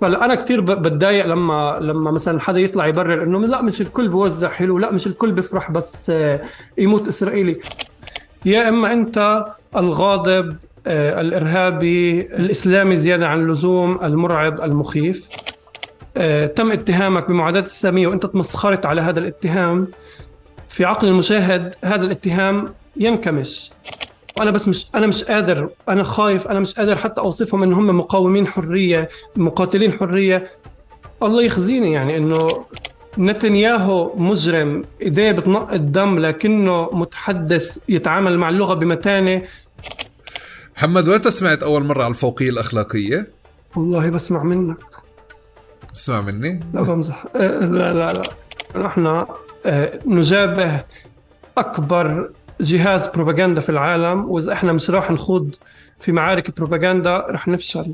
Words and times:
فلا 0.00 0.24
أنا 0.24 0.34
كثير 0.34 0.60
بتضايق 0.60 1.26
لما 1.26 1.78
لما 1.80 2.10
مثلا 2.10 2.40
حدا 2.40 2.58
يطلع 2.58 2.86
يبرر 2.86 3.22
إنه 3.22 3.38
لا 3.38 3.62
مش 3.62 3.80
الكل 3.80 4.08
بوزع 4.08 4.48
حلو 4.48 4.78
لا 4.78 4.92
مش 4.92 5.06
الكل 5.06 5.32
بيفرح 5.32 5.70
بس 5.70 6.10
آه، 6.10 6.40
يموت 6.78 7.08
إسرائيلي. 7.08 7.58
يا 8.44 8.68
إما 8.68 8.92
أنت 8.92 9.46
الغاضب 9.76 10.56
آه، 10.86 11.20
الإرهابي 11.20 12.20
الإسلامي 12.20 12.96
زيادة 12.96 13.28
عن 13.28 13.40
اللزوم 13.40 14.04
المرعب 14.04 14.60
المخيف. 14.60 15.28
آه، 16.16 16.46
تم 16.46 16.72
اتهامك 16.72 17.28
بمعاداة 17.28 17.60
السامية 17.60 18.06
وأنت 18.06 18.26
تمسخرت 18.26 18.86
على 18.86 19.00
هذا 19.00 19.18
الاتهام. 19.18 19.88
في 20.68 20.84
عقل 20.84 21.08
المشاهد 21.08 21.74
هذا 21.84 22.04
الاتهام 22.04 22.74
ينكمش. 22.96 23.70
وأنا 24.40 24.50
بس 24.50 24.68
مش 24.68 24.86
أنا 24.94 25.06
مش 25.06 25.24
قادر 25.24 25.68
أنا 25.88 26.02
خايف 26.02 26.48
أنا 26.48 26.60
مش 26.60 26.74
قادر 26.74 26.96
حتى 26.96 27.20
أوصفهم 27.20 27.62
إن 27.62 27.72
هم 27.72 27.98
مقاومين 27.98 28.46
حرية 28.46 29.08
مقاتلين 29.36 29.92
حرية. 29.92 30.50
الله 31.22 31.42
يخزيني 31.42 31.92
يعني 31.92 32.16
إنه 32.16 32.48
نتنياهو 33.18 34.12
مجرم 34.16 34.84
إيديه 35.02 35.32
بتنق 35.32 35.72
الدم 35.72 36.18
لكنه 36.18 36.90
متحدث 36.92 37.78
يتعامل 37.88 38.38
مع 38.38 38.48
اللغة 38.48 38.74
بمتانة. 38.74 39.42
محمد 40.76 41.08
وين 41.08 41.22
سمعت 41.22 41.62
أول 41.62 41.84
مرة 41.84 42.02
على 42.02 42.10
الفوقية 42.10 42.50
الأخلاقية؟ 42.50 43.28
والله 43.76 44.10
بسمع 44.10 44.42
منك. 44.42 44.76
بسمع 45.94 46.20
مني؟ 46.20 46.60
لا 46.74 46.82
بمزح. 46.82 47.24
أه، 47.36 47.66
لا 47.66 47.92
لا 47.94 48.12
لا. 48.12 48.22
نحن 48.80 49.26
أه، 49.66 49.98
نجابه 50.06 50.84
أكبر 51.58 52.30
جهاز 52.60 53.08
بروباغندا 53.08 53.60
في 53.60 53.68
العالم 53.68 54.30
وإذا 54.30 54.52
إحنا 54.52 54.72
مش 54.72 54.90
راح 54.90 55.10
نخوض 55.10 55.54
في 56.00 56.12
معارك 56.12 56.56
بروباغندا 56.56 57.26
رح 57.30 57.48
نفشل 57.48 57.92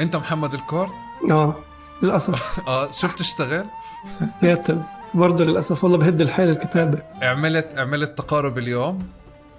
أنت 0.00 0.16
محمد 0.16 0.54
الكورد؟ 0.54 0.90
آه 1.30 1.54
للأسف 2.02 2.60
آه 2.68 2.90
شو 2.90 3.08
بتشتغل؟ 3.08 3.64
كاتب 4.42 4.82
برضه 5.14 5.44
للأسف 5.44 5.84
والله 5.84 5.98
بهد 5.98 6.20
الحيل 6.20 6.48
الكتابة 6.48 6.98
عملت 7.22 7.78
عملت 7.78 8.18
تقارب 8.18 8.58
اليوم؟ 8.58 9.02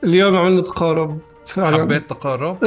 اليوم 0.04 0.36
عملنا 0.36 0.62
تقارب 0.62 1.20
فعلا 1.46 1.78
حبيت 1.78 2.10
تقارب؟ 2.10 2.58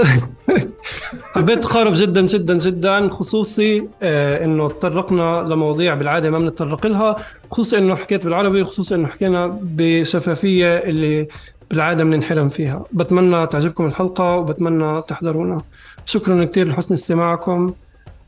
حبيت 1.34 1.58
تقارب 1.58 1.92
جدا 1.94 2.27
جدا 2.27 2.58
جدا 2.58 3.08
خصوصي 3.08 3.88
آه 4.02 4.44
إنه 4.44 4.69
تطرقنا 4.69 5.42
لمواضيع 5.48 5.94
بالعادة 5.94 6.30
ما 6.30 6.38
بنتطرق 6.38 6.86
لها 6.86 7.16
خصوصي 7.50 7.78
إنه 7.78 7.97
حكيت 7.97 8.25
بالعربي 8.25 8.64
خصوصي 8.64 8.94
إنه 8.94 9.08
حكينا 9.08 9.58
بشفافية 9.62 10.78
اللي 10.78 11.28
بالعادة 11.73 12.05
بننحرم 12.05 12.48
فيها. 12.48 12.84
بتمنى 12.92 13.47
تعجبكم 13.47 13.87
الحلقة 13.87 14.37
وبتمنى 14.37 15.03
تحضرونا. 15.03 15.61
شكرا 16.05 16.45
كثير 16.45 16.69
لحسن 16.69 16.95
استماعكم 16.95 17.75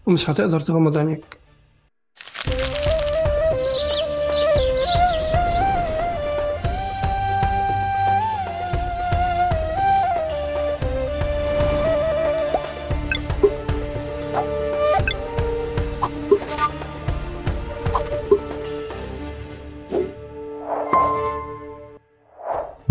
ومش 0.07 0.27
حتقدر 0.27 0.61
تغمض 0.61 0.99
عينيك. 0.99 1.44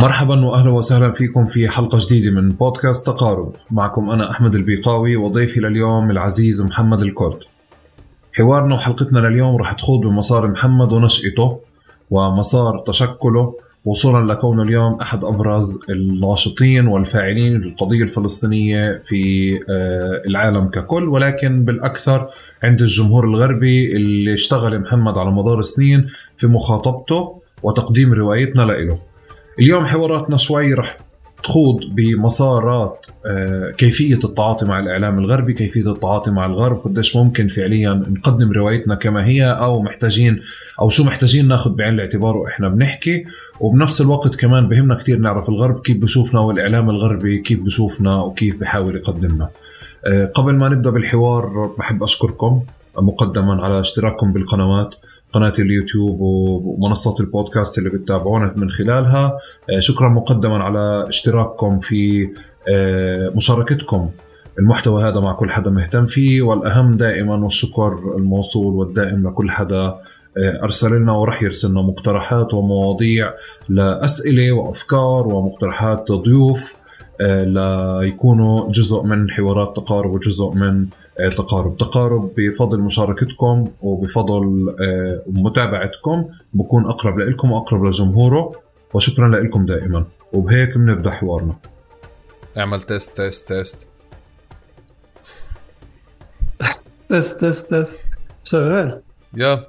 مرحبا 0.03 0.45
واهلا 0.45 0.71
وسهلا 0.71 1.11
فيكم 1.11 1.45
في 1.45 1.69
حلقة 1.69 1.97
جديدة 2.01 2.31
من 2.31 2.49
بودكاست 2.49 3.07
تقارب. 3.07 3.53
معكم 3.71 4.09
أنا 4.09 4.31
أحمد 4.31 4.55
البيقاوي 4.55 5.15
وضيفي 5.15 5.59
لليوم 5.59 6.11
العزيز 6.11 6.61
محمد 6.61 7.01
الكرد. 7.01 7.39
حوارنا 8.33 8.75
وحلقتنا 8.75 9.19
لليوم 9.19 9.55
رح 9.55 9.71
تخوض 9.71 9.99
بمسار 9.99 10.47
محمد 10.47 10.91
ونشأته 10.93 11.59
ومسار 12.11 12.83
تشكله 12.87 13.55
وصولا 13.85 14.33
لكونه 14.33 14.63
اليوم 14.63 15.01
أحد 15.01 15.23
أبرز 15.23 15.79
الناشطين 15.89 16.87
والفاعلين 16.87 17.53
للقضيه 17.53 18.03
الفلسطينية 18.03 19.03
في 19.05 19.53
آه، 19.69 20.21
العالم 20.27 20.67
ككل 20.67 21.09
ولكن 21.09 21.65
بالأكثر 21.65 22.27
عند 22.63 22.81
الجمهور 22.81 23.25
الغربي 23.25 23.95
اللي 23.95 24.33
اشتغل 24.33 24.79
محمد 24.79 25.17
على 25.17 25.31
مدار 25.31 25.61
سنين 25.61 26.07
في 26.37 26.47
مخاطبته 26.47 27.41
وتقديم 27.63 28.13
روايتنا 28.13 28.61
له 28.61 29.12
اليوم 29.59 29.85
حواراتنا 29.85 30.37
شوي 30.37 30.73
رح 30.73 30.97
تخوض 31.43 31.79
بمسارات 31.95 33.05
آه، 33.25 33.71
كيفية 33.71 34.19
التعاطي 34.23 34.65
مع 34.65 34.79
الإعلام 34.79 35.19
الغربي 35.19 35.53
كيفية 35.53 35.91
التعاطي 35.91 36.31
مع 36.31 36.45
الغرب 36.45 36.77
قديش 36.77 37.15
ممكن 37.15 37.47
فعليا 37.47 37.93
نقدم 37.93 38.51
روايتنا 38.51 38.95
كما 38.95 39.25
هي 39.25 39.45
أو 39.45 39.81
محتاجين 39.81 40.39
أو 40.81 40.89
شو 40.89 41.03
محتاجين 41.03 41.47
ناخذ 41.47 41.75
بعين 41.75 41.93
الاعتبار 41.93 42.37
وإحنا 42.37 42.69
بنحكي. 42.69 43.25
وبنفس 43.59 44.01
الوقت 44.01 44.35
كمان 44.35 44.67
بهمنا 44.69 44.95
كتير 44.95 45.19
نعرف 45.19 45.49
الغرب 45.49 45.81
كيف 45.81 45.97
بشوفنا 45.97 46.39
والإعلام 46.39 46.89
الغربي 46.89 47.39
كيف 47.39 47.59
بشوفنا 47.59 48.15
وكيف 48.21 48.59
بحاول 48.59 48.95
يقدمنا. 48.95 49.49
آه، 50.05 50.25
قبل 50.25 50.55
ما 50.55 50.69
نبدأ 50.69 50.89
بالحوار 50.89 51.73
بحب 51.77 52.03
أشكركم 52.03 52.61
مقدما 52.97 53.63
على 53.63 53.79
اشتراككم 53.79 54.33
بالقنوات. 54.33 54.95
قناة 55.33 55.53
اليوتيوب 55.59 56.17
ومنصات 56.19 57.19
البودكاست 57.19 57.77
اللي 57.77 57.89
بتتابعونا 57.89 58.53
من 58.57 58.69
خلالها. 58.69 59.37
آه، 59.69 59.79
شكرا 59.79 60.09
مقدما 60.09 60.63
على 60.63 61.05
اشتراككم 61.07 61.79
في 61.79 62.29
آه، 62.69 63.31
مشاركتكم. 63.35 64.09
المحتوى 64.59 65.03
هذا 65.03 65.19
مع 65.19 65.33
كل 65.33 65.51
حدا 65.51 65.69
مهتم 65.69 66.05
فيه 66.05 66.41
والأهم 66.41 66.93
دائما 66.97 67.35
والشكر 67.35 68.15
الموصول 68.17 68.75
والدائم 68.75 69.27
لكل 69.27 69.51
حدا 69.51 69.95
آه، 70.37 70.63
أرسل 70.63 70.95
لنا 70.95 71.11
ورح 71.13 71.43
يرسلنا 71.43 71.81
مقترحات 71.81 72.53
ومواضيع 72.53 73.33
لأسئلة 73.69 74.51
وأفكار 74.51 75.27
ومقترحات 75.27 76.11
ضيوف 76.11 76.75
ليكونوا 77.21 78.71
جزء 78.71 79.03
من 79.03 79.31
حوارات 79.31 79.75
تقارب 79.75 80.11
وجزء 80.11 80.51
من 80.51 80.87
تقارب. 81.17 81.77
تقارب 81.77 82.31
بفضل 82.37 82.79
مشاركتكم 82.79 83.67
وبفضل 83.81 84.75
آه، 84.81 85.21
متابعتكم. 85.27 86.29
بكون 86.53 86.85
أقرب 86.85 87.19
لكم 87.19 87.51
وأقرب 87.51 87.83
لجمهوره. 87.85 88.51
وشكرا 88.93 89.27
لكم 89.27 89.65
دائما. 89.65 90.05
وبهيك 90.33 90.77
بنبدأ 90.77 91.11
حوارنا. 91.11 91.55
اعمل 92.57 92.81
تيست 92.81 93.17
تيست 93.21 93.53
تيست. 93.53 93.89
تيست 97.09 97.39
تيست 97.39 97.69
تيست. 97.73 98.03
شغال. 98.43 99.01
يا. 99.33 99.65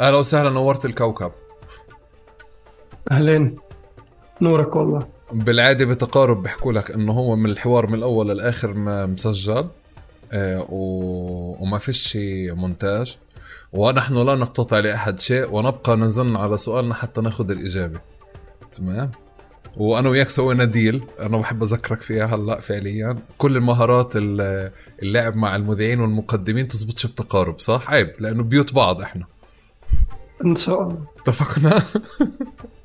أهلا 0.00 0.16
وسهلا 0.16 0.50
نورت 0.50 0.84
الكوكب. 0.84 1.32
أهلين. 3.10 3.56
نورك 4.40 4.76
والله. 4.76 5.15
بالعادة 5.32 5.84
بتقارب 5.84 6.42
بيحكوا 6.42 6.72
لك 6.72 6.90
إنه 6.90 7.12
هو 7.12 7.36
من 7.36 7.50
الحوار 7.50 7.86
من 7.86 7.94
الأول 7.94 8.28
للآخر 8.28 8.74
ما 8.74 9.06
مسجل 9.06 9.68
آه 10.32 10.66
و... 10.70 10.76
وما 11.62 11.78
فيش 11.78 12.18
مونتاج. 12.50 13.16
ونحن 13.72 14.14
لا 14.14 14.34
نقتطع 14.34 14.78
لأحد 14.78 15.20
شيء 15.20 15.54
ونبقى 15.54 15.96
نزن 15.96 16.36
على 16.36 16.56
سؤالنا 16.56 16.94
حتى 16.94 17.20
ناخذ 17.20 17.50
الإجابة. 17.50 18.00
تمام؟ 18.72 19.10
وأنا 19.76 20.08
وياك 20.08 20.28
سوينا 20.28 20.64
ديل 20.64 21.02
أنا 21.20 21.38
بحب 21.38 21.62
أذكرك 21.62 22.00
فيها 22.00 22.24
هلأ 22.24 22.60
فعليا. 22.60 23.18
كل 23.38 23.56
المهارات 23.56 24.12
اللعب 25.02 25.36
مع 25.36 25.56
المذيعين 25.56 26.00
والمقدمين 26.00 26.68
تزبطش 26.68 27.06
بتقارب 27.06 27.58
صح؟ 27.58 27.90
عيب 27.90 28.12
لأنه 28.18 28.42
بيوت 28.42 28.72
بعض 28.74 29.00
إحنا. 29.00 29.24
إن 30.44 30.56
شاء 30.56 30.82
الله. 30.82 31.06
اتفقنا؟ 31.20 31.82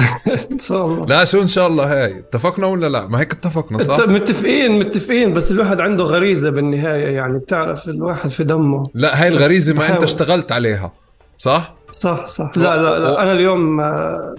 ان 0.52 0.58
شاء 0.58 0.86
الله. 0.86 1.06
لا 1.06 1.24
شو 1.24 1.42
إن 1.42 1.48
شاء 1.48 1.66
الله 1.66 2.04
هاي. 2.04 2.18
اتفقنا 2.18 2.66
ولا 2.66 2.88
لا؟ 2.88 3.06
ما 3.06 3.20
هيك 3.20 3.32
اتفقنا 3.32 3.82
صح؟ 3.82 4.08
متفقين 4.08 4.78
متفقين 4.78 5.32
بس 5.32 5.50
الواحد 5.50 5.80
عنده 5.80 6.04
غريزة 6.04 6.50
بالنهاية 6.50 7.06
يعني 7.16 7.38
بتعرف 7.38 7.88
الواحد 7.88 8.30
في 8.30 8.44
دمه. 8.44 8.86
لا 8.94 9.22
هاي 9.22 9.28
الغريزة 9.28 9.74
ما 9.74 9.88
أنت 9.90 10.02
اشتغلت 10.02 10.52
عليها 10.52 10.92
صح؟ 11.38 11.74
صح 11.92 12.24
صح. 12.26 12.50
لا 12.56 12.76
لا, 12.76 12.98
لا. 12.98 13.10
و... 13.10 13.14
أنا 13.14 13.32
اليوم 13.32 13.82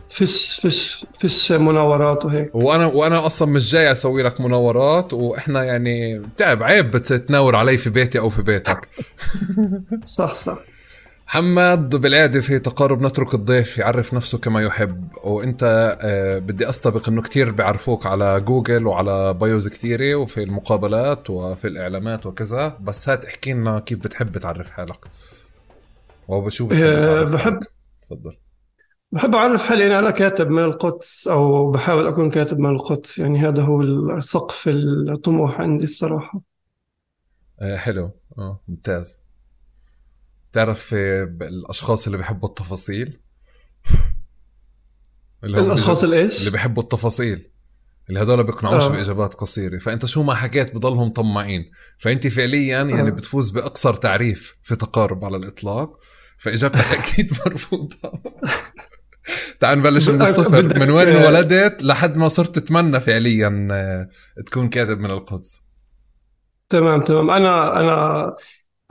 فيش 0.10 0.60
فيش 0.62 1.06
فيش 1.20 1.52
مناورات 1.52 2.26
وهيك. 2.26 2.56
وأنا 2.56 2.86
وأنا 2.86 3.26
أصلا 3.26 3.48
مش 3.48 3.72
جاي 3.72 3.92
أسوي 3.92 4.24
لك 4.24 4.42
مناورات 4.42 5.14
وإحنا 5.14 5.64
يعني 5.64 6.22
تعب 6.38 6.64
عيب 6.64 6.92
بتتناور 6.92 7.56
علي 7.56 7.78
في 7.78 7.90
بيتي 7.90 8.20
أو 8.20 8.30
في 8.30 8.42
بيتك. 8.42 8.88
صح 10.18 10.36
صح. 10.36 10.58
محمد 11.32 11.96
بالعادة 11.96 12.42
في 12.42 12.60
تقارب 12.60 13.02
نترك 13.02 13.34
الضيف 13.34 13.78
يعرف 13.78 14.14
نفسه 14.14 14.38
كما 14.38 14.62
يحب. 14.62 15.08
وإنت 15.24 15.64
آه، 16.02 16.40
بدي 16.40 16.70
أستبق 16.70 17.10
إنه 17.10 17.22
كتير 17.22 17.52
بيعرفوك 17.52 18.06
على 18.06 18.42
جوجل 18.42 18.88
وعلى 18.88 19.34
بايوز 19.34 19.68
كتيرة 19.68 20.16
وفي 20.16 20.44
المقابلات 20.44 21.30
وفي 21.30 21.68
الإعلامات 21.68 22.26
وكذا. 22.26 22.78
بس 22.82 23.10
هات 23.10 23.26
احكي 23.26 23.54
لنا 23.54 23.80
كيف 23.80 24.00
بتحب 24.00 24.38
تعرف 24.38 24.72
حالك. 24.72 25.06
وبشو 26.28 26.68
بتحب 26.68 26.82
أه 26.82 27.24
بحب 27.24 27.60
تفضل. 28.08 28.38
بحب 29.12 29.36
أعرف 29.36 29.64
حالي. 29.64 29.86
اني 29.86 30.00
أنا 30.00 30.12
كاتب 30.12 30.50
من 30.50 30.64
القدس 30.64 31.28
أو 31.28 31.72
بحاول 31.72 32.08
أكون 32.08 32.32
كاتب 32.32 32.60
من 32.60 32.70
القدس. 32.70 33.20
يعني 33.20 33.40
هذا 33.40 33.64
هو 33.64 33.82
السقف 33.82 34.68
الطموح 34.68 35.62
عندي 35.62 35.84
الصراحة. 35.84 36.42
أه 37.62 37.78
حلو. 37.78 38.12
آه 38.38 38.62
ممتاز. 38.68 39.31
تعرف 40.54 40.94
آه، 40.94 41.24
الأشخاص 41.42 42.06
اللي 42.06 42.18
بيحبوا 42.18 42.50
التفاصيل؟ 42.50 43.20
اللي 45.44 45.60
الأشخاص 45.60 46.04
الايش؟ 46.04 46.40
اللي 46.40 46.50
بيحبوا 46.50 46.84
التفاصيل. 46.84 47.52
اللي 48.10 48.22
هدول 48.22 48.44
بيقنعوش 48.44 48.84
آه. 48.84 48.88
بإجابات 48.88 49.34
قصيرة. 49.34 49.78
فأنت 49.80 50.06
شو 50.06 50.24
ما 50.24 50.34
حكيت 50.36 50.76
بضلهم 50.76 51.10
طماعين. 51.10 51.72
فأنت 52.00 52.28
فعليا 52.28 52.82
يعني 52.82 53.10
آه. 53.10 53.12
بتفوز 53.12 53.50
بأقصر 53.50 53.94
تعريف 53.94 54.58
في 54.64 54.76
تقارب 54.76 55.26
على 55.26 55.38
الإطلاق. 55.38 56.00
فإجابتك 56.38 56.86
أكيد 57.00 57.34
مرفوضة. 57.46 57.98
تعال 59.60 59.80
نبلش 59.80 60.10
من 60.10 60.22
الصفر. 60.28 60.80
من 60.80 60.90
وين 60.90 61.08
انولدت 61.08 61.84
لحد 61.84 62.16
ما 62.16 62.28
صرت 62.28 62.60
تتمنى 62.60 63.00
فعليا 63.00 63.68
آه، 63.72 64.10
تكون 64.46 64.70
كاتب 64.70 65.00
من 65.00 65.12
القدس؟ 65.12 65.62
تمام 66.70 67.02
تمام. 67.02 67.30
أنا 67.30 67.80
أنا 67.80 68.36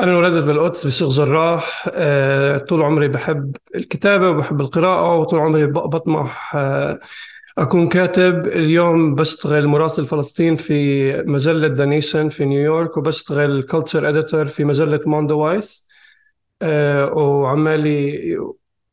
أنا 0.00 0.12
انولدت 0.12 0.44
بالقدس 0.44 0.84
بالشيخ 0.84 1.08
جراح 1.08 1.88
آه، 1.94 2.58
طول 2.58 2.82
عمري 2.82 3.08
بحب 3.08 3.56
الكتابة 3.74 4.30
وبحب 4.30 4.60
القراءة 4.60 5.16
وطول 5.16 5.40
عمري 5.40 5.66
بطمح 5.66 6.56
آه، 6.56 7.00
أكون 7.58 7.88
كاتب. 7.88 8.46
اليوم 8.46 9.14
بشتغل 9.14 9.66
مراسل 9.66 10.04
فلسطين 10.04 10.56
في 10.56 11.12
مجلة 11.22 11.68
The 11.68 11.84
Nation 11.84 12.28
في 12.28 12.44
نيويورك 12.44 12.96
وبشتغل 12.96 13.62
culture 13.62 14.08
editor 14.08 14.46
في 14.46 14.64
مجلة 14.64 15.00
Mondoweiss 15.06 15.88
آه، 16.62 17.12
وعمالي 17.12 18.18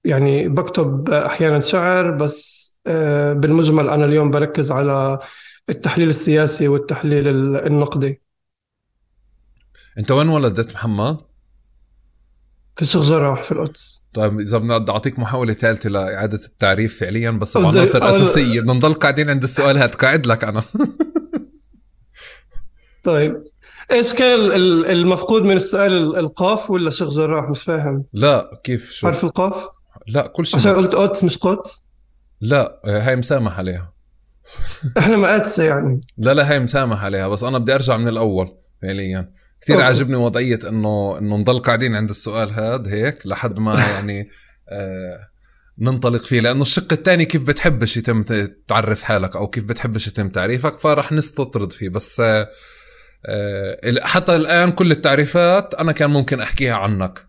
يعني 0.03 0.47
بكتب 0.47 1.09
أحيانا 1.09 1.59
شعر 1.59 2.11
بس 2.11 2.67
بالمجمل 3.35 3.89
أنا 3.89 4.05
اليوم 4.05 4.31
بركز 4.31 4.71
على 4.71 5.19
التحليل 5.69 6.09
السياسي 6.09 6.67
والتحليل 6.67 7.27
النقدي. 7.57 8.26
انت 9.99 10.11
وين 10.11 10.29
ولدت 10.29 10.73
محمد؟ 10.73 11.17
في 12.75 12.81
الشيخ 12.81 13.01
جراح 13.01 13.43
في 13.43 13.51
القدس. 13.51 14.05
طيب 14.13 14.39
إذا 14.39 14.57
بدنا 14.57 14.85
أعطيك 14.89 15.19
محاولة 15.19 15.53
ثالثة 15.53 15.89
لإعادة 15.89 16.39
التعريف 16.45 16.99
فعليا 16.99 17.31
بس 17.31 17.57
أنا- 17.57 17.75
أساسية. 17.75 18.61
بدنا 18.61 18.73
نضل 18.73 18.93
قاعدين 18.93 19.29
عند 19.29 19.43
السؤال 19.43 19.77
هاد 19.77 19.95
قاعد 19.95 20.25
لك 20.25 20.43
أنا. 20.43 20.63
طيب. 23.03 23.43
إيش 23.91 24.13
كان 24.13 24.33
ال- 24.39 24.53
ال- 24.53 24.85
المفقود 24.85 25.43
من 25.43 25.57
السؤال 25.57 25.93
ال- 25.93 26.17
القاف 26.17 26.71
ولا 26.71 26.89
شيخ 26.89 27.09
جراح 27.09 27.49
مش 27.49 27.61
فاهم. 27.63 28.05
لا 28.13 28.61
كيف؟ 28.63 28.91
شو؟ 28.91 29.07
حرف 29.07 29.23
القاف؟ 29.23 29.67
لا 30.07 30.27
كل 30.27 30.45
شيء 30.45 30.59
عشان 30.59 30.75
قلت 30.75 30.95
قدس 30.95 31.23
مش 31.23 31.37
قدس. 31.37 31.83
لا 32.41 32.81
هاي 32.85 33.15
مسامح 33.15 33.57
عليها. 33.59 33.93
إحنا 34.97 35.17
مقادسة 35.17 35.63
يعني. 35.63 36.01
لا 36.17 36.33
لا 36.33 36.51
هاي 36.51 36.59
مسامح 36.59 37.03
عليها 37.03 37.27
بس 37.27 37.43
أنا 37.43 37.57
بدي 37.57 37.75
أرجع 37.75 37.97
من 37.97 38.07
الأول 38.07 38.57
فعليا. 38.81 39.33
كثير 39.61 39.75
أوكي. 39.75 39.87
عاجبني 39.87 40.15
وضعية 40.15 40.59
إنه 40.69 41.17
إنه 41.17 41.37
نضل 41.37 41.59
قاعدين 41.59 41.95
عند 41.95 42.09
السؤال 42.09 42.51
هاد 42.51 42.87
هيك 42.87 43.27
لحد 43.27 43.59
ما 43.59 43.79
يعني 43.93 44.29
آه 44.69 45.29
ننطلق 45.79 46.21
فيه. 46.21 46.39
لأنه 46.39 46.61
الشق 46.61 46.93
الثاني 46.93 47.25
كيف 47.25 47.41
بتحبش 47.41 47.97
يتم 47.97 48.23
تعرف 48.67 49.01
حالك 49.01 49.35
أو 49.35 49.47
كيف 49.47 49.63
بتحبش 49.63 50.07
يتم 50.07 50.29
تعريفك 50.29 50.73
فرح 50.73 51.11
نستطرد 51.11 51.71
فيه. 51.71 51.89
بس 51.89 52.19
آه 52.19 52.49
آه 53.25 53.99
حتى 54.01 54.35
الآن 54.35 54.71
كل 54.71 54.91
التعريفات 54.91 55.73
أنا 55.73 55.91
كان 55.91 56.09
ممكن 56.09 56.39
أحكيها 56.39 56.75
عنك. 56.75 57.27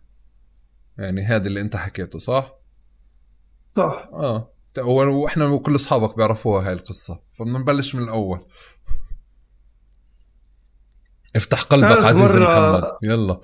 يعني 0.99 1.23
هذا 1.23 1.47
اللي 1.47 1.61
أنت 1.61 1.77
حكيته 1.77 2.19
صح؟ 2.19 2.55
صح. 3.77 4.09
آه. 4.13 4.53
وإحنا 4.79 5.45
وكل 5.45 5.75
أصحابك 5.75 6.17
بيعرفوها 6.17 6.69
هاي 6.69 6.73
القصة. 6.73 7.23
فبدنا 7.39 7.59
نبلش 7.59 7.95
من 7.95 8.03
الأول. 8.03 8.47
افتح 11.37 11.63
قلبك 11.63 12.05
عزيزي 12.05 12.41
مرة- 12.41 12.43
محمد. 12.43 12.85
يلا. 13.03 13.41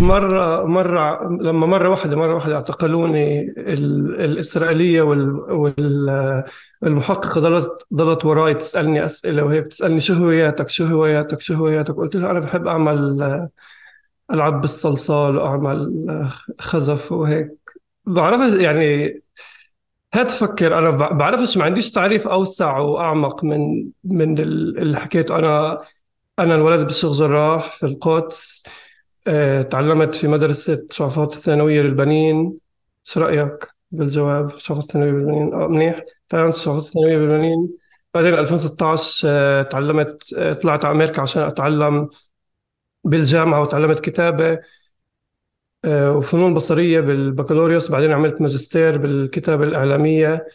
مرة 0.00 0.64
مرة 0.64 1.28
لما 1.42 1.66
مرة 1.66 1.88
واحدة 1.90 2.16
مرة 2.16 2.34
واحدة 2.34 2.54
اعتقلوني 2.54 3.40
ال- 3.58 4.20
الإسرائيلية 4.20 5.02
وال- 5.02 5.30
وال- 5.52 6.44
والمحققة 6.82 7.40
ضلت 7.40 7.70
ضلت 7.94 8.24
وراي 8.24 8.54
تسألني 8.54 9.04
أسئلة 9.04 9.42
وهي 9.44 9.60
بتسألني 9.60 10.00
شو 10.00 10.12
هواياتك؟ 10.14 10.70
شو 10.70 10.84
هواياتك؟ 10.84 11.40
شو 11.40 11.54
هواياتك؟ 11.54 11.94
قلت 11.96 12.16
لها 12.16 12.30
أنا 12.30 12.40
بحب 12.40 12.66
أعمل 12.66 13.48
ألعب 14.32 14.60
بالصلصال 14.60 15.36
وأعمل 15.36 15.92
خزف 16.60 17.12
وهيك. 17.12 17.58
بعرفش 18.06 18.58
يعني 18.60 19.20
هات 20.14 20.28
تفكر 20.28 20.78
أنا 20.78 20.90
بعرفش 20.90 21.56
ما 21.56 21.64
عنديش 21.64 21.90
تعريف 21.90 22.28
أوسع 22.28 22.78
وأعمق 22.78 23.44
من 23.44 23.88
من 24.04 24.38
ال- 24.38 24.78
اللي 24.78 24.96
حكيته. 25.00 25.38
أنا 25.38 25.78
أنا 26.38 26.54
انولدت 26.54 26.84
بالشيخ 26.86 27.12
جراح 27.12 27.70
في 27.70 27.86
القدس 27.86 28.62
آه، 29.26 29.62
تعلمت 29.62 30.16
في 30.16 30.28
مدرسة 30.28 30.86
شعفات 30.90 31.32
الثانوية 31.34 31.82
للبنين. 31.82 32.58
شو 33.04 33.20
رأيك 33.20 33.68
بالجواب؟ 33.90 34.50
شعفات 34.58 34.84
الثانوية 34.84 35.12
بالبنين 35.12 35.54
آه 35.54 35.68
منيح. 35.68 36.00
تعلمت 36.28 36.54
شعفات 36.56 36.82
الثانوية 36.82 37.18
بالبنين 37.18 37.70
بعدين 38.14 38.34
2016 38.34 39.28
آه، 39.30 39.62
تعلمت 39.62 40.34
آه، 40.38 40.52
طلعت 40.52 40.84
على 40.84 40.94
أمريكا 40.96 41.22
عشان 41.22 41.42
أتعلم 41.42 42.08
بالجامعة 43.04 43.62
وتعلمت 43.62 44.00
كتابة 44.00 44.60
آه، 45.84 46.12
وفنون 46.16 46.54
بصرية 46.54 47.00
بالبكالوريوس. 47.00 47.90
بعدين 47.90 48.12
عملت 48.12 48.40
ماجستير 48.40 48.98
بالكتابة 48.98 49.64
الإعلامية. 49.64 50.34
آه، 50.34 50.46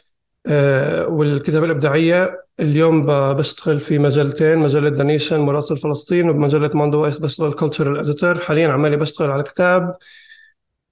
والكتابة 1.08 1.66
الإبداعية 1.66 2.44
اليوم 2.60 3.06
بشتغل 3.34 3.80
في 3.80 4.00
مجلتين 4.00 4.58
مجلة 4.58 4.90
The 4.90 5.04
Nation 5.04 5.40
مراسل 5.40 5.78
فلسطين 5.78 6.30
وبمجلة 6.30 6.72
Mondoweiss 6.74 7.18
بشتغل 7.18 7.54
cultural 7.54 8.00
editor 8.00 8.40
حاليا 8.40 8.68
عمالي 8.68 8.98
بشتغل 8.98 9.32
على 9.32 9.44
كتاب. 9.44 9.98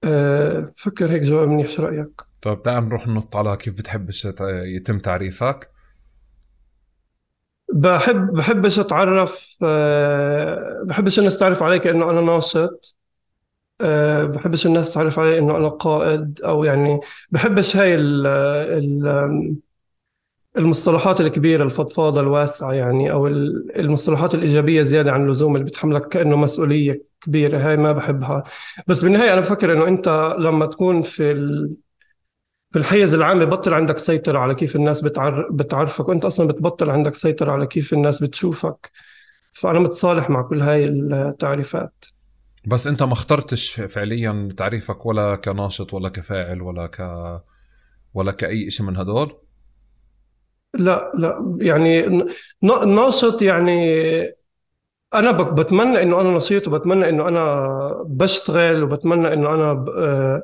آه، 0.04 0.72
فكر 0.76 1.10
هيك 1.10 1.22
جواب 1.22 1.48
منيح 1.48 1.68
شو 1.68 1.82
رأيك؟ 1.82 2.22
طيب 2.42 2.62
تعال 2.62 2.88
نروح 2.88 3.08
ننط 3.08 3.36
على 3.36 3.56
كيف 3.56 3.78
بتحبش 3.78 4.24
يت- 4.24 4.40
يتم 4.64 4.98
تعريفك. 4.98 5.70
بحب 7.74 8.32
بحبش 8.32 8.78
اتعرف 8.78 9.56
آه، 9.62 10.82
بحبش 10.86 11.18
الناس 11.18 11.38
تعرف 11.38 11.62
علي 11.62 11.78
كأنه 11.78 12.10
أنا 12.10 12.20
ناشط 12.20 12.96
آه، 13.82 14.24
بحبش 14.24 14.66
الناس 14.66 14.94
تعرف 14.94 15.18
علي 15.18 15.38
إنه 15.38 15.56
أنا 15.56 15.68
قائد 15.68 16.40
أو 16.44 16.64
يعني 16.64 17.00
بحبش 17.30 17.76
هاي 17.76 17.94
ال 17.94 18.26
ال 18.26 19.56
المصطلحات 20.56 21.20
الكبيرة 21.20 21.64
الفضفاضة 21.64 22.20
الواسعة 22.20 22.72
يعني 22.72 23.12
أو 23.12 23.26
ال- 23.26 23.78
المصطلحات 23.80 24.34
الإيجابية 24.34 24.82
زيادة 24.82 25.12
عن 25.12 25.24
اللزوم 25.24 25.56
اللي 25.56 25.66
بتحملك 25.66 26.08
كأنه 26.08 26.36
مسؤولية 26.36 27.02
كبيرة. 27.20 27.58
هاي 27.68 27.76
ما 27.76 27.92
بحبها. 27.92 28.42
بس 28.86 29.02
بالنهاية 29.04 29.32
أنا 29.32 29.40
بفكر 29.40 29.72
إنه 29.72 29.88
أنت 29.88 30.34
لما 30.38 30.66
تكون 30.66 31.02
في 31.02 31.30
ال... 31.32 31.74
في 32.70 32.78
الحيز 32.78 33.14
العام 33.14 33.44
ببطل 33.44 33.74
عندك 33.74 33.98
سيطرة 33.98 34.38
على 34.38 34.54
كيف 34.54 34.76
الناس 34.76 35.00
بتعر... 35.00 35.48
بتعرفك 35.52 36.08
وأنت 36.08 36.24
أصلا 36.24 36.48
بتبطل 36.48 36.90
عندك 36.90 37.16
سيطرة 37.16 37.52
على 37.52 37.66
كيف 37.66 37.92
الناس 37.92 38.22
بتشوفك. 38.22 38.90
فأنا 39.52 39.78
متصالح 39.80 40.30
مع 40.30 40.42
كل 40.42 40.60
هاي 40.62 40.84
التعريفات. 40.84 42.04
بس 42.66 42.86
انت 42.86 43.02
ما 43.02 43.12
اخترتش 43.12 43.80
فعليا 43.80 44.48
تعريفك 44.56 45.06
ولا 45.06 45.36
كناشط 45.36 45.94
ولا 45.94 46.08
كفاعل 46.08 46.62
ولا 46.62 46.86
ك 46.86 47.00
ولا 48.14 48.32
كأي 48.32 48.70
شيء 48.70 48.86
من 48.86 48.96
هدول؟ 48.96 49.36
لا 50.74 51.12
لا 51.14 51.56
يعني 51.60 52.02
ناشط 52.86 53.42
يعني 53.42 53.72
بك- 55.14 55.52
بتمنى 55.52 56.02
إنه 56.02 56.20
أنا 56.20 56.36
نشيط 56.36 56.68
وبتمنى 56.68 57.08
إنه 57.08 57.28
أنا 57.28 57.68
بشتغل 58.06 58.82
وبتمنى 58.82 59.32
إنه 59.32 59.54
أنا 59.54 59.72
ب- 59.72 59.88
آه، 59.88 60.42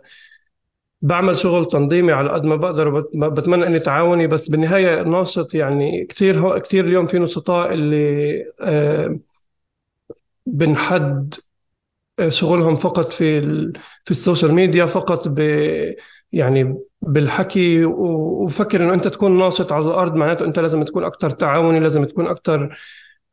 بعمل 1.03 1.39
شغل 1.39 1.67
تنظيمي 1.69 2.13
على 2.13 2.31
قد 2.31 2.45
ما 2.45 2.57
بقدر 2.57 3.01
بتمنى 3.15 3.67
إني 3.67 3.79
تعاوني. 3.79 4.27
بس 4.27 4.49
بالنهاية 4.49 5.03
ناشط 5.03 5.55
يعني 5.55 6.05
كثير 6.07 6.59
كثير 6.59 6.85
اليوم 6.85 7.07
في 7.07 7.19
نشطاء 7.19 7.73
اللي 7.75 8.45
آه، 8.61 9.19
بنحد 10.47 11.35
شغلهم 12.29 12.77
فقط 12.77 13.13
في 13.13 13.41
في 14.05 14.11
السوشيال 14.11 14.53
ميديا 14.55 14.87
فقط 14.87 15.29
ب 15.29 15.39
يعني 16.33 16.79
بالحكي. 17.03 17.85
و- 17.85 18.45
وفكر 18.45 18.85
إنه 18.85 18.95
أنت 18.95 19.09
تكون 19.09 19.39
ناشط 19.39 19.73
على 19.73 19.85
الأرض 19.85 20.15
معناته 20.15 20.45
أنت 20.45 20.59
لازم 20.59 20.83
تكون 20.83 21.05
أكثر 21.05 21.31
تعاوني 21.31 21.81
لازم 21.81 22.05
تكون 22.05 22.27
أكثر 22.27 22.77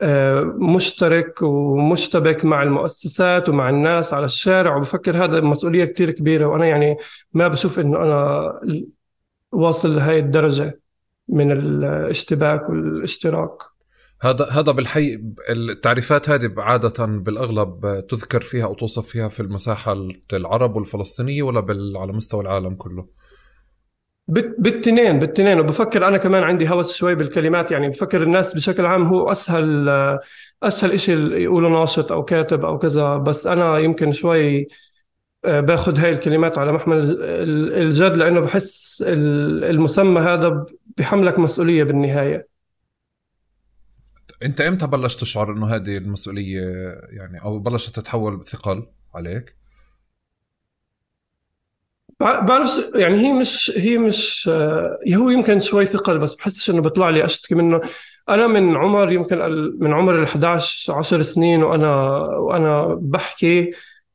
آه، 0.02 0.42
مشترك 0.58 1.42
ومشتبك 1.42 2.46
مع 2.46 2.64
المؤسسات 2.64 3.50
ومع 3.50 3.70
الناس 3.70 4.14
على 4.14 4.26
الشارع. 4.26 4.76
وبفكر 4.76 5.24
هذا 5.26 5.42
مسؤولية 5.42 5.86
كتير 5.86 6.12
كبيرة. 6.12 6.46
وأنا 6.46 6.66
يعني 6.66 6.98
ما 7.34 7.48
بشوف 7.48 7.80
إنه 7.80 7.98
أنا 7.98 8.54
واصل 9.52 9.96
لهي 9.96 10.20
الدرجة 10.20 10.80
من 11.30 11.52
الاشتباك 11.52 12.70
والاشتراك. 12.70 13.75
هذا 14.26 14.46
هذا 14.52 14.72
بالحي 14.72 15.22
التعريفات 15.50 16.30
هذه 16.30 16.54
عادة 16.58 17.06
بالأغلب 17.06 18.04
تذكر 18.10 18.42
فيها 18.42 18.66
أو 18.66 18.74
توصف 18.74 19.08
فيها 19.08 19.28
في 19.28 19.40
المساحة 19.40 19.96
العرب 20.34 20.76
والفلسطينية 20.76 21.44
ولا 21.44 21.60
بال... 21.60 21.98
على 21.98 22.14
مستوى 22.14 22.42
العالم 22.42 22.76
كله؟ 22.76 23.08
بالتنين 24.28 25.20
بالتنين. 25.20 25.60
وبفكر 25.60 26.08
أنا 26.08 26.18
كمان 26.18 26.44
عندي 26.44 26.70
هوس 26.70 26.96
شوي 26.96 27.16
بالكلمات. 27.16 27.72
يعني 27.72 27.90
بفكر 27.90 28.24
الناس 28.24 28.54
بشكل 28.54 28.86
عام 28.86 29.08
هو 29.08 29.32
أسهل 29.32 29.90
أسهل 30.64 30.92
إشي 30.92 31.14
يقولوا 31.44 31.70
ناشط 31.70 32.12
أو 32.12 32.24
كاتب 32.24 32.66
أو 32.66 32.78
كذا. 32.78 33.18
بس 33.18 33.48
أنا 33.48 33.78
يمكن 33.78 34.12
شوي 34.12 34.68
آه، 35.46 35.60
باخذ 35.60 36.00
هاي 36.00 36.10
الكلمات 36.10 36.58
على 36.58 36.72
محمل 36.72 37.18
الجد 37.74 38.18
لأنه 38.18 38.40
بحس 38.40 39.04
المسمى 39.08 40.22
هذا 40.22 40.66
بحملك 40.98 41.40
مسؤولية 41.40 41.84
بالنهاية. 41.84 42.55
انت 44.44 44.62
إمتى 44.62 44.88
بلشت 44.88 45.20
تشعر 45.22 45.52
انه 45.52 45.68
هذه 45.76 45.98
المسؤولية 45.98 46.62
يعني 47.10 47.42
أو 47.42 47.60
بلشت 47.60 47.96
تتحول 47.96 48.46
ثقل 48.46 48.88
عليك؟ 49.16 49.56
بعرف 52.20 52.92
يعني 52.96 53.18
هي 53.18 53.34
مش 53.34 53.72
هي 53.78 53.98
مش 53.98 54.50
آه، 54.54 55.00
هو 55.16 55.30
يمكن 55.30 55.60
شوي 55.60 55.86
ثقل 55.86 56.20
بس 56.20 56.34
بحسش 56.34 56.70
انه 56.70 56.82
بيطلع 56.82 57.10
لي 57.10 57.26
اشتكي 57.26 57.56
منه 57.56 57.82
أنا 58.30 58.48
من 58.48 58.78
عمر 58.78 59.12
يمكن 59.12 59.38
من 59.80 59.94
عمر 59.94 60.20
ال 60.20 60.28
11 60.28 60.94
10 60.94 61.24
سنين 61.24 61.64
وأنا 61.64 61.92
وأنا 62.38 63.00
بحكي 63.02 63.72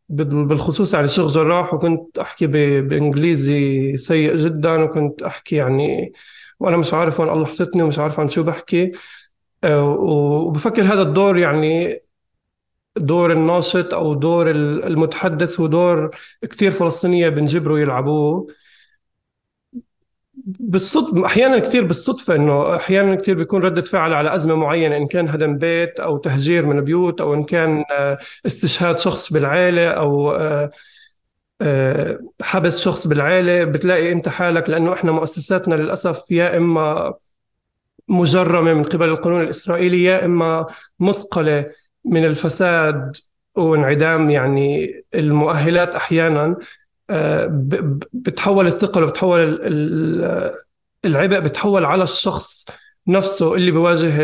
بالخصوص 0.08 0.94
يعني 0.94 1.08
شغل 1.08 1.28
جراح 1.28 1.74
وكنت 1.74 2.18
احكي 2.18 2.46
بإنجليزي 2.80 3.96
سيء 3.96 4.36
جدا 4.36 4.82
وكنت 4.82 5.22
احكي 5.22 5.56
يعني 5.56 6.12
وأنا 6.60 6.76
مش 6.76 6.94
عارف 6.94 7.20
وين 7.20 7.28
الله 7.28 7.46
حطتني 7.46 7.82
ومش 7.82 7.98
عارف 7.98 8.20
عن 8.20 8.28
شو 8.28 8.42
بحكي 8.42 8.92
وبفكر 9.64 10.82
هذا 10.82 11.02
الدور 11.02 11.38
يعني 11.38 12.02
دور 12.96 13.32
الناشط 13.32 13.94
أو 13.94 14.14
دور 14.14 14.50
المتحدث 14.50 15.60
ودور 15.60 16.10
كثير 16.42 16.70
فلسطينية 16.70 17.28
بنجبروا 17.28 17.78
يلعبوه. 17.78 18.46
بالصدفة 20.44 21.26
أحيانا 21.26 21.58
كثير 21.58 21.84
بالصدفة 21.84 22.34
إنه 22.34 22.76
أحيانا 22.76 23.14
كثير 23.14 23.34
بيكون 23.36 23.62
ردة 23.62 23.82
فعل 23.82 24.12
على 24.14 24.34
أزمة 24.34 24.54
معينة 24.54 24.96
إن 24.96 25.06
كان 25.06 25.28
هدم 25.28 25.58
بيت 25.58 26.00
أو 26.00 26.16
تهجير 26.16 26.66
من 26.66 26.80
بيوت 26.80 27.20
أو 27.20 27.34
إن 27.34 27.44
كان 27.44 27.84
آه، 27.92 28.18
استشهاد 28.46 28.98
شخص 28.98 29.32
بالعائلة 29.32 29.90
أو 29.90 30.30
آه، 30.32 30.70
آه، 31.60 32.18
حبس 32.42 32.80
شخص 32.80 33.06
بالعائلة 33.06 33.64
بتلاقي 33.64 34.12
أنت 34.12 34.28
حالك 34.28 34.70
لأنه 34.70 34.92
إحنا 34.92 35.12
مؤسساتنا 35.12 35.74
للأسف 35.74 36.30
يا 36.30 36.56
إما 36.56 37.14
مجرمة 38.10 38.74
من 38.74 38.84
قبل 38.84 39.08
القانون 39.08 39.40
الإسرائيلي 39.40 40.04
يا 40.04 40.24
إما 40.24 40.66
مثقلة 41.00 41.70
من 42.04 42.24
الفساد 42.24 43.16
وانعدام 43.54 44.30
يعني 44.30 44.94
المؤهلات 45.14 45.94
أحيانا 45.94 46.56
بتحول 48.12 48.66
الثقل 48.66 49.02
وبتحول 49.02 49.60
العبء 51.04 51.38
بتحول 51.38 51.84
على 51.84 52.02
الشخص 52.02 52.66
نفسه 53.06 53.54
اللي 53.54 53.70
بيواجه 53.70 54.22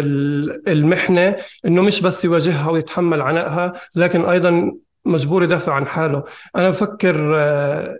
المحنة 0.68 1.36
إنه 1.64 1.82
مش 1.82 2.00
بس 2.00 2.24
يواجهها 2.24 2.70
ويتحمل 2.70 3.22
عنائها 3.22 3.72
لكن 3.94 4.24
أيضا 4.24 4.72
مجبور 5.04 5.44
يدافع 5.44 5.72
عن 5.74 5.86
حاله. 5.86 6.24
أنا 6.56 6.70
بفكر 6.70 7.32
آه، 7.38 7.98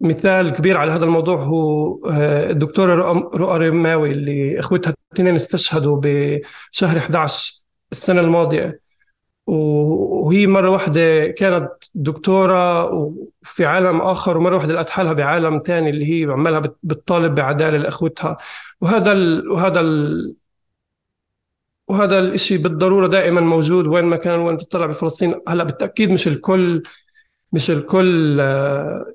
مثال 0.00 0.50
كبير 0.50 0.76
على 0.76 0.92
هذا 0.92 1.04
الموضوع 1.04 1.36
هو 1.44 1.94
آه، 2.10 2.50
الدكتورة 2.50 2.94
رؤى 3.34 3.68
رماوي 3.68 4.10
اللي 4.10 4.60
إخوتها 4.60 4.94
الاثنين 5.12 5.36
استشهدوا 5.36 6.00
بشهر 6.04 6.98
11 6.98 7.54
السنة 7.92 8.20
الماضية. 8.20 8.80
وهي 9.46 10.46
مرة 10.46 10.70
واحدة 10.70 11.26
كانت 11.28 11.70
دكتورة 11.94 12.90
في 13.42 13.66
عالم 13.66 14.00
آخر 14.00 14.36
ومرة 14.38 14.56
واحدة 14.56 14.74
لقت 14.74 14.90
حالها 14.90 15.12
بعالم 15.12 15.62
ثاني 15.66 15.90
اللي 15.90 16.04
هي 16.24 16.32
عمالها 16.32 16.62
بتطالب 16.82 17.34
بعدالة 17.34 17.78
لإخوتها. 17.78 18.36
وهذا 18.80 19.12
ال 19.12 19.48
وهذا 19.50 19.80
ال 19.80 20.34
وهذا 21.88 22.18
الإشي 22.18 22.58
بالضرورة 22.58 23.06
دائما 23.06 23.40
موجود 23.40 23.86
وين 23.86 24.04
ما 24.04 24.16
كان 24.16 24.38
وين 24.38 24.58
تطلع 24.58 24.86
بفلسطين. 24.86 25.34
هلأ 25.48 25.64
بالتأكيد 25.64 26.10
مش 26.10 26.28
الكل 26.28 26.82
مش 27.52 27.70
الكل 27.70 28.40
آه، 28.40 29.14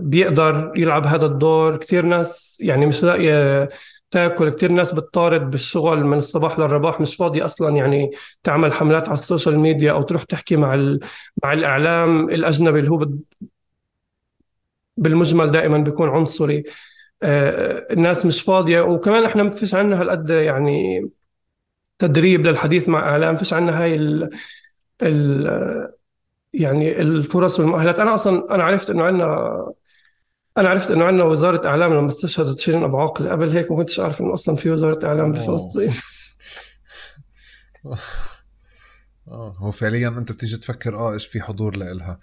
بيقدر 0.00 0.72
يلعب 0.76 1.06
هذا 1.06 1.26
الدور. 1.26 1.76
كثير 1.76 2.04
ناس 2.06 2.58
يعني 2.60 2.86
مش 2.86 3.02
لاقية 3.02 3.68
تاكل. 4.10 4.48
كثير 4.50 4.72
ناس 4.72 4.92
بتطارد 4.94 5.50
بالشغل 5.50 6.04
من 6.04 6.18
الصباح 6.18 6.58
للرباح 6.58 7.00
مش 7.00 7.16
فاضي 7.16 7.42
أصلا 7.44 7.76
يعني 7.76 8.10
تعمل 8.42 8.72
حملات 8.72 9.08
على 9.08 9.14
ال 9.14 9.20
social 9.20 9.58
media 9.58 9.92
أو 9.92 10.02
تروح 10.02 10.22
تحكي 10.22 10.56
مع 10.56 10.98
مع 11.42 11.52
الإعلام 11.52 12.28
الأجنبي 12.30 12.78
اللي 12.78 12.90
هو 12.90 13.08
بالمجمل 14.96 15.50
دائما 15.50 15.78
بيكون 15.78 16.08
عنصري. 16.08 16.64
آه، 17.22 17.86
الناس 17.92 18.26
مش 18.26 18.42
فاضية. 18.42 18.80
وكمان 18.80 19.24
إحنا 19.24 19.42
ما 19.42 19.50
فيش 19.50 19.74
عندنا 19.74 20.00
هالقد 20.00 20.30
يعني 20.30 21.08
تدريب 21.98 22.46
للحديث 22.46 22.88
مع 22.88 23.00
إعلام. 23.00 23.36
فيش 23.36 23.52
عندنا 23.52 23.82
هاي 23.82 23.94
ال 23.94 24.30
ال 25.02 25.97
يعني 26.52 27.00
الفرص 27.00 27.60
والمؤهلات. 27.60 27.98
أنا 27.98 28.14
أصلا 28.14 28.54
أنا 28.54 28.64
عرفت 28.64 28.90
إنه 28.90 29.04
عندنا 29.04 29.26
أنا 30.58 30.68
عرفت 30.68 30.90
إنه 30.90 31.04
عندنا 31.04 31.24
وزارة 31.24 31.68
إعلام 31.68 31.94
لما 31.94 32.08
استشهدت 32.08 32.58
شيرين 32.60 32.82
أبو 32.82 32.98
عاقله 32.98 33.30
قبل 33.30 33.50
هيك 33.50 33.70
ما 33.70 33.76
كنتش 33.76 34.00
أعرف 34.00 34.20
إنه 34.20 34.34
أصلا 34.34 34.56
في 34.56 34.70
وزارة 34.70 35.06
إعلام 35.06 35.32
بفلسطين 35.32 35.92
آه 39.28 39.54
هو 39.58 39.70
فعليا 39.70 40.08
أنت 40.08 40.32
بتيجي 40.32 40.56
تفكر 40.56 40.96
آه 40.96 41.12
إيش 41.12 41.26
في 41.26 41.40
حضور 41.40 41.76
لإلها. 41.76 42.18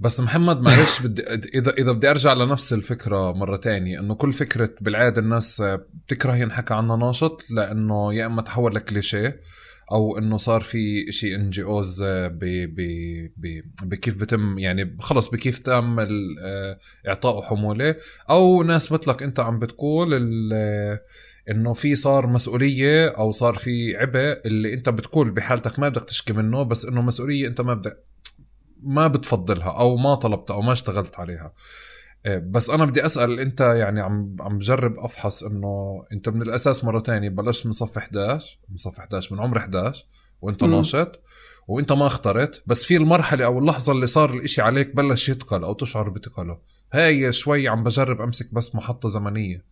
بس 0.00 0.20
محمد 0.20 0.60
معلش 0.60 1.00
بدي 1.04 1.22
إذا 1.32 1.70
إذا 1.70 1.92
بدي 1.92 2.10
أرجع 2.10 2.32
لنفس 2.32 2.72
الفكرة 2.72 3.32
مرة 3.32 3.56
تانية 3.56 4.00
إنه 4.00 4.14
كل 4.14 4.32
فكرة 4.32 4.70
بالعادة 4.80 5.20
الناس 5.20 5.62
بتكره 6.06 6.36
ينحكى 6.36 6.74
عنها 6.74 6.96
ناشط 6.96 7.50
لأنه 7.50 8.14
يا 8.14 8.26
إما 8.26 8.42
تحول 8.42 8.74
لكليشيه 8.74 9.40
أو 9.92 10.18
إنه 10.18 10.36
صار 10.36 10.60
في 10.60 11.12
شيء 11.12 11.34
إن 11.34 11.50
جي 11.50 11.62
أوز 11.62 12.04
بكيف 13.82 14.16
بتم 14.16 14.58
يعني 14.58 14.96
خلص 15.00 15.28
بكيف 15.28 15.58
تم 15.58 16.00
آه، 16.00 16.78
اعطائه 17.08 17.42
حمولة. 17.42 17.96
أو 18.30 18.62
ناس 18.62 18.92
مثلك 18.92 19.22
أنت 19.22 19.40
عم 19.40 19.58
بتقول 19.58 20.14
إنه 21.50 21.72
في 21.72 21.96
صار 21.96 22.26
مسؤولية 22.26 23.08
أو 23.08 23.30
صار 23.30 23.54
في 23.54 23.96
عبء 23.96 24.40
اللي 24.46 24.74
أنت 24.74 24.88
بتقول 24.88 25.30
بحالتك 25.30 25.78
ما 25.78 25.88
بدك 25.88 26.04
تشكي 26.04 26.32
منه 26.32 26.62
بس 26.62 26.84
إنه 26.84 27.02
مسؤولية 27.02 27.48
أنت 27.48 27.60
ما 27.60 27.74
بدك 27.74 28.04
ما 28.82 29.06
بتفضلها 29.06 29.70
أو 29.70 29.96
ما 29.96 30.14
طلبتها 30.14 30.54
أو 30.54 30.60
ما 30.62 30.72
اشتغلت 30.72 31.20
عليها. 31.20 31.52
بس 32.26 32.70
أنا 32.70 32.84
بدي 32.84 33.06
أسأل 33.06 33.40
أنت 33.40 33.60
يعني 33.60 34.00
عم 34.00 34.36
عم 34.40 34.58
بجرب 34.58 34.98
أفحص 34.98 35.42
إنه 35.42 36.04
أنت 36.12 36.28
من 36.28 36.42
الأساس 36.42 36.84
مرة 36.84 37.00
تانية 37.00 37.28
بلشت 37.28 37.66
من 37.66 37.72
صف 37.72 37.98
11 37.98 38.58
من 38.68 38.76
صف 38.76 39.00
11 39.00 39.34
من 39.34 39.40
عمر 39.42 39.58
11 39.58 40.04
وأنت 40.42 40.64
م. 40.64 40.70
ناشط 40.70 41.20
وأنت 41.68 41.92
ما 41.92 42.06
اخترت 42.06 42.62
بس 42.66 42.84
في 42.84 42.96
المرحلة 42.96 43.44
أو 43.44 43.58
اللحظة 43.58 43.92
اللي 43.92 44.06
صار 44.06 44.30
الإشي 44.34 44.62
عليك 44.62 44.96
بلش 44.96 45.28
يتقل 45.28 45.64
أو 45.64 45.72
تشعر 45.72 46.08
بثقله 46.08 46.58
هاي 46.92 47.32
شوي 47.32 47.68
عم 47.68 47.82
بجرب 47.82 48.20
أمسك 48.20 48.54
بس 48.54 48.74
محطة 48.74 49.08
زمنية. 49.08 49.64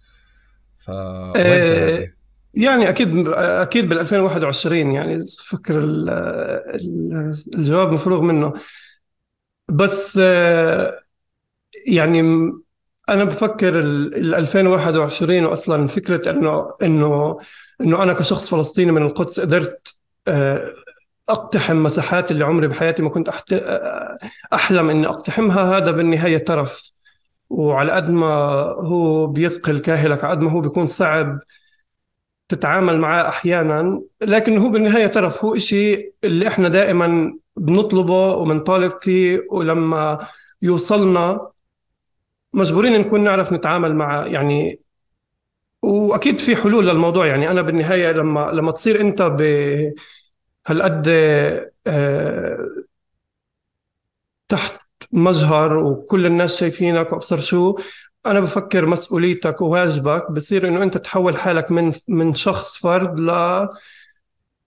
ف 0.79 0.91
إيه 1.37 2.17
يعني 2.55 2.89
أكيد 2.89 3.29
أكيد 3.39 3.89
بال 3.89 3.99
2021 3.99 4.93
يعني 4.93 5.25
فكر 5.45 5.79
الجواب 7.55 7.93
مفروغ 7.93 8.23
منه. 8.23 8.53
بس 9.69 10.19
آه، 10.23 11.01
يعني 11.89 12.21
أنا 13.09 13.25
بفكر 13.25 13.79
ال 13.79 14.35
2021 14.35 15.45
واصلا 15.45 15.87
فكرة 15.87 16.31
إنه 16.31 16.75
إنه 16.83 17.39
إنه 17.81 18.03
أنا 18.03 18.13
كشخص 18.13 18.49
فلسطيني 18.51 18.93
من 18.93 19.03
القدس 19.03 19.41
قدرت 19.41 19.99
آه، 20.29 20.75
أقتحم 21.29 21.77
مساحات 21.83 22.31
اللي 22.31 22.45
عمري 22.45 22.69
بحياتي 22.69 23.03
ما 23.03 23.09
كنت 23.09 23.29
أحت... 23.29 23.53
أحلم 24.53 24.91
إني 24.91 25.07
أقتحمها. 25.07 25.79
هذا 25.79 25.91
بالنهاية 25.91 26.39
ترف 26.39 26.93
وعلى 27.51 27.93
قد 27.93 28.11
ما 28.11 28.27
هو 28.79 29.27
بيثقل 29.27 29.79
كاهلك 29.79 30.25
على 30.25 30.31
قد 30.31 30.41
ما 30.43 30.51
هو 30.51 30.61
بيكون 30.61 30.87
صعب 30.87 31.39
تتعامل 32.49 32.99
معاه 32.99 33.29
أحيانا 33.29 34.03
لكن 34.23 34.59
هو 34.59 34.69
بالنهاية 34.69 35.07
ترف 35.07 35.45
هو 35.45 35.57
إشي 35.57 36.13
اللي 36.25 36.49
إحنا 36.49 36.69
دائما 36.69 37.35
بنطلبه 37.57 38.37
وبنطالب 38.37 38.93
فيه. 39.03 39.47
ولما 39.51 40.27
يوصلنا 40.63 41.51
مجبورين 42.53 42.93
نكون 43.01 43.25
نعرف 43.25 43.53
نتعامل 43.53 43.95
مع 43.97 44.27
يعني 44.27 44.81
وأكيد 45.83 46.39
في 46.41 46.57
حلول 46.57 46.87
للموضوع. 46.89 47.27
يعني 47.27 47.51
أنا 47.51 47.63
بالنهاية 47.63 48.13
لما 48.13 48.51
لما 48.53 48.73
تصير 48.73 49.01
أنت 49.01 49.23
ب 49.23 49.43
هالقد 50.67 51.09
آه، 51.87 52.59
تحت 54.49 54.81
مجهر 55.13 55.77
وكل 55.77 56.27
الناس 56.27 56.61
شايفينك 56.61 57.13
وأبصر 57.13 57.41
شو 57.41 57.77
أنا 58.27 58.41
بفكر 58.41 58.87
مسؤوليتك 58.87 59.61
وواجبك 59.61 60.31
بصير 60.33 60.69
إنه 60.69 60.83
أنت 60.83 60.97
تحول 60.99 61.37
حالك 61.37 61.71
من 61.71 61.93
من 62.09 62.35
شخص 62.35 62.79
فرد 62.79 63.21
ل 63.21 63.31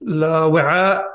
لوعاء 0.02 1.06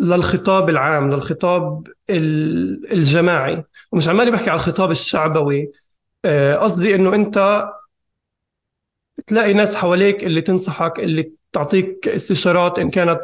للخطاب 0.00 0.70
العام 0.70 1.12
للخطاب 1.12 1.88
الجماعي. 2.10 3.64
ومش 3.92 4.08
عمالي 4.08 4.30
بحكي 4.30 4.50
على 4.50 4.56
الخطاب 4.56 4.90
الشعبوي. 4.90 5.72
آه، 6.24 6.56
قصدي 6.56 6.94
إنه 6.94 7.14
أنت 7.14 7.68
تلاقي 9.26 9.52
ناس 9.52 9.76
حواليك 9.76 10.24
اللي 10.24 10.40
تنصحك 10.40 11.00
اللي 11.00 11.32
تعطيك 11.52 12.08
استشارات 12.08 12.78
إن 12.78 12.90
كانت 12.90 13.20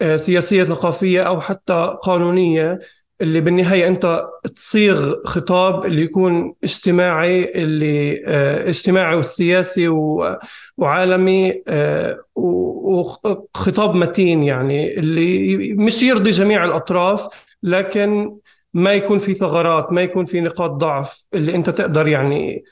آه، 0.00 0.16
سياسية 0.16 0.64
ثقافية 0.64 1.22
أو 1.22 1.40
حتى 1.40 1.96
قانونية. 2.02 2.80
اللي 3.22 3.40
بالنهاية 3.40 3.88
أنت 3.88 4.24
تصيغ 4.54 5.14
خطاب 5.26 5.84
اللي 5.86 6.02
يكون 6.02 6.54
اجتماعي 6.64 7.62
اللي 7.62 8.22
آه، 8.26 8.68
اجتماعي 8.68 9.16
وسياسي 9.16 9.88
و- 9.88 10.38
وعالمي 10.76 11.62
آه، 11.68 12.24
وخطاب 12.34 13.94
متين 13.94 14.42
يعني 14.42 14.98
اللي 14.98 15.56
مش 15.74 16.02
يرضي 16.02 16.30
جميع 16.30 16.64
الأطراف 16.64 17.28
لكن 17.62 18.36
ما 18.74 18.92
يكون 18.92 19.18
في 19.18 19.34
ثغرات 19.34 19.92
ما 19.92 20.02
يكون 20.02 20.24
في 20.26 20.40
نقاط 20.40 20.70
ضعف 20.70 21.26
اللي 21.34 21.54
أنت 21.54 21.70
تقدر 21.70 22.08
يعني 22.08 22.64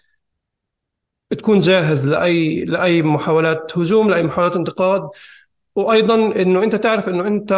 تكون 1.30 1.60
جاهز 1.60 2.08
لأي 2.08 2.64
لأي 2.64 3.02
محاولات 3.02 3.78
هجوم 3.78 4.10
لأي 4.10 4.22
محاولات 4.22 4.56
انتقاد. 4.56 5.08
وأيضا 5.76 6.14
إنه 6.14 6.62
أنت 6.62 6.76
تعرف 6.76 7.08
إنه 7.08 7.26
أنت 7.26 7.52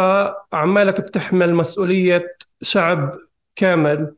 عمالك 0.53 1.01
بتحمل 1.01 1.55
مسؤولية 1.55 2.35
شعب 2.61 3.15
كامل 3.55 4.15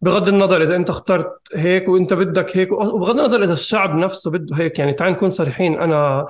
بغض 0.00 0.28
النظر 0.28 0.62
إذا 0.62 0.76
أنت 0.76 0.90
اخترت 0.90 1.32
هيك 1.54 1.88
وأنت 1.88 2.12
بدك 2.14 2.56
هيك 2.56 2.72
وبغض 2.72 3.18
النظر 3.18 3.42
إذا 3.44 3.52
الشعب 3.52 3.94
نفسه 3.96 4.30
بده 4.30 4.56
هيك. 4.56 4.78
يعني 4.78 4.92
تعال 4.92 5.12
نكون 5.12 5.30
صريحين 5.30 5.80
أنا 5.80 6.26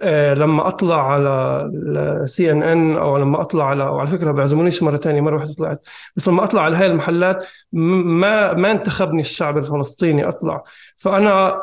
آه، 0.00 0.34
لما 0.34 0.68
أطلع 0.68 1.12
على 1.12 1.62
السي 1.74 2.52
ان 2.52 2.62
ان 2.62 2.96
أو 2.96 3.16
لما 3.18 3.40
أطلع 3.40 3.66
على 3.66 3.84
وعلى 3.84 4.06
فكرة 4.08 4.32
بيعزمونيش 4.32 4.82
مرة 4.82 4.96
ثانية 4.96 5.20
مرة 5.20 5.34
واحدة 5.36 5.52
طلعت. 5.52 5.86
بس 6.16 6.28
لما 6.28 6.44
أطلع 6.44 6.62
على 6.62 6.76
هاي 6.76 6.86
المحلات 6.86 7.46
ما 7.72 8.52
ما 8.52 8.70
انتخبني 8.70 9.20
الشعب 9.20 9.58
الفلسطيني 9.58 10.28
أطلع. 10.28 10.62
فأنا 10.96 11.62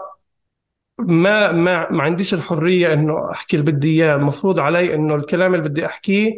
ما 0.99 1.51
ما 1.51 1.91
ما 1.91 2.03
عنديش 2.03 2.33
الحرية 2.33 2.93
إنه 2.93 3.31
أحكي 3.31 3.57
اللي 3.57 3.71
بدي 3.71 4.03
إياه. 4.03 4.15
المفروض 4.15 4.59
علي 4.59 4.93
إنه 4.93 5.15
الكلام 5.15 5.55
اللي 5.55 5.69
بدي 5.69 5.85
أحكيه 5.85 6.37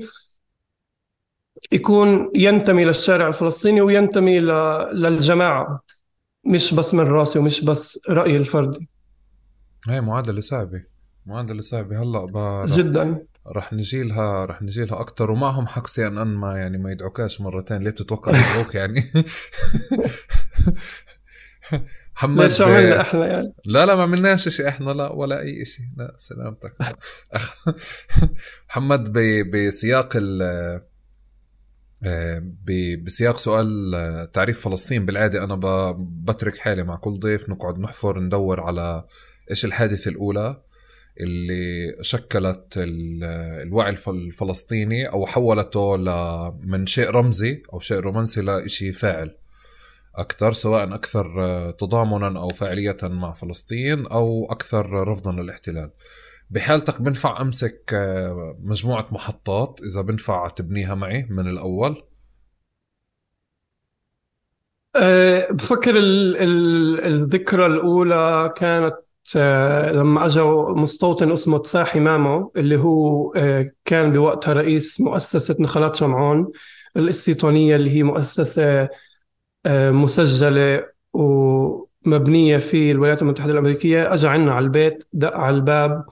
يكون 1.72 2.32
ينتمي 2.36 2.86
للشارع 2.86 3.28
الفلسطيني 3.28 3.82
وينتمي 3.82 4.40
ل- 4.40 4.92
للجماعة 5.02 5.80
مش 6.46 6.74
بس 6.74 6.94
من 6.94 7.04
راسي 7.08 7.40
ومش 7.40 7.64
بس 7.66 8.00
رأيي 8.10 8.38
الفردي. 8.38 8.90
هي 9.90 10.02
معادله 10.02 10.42
صعبه 10.42 10.84
معادله 11.26 11.62
صعبه 11.62 12.04
هلأ 12.04 12.26
ب- 12.26 12.66
جدا. 12.78 13.26
رح 13.48 13.74
نجي 13.74 14.04
لها 14.04 14.46
رح 14.46 14.62
نجي 14.62 14.86
لها 14.86 15.00
أكثر 15.02 15.32
ومعهم 15.32 15.68
حق 15.68 15.88
سي 15.88 16.08
ان 16.08 16.18
أن 16.18 16.28
ما 16.28 16.58
يعني 16.58 16.78
ما 16.78 16.92
يدعوكاش 16.92 17.42
مرتين. 17.42 17.78
ليه 17.78 17.92
بتتوقع 17.92 18.32
يدعوك 18.52 18.76
يعني؟ 18.76 19.02
محمد 22.18 22.42
ليش 22.42 22.62
عملنا 22.62 23.02
إحنا 23.02 23.28
يعني. 23.28 23.54
لا 23.66 23.86
لا 23.86 23.96
ما 23.96 24.02
عملناش 24.04 24.50
شيء 24.50 24.68
إحنا 24.68 24.92
لا 24.92 25.12
ولا 25.12 25.42
أي 25.42 25.66
شيء 25.66 25.86
لا 25.98 26.14
سلامتك. 26.18 26.74
محمد 28.70 29.12
بسياق 29.54 30.10
ال 30.16 30.42
آه، 32.04 32.44
بسياق 33.04 33.38
سؤال 33.38 33.96
آه، 33.96 34.26
تعريف 34.26 34.62
فلسطين. 34.62 35.06
بالعادة 35.06 35.44
أنا 35.44 35.56
ب- 35.56 36.26
بترك 36.26 36.58
حالي 36.58 36.84
مع 36.84 36.96
كل 36.96 37.20
ضيف 37.20 37.50
نقعد 37.50 37.80
نحفر 37.80 38.20
ندور 38.20 38.60
على 38.60 39.04
إيش 39.50 39.66
الحادثة 39.66 40.10
الأولى 40.10 40.62
اللي 41.20 41.94
شكلت 42.02 42.74
ال- 42.78 43.24
الوعي 43.68 43.90
الف- 43.90 44.10
الفلسطيني 44.10 45.08
أو 45.10 45.26
حولته 45.26 45.98
من 46.64 46.86
شيء 46.86 47.10
رمزي 47.10 47.64
أو 47.74 47.80
شيء 47.80 47.98
رومانسي 47.98 48.42
لإشي 48.42 48.92
فاعل. 48.92 49.38
أكثر 50.18 50.52
سواء 50.54 50.94
أكثر 50.94 51.44
آه، 51.44 51.72
تضامنا 51.72 52.40
أو 52.40 52.50
فاعلية 52.50 52.98
مع 53.04 53.32
فلسطين 53.34 54.08
أو 54.08 54.48
أكثر 54.52 55.08
رفضا 55.08 55.32
للاحتلال. 55.32 55.92
بحالتك 56.50 57.02
بنفع 57.02 57.42
أمسك 57.42 57.94
آه، 57.94 58.58
مجموعة 58.64 59.08
محطات 59.12 59.80
إذا 59.84 60.02
بنفع 60.02 60.48
تبنيها 60.48 60.96
معي 60.96 61.28
من 61.30 61.48
الأول؟ 61.50 62.04
أه، 64.96 65.52
بفكر 65.52 65.98
ال 65.98 66.38
ال 66.38 67.00
الذكرى 67.06 67.66
الأولى 67.66 68.54
كانت 68.58 68.96
لما 69.94 70.26
أجا 70.26 70.44
مستوطن 70.70 71.32
اسمه 71.32 71.58
تساحي 71.58 72.00
مامو 72.00 72.52
اللي 72.58 72.78
هو 72.78 73.32
كان 73.86 74.12
بوقتها 74.12 74.54
رئيس 74.54 75.02
مؤسسة 75.02 75.56
نخلات 75.60 75.96
شمعون 75.96 76.52
الإستيطانية 76.98 77.76
اللي 77.76 77.90
هي 77.92 78.04
مؤسسة 78.04 78.90
أه، 79.68 79.92
مسجلة 79.92 80.88
ومبنية 81.14 82.58
في 82.58 82.92
الولايات 82.92 83.22
المتحدة 83.22 83.52
الأمريكية. 83.54 84.14
أجا 84.14 84.30
عنا 84.30 84.54
على 84.54 84.64
البيت 84.66 85.04
دق 85.14 85.34
على 85.38 85.56
الباب 85.56 86.06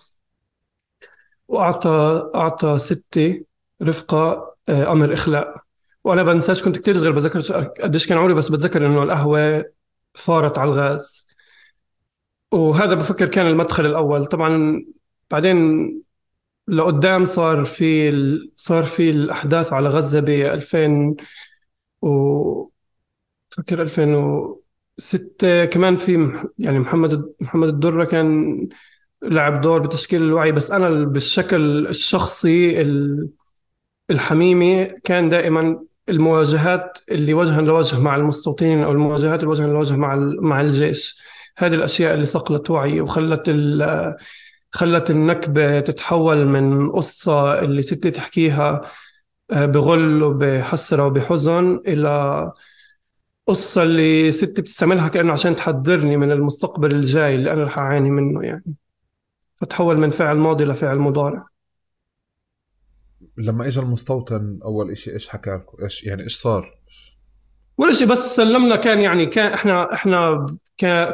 وأعطى 1.47 2.29
أعطى 2.35 2.79
ستي 2.79 3.45
رفقة 3.83 4.55
أه، 4.69 4.91
أمر 4.91 5.13
إخلاء. 5.13 5.57
وأنا 6.03 6.23
بنساش 6.23 6.63
كنت 6.63 6.77
كتير 6.77 6.97
صغير 6.97 7.11
بتذكر 7.11 7.63
قديش 7.83 8.07
كان 8.07 8.17
عمري 8.17 8.33
بس 8.33 8.49
بتذكر 8.49 8.85
إنه 8.87 9.03
القهوة 9.03 9.65
فارت 10.13 10.57
على 10.57 10.69
الغاز. 10.69 11.27
وهذا 12.51 12.93
بفكر 12.93 13.27
كان 13.27 13.47
المدخل 13.47 13.85
الأول. 13.85 14.25
طبعا 14.25 14.85
بعدين 15.31 15.91
لقدام 16.67 17.25
صار 17.25 17.65
في. 17.65 18.11
صار 18.55 18.83
في 18.83 19.09
الأحداث 19.09 19.73
على 19.73 19.89
غزة 19.89 20.19
ب 20.19 20.29
2000 20.29 21.15
و 22.01 22.74
فكر 23.57 23.81
2006 23.81 25.65
كمان 25.65 25.95
في 25.95 26.31
يعني 26.59 26.79
محمد 26.79 27.33
محمد 27.39 27.67
الدرة 27.67 28.03
كان 28.03 28.59
لعب 29.23 29.61
دور 29.61 29.79
بتشكيل 29.79 30.23
الوعي 30.23 30.51
بس 30.51 30.71
أنا 30.71 30.89
بالشكل 31.05 31.87
الشخصي 31.87 32.81
ال... 32.81 33.29
الحميمي 34.11 34.85
كان 34.85 35.29
دائما 35.29 35.85
المواجهات 36.09 36.99
اللي 37.11 37.33
وجها 37.33 37.61
لوجه 37.61 37.99
مع 37.99 38.15
المستوطنين 38.15 38.83
أو 38.83 38.91
المواجهات 38.91 39.39
اللي 39.39 39.51
وجها 39.51 39.67
لوجه 39.67 39.95
مع 39.95 40.15
مع 40.41 40.61
الجيش. 40.61 41.21
هذه 41.57 41.73
الأشياء 41.73 42.13
اللي 42.13 42.25
صقلت 42.25 42.69
وعي 42.71 43.01
وخلت 43.01 43.49
خلت 44.71 45.11
النكبة 45.11 45.79
تتحول 45.79 46.45
من 46.45 46.91
قصة 46.91 47.59
اللي 47.59 47.81
ستي 47.81 48.11
تحكيها 48.11 48.81
آه، 49.51 49.65
بغل 49.65 50.23
وبحسرة 50.23 51.05
وبحزن 51.05 51.81
إلى 51.87 52.51
قصه 53.47 53.83
اللي 53.83 54.31
ستي 54.31 54.61
بتستعملها 54.61 55.07
كأنه 55.07 55.33
عشان 55.33 55.55
تحذرني 55.55 56.17
من 56.17 56.31
المستقبل 56.31 56.91
الجاي 56.95 57.35
اللي 57.35 57.51
أنا 57.53 57.63
رح 57.63 57.79
أعاني 57.79 58.11
منه 58.11 58.43
يعني. 58.43 58.73
فتحول 59.55 59.97
من 59.97 60.09
فعل 60.09 60.37
ماضي 60.37 60.65
لفعل 60.65 60.97
مضارع. 60.99 61.45
لما 63.37 63.67
اجى 63.67 63.79
المستوطن 63.79 64.59
أول 64.63 64.91
إشي 64.91 65.13
إيش 65.13 65.29
حكى 65.29 65.49
لكم؟ 65.49 65.83
إيش 65.83 66.03
يعني 66.03 66.23
إيش 66.23 66.35
صار؟ 66.35 66.79
ولا 67.77 67.93
شيء 67.93 68.07
بس 68.07 68.35
سلمنا 68.35 68.75
كان 68.75 68.99
يعني 68.99 69.25
كان 69.25 69.53
إحنا 69.53 69.93
إحنا 69.93 70.45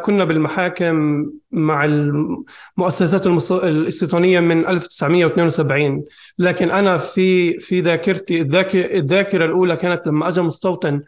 كنا 0.06 0.24
بالمحاكم 0.24 1.26
مع 1.52 1.86
المؤسسات 1.86 3.28
الإستيطانية 3.52 4.40
من 4.40 4.66
1972 4.68 6.04
لكن 6.40 6.72
أنا 6.72 6.98
في 6.98 7.60
في 7.60 7.82
ذاكرتي 7.82 8.42
الذاك- 8.42 8.76
الذاكرة 8.76 9.46
الأولى 9.46 9.76
كانت 9.76 10.08
لما 10.08 10.28
أجى 10.28 10.42
مستوطن 10.42 11.02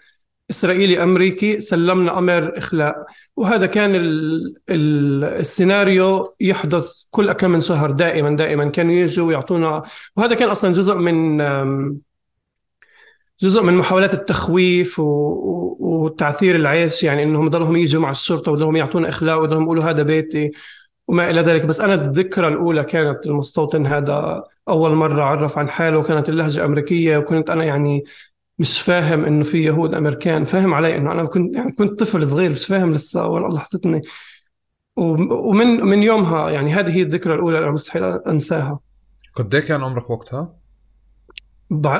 إسرائيلي 0.54 1.04
أمريكي 1.04 1.62
سلمنا 1.62 2.18
أمر 2.18 2.58
إخلاء 2.58 2.96
وهذا 3.36 3.66
كان 3.66 3.96
ال 3.96 4.56
ال 4.70 5.24
السيناريو 5.24 6.36
يحدث 6.39 7.06
كل 7.12 7.32
كم 7.32 7.52
من 7.52 7.62
شهر 7.62 7.92
دائما 7.92 8.36
دائما 8.36 8.70
كانوا 8.70 8.94
يجوا 8.94 9.28
ويعطونا 9.28 9.84
وهذا 10.16 10.36
كان 10.36 10.50
أصلا 10.50 10.72
جزء 10.72 10.96
من 10.96 11.38
جزء 13.42 13.63
من 13.63 13.74
محاولات 13.74 14.13
التخويف. 14.13 15.00
وتعثير 15.00 16.56
العيش 16.56 17.04
يعني 17.04 17.24
إنهم 17.24 17.50
ضلهم 17.50 17.76
يجوا 17.76 18.02
مع 18.02 18.10
الشرطة 18.12 18.52
وضلهم 18.52 18.76
يعطونا 18.76 19.10
إخلاء 19.10 19.42
وضلهم 19.42 19.63
يقولوا 19.63 19.84
هذا 19.84 20.04
بيتي 20.04 20.52
وما 21.08 21.30
إلى 21.30 21.42
ذلك 21.42 21.66
بس 21.66 21.80
أنا 21.82 21.94
الذكرى 21.94 22.48
الأولى 22.48 22.84
كانت 22.84 23.28
المستوطن 23.28 23.86
هذا 23.88 24.44
أول 24.70 24.92
مرة 24.92 25.24
عرف 25.24 25.58
عن 25.58 25.70
حاله 25.70 25.98
وكانت 25.98 26.30
اللهجة 26.30 26.66
أمريكية 26.66 27.18
وكنت 27.18 27.50
أنا 27.50 27.63
يعني 27.63 28.04
مش 28.63 28.82
فاهم 28.82 29.26
إنه 29.26 29.43
في 29.43 29.63
يهود 29.63 29.93
أمريكان. 29.93 30.43
فاهم 30.43 30.73
علي 30.73 30.97
إنه 30.97 31.12
أنا 31.12 31.23
كنت 31.26 31.56
يعني 31.56 31.71
كنت 31.71 31.99
طفل 31.99 32.28
صغير 32.28 32.49
مش 32.49 32.65
فاهم 32.65 32.93
لسه 32.93 33.28
وين 33.28 33.45
الله 33.45 33.60
حطتني 33.60 34.02
ومن 34.95 35.67
من 35.67 36.04
يومها 36.04 36.49
يعني 36.49 36.73
هذه 36.73 36.95
هي 36.95 37.02
الذكرى 37.02 37.34
الأولى 37.34 37.58
اللي 37.60 37.71
مستحيل 37.71 38.04
أنساها. 38.04 38.80
قد 39.36 39.56
إيه 39.56 39.62
كان 39.62 39.84
عمرك 39.84 40.10
وقتها؟ 40.10 40.56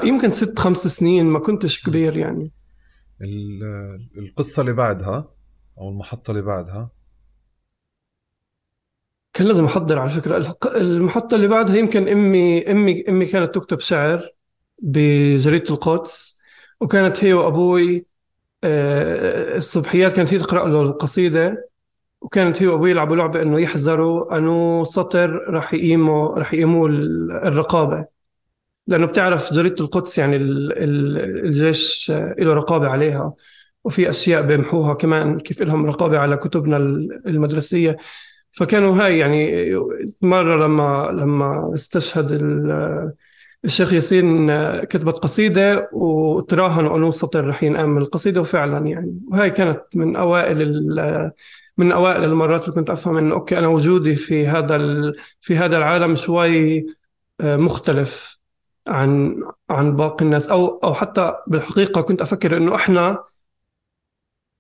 يمكن 0.04 0.32
ست 0.32 0.60
خمس 0.60 0.88
سنين 0.88 1.26
ما 1.26 1.40
كنتش 1.40 1.84
كبير 1.84 2.18
يعني. 2.18 2.52
ال- 3.22 4.10
القصة 4.18 4.62
اللي 4.62 4.74
بعدها 4.74 5.28
أو 5.78 5.90
المحطة 5.90 6.32
اللي 6.32 6.42
بعدها؟ 6.42 6.90
كان 9.34 9.48
لازم 9.48 9.66
أحضر 9.66 10.00
على 10.00 10.10
فكرة. 10.10 10.58
المحطة 10.66 11.36
اللي 11.36 11.48
بعدها 11.48 11.76
يمكن 11.76 12.08
امي 12.08 12.72
امي 12.72 13.04
أمي 13.10 13.26
كانت 13.26 13.56
تكتب 13.56 13.80
شعر 13.80 14.30
بجريدة 14.82 15.70
القدس. 15.70 16.43
وكانت 16.84 17.24
هي 17.24 17.34
وأبوي 17.34 18.06
آه، 18.64 19.58
الصبحيات 19.58 20.14
كانت 20.14 20.34
هي 20.34 20.40
تقرأ 20.40 20.68
له 20.70 20.82
القصيدة 20.82 21.70
وكانت 22.22 22.62
هي 22.62 22.68
وأبوي 22.68 22.92
يلعبوا 22.92 23.16
لعبة 23.16 23.42
إنه 23.42 23.60
يحذروا 23.60 24.38
انه 24.38 24.84
سطر 24.84 25.30
راح 25.50 25.74
يقيموا 25.74 26.28
راح 26.40 26.54
يقيموا 26.54 26.90
الرقابة. 27.48 28.06
لأنه 28.88 29.06
بتعرف 29.06 29.54
جريدة 29.54 29.86
القدس 29.86 30.18
يعني 30.18 30.36
الجيش 30.38 32.12
له 32.40 32.54
رقابة 32.54 32.88
عليها 32.88 33.34
وفي 33.84 34.10
أشياء 34.10 34.42
بيمحوها 34.42 34.94
كمان 34.94 35.40
كيف 35.40 35.62
لهم 35.62 35.86
رقابة 35.86 36.18
على 36.20 36.38
كتبنا 36.38 36.78
المدرسية. 37.28 37.98
فكانوا 38.52 38.96
هاي 39.06 39.18
يعني 39.18 39.72
مرة 40.22 40.66
لما 40.68 41.10
لما 41.12 41.72
استشهد 41.76 42.32
الشيخ 43.66 43.94
ياسين 43.94 44.48
كتبت 44.84 45.18
قصيدة 45.18 45.90
وتراهنوا 45.94 46.98
أنه 46.98 47.12
سطر 47.12 47.48
رح 47.48 47.64
ينأم 47.64 47.98
القصيدة 47.98 48.42
وفعلا 48.42 48.88
يعني. 48.88 49.20
وهي 49.32 49.50
كانت 49.50 49.82
من 49.96 50.16
أوائل 50.16 50.84
من 51.78 51.92
أوائل 51.92 52.24
المرات 52.24 52.64
اللي 52.64 52.76
كنت 52.76 52.90
أفهم 52.90 53.18
أنه 53.18 53.36
أوكي 53.36 53.60
أنا 53.60 53.68
وجودي 53.68 54.16
في 54.16 54.48
هذا 54.48 54.78
في 55.42 55.58
هذا 55.58 55.78
العالم 55.78 56.16
شوي 56.16 56.86
آه، 57.42 57.58
مختلف 57.58 58.40
عن 58.88 59.42
عن 59.70 59.96
باقي 59.96 60.26
الناس. 60.26 60.50
أو 60.50 60.68
أو 60.84 60.94
حتى 60.94 61.36
بالحقيقة 61.48 62.02
كنت 62.02 62.22
أفكر 62.22 62.58
أنه 62.58 62.76
إحنا 62.76 63.24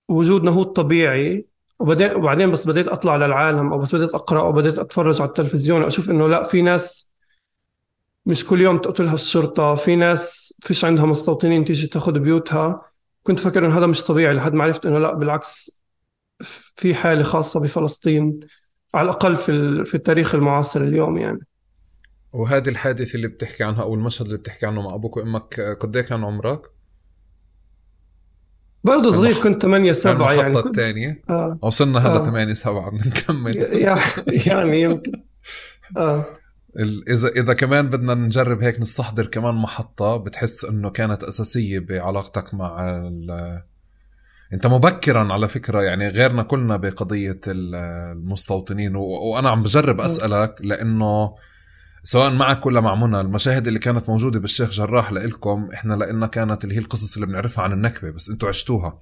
وجودنا 0.10 0.52
هو 0.52 0.62
الطبيعي. 0.62 1.48
وبعدين 1.80 2.52
بس 2.52 2.68
بديت 2.68 2.88
أطلع 2.88 3.16
للعالم 3.16 3.74
أو 3.74 3.80
بس 3.80 3.96
بديت 3.96 4.14
أقرأ 4.16 4.42
أو 4.42 4.52
بديت 4.52 4.80
أتفرج 4.80 5.22
على 5.22 5.28
التلفزيون 5.30 5.84
واشوف 5.84 6.10
إنه 6.10 6.28
لا 6.28 6.44
في 6.44 6.62
ناس 6.62 7.13
مش 8.26 8.46
كل 8.46 8.62
يوم 8.62 8.78
تقتلها 8.78 9.14
الشرطة 9.14 9.76
في 9.76 9.96
ناس 9.96 10.54
فيش 10.62 10.86
عندها 10.86 11.06
مستوطنين 11.06 11.66
تيجي 11.66 11.88
تاخذ 11.88 12.20
بيوتها. 12.20 12.82
كنت 13.24 13.40
فكر 13.40 13.66
إنه 13.66 13.78
هذا 13.78 13.86
مش 13.86 14.04
طبيعي 14.04 14.34
لحد 14.34 14.54
ما 14.54 14.64
عرفت 14.64 14.86
إنه 14.86 15.00
لا 15.00 15.14
بالعكس 15.14 15.82
في 16.76 16.96
حالة 16.96 17.24
خاصة 17.24 17.60
بفلسطين 17.60 18.40
على 18.94 19.06
الأقل 19.06 19.36
في 19.36 19.86
في 19.86 19.96
التاريخ 19.96 20.36
المعاصر 20.36 20.82
اليوم 20.82 21.18
يعني. 21.18 21.40
وهذه 22.34 22.70
الحادثة 22.70 23.16
اللي 23.16 23.28
بتحكي 23.28 23.64
عنها 23.64 23.84
أو 23.84 23.94
المشهد 23.94 24.26
اللي 24.26 24.38
بتحكي 24.38 24.66
عنه 24.66 24.82
مع 24.82 24.96
أبوك 24.96 25.18
وأمك 25.18 25.60
قد 25.80 25.96
إيه 25.96 26.04
كان 26.04 26.24
عمرك؟ 26.24 26.62
برضه 28.84 29.12
صغير 29.12 29.34
كنت 29.44 29.62
8 29.62 29.94
7 29.94 30.34
يعني. 30.34 30.48
المحطة 30.48 30.68
الثانية 30.68 31.22
آه. 31.30 31.60
وصلنا 31.62 32.00
هلا 32.00 32.20
آه. 32.20 32.24
8 32.24 32.54
7 32.54 32.90
بدنا 32.90 33.08
نكمل 33.08 33.58
يعني 34.48 34.82
يمكن. 34.82 35.12
آه. 35.98 36.26
إذا 37.10 37.28
إذا 37.28 37.54
كمان 37.54 37.90
بدنا 37.90 38.14
نجرب 38.14 38.62
هيك 38.62 38.80
نستحضر 38.80 39.26
كمان 39.26 39.56
محطة 39.56 40.18
بتحس 40.18 40.66
إنه 40.66 40.90
كانت 40.90 41.24
أساسية 41.24 41.80
بعلاقتك 41.80 42.54
مع 42.54 42.90
ال... 42.90 43.62
أنت 44.54 44.68
مبكرا 44.68 45.34
على 45.34 45.48
فكرة 45.48 45.82
يعني 45.82 46.10
غيرنا 46.10 46.44
كلنا 46.44 46.78
بقضية 46.78 47.40
المستوطنين 47.48 48.96
و... 48.96 49.02
وأنا 49.02 49.50
عم 49.50 49.64
بجرب 49.64 50.02
أسألك 50.02 50.56
لأنه 50.62 51.30
سواء 52.04 52.34
معك 52.34 52.66
ولا 52.66 52.82
مع 52.82 52.96
منى 52.96 53.22
المشاهد 53.22 53.68
اللي 53.68 53.80
كانت 53.80 54.10
موجودة 54.10 54.40
بالشيخ 54.40 54.70
جراح 54.70 55.12
لإلكم 55.12 55.70
إحنا 55.74 55.94
لنا 55.94 56.28
كانت 56.28 56.64
اللي 56.64 56.76
هي 56.76 56.80
القصص 56.80 57.16
اللي 57.16 57.28
بنعرفها 57.28 57.64
عن 57.64 57.72
النكبة 57.72 58.12
بس 58.12 58.30
أنتوا 58.30 58.50
عشتوها. 58.50 59.00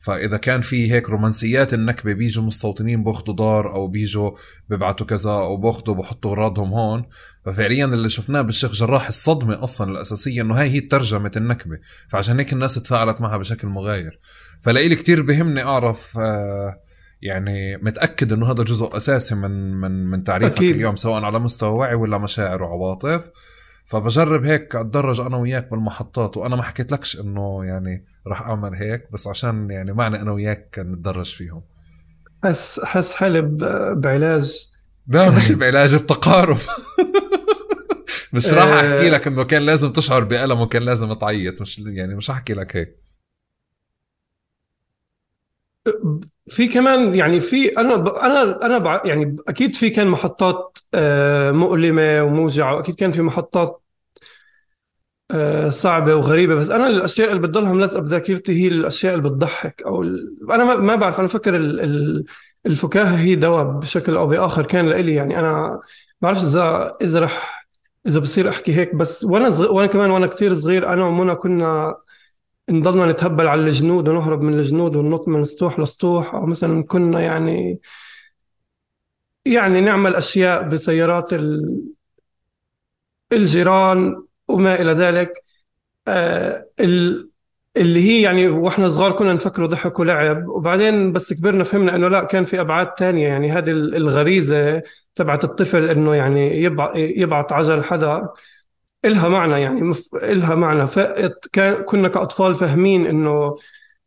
فإذا 0.00 0.36
كان 0.36 0.60
في 0.60 0.92
هيك 0.92 1.10
رومانسيات 1.10 1.74
النكبة 1.74 2.12
بيجوا 2.12 2.44
مستوطنين 2.44 3.04
باخذوا 3.04 3.36
دار 3.36 3.72
أو 3.72 3.88
بيجوا 3.88 4.30
بيبعتوا 4.68 5.06
كذا 5.06 5.30
أو 5.30 5.56
باخذوا 5.56 5.94
بحطوا 5.94 6.30
أغراضهم 6.30 6.72
هون. 6.72 7.04
ففعليا 7.44 7.84
اللي 7.84 8.08
شفناه 8.08 8.42
بالشيخ 8.42 8.72
جراح 8.72 9.06
الصدمة 9.06 9.64
أصلا 9.64 9.90
الأساسية 9.90 10.42
إنه 10.42 10.54
هاي 10.54 10.70
هي 10.70 10.80
ترجمة 10.80 11.32
النكبة. 11.36 11.78
فعشان 12.08 12.38
هيك 12.38 12.52
الناس 12.52 12.74
تفاعلت 12.74 13.20
معها 13.20 13.36
بشكل 13.36 13.68
مغاير. 13.68 14.18
فلإلي 14.62 14.96
كتير 14.96 15.22
بهمني 15.22 15.62
أعرف 15.62 16.18
آه 16.18 16.80
يعني 17.22 17.76
متأكد 17.76 18.32
إنه 18.32 18.50
هذا 18.50 18.62
جزء 18.62 18.96
أساسي 18.96 19.34
من 19.34 19.74
من 19.80 20.06
من 20.10 20.24
تعريفك 20.24 20.56
أكيد. 20.56 20.74
اليوم 20.74 20.96
سواء 20.96 21.24
على 21.24 21.38
مستوى 21.38 21.70
وعي 21.70 21.94
ولا 21.94 22.18
مشاعر 22.18 22.62
وعواطف 22.62 23.30
فبجرب 23.84 24.44
هيك 24.44 24.76
أتدرج 24.76 25.20
أنا 25.20 25.36
وياك 25.36 25.70
بالمحطات 25.70 26.36
وأنا 26.36 26.56
ما 26.56 26.62
حكيت 26.62 26.92
لكش 26.92 27.20
إنه 27.20 27.64
يعني 27.64 28.04
راح 28.26 28.42
أعمل 28.42 28.74
هيك 28.74 29.12
بس 29.12 29.26
عشان 29.26 29.70
يعني 29.70 29.92
معنى 29.92 30.20
أنا 30.20 30.32
وياك 30.32 30.78
نتدرج 30.78 31.34
فيهم. 31.34 31.62
حس 32.44 32.80
حس 32.80 33.14
حالي 33.14 33.42
بعلاج. 33.94 34.70
لا 35.08 35.30
مش 35.30 35.52
بعلاج 35.52 35.94
بتقارب. 35.94 36.58
مش 38.32 38.52
راح 38.52 38.64
أحكي 38.64 39.10
لك 39.10 39.26
إنه 39.26 39.44
كان 39.44 39.62
لازم 39.62 39.92
تشعر 39.92 40.24
بألم 40.24 40.60
وكان 40.60 40.82
لازم 40.82 41.12
تعيط. 41.12 41.60
مش 41.60 41.78
يعني 41.78 42.14
مش 42.14 42.30
احكي 42.30 42.54
لك 42.54 42.76
هيك. 42.76 42.96
في 46.48 46.68
كمان 46.68 47.14
يعني 47.14 47.40
في 47.40 47.78
أنا 47.78 47.96
ب 47.96 48.08
أنا 48.08 48.66
أنا 48.66 49.02
يعني 49.04 49.36
أكيد 49.48 49.76
في 49.76 49.90
كان 49.90 50.06
محطات 50.06 50.78
آه، 50.94 51.52
مؤلمة 51.52 52.22
وموجعه 52.22 52.74
واكيد 52.74 52.94
كان 52.94 53.12
في 53.12 53.22
محطات 53.22 53.70
آه، 53.70 53.80
صعبة 55.70 56.14
وغريبة. 56.14 56.54
بس 56.54 56.70
أنا 56.70 56.86
الأشياء 56.88 57.28
اللي 57.30 57.40
بتضلها 57.42 57.72
ملزقة 57.72 58.00
بذاكرتي 58.02 58.52
هي 58.52 58.68
الأشياء 58.68 59.14
اللي 59.14 59.28
بتضحك 59.30 59.82
أو 59.82 60.02
ال... 60.02 60.36
أنا 60.50 60.74
ما, 60.76 60.96
بعرف 60.96 61.18
أنا 61.18 61.26
بفكر 61.28 61.56
ال... 61.56 61.80
ال... 61.80 62.24
الفكاهة 62.66 63.16
هي 63.18 63.34
دواء 63.34 63.64
بشكل 63.64 64.16
أو 64.16 64.26
بآخر 64.26 64.66
كان 64.66 64.88
لإلي. 64.88 65.14
يعني 65.14 65.38
أنا 65.38 65.52
ما 65.52 65.80
بعرفش 66.20 66.44
اذا 66.44 66.96
إذا 67.02 67.20
رح 67.20 67.66
إذا 68.06 68.20
بصير 68.20 68.48
أحكي 68.48 68.76
هيك. 68.76 68.94
بس 68.94 69.24
وأنا 69.24 69.50
صغير 69.50 69.72
وأنا 69.72 69.86
كمان 69.86 70.10
وأنا 70.10 70.26
كثير 70.26 70.54
صغير 70.54 70.92
أنا 70.92 71.04
ومنى 71.04 71.34
كنا 71.34 71.96
نضلنا 72.70 73.06
نتهبل 73.12 73.46
على 73.46 73.60
الجنود 73.60 74.08
ونهرب 74.08 74.42
من 74.42 74.54
الجنود 74.54 74.96
وننط 74.96 75.28
من 75.28 75.44
سطوح 75.44 75.80
لسطوح 75.80 76.34
أو 76.34 76.46
مثلا 76.46 76.82
كنا 76.82 77.20
يعني 77.20 77.80
يعني 79.44 79.80
نعمل 79.80 80.14
أشياء 80.14 80.68
بسيارات 80.68 81.30
الجيران 83.32 84.22
وما 84.54 84.80
إلى 84.80 84.92
ذلك. 84.92 85.44
آه، 86.08 86.66
اللي 87.76 88.00
هي 88.00 88.22
يعني 88.22 88.48
وإحنا 88.48 88.88
صغار 88.88 89.12
كنا 89.12 89.32
نفكره 89.32 89.66
ضحك 89.66 89.98
ولعب 89.98 90.48
وبعدين 90.48 91.12
بس 91.12 91.32
كبرنا 91.32 91.64
فهمنا 91.64 91.96
إنه 91.96 92.08
لا 92.08 92.24
كان 92.24 92.44
في 92.44 92.60
أبعاد 92.60 92.94
تانية. 92.94 93.28
يعني 93.28 93.52
هذه 93.52 93.70
الغريزة 93.70 94.82
تبعت 95.14 95.44
الطفل 95.44 95.90
إنه 95.90 96.14
يعني 96.14 96.62
يبعت 96.96 97.52
عجل 97.52 97.84
حدا 97.84 98.28
إلها 99.04 99.28
معنى 99.28 99.60
يعني. 99.62 99.92
إلها 100.14 100.54
معنى. 100.54 100.86
كنا 101.86 102.08
كأطفال 102.08 102.54
فاهمين 102.54 103.06
إنه 103.06 103.56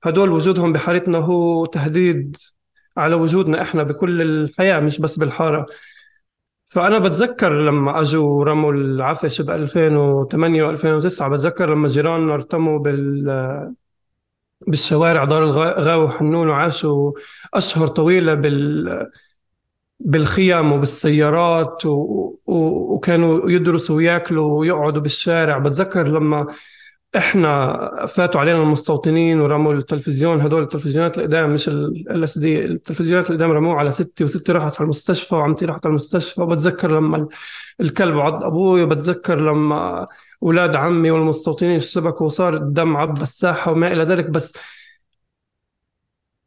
هدول 0.03 0.32
وجودهم 0.32 0.73
بحارتنا 0.73 1.17
هو 1.17 1.65
تهديد 1.65 2.38
على 2.97 3.15
وجودنا 3.15 3.62
إحنا 3.62 3.84
بكل 3.84 4.21
الحياة 4.21 4.79
مش 4.79 4.99
بس 4.99 5.17
بالحارة. 5.17 5.65
فأنا 6.65 6.99
بتذكر 6.99 7.62
لما 7.62 8.02
أجوا 8.02 8.45
رموا 8.45 8.73
العفش 8.73 9.41
ب 9.41 9.49
2008 9.49 10.76
و2009 10.76 11.23
بتذكر 11.23 11.69
لما 11.69 11.88
جيراننا 11.88 12.34
ارتموا 12.34 12.80
بال 12.80 13.73
بالشوارع 14.67 15.23
دار 15.23 15.43
الغاوي 15.43 16.04
وحنون 16.06 16.49
وعاشوا 16.49 17.12
أشهر 17.54 17.88
طويلة 17.88 18.34
بال 18.34 19.10
بالخيم 19.99 20.71
وبالسيارات 20.71 21.86
و... 21.86 21.89
و... 22.45 22.56
وكانوا 22.95 23.52
يدرسوا 23.52 23.95
وياكلوا 23.95 24.60
ويقعدوا 24.60 25.02
بالشارع. 25.02 25.58
بتذكر 25.58 26.08
لما 26.08 26.47
إحنا 27.15 28.06
فاتوا 28.06 28.41
علينا 28.41 28.62
المستوطنين 28.63 29.41
ورموا 29.41 29.73
التلفزيون 29.73 30.41
هدول 30.41 30.63
التلفزيونات 30.63 31.17
القدام 31.17 31.54
مش 31.54 31.67
ال 31.69 32.23
إس 32.23 32.38
دي. 32.38 32.65
التلفزيونات 32.65 33.30
القدام 33.30 33.52
رموه 33.52 33.76
على 33.76 33.91
ستي 33.91 34.23
وستي 34.23 34.52
راحت 34.52 34.76
على 34.76 34.84
المستشفى 34.84 35.36
وعمتي 35.36 35.65
راحت 35.65 35.86
على 35.86 35.91
المستشفى. 35.91 36.41
وبتذكر 36.41 36.91
لما 36.91 37.28
الكلب 37.82 38.19
عض 38.19 38.43
أبوي 38.43 38.84
وبتذكر 38.84 39.39
لما 39.41 40.08
أولاد 40.43 40.76
عمي 40.76 41.12
والمستوطنين 41.12 41.76
اشتبكوا 41.76 42.26
وصار 42.26 42.54
الدم 42.54 42.97
عب 42.97 43.21
الساحه 43.21 43.71
وما 43.71 43.91
إلى 43.93 44.04
ذلك. 44.04 44.30
بس 44.30 44.54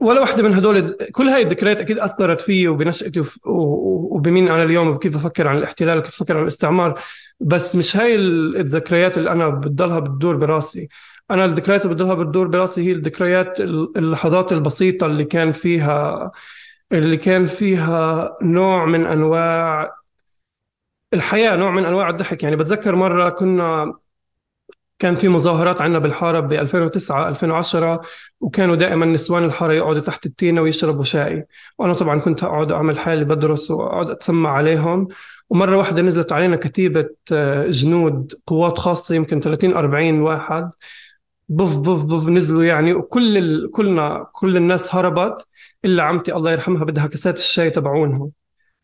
ولا 0.00 0.20
واحدة 0.20 0.42
من 0.42 0.54
هدول 0.54 0.92
كل 1.12 1.28
هاي 1.28 1.42
الذكريات 1.42 1.80
أكيد 1.80 1.98
أثرت 1.98 2.40
فيي 2.40 2.68
وبنشأتي 2.68 3.22
وبمين 3.46 4.48
أنا 4.48 4.62
اليوم 4.62 4.88
وكيف 4.88 5.16
أفكر 5.16 5.48
عن 5.48 5.56
الاحتلال 5.56 5.98
وكيف 5.98 6.14
أفكر 6.14 6.37
عن 6.37 6.42
الاستعمار. 6.42 7.00
بس 7.40 7.76
مش 7.76 7.96
هاي 7.96 8.14
الذكريات 8.14 9.18
اللي 9.18 9.30
أنا 9.30 9.48
بتضلها 9.48 9.98
بتدور 9.98 10.37
براسي. 10.37 10.88
أنا 11.30 11.44
الذكريات 11.44 11.82
اللي 11.85 11.94
بتضلها 11.94 12.14
بتدور 12.14 12.46
براسي 12.48 12.82
هي 12.87 12.92
الذكريات 12.92 13.61
اللحظات 13.61 14.52
البسيطة 14.52 15.06
اللي 15.06 15.24
كان 15.24 15.52
فيها 15.52 16.30
اللي 16.92 17.16
كان 17.16 17.46
فيها 17.46 18.37
نوع 18.42 18.85
من 18.87 19.06
أنواع 19.06 19.90
الحياة 21.14 21.56
نوع 21.56 21.70
من 21.70 21.85
أنواع 21.85 22.11
الضحك. 22.11 22.42
يعني 22.42 22.56
بتذكر 22.56 22.94
مرة 22.96 23.28
كنا 23.28 23.94
كان 24.98 25.16
في 25.16 25.28
مظاهرات 25.28 25.80
عندنا 25.80 25.98
بالحارة 25.98 26.40
ب 26.40 26.52
2009 26.52 27.28
2010 27.28 28.00
وكانوا 28.40 28.74
دائما 28.76 29.06
نسوان 29.06 29.44
الحارة 29.44 29.72
يقعدوا 29.72 30.02
تحت 30.02 30.26
التينة 30.26 30.62
ويشربوا 30.62 31.04
شاي. 31.04 31.46
وأنا 31.78 31.94
طبعا 31.94 32.20
كنت 32.20 32.42
أقعد 32.44 32.72
أعمل 32.72 32.98
حالي 32.98 33.24
بدرس 33.24 33.70
وأقعد 33.70 34.11
أتسمع 34.11 34.50
عليهم. 34.50 35.09
ومرة 35.50 35.76
واحدة 35.76 36.02
نزلت 36.02 36.32
علينا 36.32 36.56
كتيبة 36.56 37.09
آه، 37.32 37.66
جنود 37.66 38.32
قوات 38.46 38.78
خاصة 38.78 39.14
يمكن 39.14 39.40
30 39.40 39.74
40 39.76 40.20
واحد. 40.20 40.70
بف 41.48 41.76
بف 41.78 42.04
بف 42.04 42.28
نزلوا 42.28 42.64
يعني 42.64 42.94
وكل. 42.94 43.70
كلنا 43.72 44.26
كل 44.32 44.56
الناس 44.56 44.94
هربت 44.94 45.46
إلا 45.85 46.02
عمتي 46.02 46.35
الله 46.35 46.52
يرحمها 46.52 46.85
بدها 46.85 47.06
كاسات 47.06 47.38
الشاي 47.38 47.70
تبعونها. 47.70 48.28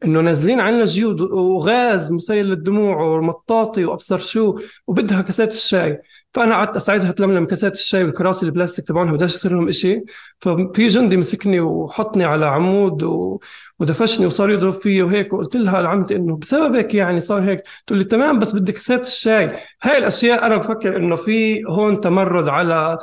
إنه 0.04 0.20
نازلين 0.20 0.60
عنا 0.60 0.84
جيود 0.84 1.20
وغاز 1.20 2.12
مسيل 2.12 2.46
للدموع 2.46 3.02
ومطاطي 3.02 3.84
وأبصر 3.84 4.18
شو 4.18 4.58
وبدها 4.86 5.22
كاسات 5.22 5.52
الشاي. 5.52 6.02
فأنا 6.34 6.54
قعدت 6.54 6.76
أساعدها 6.76 7.10
تلملم 7.10 7.46
كاسات 7.46 7.72
الشاي 7.72 8.04
والكراسي 8.04 8.46
البلاستيك 8.46 8.84
تبعونها 8.88 9.12
بدهاش 9.12 9.34
يصير 9.34 9.52
لهم 9.52 9.70
شيء 9.70 10.04
ففي 10.40 10.88
جندي 10.88 11.16
مسكني 11.16 11.60
وحطني 11.60 12.24
على 12.24 12.46
عمود 12.46 13.02
و... 13.02 13.40
ودفشني 13.80 14.26
وصار 14.26 14.50
يضرب 14.50 14.72
فيي 14.72 15.02
وهيك. 15.02 15.32
وقلت 15.32 15.56
لها 15.56 15.82
لعمتي 15.82 16.16
إنه 16.16 16.36
بسببك 16.36 16.94
يعني 16.94 17.20
صار 17.20 17.42
هيك. 17.42 17.62
تقول 17.86 17.98
لي 17.98 18.04
تمام 18.04 18.38
بس 18.38 18.52
بدي 18.52 18.72
كاسات 18.72 19.00
الشاي. 19.00 19.56
هاي 19.82 19.98
الأشياء 19.98 20.46
أنا 20.46 20.56
بفكر 20.56 20.96
إنه 20.96 21.16
في 21.16 21.64
هون 21.64 22.00
تمرد 22.00 22.48
على 22.48 22.98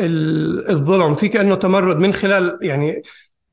الظلم. 0.00 1.14
في 1.14 1.28
كأنه 1.28 1.54
تمرد 1.54 1.96
من 1.96 2.12
خلال 2.14 2.58
يعني 2.62 3.02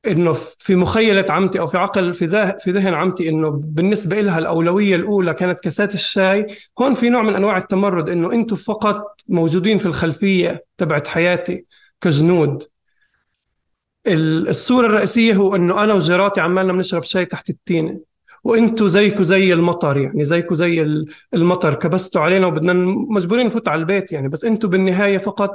إنه 0.06 0.32
في 0.58 0.76
مخيلة 0.76 1.24
عمتي 1.28 1.60
أو 1.60 1.66
في 1.66 1.78
عقل 1.78 2.14
في 2.14 2.54
في 2.60 2.70
ذهن 2.70 2.94
عمتي 2.94 3.28
إنه 3.28 3.50
بالنسبة 3.50 4.20
لها 4.20 4.38
الأولوية 4.38 4.96
الأولى 4.96 5.34
كانت 5.34 5.60
كاسات 5.60 5.94
الشاي. 5.94 6.46
هون 6.80 6.94
في 6.94 7.08
نوع 7.08 7.22
من 7.22 7.34
أنواع 7.34 7.58
التمرد 7.58 8.10
إنه 8.10 8.32
أنتم 8.32 8.56
فقط 8.56 9.20
موجودين 9.28 9.78
في 9.78 9.86
الخلفية 9.86 10.64
تبعت 10.78 11.08
حياتي 11.08 11.64
كجنود. 12.00 12.64
الصورة 14.06 14.86
الرئيسية 14.86 15.34
هو 15.34 15.56
إنه 15.56 15.84
أنا 15.84 15.94
وجيراتي 15.94 16.40
عمالنا 16.40 16.72
بنشرب 16.72 17.02
شاي 17.04 17.24
تحت 17.24 17.50
التينة. 17.50 18.00
وأنتم 18.44 18.88
زيكم 18.88 19.22
زي 19.24 19.52
المطر 19.52 19.96
يعني 19.96 20.24
زيكم 20.24 20.54
زي 20.54 21.04
المطر. 21.34 21.74
كبستوا 21.74 22.22
علينا 22.22 22.46
وبدنا 22.46 22.72
مجبورين 23.10 23.46
نفوت 23.46 23.68
على 23.68 23.80
البيت 23.80 24.12
يعني. 24.12 24.28
بس 24.28 24.44
أنتم 24.44 24.68
بالنهاية 24.68 25.18
فقط 25.18 25.54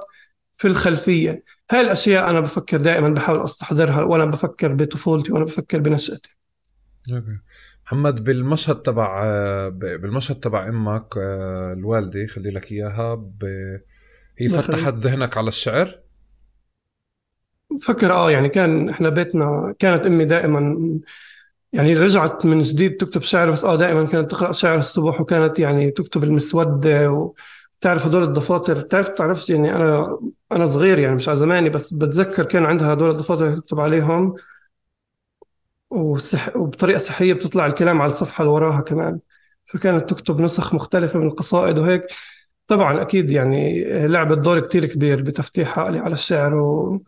في 0.58 0.68
الخلفية. 0.68 1.44
هاي 1.72 1.82
الأشياء 1.82 2.30
أنا 2.30 2.40
بفكر 2.40 2.78
دائما 2.78 3.10
بحاول 3.10 3.44
أستحضرها 3.44 4.04
وأنا 4.04 4.26
بفكر 4.26 4.74
بطفولتي 4.74 5.34
وأنا 5.34 5.46
بفكر 5.46 5.80
بنشأتي. 5.80 6.36
أوكي. 7.14 7.40
محمد 7.86 8.24
بالمشهد 8.24 8.76
تبع 8.76 9.24
بالمشهد 9.70 10.36
تبع 10.36 10.68
أمك 10.68 11.18
آه، 11.18 11.74
الوالدة 11.74 12.28
خلي 12.28 12.52
لك 12.52 12.72
إياها 12.72 13.16
ب... 13.16 13.46
هي 14.38 14.50
فتحت 14.50 14.94
ذهنك 14.94 15.38
على 15.38 15.48
الشعر؟ 15.48 16.00
بفكر 17.72 18.14
آه 18.14 18.32
يعني 18.32 18.50
كان 18.50 18.90
إحنا 18.90 19.10
بيتنا 19.10 19.76
كانت 19.80 20.06
أمي 20.06 20.26
دائما 20.26 20.78
يعني 21.74 21.94
رجعت 21.94 22.46
من 22.46 22.62
جديد 22.62 22.98
تكتب 22.98 23.22
شعر 23.22 23.52
بس 23.52 23.64
آه 23.64 23.76
دائما 23.76 24.06
كانت 24.06 24.32
تقرأ 24.32 24.52
شعر 24.52 24.78
الصبح 24.78 25.22
وكانت 25.22 25.60
يعني 25.60 25.92
تكتب 25.92 26.24
المسودة 26.24 27.12
و... 27.12 27.34
تعرف 27.82 28.06
هدول 28.06 28.24
الدفاتر؟ 28.24 28.82
تعرف 28.82 29.10
تعرفش 29.10 29.50
يعني 29.50 29.76
أنا 29.76 30.20
أنا 30.52 30.66
صغير 30.66 31.00
يعني 31.00 31.16
مش 31.16 31.30
على 31.30 31.38
زماني 31.38 31.70
بس 31.70 31.94
بتذكر 31.94 32.46
كان 32.46 32.66
عندها 32.66 32.94
هدول 32.94 33.10
الدفاتر 33.10 33.58
تكتب 33.60 33.80
عليهم. 33.80 34.36
وصح 35.90 36.56
وبطريقة 36.58 36.98
صحية 36.98 37.34
بتطلع 37.34 37.66
الكلام 37.66 38.02
على 38.02 38.12
الصفحة 38.12 38.42
اللي 38.42 38.54
وراها 38.54 38.82
كمان. 38.82 39.20
فكانت 39.66 40.10
تكتب 40.10 40.42
نسخ 40.42 40.74
مختلفة 40.74 41.20
من 41.20 41.28
القصائد 41.28 41.78
وهيك. 41.78 42.02
طبعا 42.68 43.02
أكيد 43.02 43.32
يعني 43.32 43.84
لعبت 44.08 44.38
دور 44.38 44.60
كتير 44.60 44.86
كبير 44.86 45.22
بتفتيح 45.22 45.80
عقلي 45.80 46.00
على 46.00 46.14
الشعر 46.14 46.56
و 46.56 47.02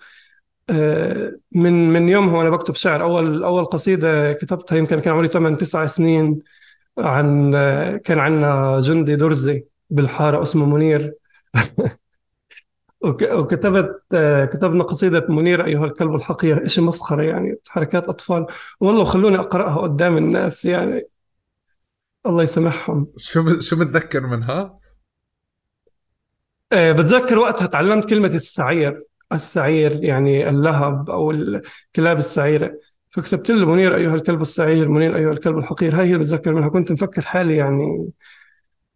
آه، 0.70 1.34
من 1.52 1.90
من 1.94 2.10
يومها 2.10 2.38
وأنا 2.38 2.50
بكتب 2.50 2.76
شعر. 2.76 3.02
اول 3.04 3.44
أول 3.44 3.66
قصيدة 3.66 4.34
كتبتها 4.34 4.78
يمكن 4.78 5.00
كان 5.00 5.14
عمري 5.14 5.28
8 5.28 5.58
9 5.58 5.88
سنين 5.88 6.40
عن 7.00 7.52
كان 7.98 8.20
عندنا 8.20 8.80
جندي 8.80 9.16
درزي. 9.16 9.66
بالحارة 9.90 10.42
اسمه 10.42 10.66
منير. 10.66 11.14
وكتبت 13.04 14.02
كتبنا 14.54 14.84
قصيدة 14.84 15.26
منير 15.30 15.66
أيها 15.66 15.86
الكلب 15.86 16.16
الحقير. 16.16 16.64
إيش 16.64 16.80
مسخرة 16.80 17.24
يعني 17.24 17.58
حركات 17.68 18.10
أطفال. 18.10 18.46
والله 18.80 19.04
خلوني 19.04 19.40
أقرأها 19.40 19.82
قدام 19.82 20.18
الناس 20.18 20.66
يعني. 20.66 21.02
الله 22.26 22.44
يسامحهم. 22.44 23.08
شو 23.18 23.60
شو 23.60 23.76
متذكر 23.76 24.28
منها؟ 24.28 24.80
آه، 26.72 26.92
بتذكر 26.92 27.40
وقتها 27.40 27.68
تعلمت 27.68 28.10
كلمة 28.10 28.28
السعير. 28.28 29.04
السعير 29.34 30.04
يعني 30.04 30.50
اللهب 30.50 31.10
أو 31.10 31.32
الكلاب 31.32 32.18
السعيرة. 32.18 32.80
فكتبت 33.10 33.52
له 33.52 33.66
منير 33.66 33.96
أيها 33.96 34.16
الكلب 34.16 34.42
السعير 34.42 34.90
منير 34.90 35.16
أيها 35.16 35.32
الكلب 35.32 35.58
الحقير. 35.58 35.96
هاي 35.96 36.06
هي 36.06 36.14
اللي 36.14 36.20
بتذكر 36.20 36.54
منها. 36.54 36.70
كنت 36.70 36.92
مفكر 36.92 37.22
حالي 37.22 37.56
يعني 37.56 38.10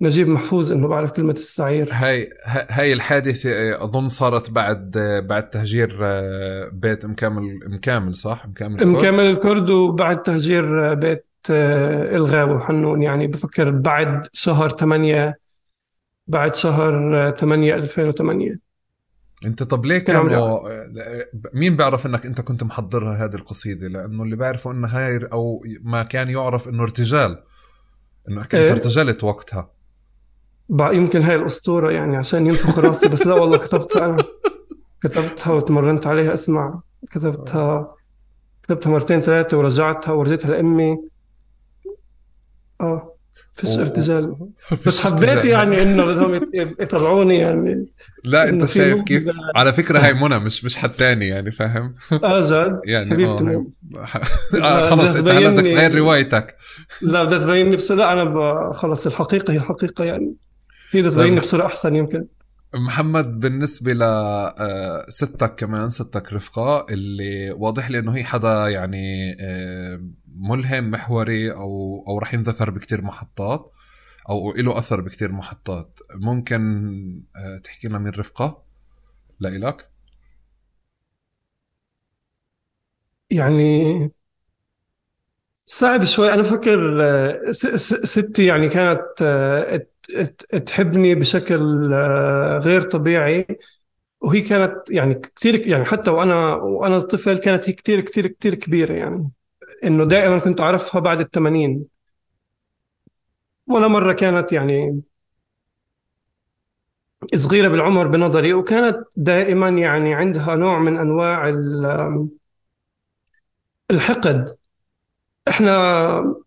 نجيب 0.01 0.27
محفوظ 0.27 0.71
إنه 0.71 0.87
بعرف 0.87 1.11
كلمة 1.11 1.31
السعير. 1.33 1.89
هاي 1.91 2.29
هاي 2.45 2.93
الحادثة 2.93 3.83
أظن 3.83 4.09
صارت 4.09 4.49
بعد 4.49 4.97
بعد 5.27 5.49
تهجير 5.49 5.97
آه، 6.01 6.69
بيت 6.73 7.05
مكامل 7.05 7.59
مكامل 7.65 8.15
صح؟ 8.15 8.47
مكامل 8.47 8.75
الكرد 8.75 8.97
مكامل 8.97 9.23
الكرد 9.23 9.69
وبعد 9.69 10.23
تهجير 10.23 10.93
بيت 10.93 11.25
آه، 11.49 12.15
الغاوي 12.15 12.53
وحنون. 12.53 13.03
يعني 13.03 13.27
بفكر 13.27 13.69
بعد 13.69 14.27
شهر 14.33 14.69
8 14.69 15.37
بعد 16.27 16.55
شهر 16.55 17.31
8 17.31 17.75
2008 17.75 18.59
أنت 19.45 19.63
طب 19.63 19.85
ليه 19.85 19.97
كانوا 19.97 20.59
مين 21.53 21.75
بيعرف 21.75 22.05
إنك 22.05 22.25
أنت 22.25 22.41
كنت 22.41 22.63
محضرها 22.63 23.25
هذه 23.25 23.35
القصيدة؟ 23.35 23.87
لأنه 23.87 24.23
اللي 24.23 24.35
بيعرفوا 24.35 24.71
إنها 24.71 25.07
هاي 25.07 25.17
أو 25.33 25.61
ما 25.81 26.03
كان 26.03 26.29
يعرف 26.29 26.67
إنه 26.67 26.83
ارتجال 26.83 27.43
انك 28.29 28.41
انت 28.41 28.55
إيه؟ 28.55 28.71
ارتجلت 28.71 29.23
وقتها. 29.23 29.80
يمكن 30.79 31.21
هاي 31.21 31.35
الأسطورة 31.35 31.91
يعني 31.91 32.17
عشان 32.17 32.47
ينفخ 32.47 32.79
راسي 32.79 33.09
بس 33.09 33.27
لا 33.27 33.33
والله 33.33 33.57
كتبتها 33.57 34.05
أنا. 34.05 34.17
كتبتها 35.03 35.53
وتمرنت 35.53 36.07
عليها 36.07 36.33
اسمع. 36.33 36.79
كتبتها 37.11 37.95
كتبتها 38.63 38.89
مرتين 38.89 39.21
ثلاثة 39.21 39.57
ورجعتها 39.57 40.11
ورجيتها 40.11 40.51
لأمي. 40.51 40.97
آه 42.81 43.15
فيش 43.53 43.77
ارتجال. 43.77 44.35
بس 44.87 45.01
حبيت 45.01 45.45
يعني 45.45 45.81
إنه 45.81 46.05
بدهم 46.05 46.41
يطلعوني 46.55 47.37
يعني. 47.37 47.85
لا 48.23 48.49
أنت 48.49 48.65
شايف 48.65 49.01
كيف؟ 49.01 49.25
على 49.55 49.73
فكرة 49.73 49.99
هاي 49.99 50.13
منى 50.13 50.39
مش 50.39 50.65
مش 50.65 50.77
حد 50.77 50.89
ثاني 50.89 51.27
يعني 51.27 51.51
فاهم؟ 51.51 51.93
آه 52.23 52.41
جد؟ 52.41 52.79
يعني 52.85 53.25
آه, 53.25 53.65
آه 54.63 54.89
خلص 54.89 55.15
انت 55.15 55.27
هلا 55.27 55.49
بدك 55.49 55.63
تغير 55.63 55.95
روايتك. 55.95 56.55
لا 57.01 57.23
بدها 57.23 57.39
تبيني 57.39 57.75
بس 57.75 57.91
لا 57.91 58.13
أنا 58.13 58.73
خلص 58.73 59.07
الحقيقة 59.07 59.53
هي 59.53 59.57
الحقيقة 59.57 60.03
يعني. 60.03 60.35
هي 60.91 61.09
تبيني 61.09 61.39
بصوره 61.39 61.65
أحسن 61.65 61.95
يمكن. 61.95 62.27
محمد 62.75 63.39
بالنسبة 63.39 63.93
لستك 63.93 65.51
آه، 65.51 65.55
كمان 65.55 65.89
ستك 65.89 66.33
رفقة 66.33 66.85
اللي 66.89 67.51
واضح 67.51 67.91
لي 67.91 67.99
إنه 67.99 68.15
هي 68.15 68.23
حدا 68.23 68.69
يعني 68.69 69.35
آه، 69.41 70.01
ملهم 70.35 70.91
محوري 70.91 71.51
أو 71.51 72.03
أو 72.07 72.19
رح 72.19 72.33
ينذكر 72.33 72.69
بكتير 72.69 73.01
محطات 73.01 73.71
أو 74.29 74.53
له 74.53 74.77
أثر 74.77 75.01
بكتير 75.01 75.31
محطات. 75.31 75.99
ممكن 76.15 76.61
آه، 77.35 77.57
تحكي 77.57 77.87
لنا 77.87 77.99
مين 77.99 78.11
رفقة؟ 78.13 78.63
لإلك. 79.39 79.91
يعني 83.29 84.11
صعب 85.65 86.03
شوي. 86.03 86.33
أنا 86.33 86.43
فكر 86.43 87.01
ستي 88.03 88.45
يعني 88.45 88.69
كانت 88.69 89.21
تحبني 90.65 91.15
بشكل 91.15 91.93
آه، 91.93 92.57
غير 92.57 92.81
طبيعي. 92.81 93.47
وهي 94.21 94.41
كانت 94.41 94.91
يعني 94.91 95.15
كثير 95.15 95.67
يعني 95.67 95.85
حتى 95.85 96.11
وأنا 96.11 96.55
وأنا 96.55 96.99
طفل 96.99 97.37
كانت 97.39 97.69
هي 97.69 97.73
كثير 97.73 98.01
كثير 98.01 98.27
كثير 98.27 98.55
كبيرة 98.55 98.93
يعني. 98.93 99.31
إنه 99.83 100.05
دائما 100.05 100.39
كنت 100.39 100.61
أعرفها 100.61 101.01
بعد 101.01 101.19
الثمانين 101.19 101.85
ولا 103.67 103.87
مرة 103.87 104.13
كانت 104.13 104.51
يعني 104.53 105.01
صغيرة 107.35 107.67
بالعمر 107.67 108.07
بنظري. 108.07 108.53
وكانت 108.53 108.97
دائما 109.15 109.69
يعني 109.69 110.13
عندها 110.13 110.55
نوع 110.55 110.79
من 110.79 110.97
أنواع 110.97 111.49
الحقد. 113.91 114.57
إحنا 115.47 116.41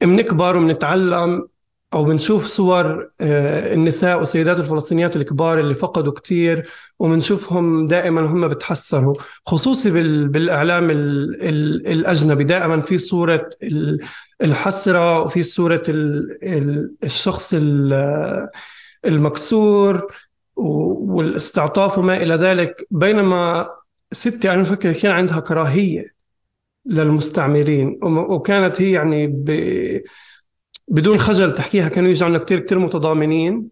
بنكبر 0.00 0.56
وبنتعلم. 0.56 1.48
أو 1.94 2.04
بنشوف 2.04 2.46
صور 2.46 3.10
آه، 3.20 3.74
النساء 3.74 4.18
والسيدات 4.18 4.58
الفلسطينيات 4.58 5.16
الكبار 5.16 5.60
اللي 5.60 5.74
فقدوا 5.74 6.12
كثير 6.12 6.68
وبنشوفهم 6.98 7.86
دائما 7.88 8.20
هم 8.20 8.48
بتحسروا 8.48 9.14
خصوصي 9.46 9.90
بالإعلام 10.28 10.90
الأجنبي. 10.90 12.44
دائما 12.44 12.80
في 12.80 12.98
صورة 12.98 13.50
الحسرة 14.42 15.20
وفي 15.20 15.42
صورة 15.42 15.82
الشخص 17.04 17.54
المكسور 19.04 20.12
والاستعطاف 20.56 21.98
وما 21.98 22.16
إلى 22.16 22.34
ذلك. 22.34 22.86
بينما 22.90 23.68
ستي 24.12 24.52
أنا 24.52 24.64
فكر 24.64 24.92
كان 24.92 25.12
عندها 25.12 25.40
كراهية 25.40 26.14
للمستعمرين 26.86 27.98
وكانت 28.02 28.82
هي 28.82 28.92
يعني 28.92 29.44
بدون 30.88 31.18
خجل 31.18 31.52
تحكيها 31.54 31.88
كانوا 31.88 32.10
يجوا 32.10 32.28
عنا 32.28 32.38
كثير 32.38 32.60
كثير 32.60 32.78
متضامنين 32.78 33.68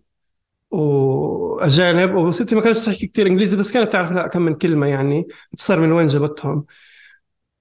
وأجانب. 0.70 2.14
وستي 2.14 2.54
ما 2.54 2.60
كانت 2.60 2.76
تحكي 2.76 3.06
كثير 3.06 3.26
إنجليزي 3.26 3.56
بس 3.56 3.72
كانت 3.72 3.92
تعرف 3.92 4.12
لا 4.12 4.26
كم 4.26 4.42
من 4.42 4.54
كلمة 4.54 4.86
يعني. 4.86 5.28
بتصير 5.52 5.80
من 5.80 5.92
وين 5.92 6.06
جابتهم؟ 6.06 6.64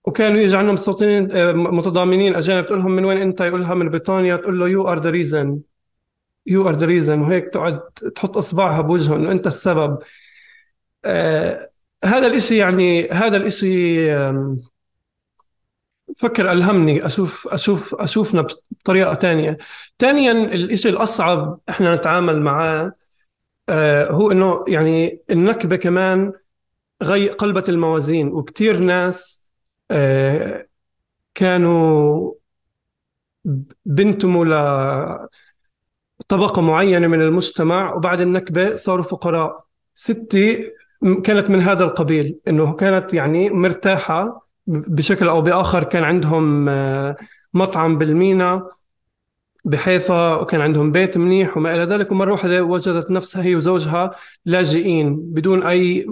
وكانوا 0.05 0.37
يجي 0.37 0.57
عندهم 0.57 0.73
مستوطنين 0.73 1.31
آه، 1.31 1.51
متضامنين 1.51 2.35
أجانب 2.35 2.65
تقول 2.65 2.79
لهم 2.79 2.91
من 2.91 3.05
وين 3.05 3.17
أنت؟ 3.17 3.41
يقولها 3.41 3.73
من 3.73 3.89
بريطانيا. 3.89 4.35
تقول 4.35 4.59
له 4.59 4.67
you 4.67 4.87
are 4.87 4.99
the 4.99 5.09
reason 5.09 5.59
you 6.45 6.69
are 6.69 6.75
the 6.75 6.85
reason 6.85 7.19
وهيك 7.19 7.49
تقعد 7.53 7.81
تحط 8.15 8.37
إصبعها 8.37 8.81
بوجهه 8.81 9.15
إنه 9.15 9.31
أنت 9.31 9.47
السبب. 9.47 9.99
آه 11.05 11.71
هذا 12.05 12.27
الإشي 12.27 12.57
يعني 12.57 13.09
هذا 13.09 13.37
الإشي 13.37 14.11
فكر 16.17 16.51
ألهمني 16.51 17.05
أشوف 17.05 17.47
أشوف 17.47 17.95
أشوفنا 17.95 18.41
بطريقة 18.71 19.13
تانية. 19.13 19.57
ثانيا 19.99 20.31
الإشي 20.31 20.89
الأصعب 20.89 21.59
إحنا 21.69 21.95
نتعامل 21.95 22.41
معاه 22.41 22.93
آه 23.69 24.11
هو 24.11 24.31
إنه 24.31 24.63
يعني 24.67 25.21
النكبة 25.29 25.75
كمان 25.75 26.33
غي 27.03 27.29
قلبت 27.29 27.69
الموازين 27.69 28.27
وكتير 28.27 28.77
ناس 28.79 29.47
آه 29.91 30.67
كانوا 31.35 32.33
بنتموا 33.85 34.45
لطبقة 36.19 36.61
معينة 36.61 37.07
من 37.07 37.21
المجتمع 37.21 37.93
وبعد 37.93 38.21
النكبة 38.21 38.75
صاروا 38.75 39.03
فقراء. 39.03 39.65
ستي 39.95 40.71
كانت 41.23 41.49
من 41.49 41.61
هذا 41.61 41.83
القبيل 41.83 42.39
إنه 42.47 42.73
كانت 42.75 43.13
يعني 43.13 43.49
مرتاحة 43.49 44.47
بشكل 44.67 45.27
أو 45.27 45.41
بآخر 45.41 45.83
كان 45.83 46.03
عندهم 46.03 46.69
آه، 46.69 47.15
مطعم 47.53 47.97
بالمينا 47.97 48.67
بحيفا 49.65 50.35
وكان 50.35 50.61
عندهم 50.61 50.91
بيت 50.91 51.17
منيح 51.17 51.57
وما 51.57 51.75
إلى 51.75 51.83
ذلك. 51.83 52.11
ومرة 52.11 52.31
واحدة 52.31 52.63
وجدت 52.63 53.11
نفسها 53.11 53.43
هي 53.43 53.55
وزوجها 53.55 54.11
لاجئين 54.45 55.15
بدون 55.15 55.63
أي 55.63 56.07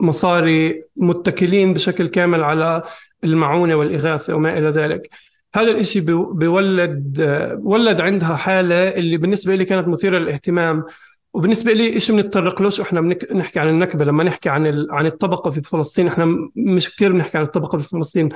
مصاري 0.00 0.84
متكلين 0.96 1.74
بشكل 1.74 2.08
كامل 2.08 2.44
على 2.44 2.82
المعونة 3.24 3.74
والإغاثة 3.74 4.34
وما 4.34 4.58
إلى 4.58 4.68
ذلك. 4.68 5.10
هذا 5.54 5.70
الإشي 5.70 6.00
بيولد 6.32 7.20
آه، 7.20 7.60
ولد 7.62 8.00
عندها 8.00 8.36
حالة 8.36 8.88
اللي 8.88 9.16
بالنسبة 9.16 9.54
لي 9.54 9.64
كانت 9.64 9.88
مثيرة 9.88 10.18
للاهتمام. 10.18 10.84
وبالنسبة 11.32 11.72
لي 11.72 11.92
إيش 11.92 12.10
بنتطرق 12.10 12.62
لوش 12.62 12.80
إحنا 12.80 13.00
بنحكي 13.00 13.60
عن 13.60 13.68
النكبة 13.68 14.04
لما 14.04 14.24
نحكي 14.24 14.48
عن 14.48 14.86
عن 14.90 15.06
الطبقة 15.06 15.50
في 15.50 15.62
فلسطين 15.62 16.06
إحنا 16.06 16.26
مش 16.56 16.94
كثير 16.96 17.12
بنحكي 17.12 17.38
عن 17.38 17.44
الطبقة 17.44 17.78
في 17.78 17.88
فلسطين. 17.88 18.28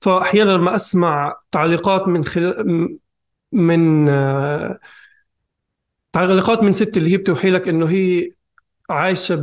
فأحيانا 0.00 0.50
لما 0.50 0.74
أسمع 0.76 1.36
تعليقات 1.52 2.08
من 2.08 2.24
خلال 2.24 2.98
من 3.52 4.08
آه، 4.08 4.78
تعليقات 6.12 6.62
من 6.62 6.72
ست 6.72 6.96
اللي 6.96 7.12
هي 7.12 7.16
بتوحي 7.16 7.50
لك 7.50 7.68
إنه 7.68 7.86
هي 7.86 8.30
عايشة 8.90 9.34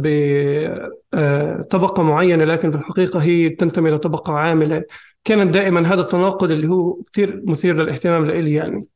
بطبقة 1.13 2.01
آه، 2.01 2.03
معينة 2.03 2.43
لكن 2.43 2.71
في 2.71 2.77
الحقيقة 2.77 3.19
هي 3.23 3.49
تنتمي 3.49 3.91
لطبقة 3.91 4.33
عاملة. 4.33 4.83
كان 5.23 5.51
دائما 5.51 5.93
هذا 5.93 6.01
التناقض 6.01 6.51
اللي 6.51 6.67
هو 6.67 7.01
كثير 7.13 7.41
مثير 7.45 7.75
للاهتمام 7.75 8.25
لإلي 8.25 8.53
يعني. 8.53 8.87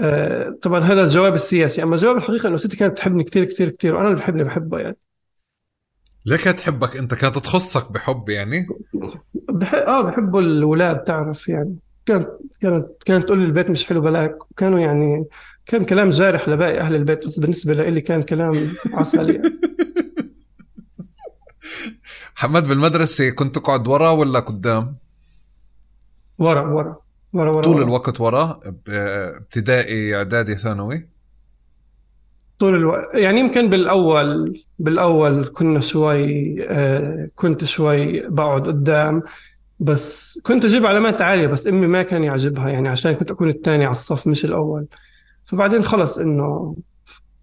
آه، 0.00 0.58
طبعا 0.62 0.80
هذا 0.80 1.04
الجواب 1.04 1.34
السياسي. 1.34 1.82
أما 1.82 1.94
الجواب 1.94 2.16
الحقيقي 2.16 2.48
إنه 2.48 2.56
ستي 2.56 2.76
كانت 2.76 2.96
تحبني 2.98 3.24
كثير 3.24 3.44
كثير 3.44 3.68
كثير 3.68 3.94
وأنا 3.94 4.08
اللي 4.08 4.18
بحبني 4.18 4.44
بحبها 4.44 4.80
يعني. 4.80 4.96
ليه 6.26 6.36
كانت 6.36 6.58
تحبك؟ 6.58 6.96
أنت 6.96 7.14
كانت 7.14 7.38
تخصك 7.38 7.92
بحب 7.92 8.28
يعني؟ 8.28 8.66
بح... 9.48 9.74
آه 9.74 10.02
بحبوا 10.02 10.40
الاولاد 10.40 11.04
تعرف 11.04 11.48
يعني. 11.48 11.76
كانت 12.06 12.28
كانت 12.60 12.86
كانت 13.06 13.24
تقول 13.24 13.38
لي 13.38 13.44
البيت 13.44 13.70
مش 13.70 13.86
حلو 13.86 14.00
بلاك. 14.00 14.50
وكانوا 14.50 14.78
يعني 14.78 15.24
كان 15.66 15.84
كلام 15.84 16.10
جارح 16.10 16.48
لباقي 16.48 16.80
أهل 16.80 16.94
البيت 16.94 17.26
بس 17.26 17.38
بالنسبة 17.38 17.74
لي 17.74 18.00
كان 18.00 18.22
كلام 18.22 18.68
عسل 18.94 19.30
يعني. 19.30 19.58
حمد 22.34 22.68
بالمدرسة 22.68 23.30
كنت 23.30 23.54
تقعد 23.54 23.88
ورا 23.88 24.10
ولا 24.10 24.40
قدام؟ 24.40 24.96
ورا 26.38 26.62
ورا. 26.62 27.07
ورا 27.32 27.50
ورا 27.50 27.62
طول 27.62 27.74
ورا. 27.76 27.84
الوقت 27.84 28.20
ورا 28.20 28.60
ابتدائي 28.86 30.16
إعدادي 30.16 30.54
ثانوي؟ 30.54 31.08
طول 32.58 32.74
الوقت 32.74 33.14
يعني 33.14 33.40
يمكن 33.40 33.68
بالأول 33.70 34.58
بالأول 34.78 35.46
كنا 35.46 35.80
شوي 35.80 36.56
آه 36.68 37.30
كنت 37.36 37.64
شوي 37.64 38.20
بقعد 38.28 38.66
قدام 38.66 39.22
بس 39.80 40.40
كنت 40.42 40.64
أجيب 40.64 40.86
علامات 40.86 41.22
عالية 41.22 41.46
بس 41.46 41.66
أمي 41.66 41.86
ما 41.86 42.02
كان 42.02 42.24
يعجبها 42.24 42.68
يعني 42.68 42.88
عشان 42.88 43.12
كنت 43.12 43.30
أكون 43.30 43.48
الثاني 43.48 43.84
على 43.84 43.92
الصف 43.92 44.26
مش 44.26 44.44
الأول. 44.44 44.86
فبعدين 45.44 45.82
خلص 45.84 46.18
إنه 46.18 46.76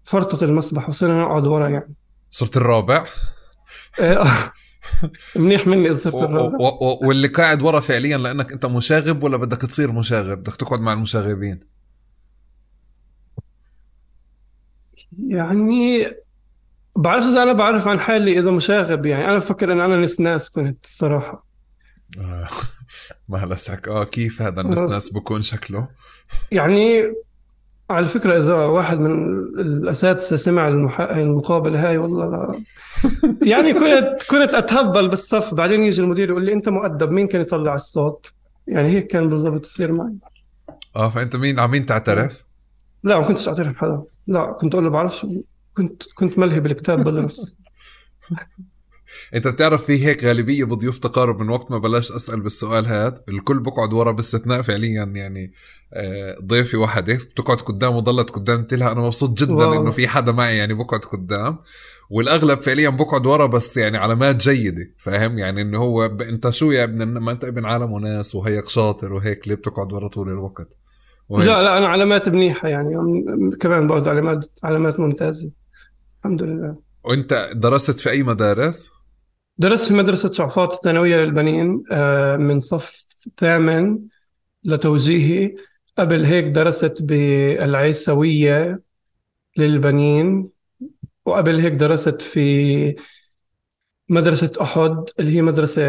فرطت 0.04 0.42
المسبح 0.42 0.88
وصرنا 0.88 1.22
نقعد 1.22 1.46
ورا 1.46 1.68
يعني. 1.68 1.94
صرت 2.30 2.56
الرابع؟ 2.56 3.04
آه، 4.00 4.26
منيح 5.36 5.66
مني 5.66 5.88
إذا 5.90 6.10
صرت 6.10 6.52
واللي 7.02 7.28
قاعد 7.28 7.62
ورا 7.62 7.80
فعليا 7.80 8.18
لأنك 8.18 8.52
أنت 8.52 8.66
مشاغب 8.66 9.22
ولا 9.22 9.36
بدك 9.36 9.60
تصير 9.60 9.92
مشاغب؟ 9.92 10.38
بدك 10.38 10.56
تقعد 10.56 10.80
مع 10.80 10.92
المشاغبين. 10.92 11.60
يعني 15.18 16.06
بعرف 16.96 17.24
إذا 17.24 17.42
أنا 17.42 17.52
بعرف 17.52 17.88
عن 17.88 18.00
حالي 18.00 18.38
إذا 18.38 18.50
مشاغب 18.50 19.06
يعني 19.06 19.24
أنا 19.24 19.36
بفكر 19.36 19.72
إن 19.72 19.80
أنا 19.80 19.96
نسناس 19.96 20.50
كنت 20.50 20.84
الصراحه 20.84 21.46
آه. 22.20 22.48
ما 23.28 23.44
هلسك 23.44 23.88
آه 23.88 24.04
كيف 24.04 24.42
هذا 24.42 24.60
النسناس 24.60 25.12
بكون 25.12 25.42
شكله؟ 25.42 25.88
يعني 26.52 27.12
على 27.90 28.08
فكرة 28.08 28.38
إذا 28.38 28.54
واحد 28.54 28.98
من 29.00 29.38
الأساتذة 29.60 30.36
سمع 30.36 30.68
المقابلة 31.00 31.88
هاي 31.88 31.98
والله 31.98 32.30
لا. 32.30 32.52
يعني 33.52 33.72
كنت 33.72 34.22
كنت 34.30 34.54
أتهبل 34.54 35.08
بالصف. 35.08 35.54
بعدين 35.54 35.84
يجي 35.84 36.02
المدير 36.02 36.30
يقول 36.30 36.44
لي 36.44 36.52
أنت 36.52 36.68
مؤدب 36.68 37.10
مين 37.10 37.26
كان 37.26 37.40
يطلع 37.40 37.74
الصوت؟ 37.74 38.32
يعني 38.66 38.88
هيك 38.88 39.06
كان 39.06 39.28
بالضبط 39.28 39.66
يصير 39.66 39.92
معي. 39.92 40.14
آه 40.96 41.08
فأنت 41.08 41.36
مين 41.36 41.60
عم 41.60 41.70
مين 41.70 41.86
تعترف؟ 41.86 42.44
لا 43.02 43.18
ما 43.18 43.24
كنتش 43.26 43.48
أعترف 43.48 43.76
حدا. 43.76 44.02
لا 44.26 44.52
كنت 44.60 44.74
أقول 44.74 44.84
له 44.84 44.90
بعرفش 44.90 45.26
كنت 45.76 46.02
كنت 46.14 46.38
ملهي 46.38 46.60
بالكتاب 46.60 47.04
بدرس 47.04 47.56
أنت 49.34 49.48
بتعرف 49.48 49.84
في 49.84 50.06
هيك 50.06 50.24
غالبية 50.24 50.64
بضيوف 50.64 50.98
تقارب 50.98 51.40
من 51.40 51.48
وقت 51.48 51.70
ما 51.70 51.78
بلشت 51.78 52.10
أسأل 52.10 52.40
بالسؤال 52.40 52.86
هذا 52.86 53.22
الكل 53.28 53.60
بقعد 53.60 53.92
ورا 53.92 54.12
باستثناء 54.12 54.62
فعليا 54.62 55.04
يعني 55.04 55.52
ضيفي 56.44 56.76
وحده 56.76 57.14
بتقعد 57.14 57.56
قدام 57.56 57.94
وضلت 57.94 58.30
قدام 58.30 58.60
قلت 58.60 58.74
لها 58.74 58.92
أنا 58.92 59.00
مبسوط 59.00 59.38
جدا 59.42 59.54
واو. 59.54 59.82
إنه 59.82 59.90
في 59.90 60.08
حدا 60.08 60.32
معي 60.32 60.56
يعني 60.56 60.74
بقعد 60.74 61.00
قدام. 61.00 61.58
والأغلب 62.10 62.60
فعليا 62.60 62.90
بقعد 62.90 63.26
ورا 63.26 63.46
بس 63.46 63.76
يعني 63.76 63.96
علامات 63.98 64.36
جيدة. 64.36 64.94
فاهم؟ 64.98 65.38
يعني 65.38 65.62
إنه 65.62 65.78
هو 65.78 66.08
ب... 66.08 66.22
أنت 66.22 66.50
شو 66.50 66.70
يا 66.70 66.84
ابن 66.84 67.04
ما 67.04 67.32
أنت 67.32 67.44
ابن 67.44 67.64
عالم 67.64 67.92
وناس 67.92 68.34
وهيك 68.34 68.68
شاطر 68.68 69.12
وهيك 69.12 69.48
ليه 69.48 69.54
بتقعد 69.54 69.92
ورا 69.92 70.08
طول 70.08 70.28
الوقت؟ 70.28 70.68
وهيك. 71.28 71.48
لا 71.48 71.62
لا 71.62 71.78
أنا 71.78 71.86
علامات 71.86 72.28
منيحة 72.28 72.68
يعني. 72.68 72.96
كمان 73.60 73.86
برضه 73.86 74.10
علامات 74.10 74.46
علامات 74.64 75.00
ممتازة. 75.00 75.50
الحمد 76.18 76.42
لله. 76.42 76.76
وأنت 77.04 77.50
درست 77.54 78.00
في 78.00 78.10
أي 78.10 78.22
مدارس؟ 78.22 78.90
درست 79.58 79.88
في 79.88 79.94
مدرسة 79.94 80.32
شعفاط 80.32 80.72
الثانوية 80.72 81.16
للبنين 81.16 81.82
آه، 81.92 82.36
من 82.36 82.60
صف 82.60 83.06
ثامن 83.38 83.98
لتوجيهي 84.64 85.54
قبل 85.98 86.24
هيك 86.24 86.44
درست 86.44 87.02
بالعيسوية 87.02 88.82
للبنين 89.58 90.50
وقبل 91.24 91.60
هيك 91.60 91.72
درست 91.72 92.22
في 92.22 92.96
مدرسة 94.08 94.52
أحد 94.60 95.04
اللي 95.20 95.36
هي 95.36 95.42
مدرسة 95.42 95.82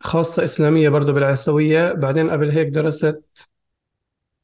خاصة 0.00 0.44
إسلامية 0.44 0.88
برضه 0.88 1.12
بالعيسوية. 1.12 1.92
بعدين 1.92 2.30
قبل 2.30 2.50
هيك 2.50 2.68
درست 2.68 3.22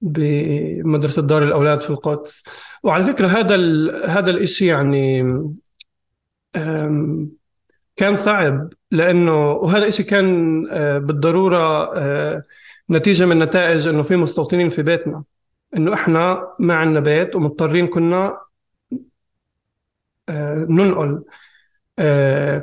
بمدرسة 0.01 1.23
دار 1.23 1.43
الأولاد 1.43 1.81
في 1.81 1.91
القدس. 1.91 2.45
وعلى 2.83 3.05
فكرة 3.05 3.27
هذا 3.27 3.57
هذا 4.07 4.31
الإشي 4.31 4.67
يعني 4.67 5.23
كان 7.97 8.17
صعب 8.17 8.69
لأنه 8.91 9.51
وهذا 9.51 9.87
الشيء 9.87 10.07
كان 10.07 10.67
آه، 10.71 10.99
بالضرورة 10.99 11.97
آه، 11.99 12.43
نتيجة 12.91 13.27
من 13.27 13.39
نتائج 13.39 13.89
إنه 13.89 14.03
في 14.03 14.17
مستوطنين 14.17 14.69
في 14.69 14.83
بيتنا 14.83 15.25
إنه 15.77 15.95
إحنا 15.95 16.49
ما 16.59 16.75
عندنا 16.75 17.01
بيت 17.01 17.37
ومضطرين 17.37 17.87
كنا 17.87 18.41
آه، 20.29 20.67
ننقل 20.71 21.25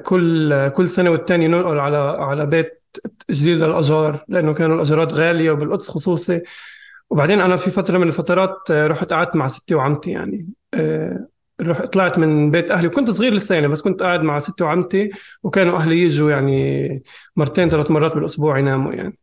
كل 0.05 0.69
كل 0.69 0.89
سنة 0.89 1.09
والتانية 1.09 1.47
ننقل 1.47 1.79
على 1.79 1.97
على 1.97 2.45
بيت 2.45 2.83
جديد 3.31 3.57
للاجار 3.57 4.25
لأنه 4.27 4.53
كانوا 4.53 4.75
الاجارات 4.75 5.13
غالية 5.13 5.51
وبالقدس 5.51 5.89
خصوصي. 5.89 6.41
وبعدين 7.09 7.41
أنا 7.41 7.55
في 7.55 7.71
فترة 7.71 7.97
من 7.97 8.07
الفترات 8.07 8.71
رحت 8.71 9.13
قعدت 9.13 9.35
مع 9.35 9.47
ستي 9.47 9.75
وعمتي 9.75 10.11
يعني 10.11 10.49
رح 11.61 11.85
طلعت 11.85 12.19
من 12.19 12.51
بيت 12.51 12.71
أهلي. 12.71 12.87
وكنت 12.87 13.09
صغير 13.09 13.33
لسه 13.33 13.55
يعني 13.55 13.67
بس 13.67 13.81
كنت 13.81 14.03
قاعد 14.03 14.21
مع 14.21 14.39
ستي 14.39 14.63
وعمتي 14.63 15.09
وكانوا 15.43 15.77
أهلي 15.77 16.01
يجوا 16.03 16.31
يعني 16.31 17.03
مرتين 17.35 17.69
ثلاث 17.69 17.91
مرات 17.91 18.13
بالأسبوع 18.15 18.59
يناموا 18.59 18.93
يعني. 18.93 19.17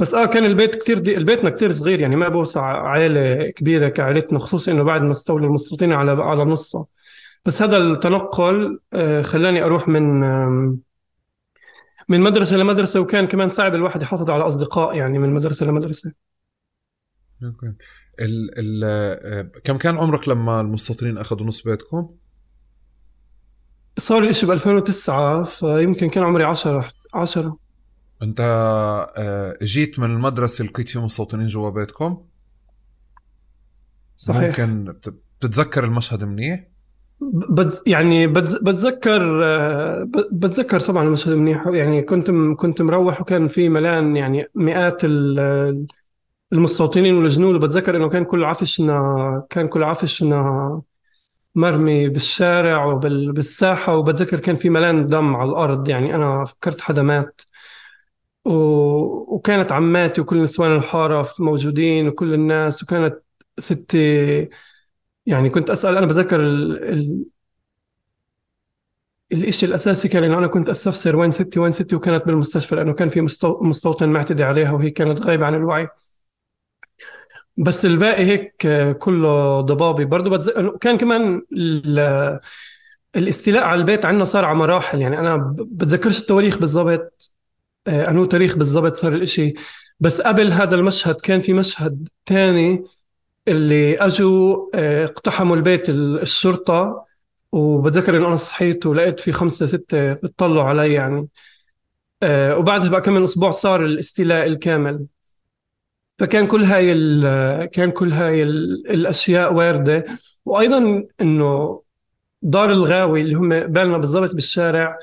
بس 0.00 0.14
آه 0.14 0.26
كان 0.26 0.44
البيت 0.44 0.76
كثير 0.76 0.98
دي 0.98 1.16
البيتنا 1.16 1.50
كثير 1.50 1.72
صغير 1.72 2.00
يعني 2.00 2.16
ما 2.16 2.28
بوسع 2.28 2.62
عائله 2.62 3.50
كبيرة 3.50 3.88
كعائلتنا 3.88 4.38
خصوصا 4.38 4.72
إنه 4.72 4.82
بعد 4.82 5.02
ما 5.02 5.12
استولوا 5.12 5.46
المستوطنين 5.48 5.92
على 5.92 6.10
على 6.10 6.44
نصه 6.44 6.86
بس 7.44 7.62
هذا 7.62 7.76
التنقل 7.76 8.80
آه، 8.92 9.22
خلاني 9.22 9.64
أروح 9.64 9.88
من 9.88 10.20
من 12.08 12.20
مدرسة 12.20 12.56
لمدرسة 12.56 13.00
وكان 13.00 13.26
كمان 13.26 13.50
صعب 13.50 13.74
الواحد 13.74 14.02
يحافظ 14.02 14.30
على 14.30 14.44
أصدقاء 14.44 14.96
يعني 14.96 15.18
من 15.18 15.30
مدرسة 15.30 15.66
لمدرسة. 15.66 16.12
أوكي. 17.44 17.66
ال 18.20 18.58
ال 18.58 18.84
آه، 18.84 19.50
كم 19.64 19.76
كان 19.76 19.96
عمرك 19.96 20.28
لما 20.28 20.60
المستوطنين 20.60 21.18
أخذوا 21.18 21.46
نص 21.46 21.62
بيتكم؟ 21.62 22.10
صار 23.98 24.22
الإشي 24.22 24.46
ب 24.46 24.50
2009 24.50 25.44
فيمكن 25.44 26.08
كان 26.08 26.24
عمري 26.24 26.44
10 26.44 26.88
10 27.14 27.58
انت 28.22 28.40
آه، 29.16 29.56
جيت 29.62 29.98
من 29.98 30.10
المدرسة 30.10 30.62
اللي 30.62 30.72
كنت 30.72 30.88
فيه 30.88 31.04
مستوطنين 31.04 31.46
جوا 31.46 31.70
بيتكم؟ 31.70 32.24
صحيح. 34.16 34.42
ممكن 34.42 34.84
بت- 34.84 35.14
بتتذكر 35.40 35.84
المشهد 35.84 36.24
منيح؟ 36.24 36.64
بتز 37.50 37.82
يعني 37.86 38.26
بتز 38.26 38.56
بتذكر 38.56 39.44
آه، 39.44 40.08
بتذكر 40.32 40.80
طبعا 40.80 41.04
المشهد 41.06 41.32
منيح. 41.32 41.66
يعني 41.66 42.02
كنت 42.02 42.30
كنت 42.56 42.82
مروح 42.82 43.20
وكان 43.20 43.48
في 43.48 43.68
ملان 43.68 44.16
يعني 44.16 44.46
مئات 44.54 45.04
ال- 45.04 45.86
المستوطنين 46.52 47.14
والجنود. 47.14 47.54
وبتذكر 47.54 47.96
إنه 47.96 48.08
كان 48.08 48.24
كل 48.24 48.44
عفشنا 48.44 49.46
كان 49.50 49.68
كل 49.68 49.82
عفشنا 49.82 50.82
مرمي 51.54 52.08
بالشارع 52.08 52.84
وبالساحة 52.84 53.96
وبتذكر 53.96 54.40
كان 54.40 54.56
في 54.56 54.70
ملان 54.70 55.06
دم 55.06 55.36
على 55.36 55.50
الأرض. 55.50 55.88
يعني 55.88 56.14
أنا 56.14 56.44
فكرت 56.44 56.80
حدا 56.80 57.02
مات. 57.02 57.40
و... 58.44 58.52
وكانت 59.34 59.72
عماتي 59.72 60.20
وكل 60.20 60.42
نسوان 60.42 60.76
الحارة 60.76 61.28
موجودين 61.38 62.08
وكل 62.08 62.34
الناس 62.34 62.82
وكانت 62.82 63.22
ستي 63.58 64.48
يعني 65.26 65.50
كنت 65.50 65.70
أسأل 65.70 65.96
أنا 65.96 66.06
بذكر 66.06 66.40
ال... 66.40 66.84
ال... 66.92 67.26
الإشي 69.32 69.66
الأساسي 69.66 70.08
كان 70.08 70.24
إنه 70.24 70.38
أنا 70.38 70.46
كنت 70.46 70.68
أستفسر 70.68 71.16
وين 71.16 71.30
ستي 71.30 71.60
وين 71.60 71.72
ستي 71.72 71.96
وكانت 71.96 72.26
بالمستشفى 72.26 72.74
لأنه 72.74 72.92
كان 72.92 73.08
في 73.08 73.20
مستو... 73.20 73.60
مستوطن 73.62 74.08
معتدي 74.08 74.44
عليها 74.44 74.72
وهي 74.72 74.90
كانت 74.90 75.20
غايبة 75.20 75.46
عن 75.46 75.54
الوعي. 75.54 75.88
بس 77.56 77.84
الباقي 77.84 78.24
هيك 78.24 78.66
كله 78.98 79.60
ضبابي. 79.60 80.04
برضه 80.04 80.30
بتذكر 80.30 80.76
كان 80.76 80.98
كمان 80.98 81.42
ال... 81.52 82.40
الاستيلاء 83.16 83.64
على 83.64 83.80
البيت 83.80 84.04
عندنا 84.04 84.24
صار 84.24 84.44
على 84.44 84.58
مراحل. 84.58 85.00
يعني 85.00 85.18
أنا 85.18 85.36
ب- 85.36 85.56
بتذكرش 85.78 86.18
التواريخ 86.20 86.58
بالضبط. 86.58 87.32
آه، 87.86 88.10
أنو 88.10 88.24
تاريخ 88.24 88.56
بالضبط 88.56 88.96
صار 88.96 89.14
الإشي. 89.14 89.54
بس 90.00 90.20
قبل 90.20 90.52
هذا 90.52 90.74
المشهد 90.74 91.14
كان 91.14 91.40
في 91.40 91.52
مشهد 91.52 92.08
تاني 92.26 92.84
اللي 93.48 93.98
اجوا 93.98 94.66
آه، 94.74 95.04
اقتحموا 95.04 95.56
البيت 95.56 95.88
ال- 95.88 96.20
الشرطة 96.22 97.06
وبتذكر 97.52 98.16
إنه 98.16 98.26
أنا 98.28 98.36
صحيت 98.36 98.86
ولقيت 98.86 99.20
في 99.20 99.32
خمسة 99.32 99.66
ستة 99.66 100.12
بتطلعوا 100.12 100.68
علي 100.68 100.92
يعني. 100.92 101.28
آه، 102.22 102.56
وبعدها 102.56 102.88
بقى 102.88 103.00
كم 103.00 103.12
من 103.12 103.24
أسبوع 103.24 103.50
صار 103.50 103.84
الاستيلاء 103.84 104.46
الكامل. 104.46 105.06
فكان 106.18 106.46
كل 106.46 106.64
هاي 106.64 106.94
كان 107.68 107.90
كل 107.90 108.12
هاي 108.12 108.42
ال- 108.42 108.90
الأشياء 108.90 109.54
واردة. 109.54 110.04
وأيضا 110.44 111.04
إنه 111.20 111.82
دار 112.42 112.70
الغاوي 112.72 113.20
اللي 113.20 113.34
هم 113.34 113.48
بالنا 113.48 113.98
بالضبط 113.98 114.34
بالشارع 114.34 114.98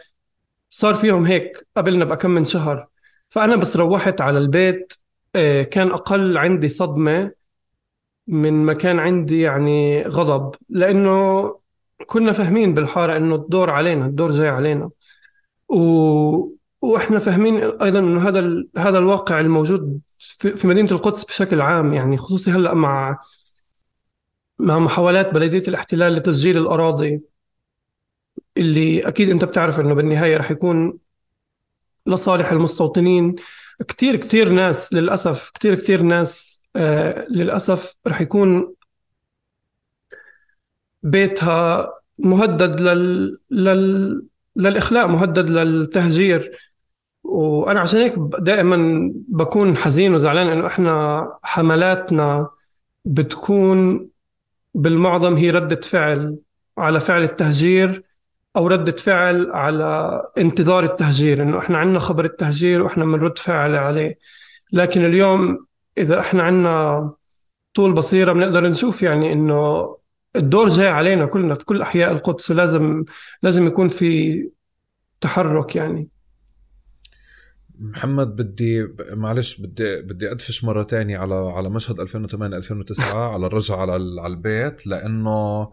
صار 0.77 0.95
فيهم 0.95 1.25
هيك 1.25 1.67
قبلنا 1.77 2.05
بقى 2.05 2.17
كم 2.17 2.29
من 2.31 2.45
شهر. 2.45 2.87
فأنا 3.29 3.55
بس 3.55 3.77
روحت 3.77 4.21
على 4.21 4.37
البيت 4.37 4.93
آه، 5.35 5.63
كان 5.63 5.87
أقل 5.91 6.37
عندي 6.37 6.69
صدمة 6.69 7.31
من 8.27 8.53
ما 8.53 8.73
كان 8.73 8.99
عندي 8.99 9.41
يعني 9.41 10.03
غضب 10.03 10.55
لأنه 10.69 11.43
كنا 12.07 12.31
فاهمين 12.31 12.73
بالحارة 12.73 13.17
إنه 13.17 13.35
الدور 13.35 13.69
علينا 13.69 14.05
الدور 14.05 14.31
جاي 14.31 14.49
علينا. 14.49 14.89
و... 15.69 15.77
وإحنا 16.81 17.19
فاهمين 17.19 17.55
أيضا 17.81 17.99
إنه 17.99 18.27
هذا 18.29 18.39
ال... 18.39 18.69
هذا 18.77 18.99
الواقع 18.99 19.39
الموجود 19.39 19.99
في... 20.19 20.67
مدينة 20.67 20.91
القدس 20.91 21.25
بشكل 21.25 21.61
عام 21.61 21.93
يعني 21.93 22.17
خصوصي 22.17 22.51
هلأ 22.51 22.73
مع 22.73 23.19
مع 24.59 24.79
محاولات 24.79 25.33
بلدية 25.33 25.67
الاحتلال 25.67 26.13
لتسجيل 26.13 26.57
الأراضي. 26.57 27.36
اللي 28.57 29.07
أكيد 29.07 29.29
أنت 29.29 29.45
بتعرف 29.45 29.79
إنه 29.79 29.93
بالنهاية 29.93 30.37
رح 30.37 30.51
يكون 30.51 30.97
لصالح 32.07 32.51
المستوطنين. 32.51 33.35
كتير 33.87 34.15
كتير 34.15 34.49
ناس 34.49 34.93
للأسف 34.93 35.49
كتير 35.49 35.75
كتير 35.75 36.01
ناس 36.01 36.63
آه 36.75 37.25
للأسف 37.29 37.95
رح 38.07 38.21
يكون 38.21 38.73
بيتها 41.03 41.93
مهدد 42.19 42.81
لل... 42.81 43.39
لل... 43.51 44.25
للإخلاء 44.55 45.07
مهدد 45.07 45.49
للتهجير. 45.49 46.57
وأنا 47.23 47.79
عشان 47.79 47.99
هيك 47.99 48.13
دائما 48.39 49.11
بكون 49.27 49.77
حزين 49.77 50.13
وزعلان 50.13 50.47
إنه 50.47 50.67
إحنا 50.67 51.27
حملاتنا 51.43 52.49
بتكون 53.05 54.09
بالمعظم 54.73 55.35
هي 55.35 55.49
ردة 55.51 55.81
فعل 55.81 56.37
على 56.77 56.99
فعل 56.99 57.23
التهجير. 57.23 58.03
أو 58.57 58.67
ردة 58.67 58.91
فعل 58.91 59.51
على 59.51 60.21
انتظار 60.37 60.83
التهجير 60.83 61.43
إنه 61.43 61.59
إحنا 61.59 61.77
عندنا 61.77 61.99
خبر 61.99 62.25
التهجير 62.25 62.81
وإحنا 62.81 63.05
بنرد 63.05 63.37
فعل 63.37 63.75
عليه. 63.75 64.17
لكن 64.73 65.05
اليوم 65.05 65.65
إذا 65.97 66.19
إحنا 66.19 66.43
عندنا 66.43 67.13
طول 67.73 67.93
بصيرة 67.93 68.33
بنقدر 68.33 68.67
نشوف 68.67 69.03
يعني 69.03 69.31
إنه 69.33 69.97
الدور 70.35 70.69
جاي 70.69 70.87
علينا 70.87 71.25
كلنا 71.25 71.53
في 71.55 71.65
كل 71.65 71.81
أحياء 71.81 72.11
القدس 72.11 72.51
ولازم 72.51 73.05
لازم 73.43 73.67
يكون 73.67 73.87
في 73.87 74.43
تحرك 75.21 75.75
يعني. 75.75 76.09
محمد 77.79 78.35
بدي 78.35 78.87
معلش 79.11 79.57
بدي 79.61 80.01
بدي 80.01 80.31
أدفش 80.31 80.63
مرة 80.63 80.83
تانية 80.83 81.17
على 81.17 81.35
على 81.35 81.69
مشهد 81.69 81.99
2008 81.99 82.57
2009 82.57 83.33
على 83.33 83.47
الرجعة 83.47 83.77
على 83.77 83.95
ال- 83.95 84.19
على 84.19 84.33
البيت 84.33 84.87
لأنه 84.87 85.71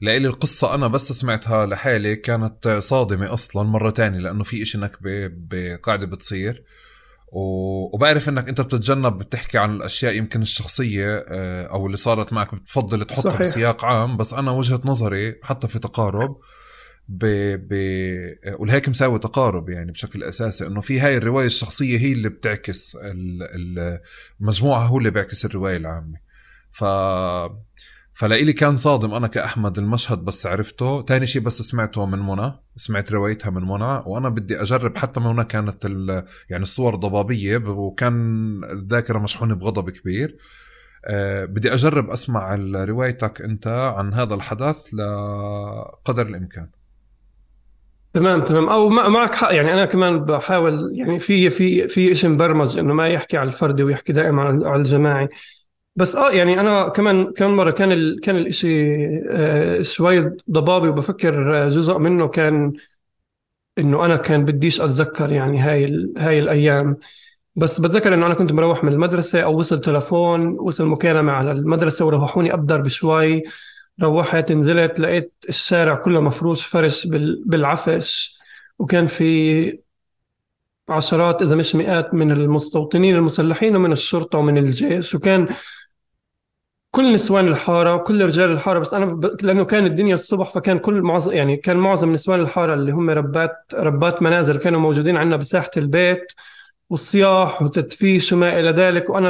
لإلي 0.00 0.28
القصة 0.28 0.74
أنا 0.74 0.86
بس 0.86 1.12
سمعتها 1.12 1.66
لحالي 1.66 2.16
كانت 2.16 2.68
صادمة 2.68 3.32
أصلا 3.32 3.62
مرة 3.68 3.90
تانية 3.90 4.18
لأنه 4.18 4.44
في 4.44 4.62
إشي 4.62 4.78
نكبة 4.78 5.30
بقاعدة 5.32 6.06
بتصير 6.06 6.64
وبعرف 7.32 8.28
إنك 8.28 8.48
أنت 8.48 8.60
بتتجنب 8.60 9.18
بتحكي 9.18 9.58
عن 9.58 9.76
الأشياء 9.76 10.14
يمكن 10.14 10.42
الشخصية 10.42 11.24
آه، 11.28 11.66
أو 11.66 11.86
اللي 11.86 11.96
صارت 11.96 12.32
معك 12.32 12.54
بتفضل 12.54 13.04
تحطها 13.04 13.20
صحيح. 13.30 13.40
بسياق 13.40 13.84
عام 13.84 14.16
بس 14.16 14.34
أنا 14.34 14.50
وجهة 14.50 14.80
نظري 14.84 15.34
حتى 15.42 15.68
في 15.68 15.78
تقارب 15.78 16.36
ب... 17.08 17.24
ب... 17.68 17.74
ولهيك 18.58 18.88
مساوي 18.88 19.18
تقارب 19.18 19.68
يعني 19.68 19.92
بشكل 19.92 20.22
أساسي 20.22 20.66
إنه 20.66 20.80
في 20.80 21.00
هاي 21.00 21.16
الرواية 21.16 21.46
الشخصية 21.46 21.98
هي 21.98 22.12
اللي 22.12 22.28
بتعكس 22.28 22.96
ال- 22.96 23.42
ال- 23.42 24.00
المجموعه 24.40 24.86
هو 24.86 24.98
اللي 24.98 25.10
بيعكس 25.10 25.44
الرواية 25.44 25.76
العامة 25.76 26.18
ف 26.70 26.84
فلإلي 28.18 28.52
كان 28.52 28.76
صادم 28.76 29.14
أنا 29.14 29.26
كأحمد 29.26 29.78
المشهد 29.78 30.18
بس 30.18 30.46
عرفته. 30.46 31.02
تاني 31.02 31.26
شيء 31.26 31.42
بس 31.42 31.62
سمعته 31.62 32.06
من 32.06 32.18
منى 32.18 32.52
سمعت 32.76 33.12
روايتها 33.12 33.50
من 33.50 33.62
منى 33.62 34.02
وأنا 34.06 34.28
بدي 34.28 34.62
أجرب 34.62 34.96
حتى 34.96 35.20
منى 35.20 35.44
كانت. 35.44 35.84
يعني 36.50 36.62
الصور 36.62 36.94
ضبابية 36.94 37.56
وكان 37.56 38.14
الذاكرة 38.72 39.18
مشحونة 39.18 39.54
بغضب 39.54 39.90
كبير. 39.90 40.36
أه 41.04 41.44
بدي 41.44 41.74
أجرب 41.74 42.10
أسمع 42.10 42.54
روايتك 42.74 43.42
أنت 43.42 43.66
عن 43.96 44.14
هذا 44.14 44.34
الحدث 44.34 44.94
لقدر 44.94 46.26
الإمكان. 46.26 46.68
تمام 48.14 48.42
تمام. 48.42 48.68
أو 48.68 48.88
معك 48.88 49.34
حق. 49.34 49.54
يعني 49.54 49.72
أنا 49.72 49.84
كمان 49.84 50.18
بحاول 50.18 50.90
يعني 50.94 51.18
في 51.18 51.50
في 51.50 51.88
في 51.88 52.14
شيء 52.14 52.30
مبرمج 52.30 52.78
إنه 52.78 52.94
ما 52.94 53.08
يحكي 53.08 53.36
على 53.36 53.48
الفردي 53.48 53.82
ويحكي 53.82 54.12
دائما 54.12 54.42
على 54.42 54.76
الجماعي. 54.76 55.28
بس 55.96 56.16
آه 56.16 56.30
يعني 56.30 56.60
أنا 56.60 56.88
كمان 56.88 57.32
كمان 57.32 57.50
مرة 57.50 57.70
كان 57.70 57.92
ال 57.92 58.20
كان 58.20 58.36
الإشي 58.36 58.94
آه 59.30 59.82
شوي 59.82 60.36
ضبابي 60.50 60.88
وبفكر 60.88 61.56
آه، 61.64 61.68
جزء 61.68 61.98
منه 61.98 62.28
كان 62.28 62.72
إنه 63.78 64.04
أنا 64.04 64.16
كان 64.16 64.44
بديش 64.44 64.80
أتذكر 64.80 65.32
يعني 65.32 65.58
هاي 65.58 65.84
ال 65.84 66.14
هاي 66.18 66.38
الأيام. 66.38 66.96
بس 67.56 67.80
بتذكر 67.80 68.14
إنه 68.14 68.26
أنا 68.26 68.34
كنت 68.34 68.52
مروح 68.52 68.84
من 68.84 68.92
المدرسة 68.92 69.40
أو 69.40 69.58
وصل 69.58 69.80
تلفون 69.80 70.58
وصل 70.58 70.86
مكالمة 70.86 71.32
على 71.32 71.52
المدرسة 71.52 72.04
وروحوني 72.04 72.52
أبدر 72.54 72.80
بشوي. 72.80 73.42
روحت 74.02 74.52
نزلت 74.52 75.00
لقيت 75.00 75.32
الشارع 75.48 75.94
كله 75.94 76.20
مفروش 76.20 76.66
فرش 76.66 77.06
بال- 77.06 77.42
بالعفش. 77.46 78.38
وكان 78.78 79.06
في 79.06 79.78
عشرات 80.88 81.42
إذا 81.42 81.56
مش 81.56 81.74
مئات 81.74 82.14
من 82.14 82.32
المستوطنين 82.32 83.16
المسلحين 83.16 83.76
ومن 83.76 83.92
الشرطة 83.92 84.38
ومن 84.38 84.58
الجيش. 84.58 85.14
وكان 85.14 85.48
كل 86.90 87.14
نسوان 87.14 87.48
الحارة 87.48 87.94
وكل 87.94 88.24
رجال 88.26 88.50
الحارة 88.50 88.78
بس 88.78 88.94
أنا 88.94 89.06
ب... 89.06 89.36
لأنه 89.42 89.64
كان 89.64 89.86
الدنيا 89.86 90.14
الصبح 90.14 90.50
فكان 90.50 90.78
كل 90.78 91.02
معظم 91.02 91.32
يعني 91.32 91.56
كان 91.56 91.76
معظم 91.76 92.12
نسوان 92.12 92.40
الحارة 92.40 92.74
اللي 92.74 92.92
هم 92.92 93.10
ربات 93.10 93.56
ربات 93.74 94.22
منازل 94.22 94.56
كانوا 94.56 94.80
موجودين 94.80 95.16
عندنا 95.16 95.36
بساحة 95.36 95.70
البيت 95.76 96.32
والصياح 96.90 97.62
وتدفيش 97.62 98.32
وما 98.32 98.60
إلى 98.60 98.70
ذلك 98.70 99.10
وأنا 99.10 99.28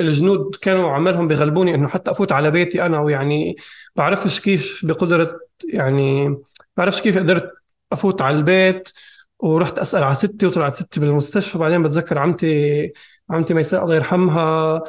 الجنود 0.00 0.54
كانوا 0.54 0.90
عمالهم 0.90 1.28
بغلبوني 1.28 1.74
إنه 1.74 1.88
حتى 1.88 2.10
أفوت 2.10 2.32
على 2.32 2.50
بيتي 2.50 2.86
أنا 2.86 3.00
ويعني 3.00 3.56
بعرفش 3.96 4.40
كيف 4.40 4.80
بقدر 4.86 5.40
يعني 5.72 6.36
بعرفش 6.76 7.00
كيف 7.02 7.18
قدرت 7.18 7.50
أفوت 7.92 8.22
على 8.22 8.36
البيت 8.36 8.88
ورحت 9.38 9.78
أسأل 9.78 10.02
على 10.04 10.14
ستي 10.14 10.46
وطلعت 10.46 10.74
ستي 10.74 11.00
بالمستشفى 11.00 11.58
بعدين 11.58 11.82
بتذكر 11.82 12.18
عمتي 12.18 12.92
عمتي 13.30 13.54
ميساء 13.54 13.84
الله 13.84 13.94
يرحمها 13.94 14.82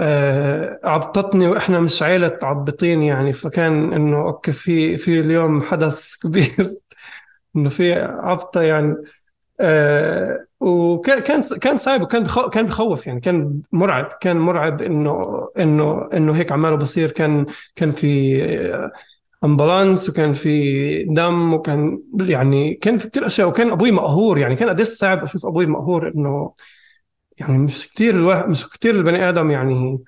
آه، 0.00 0.80
عبطتني 0.84 1.48
وإحنا 1.48 1.80
مش 1.80 2.02
عيلة 2.02 2.38
عبطين 2.42 3.02
يعني. 3.02 3.32
فكان 3.32 3.92
إنه 3.92 4.18
okay 4.18 4.52
في 4.52 4.96
في 4.96 5.20
اليوم 5.20 5.62
حدث 5.62 6.16
كبير 6.16 6.76
إنه 7.56 7.68
في 7.68 7.94
عبطة 8.02 8.62
يعني. 8.62 8.96
آه 9.60 10.46
وكان 10.60 11.42
كان 11.62 11.76
صعب 11.76 12.02
وكان 12.02 12.26
كان 12.52 12.66
بخوف 12.66 13.06
يعني 13.06 13.20
كان 13.20 13.62
مرعب 13.72 14.06
كان 14.20 14.36
مرعب 14.36 14.82
إنه 14.82 15.48
إنه 15.58 16.08
إنه 16.14 16.36
هيك 16.36 16.52
عماله 16.52 16.76
بصير. 16.76 17.10
كان 17.10 17.46
كان 17.76 17.92
في 17.92 18.42
امبولانس 19.44 20.08
وكان 20.10 20.32
في 20.32 21.04
دم 21.04 21.52
وكان 21.54 22.02
يعني 22.20 22.74
كان 22.74 22.98
في 22.98 23.08
كثير 23.08 23.26
أشياء. 23.26 23.48
وكان 23.48 23.70
أبوي 23.70 23.90
مقهور 23.90 24.38
يعني 24.38 24.56
كان 24.56 24.68
قديش 24.68 24.88
صعب 24.88 25.24
أشوف 25.24 25.46
أبوي 25.46 25.66
مقهور 25.66 26.08
إنه 26.08 26.52
يعني 27.38 27.58
مش 27.58 27.88
كثير 27.88 28.14
الواحد 28.14 28.48
مش 28.48 28.68
كثير 28.68 28.94
البني 28.94 29.28
آدم 29.28 29.50
يعني 29.50 30.04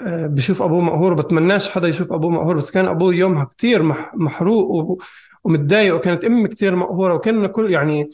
آه، 0.00 0.26
بشوف 0.26 0.62
أبوه 0.62 0.80
مقهور. 0.80 1.14
بتمناش 1.14 1.70
حدا 1.70 1.88
يشوف 1.88 2.12
أبوه 2.12 2.30
مقهور. 2.30 2.56
بس 2.56 2.70
كان 2.70 2.86
أبوه 2.88 3.14
يومها 3.14 3.44
كثير 3.44 3.82
محروق 4.14 4.98
ومتضايق 5.44 5.94
وكانت 5.96 6.24
أمي 6.24 6.48
كثير 6.48 6.76
مقهورة. 6.76 7.14
وكان 7.14 7.46
كل 7.46 7.70
يعني 7.70 8.10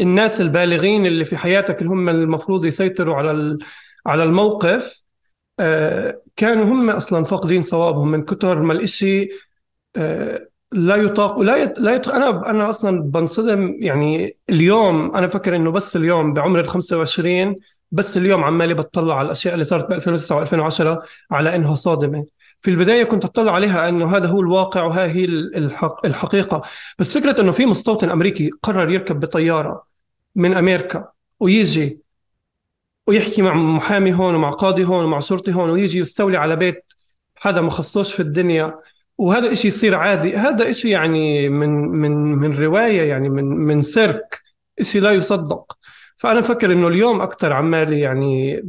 الناس 0.00 0.40
البالغين 0.40 1.06
اللي 1.06 1.24
في 1.24 1.36
حياتك 1.36 1.78
اللي 1.82 1.90
هم 1.92 2.08
المفروض 2.08 2.64
يسيطروا 2.64 3.16
على 3.16 3.58
على 4.06 4.24
الموقف 4.24 5.02
آه، 5.60 6.22
كانوا 6.36 6.64
هم 6.64 6.90
أصلا 6.90 7.24
فاقدين 7.24 7.62
صوابهم 7.62 8.10
من 8.10 8.24
كثر 8.24 8.62
ما 8.62 8.72
الإشي 8.72 9.28
آه، 9.96 10.47
لا 10.72 10.96
يطاق 10.96 11.38
لا 11.40 11.56
يت... 11.56 11.78
لا 11.78 11.94
يط... 11.94 12.08
أنا 12.08 12.50
أنا 12.50 12.70
أصلا 12.70 13.02
بنصدم 13.02 13.76
يعني 13.78 14.36
اليوم 14.50 15.16
أنا 15.16 15.28
فكر 15.28 15.56
إنه 15.56 15.70
بس 15.72 15.96
اليوم 15.96 16.32
بعمر 16.34 16.60
ال 16.60 16.68
25 16.68 17.56
بس 17.90 18.16
اليوم 18.16 18.44
عمالي 18.44 18.74
بطلع 18.74 19.18
على 19.18 19.26
الأشياء 19.26 19.54
اللي 19.54 19.64
صارت 19.64 19.88
ب 19.88 19.92
2009 19.92 20.44
و2010 20.44 21.04
على 21.30 21.56
إنها 21.56 21.74
صادمة. 21.74 22.26
في 22.60 22.70
البداية 22.70 23.04
كنت 23.04 23.24
أطلع 23.24 23.52
عليها 23.54 23.88
إنه 23.88 24.16
هذا 24.16 24.26
هو 24.28 24.40
الواقع 24.40 24.82
وها 24.82 25.06
هي 25.06 25.24
الحق... 25.24 26.06
الحقيقة. 26.06 26.62
بس 26.98 27.18
فكرة 27.18 27.40
إنه 27.40 27.52
في 27.52 27.66
مستوطن 27.66 28.10
أمريكي 28.10 28.50
قرر 28.62 28.90
يركب 28.90 29.20
بطيارة 29.20 29.84
من 30.34 30.54
أمريكا 30.54 31.08
ويجي 31.40 32.00
ويحكي 33.06 33.42
مع 33.42 33.54
محامي 33.54 34.12
هون 34.14 34.34
ومع 34.34 34.50
قاضي 34.50 34.84
هون 34.84 35.04
ومع 35.04 35.20
شرطي 35.20 35.52
هون 35.54 35.70
ويجي 35.70 35.98
يستولي 35.98 36.36
على 36.36 36.56
بيت 36.56 36.84
حدا 37.36 37.60
ما 37.60 37.70
خصوش 37.70 38.14
في 38.14 38.20
الدنيا. 38.20 38.80
وهذا 39.18 39.52
إشي 39.52 39.68
يصير 39.68 39.94
عادي. 39.94 40.36
هذا 40.36 40.70
إشي 40.70 40.90
يعني 40.90 41.48
من 41.48 41.68
من 41.88 42.12
من 42.12 42.58
رواية 42.58 43.02
يعني 43.02 43.28
من 43.28 43.44
من 43.44 43.82
سيرك. 43.82 44.42
إشي 44.80 45.00
لا 45.00 45.10
يصدق. 45.10 45.78
فأنا 46.16 46.40
فكر 46.40 46.72
إنه 46.72 46.88
اليوم 46.88 47.20
أكثر 47.20 47.52
عمالي 47.52 48.00
يعني 48.00 48.60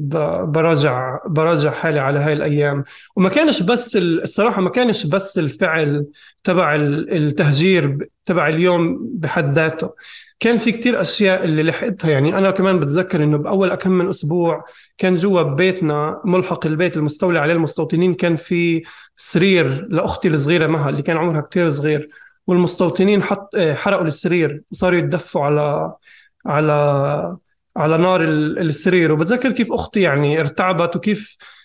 براجع 0.43 1.19
براجع 1.27 1.71
حالي 1.71 1.99
على 1.99 2.19
هاي 2.19 2.33
الأيام. 2.33 2.83
وما 3.15 3.29
كانش 3.29 3.63
بس 3.63 3.97
الصراحة 3.97 4.61
ما 4.61 4.69
كانش 4.69 5.05
بس 5.05 5.37
الفعل 5.37 6.05
تبع 6.43 6.75
التهجير 6.75 8.09
تبع 8.25 8.47
اليوم 8.47 8.97
بحد 9.13 9.53
ذاته. 9.53 9.89
كان 10.39 10.57
في 10.57 10.71
كتير 10.71 11.01
أشياء 11.01 11.43
اللي 11.45 11.63
لحقتها. 11.63 12.11
يعني 12.11 12.37
أنا 12.37 12.51
كمان 12.51 12.79
بتذكر 12.79 13.23
إنه 13.23 13.37
بأول 13.37 13.75
كم 13.75 13.91
من 13.91 14.09
أسبوع 14.09 14.65
كان 14.97 15.15
جوا 15.15 15.41
ببيتنا 15.41 16.21
ملحق 16.25 16.65
البيت 16.65 16.97
المستولي 16.97 17.39
عليه 17.39 17.53
المستوطنين. 17.53 18.13
كان 18.13 18.35
في 18.35 18.83
سرير 19.15 19.87
لأختي 19.89 20.27
الصغيرة 20.27 20.67
مها 20.67 20.89
اللي 20.89 21.01
كان 21.01 21.17
عمرها 21.17 21.41
كتير 21.41 21.71
صغير. 21.71 22.07
والمستوطنين 22.47 23.23
حط 23.23 23.55
حرقوا 23.57 24.05
السرير 24.05 24.61
وصاروا 24.71 24.99
يتدفوا 24.99 25.41
على 25.43 25.93
على 26.45 27.37
على 27.77 27.97
نار 27.97 28.23
السرير. 28.23 29.11
وبتذكر 29.11 29.51
كيف 29.51 29.71
أختي 29.71 30.01
يعني 30.01 30.39
ارتعبت 30.39 30.95
وكيف 30.95 31.37
آه، 31.37 31.58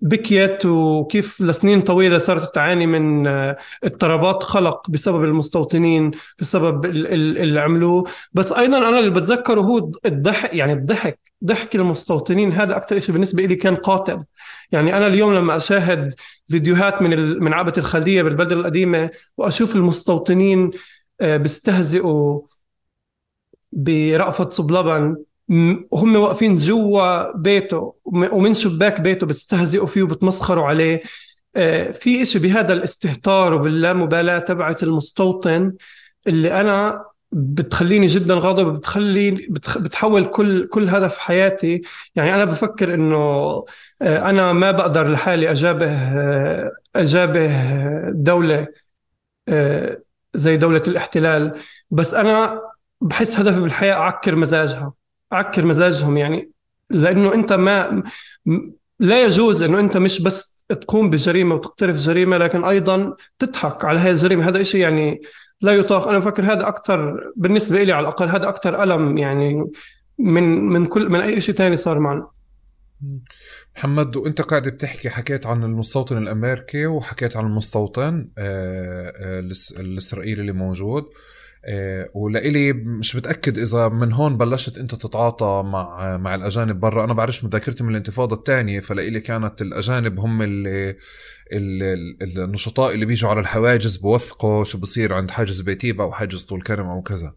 بكيت 0.00 0.66
وكيف 0.66 1.40
لسنين 1.40 1.80
طويلة 1.80 2.18
صارت 2.18 2.54
تعاني 2.54 2.86
من 2.86 3.26
آه، 3.26 3.56
اضطرابات 3.84 4.42
خلق 4.42 4.90
بسبب 4.90 5.24
المستوطنين 5.24 6.10
بسبب 6.40 6.84
اللي 6.84 7.60
عملوه. 7.60 8.04
بس 8.32 8.52
أيضا 8.52 8.78
أنا 8.78 8.98
اللي 8.98 9.10
بتذكره 9.10 9.60
هو 9.60 9.90
الضحك 10.06 10.54
يعني 10.54 10.72
الضحك 10.72 11.18
ضحك 11.44 11.76
المستوطنين. 11.76 12.52
هذا 12.52 12.76
أكثر 12.76 13.00
شيء 13.00 13.12
بالنسبة 13.12 13.44
لي 13.44 13.56
كان 13.56 13.74
قاتل. 13.74 14.24
يعني 14.72 14.96
أنا 14.96 15.06
اليوم 15.06 15.34
لما 15.34 15.56
أشاهد 15.56 16.14
فيديوهات 16.48 17.02
من 17.02 17.38
من 17.44 17.52
عقبة 17.52 17.72
الخلدية 17.78 18.22
بالبلدة 18.22 18.54
القديمة 18.54 19.10
وأشوف 19.36 19.76
المستوطنين 19.76 20.70
آه، 21.20 21.36
بيستهزئوا 21.36 22.40
برأفت 23.72 24.52
صبلبن 24.52 25.16
وهم 25.48 26.16
واقفين 26.16 26.56
جوا 26.56 27.36
بيته 27.36 27.94
ومن 28.04 28.54
شباك 28.54 29.00
بيته 29.00 29.26
بيستهزئوا 29.26 29.86
فيه 29.86 30.02
وبتمسخروا 30.02 30.64
عليه. 30.66 31.00
آه، 31.56 31.90
في 31.90 32.22
إشي 32.22 32.38
بهذا 32.38 32.72
الاستهتار 32.72 33.54
وباللامبالاة 33.54 34.38
تبعت 34.38 34.82
المستوطن 34.82 35.72
اللي 36.26 36.60
أنا 36.60 37.04
بتخليني 37.32 38.06
جدا 38.06 38.34
غاضب 38.34 38.74
بتخلي 38.74 39.30
بتحول 39.78 40.24
كل 40.24 40.66
كل 40.68 40.88
هدف 40.88 41.18
حياتي. 41.18 41.82
يعني 42.14 42.34
أنا 42.34 42.44
بفكر 42.44 42.94
إنه 42.94 43.16
آه، 44.02 44.30
أنا 44.30 44.52
ما 44.52 44.70
بقدر 44.70 45.08
لحالي 45.08 45.50
أجابه 45.50 45.90
آه، 45.92 46.70
أجابه 46.96 47.50
دولة 48.10 48.66
زي 50.34 50.56
دولة 50.56 50.82
الاحتلال. 50.88 51.52
بس 51.90 52.14
أنا 52.14 52.60
بحس 53.00 53.38
هدفي 53.38 53.60
بالحياة 53.60 53.94
أعكر 53.94 54.36
مزاجها. 54.36 54.92
أعكر 55.32 55.64
مزاجهم 55.64 56.16
يعني 56.16 56.50
لأنه 56.90 57.34
أنت 57.34 57.52
ما 57.52 58.02
لا 59.00 59.24
يجوز 59.24 59.62
إنه 59.62 59.80
أنت 59.80 59.96
مش 59.96 60.22
بس 60.22 60.56
تقوم 60.68 61.10
بجريمة 61.10 61.54
وتقترف 61.54 61.96
جريمة 61.96 62.36
لكن 62.36 62.64
أيضا 62.64 63.16
تضحك 63.38 63.84
على 63.84 63.98
هذه 63.98 64.10
الجريمة. 64.10 64.48
هذا 64.48 64.62
شيء 64.62 64.80
يعني 64.80 65.20
لا 65.60 65.72
يطاق. 65.72 66.08
أنا 66.08 66.18
بفكر 66.18 66.42
هذا 66.42 66.68
أكثر 66.68 67.20
بالنسبة 67.36 67.82
لي 67.82 67.92
على 67.92 68.02
الأقل 68.02 68.28
هذا 68.28 68.48
أكثر 68.48 68.82
ألم 68.82 69.18
يعني 69.18 69.70
من 70.18 70.68
من 70.68 70.86
كل 70.86 71.08
من 71.08 71.20
أي 71.20 71.40
شيء 71.40 71.54
ثاني 71.54 71.76
صار 71.76 71.98
معنا. 71.98 72.28
محمد 73.76 74.16
وأنت 74.16 74.40
قاعد 74.40 74.68
بتحكي 74.68 75.10
حكيت 75.10 75.46
عن 75.46 75.64
المستوطن 75.64 76.16
الأمريكي 76.16 76.86
وحكيت 76.86 77.36
عن 77.36 77.46
المستوطن 77.46 78.28
آه، 78.38 79.12
آه، 79.16 79.40
الإسرائيلي 79.80 80.40
اللي 80.40 80.52
موجود. 80.52 81.04
ولإلي 82.14 82.72
مش 82.72 83.16
متأكد 83.16 83.58
إذا 83.58 83.88
من 83.88 84.12
هون 84.12 84.36
بلشت 84.36 84.78
أنت 84.78 84.94
تتعاطى 84.94 85.62
مع 85.64 86.16
مع 86.16 86.34
الأجانب 86.34 86.80
برا. 86.80 87.04
أنا 87.04 87.14
بعرفش 87.14 87.44
من 87.44 87.50
ذاكرتي 87.50 87.84
من 87.84 87.90
الانتفاضة 87.90 88.36
الثانية 88.36 88.80
فلإلي 88.80 89.20
كانت 89.20 89.62
الأجانب 89.62 90.20
هم 90.20 90.42
اللي 90.42 90.96
النشطاء 91.52 92.94
اللي 92.94 93.06
بيجوا 93.06 93.30
على 93.30 93.40
الحواجز 93.40 93.96
بوثقوا 93.96 94.64
شو 94.64 94.78
بصير 94.78 95.14
عند 95.14 95.30
حاجز 95.30 95.60
بيتيبا 95.60 96.04
أو 96.04 96.12
حاجز 96.12 96.42
طول 96.42 96.62
كرم 96.62 96.86
أو 96.86 97.02
كذا. 97.02 97.34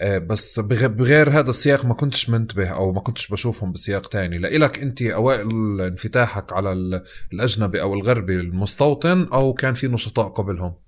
إيه، 0.00 0.18
بس 0.18 0.60
بغير 0.60 1.30
هذا 1.30 1.50
السياق 1.50 1.84
ما 1.84 1.94
كنتش 1.94 2.30
منتبه 2.30 2.68
أو 2.68 2.92
ما 2.92 3.00
كنتش 3.00 3.28
بشوفهم 3.28 3.72
بسياق 3.72 4.06
تاني. 4.06 4.38
لإلك 4.38 4.78
أنت 4.78 5.02
أوائل 5.02 5.80
انفتاحك 5.80 6.52
على 6.52 6.72
الأجنبي 7.32 7.82
أو 7.82 7.94
الغربي 7.94 8.40
المستوطن 8.40 9.28
أو 9.32 9.52
كان 9.52 9.74
في 9.74 9.88
نشطاء 9.88 10.28
قبلهم؟ 10.28 10.66
آه، 10.66 10.81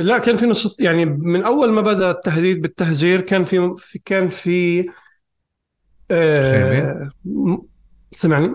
لا 0.00 0.18
كان 0.18 0.36
في 0.36 0.46
نشاط 0.46 0.76
يعني 0.78 1.04
من 1.04 1.42
أول 1.42 1.72
ما 1.72 1.80
بدأ 1.80 2.10
التهديد 2.10 2.62
بالتهجير 2.62 3.20
كان 3.20 3.44
في 3.44 3.76
كان 4.04 4.28
في 4.28 4.86
آه 6.10 7.10
سمعني؟ 8.12 8.54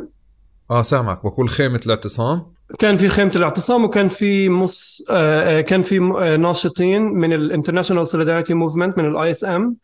آه 0.71 0.81
سامعك. 0.81 1.23
بقول 1.23 1.49
خيمة 1.49 1.81
الاعتصام؟ 1.85 2.53
كان 2.79 2.97
في 2.97 3.09
خيمة 3.09 3.31
الاعتصام 3.35 3.83
وكان 3.83 4.07
في 4.07 4.49
مص 4.49 5.05
آه, 5.09 5.59
آه، 5.59 5.61
كان 5.61 5.81
في 5.81 5.97
آه، 5.97 6.35
ناشطين 6.35 7.01
من 7.01 7.33
ال 7.33 7.39
International 7.39 8.07
Solidarity 8.07 8.53
Movement 8.53 8.97
من 8.97 9.05
ال 9.05 9.31
ISM 9.31 9.75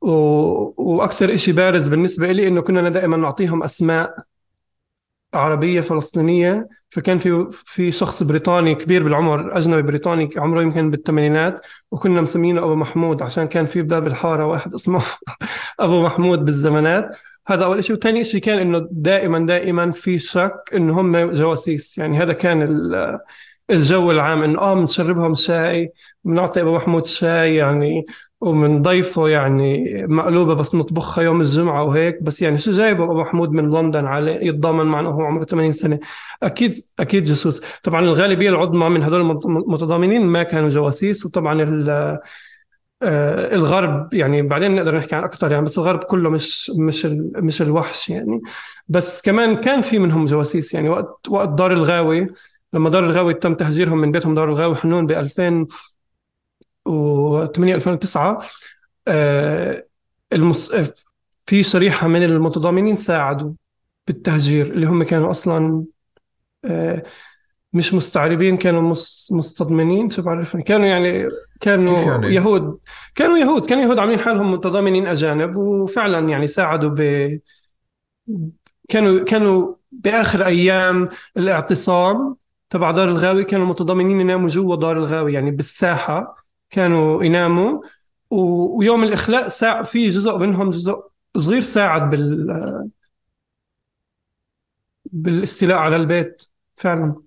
وأكثر 0.00 1.36
شيء 1.36 1.54
بارز 1.54 1.88
بالنسبة 1.88 2.32
لي 2.32 2.48
إنه 2.48 2.60
كنا 2.60 2.88
دائما 2.88 3.16
نعطيهم 3.16 3.62
أسماء 3.62 4.14
عربية 5.34 5.80
فلسطينية 5.80 6.68
فكان 6.90 7.18
في 7.18 7.48
في 7.52 7.92
شخص 7.92 8.22
بريطاني 8.22 8.74
كبير 8.74 9.04
بالعمر 9.04 9.58
أجنبي 9.58 9.82
بريطاني 9.82 10.30
عمره 10.36 10.62
يمكن 10.62 10.90
بالثمانينات 10.90 11.66
وكنا 11.90 12.20
مسمينه 12.20 12.64
أبو 12.64 12.74
محمود 12.74 13.22
عشان 13.22 13.46
كان 13.48 13.66
في 13.66 13.82
باب 13.82 14.06
الحارة 14.06 14.46
واحد 14.46 14.74
اسمه 14.74 15.02
أبو 15.80 16.02
محمود 16.02 16.44
بالزمانات. 16.44 17.16
هذا 17.48 17.64
أول 17.64 17.84
شيء 17.84 17.96
وثاني 17.96 18.24
شيء 18.24 18.40
كان 18.40 18.58
إنه 18.58 18.88
دائما 18.90 19.46
دائما 19.46 19.92
في 19.92 20.18
شك 20.18 20.70
إنه 20.74 21.00
هم 21.00 21.30
جواسيس. 21.30 21.98
يعني 21.98 22.18
هذا 22.18 22.32
كان 22.32 22.62
الجو 23.70 24.10
العام 24.10 24.42
إنه 24.42 24.58
آه 24.60 24.74
بنشربهم 24.74 25.34
شاي 25.34 25.92
بنعطي 26.24 26.60
أبو 26.60 26.76
محمود 26.76 27.06
شاي 27.06 27.56
يعني 27.56 28.04
ومنضيفه 28.40 29.28
يعني 29.28 29.84
مقلوبة 30.06 30.54
بس 30.54 30.74
نطبخها 30.74 31.24
يوم 31.24 31.40
الجمعة 31.40 31.82
وهيك. 31.84 32.22
بس 32.22 32.42
يعني 32.42 32.58
شو 32.58 32.70
جايبه 32.70 33.04
أبو 33.04 33.20
محمود 33.20 33.50
من 33.50 33.70
لندن 33.70 34.04
على 34.04 34.46
يتضامن 34.46 34.86
معنا؟ 34.86 35.08
وهو 35.08 35.22
عمره 35.22 35.44
80 35.44 35.72
سنة. 35.72 35.98
أكيد 36.42 36.72
أكيد 36.98 37.24
جاسوس. 37.24 37.62
طبعا 37.82 38.00
الغالبية 38.00 38.50
العظمى 38.50 38.88
من 38.88 39.02
هذول 39.02 39.20
المتضامنين 39.20 40.22
ما 40.26 40.42
كانوا 40.42 40.68
جواسيس. 40.68 41.26
وطبعا 41.26 41.62
آه، 43.02 43.54
الغرب 43.54 44.14
يعني 44.14 44.42
بعدين 44.42 44.74
نقدر 44.74 44.96
نحكي 44.96 45.14
عن 45.14 45.24
أكثر 45.24 45.52
يعني 45.52 45.64
بس 45.64 45.78
الغرب 45.78 45.98
كله 46.04 46.30
مش 46.30 46.72
مش 46.76 47.06
مش 47.36 47.62
الوحش 47.62 48.10
يعني. 48.10 48.40
بس 48.88 49.22
كمان 49.22 49.56
كان 49.56 49.80
في 49.80 49.98
منهم 49.98 50.26
جواسيس 50.26 50.74
يعني. 50.74 50.88
وقت 50.88 51.28
وقت 51.28 51.48
دار 51.48 51.72
الغاوي 51.72 52.26
لما 52.72 52.90
دار 52.90 53.04
الغاوي 53.04 53.34
تم 53.34 53.54
تهجيرهم 53.54 53.98
من 53.98 54.12
بيتهم 54.12 54.34
دار 54.34 54.48
الغاوي 54.48 54.76
حنون 54.76 55.06
ب 55.06 55.12
2008 56.86 57.74
2009 57.74 58.42
آه، 59.08 59.86
المس... 60.32 60.72
في 61.46 61.62
شريحة 61.62 62.08
من 62.08 62.22
المتضامنين 62.22 62.94
ساعدوا 62.94 63.52
بالتهجير 64.06 64.66
اللي 64.66 64.86
هم 64.86 65.02
كانوا 65.02 65.30
أصلا 65.30 65.84
آه، 66.64 67.02
مش 67.72 67.94
مستعربين 67.94 68.56
كانوا 68.56 68.82
مس... 68.82 69.28
مستضمنين 69.32 70.10
شو 70.10 70.22
بعرف 70.22 70.56
كانوا 70.56 70.86
يعني 70.86 71.28
كانوا 71.60 71.98
يعني؟ 71.98 72.34
يهود 72.34 72.78
كانوا 73.14 73.38
يهود 73.38 73.66
كانوا 73.66 73.84
يهود 73.84 73.98
عاملين 73.98 74.20
حالهم 74.20 74.52
متضامنين 74.52 75.06
أجانب 75.06 75.56
وفعلا 75.56 76.28
يعني 76.28 76.48
ساعدوا 76.48 76.90
ب 76.90 77.00
كانوا 78.88 79.24
كانوا 79.24 79.74
بآخر 79.92 80.46
أيام 80.46 81.08
الاعتصام 81.36 82.36
تبع 82.70 82.90
دار 82.90 83.08
الغاوي 83.08 83.44
كانوا 83.44 83.66
متضامنين 83.66 84.20
يناموا 84.20 84.48
جوا 84.48 84.76
دار 84.76 84.96
الغاوي 84.96 85.32
يعني 85.32 85.50
بالساحة 85.50 86.45
كانوا 86.76 87.24
يناموا 87.24 87.82
ويوم 88.30 89.02
الإخلاء 89.02 89.48
ساعة 89.48 89.82
في 89.82 90.08
جزء 90.08 90.38
منهم 90.38 90.70
جزء 90.70 90.94
صغير 91.36 91.60
ساعد 91.60 92.10
بال 92.10 92.90
بالاستيلاء 95.04 95.78
على 95.78 95.96
البيت 95.96 96.42
فعلا. 96.76 97.22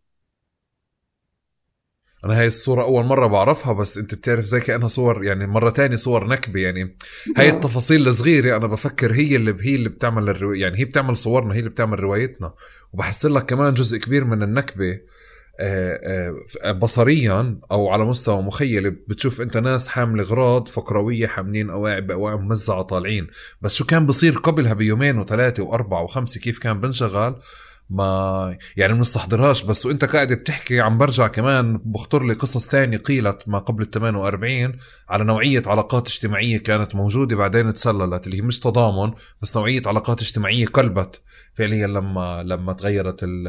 أنا 2.25 2.39
هاي 2.39 2.47
الصورة 2.47 2.83
أول 2.83 3.05
مرة 3.05 3.27
بعرفها 3.27 3.73
بس 3.73 3.97
أنت 3.97 4.15
بتعرف 4.15 4.45
زي 4.45 4.59
كأنها 4.59 4.87
صور 4.87 5.23
يعني 5.23 5.47
مرة 5.47 5.69
تانية 5.69 5.95
صور 5.95 6.27
نكبة 6.27 6.59
يعني 6.59 6.97
هاي 7.37 7.49
التفاصيل 7.49 8.07
الصغيرة 8.07 8.57
أنا 8.57 8.67
بفكر 8.67 9.13
هي 9.13 9.35
اللي 9.35 9.55
هي 9.61 9.75
اللي 9.75 9.89
بتعمل 9.89 10.29
الرو... 10.29 10.53
يعني 10.53 10.79
هي 10.79 10.85
بتعمل 10.85 11.17
صورنا 11.17 11.53
هي 11.53 11.59
اللي 11.59 11.69
بتعمل 11.69 11.99
روايتنا 11.99 12.53
وبحس 12.93 13.25
لك 13.25 13.45
كمان 13.45 13.73
جزء 13.73 13.97
كبير 13.97 14.25
من 14.25 14.43
النكبة. 14.43 14.91
آه، 14.91 14.99
بصريا 16.71 17.59
أو 17.71 17.89
على 17.89 18.05
مستوى 18.05 18.41
مخيلة 18.41 18.89
بتشوف 19.07 19.41
أنت 19.41 19.57
ناس 19.57 19.87
حامل 19.87 20.19
اغراض 20.19 20.67
فقرويه 20.67 21.27
حاملين 21.27 21.69
أواعي 21.69 22.01
بأواعي 22.01 22.37
ممزعه 22.37 22.81
طالعين. 22.81 23.27
بس 23.61 23.75
شو 23.75 23.85
كان 23.85 24.05
بصير 24.05 24.37
قبلها 24.37 24.73
بيومين 24.73 25.19
وثلاثة 25.19 25.63
وأربعة 25.63 26.03
وخمسة؟ 26.03 26.39
كيف 26.39 26.59
كان 26.59 26.81
بنشغل؟ 26.81 27.39
ما 27.89 28.57
يعني 28.77 28.93
بنستحضرهاش 28.93 29.63
بس 29.63 29.85
وانت 29.85 30.05
قاعد 30.05 30.33
بتحكي 30.33 30.79
عم 30.79 30.97
برجع 30.97 31.27
كمان 31.27 31.77
بخطر 31.85 32.23
لي 32.23 32.33
قصص 32.33 32.69
ثانية 32.69 32.97
قيلت 32.97 33.43
ما 33.47 33.57
قبل 33.57 33.83
ال 33.83 33.91
48 33.91 34.73
على 35.09 35.23
نوعية 35.23 35.63
علاقات 35.65 36.07
اجتماعية 36.07 36.57
كانت 36.57 36.95
موجودة 36.95 37.35
بعدين 37.35 37.73
تسللت 37.73 38.27
اللي 38.27 38.37
هي 38.37 38.41
مش 38.41 38.59
تضامن 38.59 39.13
بس 39.41 39.57
نوعية 39.57 39.81
علاقات 39.85 40.21
اجتماعية 40.21 40.65
قلبت 40.65 41.21
فعليا 41.53 41.87
لما 41.87 42.43
لما 42.43 42.73
تغيرت 42.73 43.23
ال 43.23 43.47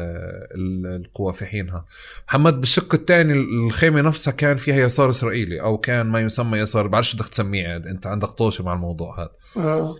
ال 0.55 0.85
القوى 0.85 1.33
في 1.33 1.45
حينها 1.45 1.85
محمد 2.27 2.59
بالشق 2.59 2.93
الثاني 2.93 3.33
الخيمة 3.33 4.01
نفسها 4.01 4.31
كان 4.31 4.57
فيها 4.57 4.75
يسار 4.75 5.09
إسرائيلي 5.09 5.61
أو 5.61 5.77
كان 5.77 6.05
ما 6.05 6.19
يسمى 6.19 6.57
يسار 6.57 6.87
بعرفش 6.87 7.15
بدك 7.15 7.27
تسميه 7.27 7.75
أنت 7.75 8.07
عندك 8.07 8.27
طوشة 8.27 8.63
مع 8.63 8.73
الموضوع 8.73 9.19
هذا 9.19 9.31
آه. 9.57 9.95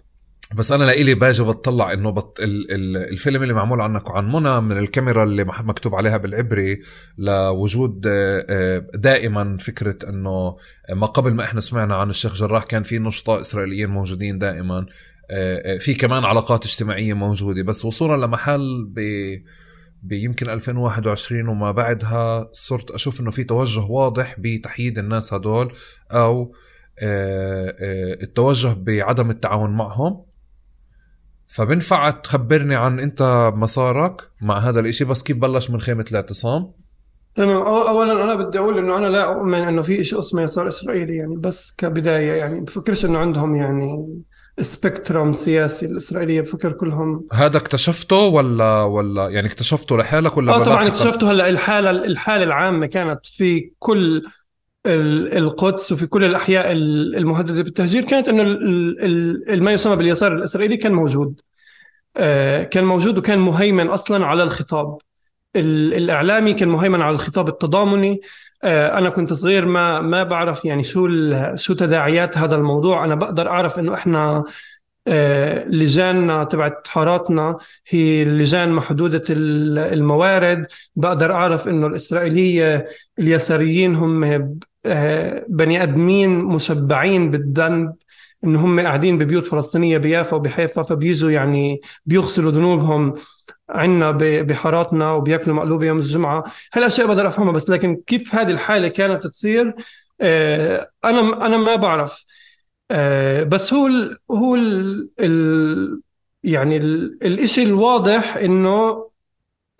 بس 0.56 0.72
أنا 0.72 0.84
لإلي 0.84 1.14
باجي 1.14 1.44
بتطلع 1.44 1.94
إنه 1.94 2.10
بط 2.10 2.40
ال 2.40 2.72
ال 2.72 2.98
الفيلم 2.98 3.44
اللي 3.44 3.54
معمول 3.54 3.82
عنك 3.82 4.10
وعن 4.10 4.32
منى 4.32 4.62
من 4.62 4.78
الكاميرا 4.78 5.24
اللي 5.24 5.44
مكتوب 5.44 5.96
عليها 5.96 6.18
بالعبري 6.18 6.80
لوجود 7.18 8.08
آه، 8.08 8.46
آه، 8.50 8.86
دائما 8.94 9.58
فكرة 9.58 10.10
إنه 10.10 10.56
ما 10.90 11.06
قبل 11.08 11.34
ما 11.34 11.44
إحنا 11.44 11.62
سمعنا 11.62 11.96
عن 11.96 12.10
الشيخ 12.10 12.36
جراح 12.36 12.64
كان 12.64 12.84
في 12.84 13.00
نشطاء 13.00 13.42
إسرائيليين 13.42 13.90
موجودين 13.90 14.40
دائما 14.40 14.86
آه، 15.32 15.78
في 15.78 15.94
كمان 15.94 16.24
علاقات 16.24 16.66
اجتماعية 16.66 17.14
موجودة. 17.14 17.64
بس 17.64 17.86
وصولا 17.86 18.26
لمحل 18.26 18.86
ب 18.96 19.00
بيمكن 20.04 20.50
2021 20.50 21.48
وما 21.48 21.72
بعدها 21.72 22.50
صرت 22.52 22.92
أشوف 22.92 23.22
إنه 23.22 23.32
في 23.32 23.44
توجه 23.44 23.82
واضح 23.82 24.36
بتحييد 24.40 24.98
الناس 24.98 25.34
هدول 25.34 25.74
أو 26.12 26.56
التوجه 28.22 28.74
بعدم 28.74 29.30
التعاون 29.30 29.72
معهم. 29.72 30.31
فبنفع 31.56 32.10
تخبرني 32.10 32.76
عن 32.76 33.00
انت 33.00 33.52
مسارك 33.56 34.22
مع 34.42 34.58
هذا 34.58 34.80
الإشي؟ 34.80 35.06
بس 35.06 35.24
كيف 35.24 35.38
بلش 35.38 35.70
من 35.70 35.82
خيمة 35.82 36.06
الاعتصام؟ 36.12 36.72
تمام. 37.36 37.58
اولا 37.62 38.24
أنا 38.24 38.36
بدي 38.36 38.60
أقول 38.60 38.78
إنه 38.78 38.98
أنا 38.98 39.08
لا 39.08 39.24
أؤمن 39.24 39.60
إنه 39.60 39.82
في 39.82 40.04
شيء 40.04 40.20
اسمه 40.20 40.42
يسار 40.42 40.68
إسرائيلي 40.68 41.16
يعني 41.16 41.38
بس 41.38 41.76
كبداية 41.78 42.32
يعني 42.32 42.60
بفكرش 42.62 43.06
إنه 43.06 43.20
عندهم 43.20 43.56
يعني 43.56 44.22
سبيكترم 44.62 45.34
سياسي 45.34 45.86
الإسرائيلية 45.86 46.42
بفكر 46.42 46.72
كلهم. 46.72 47.28
هذا 47.34 47.58
اكتشفته 47.58 48.16
ولا 48.16 48.84
ولا 48.84 49.30
يعني 49.30 49.48
اكتشفته 49.48 49.98
لحالك 49.98 50.38
ولا 50.38 50.52
آه 50.52 50.64
طبعا 50.64 50.88
اكتشفته 50.88 51.32
هلأ 51.32 51.50
الحاله 51.50 51.90
الحالة 51.90 52.44
العامة 52.44 52.86
كانت 52.86 53.26
في 53.26 53.72
كل 53.80 54.22
القدس 54.86 55.92
وفي 55.92 56.08
كل 56.08 56.24
الأحياء 56.24 56.72
المهددة 56.72 57.64
بالتهجير 57.64 58.04
كانت 58.04 58.30
انه 58.30 58.44
ما 59.64 59.72
يسمى 59.72 59.96
باليسار 59.96 60.34
الإسرائيلي 60.34 60.78
كان 60.78 60.94
موجود. 60.94 61.42
آه، 62.18 62.64
كان 62.64 62.84
موجود 62.84 63.18
وكان 63.18 63.40
مهيمن 63.40 63.88
أصلا 63.88 64.26
على 64.26 64.44
الخطاب. 64.44 64.98
الإعلامي 65.56 66.54
كان 66.54 66.70
مهيمن 66.70 67.02
على 67.02 67.14
الخطاب 67.14 67.48
التضامني. 67.48 68.22
آه، 68.64 68.98
أنا 68.98 69.10
كنت 69.10 69.34
صغير 69.34 69.66
ما 69.66 70.02
ما 70.02 70.24
بعرف 70.24 70.66
يعني 70.66 70.84
شو 70.84 71.08
شو 71.56 71.74
تداعيات 71.74 72.38
هذا 72.38 72.56
الموضوع. 72.56 73.06
أنا 73.06 73.16
بقدر 73.16 73.50
أعرف 73.50 73.80
إنه 73.80 73.94
إحنا 73.94 74.44
آه، 75.08 75.66
لجاننا 75.68 76.44
تبعت 76.44 76.88
حاراتنا 76.88 77.58
هي 77.90 78.26
لجان 78.26 78.72
محدودة 78.72 79.24
الموارد. 79.30 80.68
بقدر 80.96 81.34
أعرف 81.34 81.68
إنه 81.68 81.88
الإسرائيلية 81.88 82.86
اليساريين 83.20 83.96
هم 83.96 84.24
بني 85.48 85.84
أدمين 85.84 86.30
مشبعين 86.30 87.32
بالذنب 87.32 87.96
إن 88.44 88.56
هم 88.56 88.80
قاعدين 88.80 89.18
ببيوت 89.18 89.48
فلسطينية 89.48 89.98
بيافا 89.98 90.36
وبحيفا 90.36 90.82
فبيجوا 90.82 91.32
يعني 91.32 91.82
بيغسلوا 92.06 92.52
ذنوبهم 92.52 93.14
عنا 93.70 94.12
بحاراتنا 94.42 95.12
وبياكلوا 95.12 95.56
مقلوبه 95.56 95.86
يوم 95.86 95.98
الجمعة. 95.98 96.44
هالأشياء 96.74 97.08
بقدر 97.08 97.28
أفهمها 97.28 97.52
بس 97.54 97.70
لكن 97.70 98.02
كيف 98.08 98.36
هذه 98.36 98.52
الحالة 98.52 98.88
كانت 98.88 99.28
تصير؟ 99.28 99.76
آه، 100.22 100.90
أنا 101.06 101.46
أنا 101.46 101.58
ما 101.58 101.76
بعرف. 101.76 102.26
آه، 102.92 103.44
بس 103.44 103.74
هو 103.74 103.88
ال 103.88 104.18
هو 104.32 104.56
ال 104.56 105.10
ال 105.20 106.02
يعني 106.44 106.78
الشيء 107.24 107.68
الواضح 107.68 108.38
إنه 108.38 109.08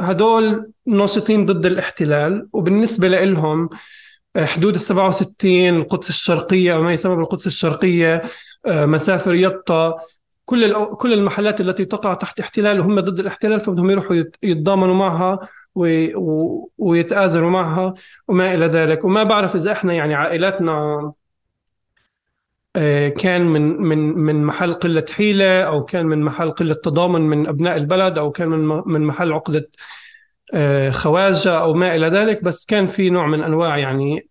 هدول 0.02 0.72
ناشطين 0.86 1.46
ضد 1.46 1.66
الاحتلال 1.66 2.48
وبالنسبة 2.54 3.08
لهم 3.08 3.70
حدود 4.38 4.76
ال 4.76 4.82
67 4.82 5.70
القدس 5.70 6.10
الشرقية 6.10 6.76
أو 6.76 6.82
ما 6.84 6.94
يسمى 6.94 7.16
بالقدس 7.16 7.48
الشرقية 7.48 8.22
آه، 8.66 8.86
مسافر 8.86 9.34
يطا. 9.36 9.96
كل 10.46 10.86
كل 10.96 11.14
المحلات 11.14 11.62
التي 11.62 11.86
تقع 11.86 12.14
تحت 12.14 12.40
احتلال 12.40 12.80
وهم 12.80 13.00
ضد 13.00 13.20
الاحتلال 13.20 13.60
فبدهم 13.60 13.90
يروحوا 13.90 14.16
يتضامنوا 14.44 14.96
معها 14.96 15.40
ويتآزروا 16.78 17.50
معها 17.50 17.94
وما 18.28 18.54
إلى 18.54 18.66
ذلك. 18.66 19.06
وما 19.06 19.24
بعرف 19.24 19.56
إذا 19.56 19.72
إحنا 19.72 19.94
يعني 19.94 20.16
عائلاتنا 20.16 21.14
آه، 22.76 23.10
كان 23.10 23.42
من 23.42 23.62
من 23.82 23.98
من 24.00 24.44
محل 24.44 24.74
قلة 24.74 25.06
حيلة 25.16 25.64
أو 25.64 25.86
كان 25.86 26.06
من 26.06 26.22
محل 26.22 26.52
قلة 26.52 26.74
تضامن 26.74 27.22
من 27.22 27.48
أبناء 27.48 27.78
البلد 27.78 28.18
أو 28.18 28.32
كان 28.32 28.48
من 28.50 28.84
من 28.86 29.02
محل 29.02 29.34
عقدة 29.34 29.70
آه، 30.54 30.90
خواجة 30.90 31.60
أو 31.60 31.74
ما 31.74 31.96
إلى 31.96 32.08
ذلك 32.08 32.44
بس 32.44 32.66
كان 32.66 32.88
في 32.88 33.10
نوع 33.10 33.28
من 33.28 33.44
أنواع 33.44 33.78
يعني 33.78 34.28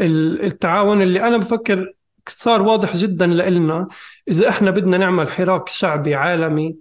التعاون 0.00 1.02
اللي 1.02 1.22
أنا 1.22 1.38
بفكر 1.38 1.92
صار 2.28 2.62
واضح 2.62 2.96
جدا 2.96 3.26
لإلنا. 3.26 3.88
إذا 4.28 4.48
إحنا 4.48 4.70
بدنا 4.70 4.98
نعمل 4.98 5.28
حراك 5.30 5.68
شعبي 5.68 6.14
عالمي 6.14 6.76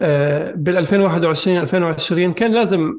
آه، 0.00 0.52
بال 0.52 0.76
2021 0.76 1.56
2020 1.58 2.32
كان 2.32 2.52
لازم 2.52 2.98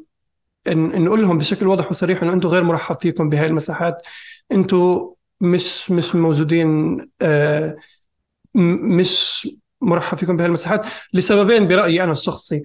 نقول 0.68 1.22
لهم 1.22 1.38
بشكل 1.38 1.66
واضح 1.66 1.90
وصريح 1.90 2.22
إنه 2.22 2.32
أنتم 2.32 2.48
غير 2.48 2.64
مرحب 2.64 2.96
فيكم 3.00 3.28
بهاي 3.28 3.46
المساحات. 3.46 4.02
أنتم 4.52 5.10
مش 5.40 5.90
مش 5.90 6.14
موجودين 6.14 6.98
آه، 7.22 7.76
مش 8.54 9.48
مرحب 9.80 10.18
فيكم 10.18 10.36
بهاي 10.36 10.46
المساحات 10.48 10.86
لسببين 11.12 11.68
برأيي 11.68 12.02
أنا 12.04 12.12
الشخصي. 12.12 12.62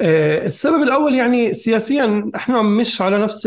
السبب 0.00 0.82
الأول 0.82 1.14
يعني 1.14 1.54
سياسيا 1.54 2.30
إحنا 2.36 2.62
مش 2.62 3.02
على 3.02 3.18
نفس 3.18 3.46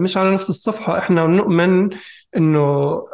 مش 0.00 0.16
على 0.16 0.32
نفس 0.34 0.50
الصفحة. 0.50 0.98
إحنا 0.98 1.26
نؤمن 1.26 1.90
إنه 2.36 2.60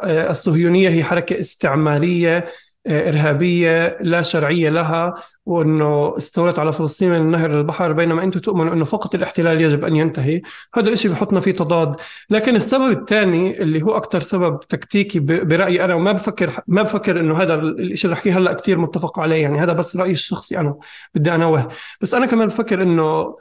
آه، 0.03 0.31
الصهيونية 0.31 0.89
هي 0.89 1.03
حركة 1.03 1.39
استعمارية 1.39 2.37
آه، 2.37 2.45
إرهابية 2.87 3.97
لا 4.01 4.21
شرعية 4.21 4.69
لها 4.69 5.13
وأنه 5.45 6.17
استولت 6.17 6.59
على 6.59 6.71
فلسطين 6.71 7.09
من 7.09 7.15
النهر 7.15 7.51
للبحر 7.51 7.91
بينما 7.91 8.23
أنتم 8.23 8.39
تؤمنوا 8.39 8.73
أنه 8.73 8.85
فقط 8.85 9.15
الاحتلال 9.15 9.61
يجب 9.61 9.85
أن 9.85 9.95
ينتهي. 9.95 10.41
هذا 10.75 10.89
الشيء 10.89 11.11
بحطنا 11.11 11.39
في 11.39 11.51
تضاد. 11.51 11.95
لكن 12.29 12.55
السبب 12.55 12.99
الثاني 12.99 13.61
اللي 13.61 13.81
هو 13.81 13.97
أكثر 13.97 14.21
سبب 14.21 14.59
تكتيكي 14.59 15.19
برأيي 15.19 15.85
أنا 15.85 15.93
وما 15.95 16.11
بفكر 16.11 16.51
ما 16.67 16.81
بفكر 16.81 17.19
أنه 17.19 17.41
هذا 17.41 17.55
الشيء 17.55 18.05
اللي 18.05 18.13
أحكيه 18.13 18.37
هلأ 18.37 18.53
كثير 18.53 18.77
متفق 18.77 19.19
عليه 19.19 19.41
يعني 19.41 19.59
هذا 19.59 19.73
بس 19.73 19.97
رأيي 19.97 20.11
الشخصي 20.11 20.59
أنا 20.59 20.75
بدي 21.15 21.35
أنوه. 21.35 21.67
بس 22.01 22.13
أنا 22.13 22.25
كمان 22.25 22.47
بفكر 22.47 22.81
أنه 22.81 23.37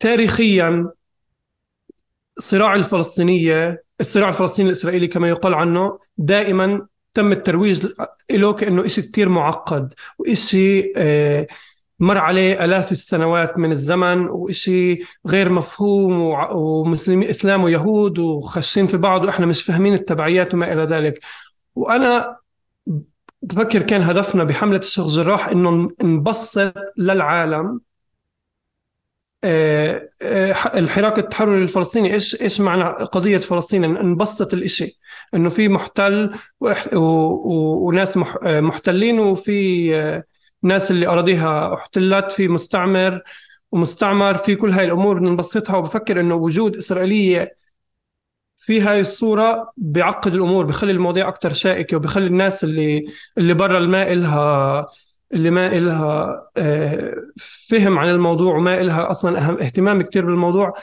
تاريخيا 0.00 0.90
الصراع 2.38 2.74
الفلسطينية 2.74 3.84
الصراع 4.00 4.28
الفلسطيني 4.28 4.68
الإسرائيلي 4.68 5.06
كما 5.08 5.28
يقال 5.28 5.54
عنه 5.54 5.98
دائما 6.18 6.86
تم 7.16 7.32
الترويج 7.32 7.86
له 8.30 8.52
كانه 8.52 8.86
شيء 8.86 9.04
كثير 9.04 9.28
معقد 9.28 9.94
وشيء 10.18 10.92
آه، 10.96 11.46
مر 12.00 12.18
عليه 12.18 12.64
آلاف 12.64 12.92
السنوات 12.92 13.58
من 13.58 13.72
الزمن 13.72 14.28
وشيء 14.28 15.04
غير 15.26 15.48
مفهوم 15.48 16.20
ومسلمين 16.52 17.28
إسلام 17.28 17.64
ويهود 17.64 18.18
وخشين 18.18 18.86
في 18.86 18.96
بعض 18.96 19.24
وإحنا 19.24 19.46
مش 19.46 19.62
فاهمين 19.62 19.94
التبعيات 19.94 20.54
وما 20.54 20.72
إلى 20.72 20.82
ذلك. 20.84 21.20
وأنا 21.74 22.36
بفكر 23.42 23.82
كان 23.82 24.02
هدفنا 24.02 24.44
بحملة 24.44 24.78
الشيخ 24.78 25.06
جراح 25.06 25.48
إنه 25.48 25.90
نبسط 26.02 26.72
للعالم 26.96 27.80
الحراك 30.74 31.18
التحرري 31.18 31.62
الفلسطيني 31.62 32.14
إيش 32.14 32.42
إيش 32.42 32.60
معنى 32.60 32.84
قضية 33.04 33.38
فلسطين؟ 33.38 33.82
نبسط 33.82 34.54
الإشي. 34.54 34.98
إنه 35.34 35.48
في 35.48 35.68
محتل 35.68 36.34
وناس 36.92 38.18
آه، 38.42 38.60
محتلين 38.60 39.18
وفي 39.18 40.22
ناس 40.62 40.90
اللي 40.90 41.06
أراضيها 41.06 41.74
احتلت 41.74 42.32
في 42.32 42.48
مستعمر 42.48 43.22
ومستعمر 43.72 44.36
في 44.36 44.56
كل 44.56 44.70
هاي 44.70 44.84
الأمور. 44.84 45.22
نبسطها 45.22 45.76
وبفكر 45.76 46.20
إنه 46.20 46.34
وجود 46.34 46.76
إسرائيلية 46.76 47.56
في 48.56 48.80
هاي 48.80 49.00
الصورة 49.00 49.72
بيعقد 49.76 50.34
الأمور 50.34 50.64
بخلي 50.66 50.92
المواضيع 50.92 51.28
أكثر 51.28 51.52
شائكة 51.52 51.96
وبخلي 51.96 52.26
الناس 52.26 52.64
اللي 52.64 53.04
اللي 53.38 53.54
برا 53.54 53.78
الماء 53.78 54.12
إلها 54.12 54.86
اللي 55.36 55.50
ما 55.50 55.66
إلها 55.66 56.42
آه، 56.56 57.14
فهم 57.68 57.98
عن 57.98 58.08
الموضوع 58.10 58.56
وما 58.56 58.80
إلها 58.80 59.10
أصلا 59.10 59.38
اهتمام 59.64 60.02
كتير 60.02 60.26
بالموضوع 60.26 60.74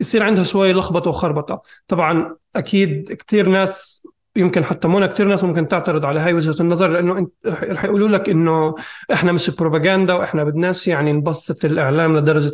يصير 0.00 0.22
عندها 0.22 0.44
شوية 0.44 0.72
لخبطة 0.72 1.10
وخربطة. 1.10 1.62
طبعا 1.88 2.36
أكيد 2.56 3.12
كتير 3.12 3.48
ناس 3.48 4.06
يمكن 4.36 4.64
حتى 4.64 4.88
منى 4.88 5.08
كثير 5.08 5.28
ناس 5.28 5.44
ممكن 5.44 5.68
تعترض 5.68 6.04
على 6.06 6.20
هاي 6.20 6.34
وجهة 6.34 6.56
النظر 6.60 6.98
انت 7.18 7.32
رح 7.46 7.84
يقولوا 7.84 8.08
لك 8.08 8.28
إنه 8.28 8.74
إحنا 9.12 9.32
مش 9.32 9.50
بروباغندا 9.50 10.14
وإحنا 10.14 10.44
بدناش 10.44 10.88
يعني 10.88 11.12
نبسط 11.12 11.64
الإعلام 11.64 12.16
لدرجة 12.16 12.52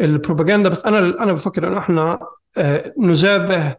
البروباغندا 0.00 0.68
بس 0.68 0.86
أنا 0.86 0.98
أنا 0.98 1.32
بفكر 1.32 1.68
إنه 1.68 1.78
إحنا 1.78 2.18
آه، 2.56 2.94
نجابه 2.98 3.76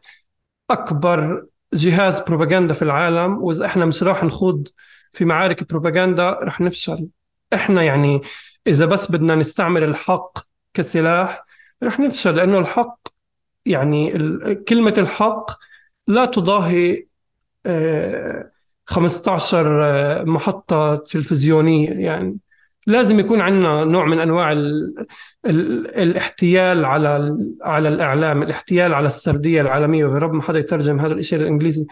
أكبر 0.69 1.45
جهاز 1.73 2.19
بروباغندا 2.21 2.73
في 2.73 2.81
العالم 2.81 3.43
وإذا 3.43 3.65
إحنا 3.65 3.85
مش 3.85 4.03
راح 4.03 4.23
نخوض 4.23 4.67
في 5.13 5.25
معارك 5.25 5.69
بروباغندا 5.69 6.39
رح 6.43 6.61
نفشل. 6.61 7.07
إحنا 7.53 7.83
يعني 7.83 8.21
إذا 8.67 8.85
بس 8.85 9.11
بدنا 9.11 9.35
نستعمل 9.35 9.83
الحق 9.83 10.37
كسلاح 10.73 11.45
رح 11.83 11.99
نفشل 11.99 12.35
لأنه 12.35 12.59
الحق 12.59 13.07
يعني 13.65 14.11
كلمة 14.55 14.93
الحق 14.97 15.51
لا 16.07 16.25
تضاهي 16.25 17.05
15 18.85 19.83
آه، 19.83 20.21
آه، 20.21 20.23
محطة 20.23 20.95
تلفزيونية 20.95 21.89
يعني. 21.89 22.37
لازم 22.87 23.19
يكون 23.19 23.41
عندنا 23.41 23.83
نوع 23.83 24.05
من 24.05 24.19
أنواع 24.19 24.51
ال 24.51 24.95
ال 25.45 25.95
الاحتيال 25.95 26.85
على 26.85 27.37
على 27.61 27.89
الإعلام، 27.89 28.43
الاحتيال 28.43 28.93
على 28.93 29.07
السردية 29.07 29.61
العالمية. 29.61 30.05
ويا 30.05 30.19
رب 30.19 30.33
ما 30.33 30.41
حدا 30.41 30.59
يترجم 30.59 30.99
هذا 30.99 31.13
الشيء 31.13 31.39
للإنجليزي. 31.39 31.85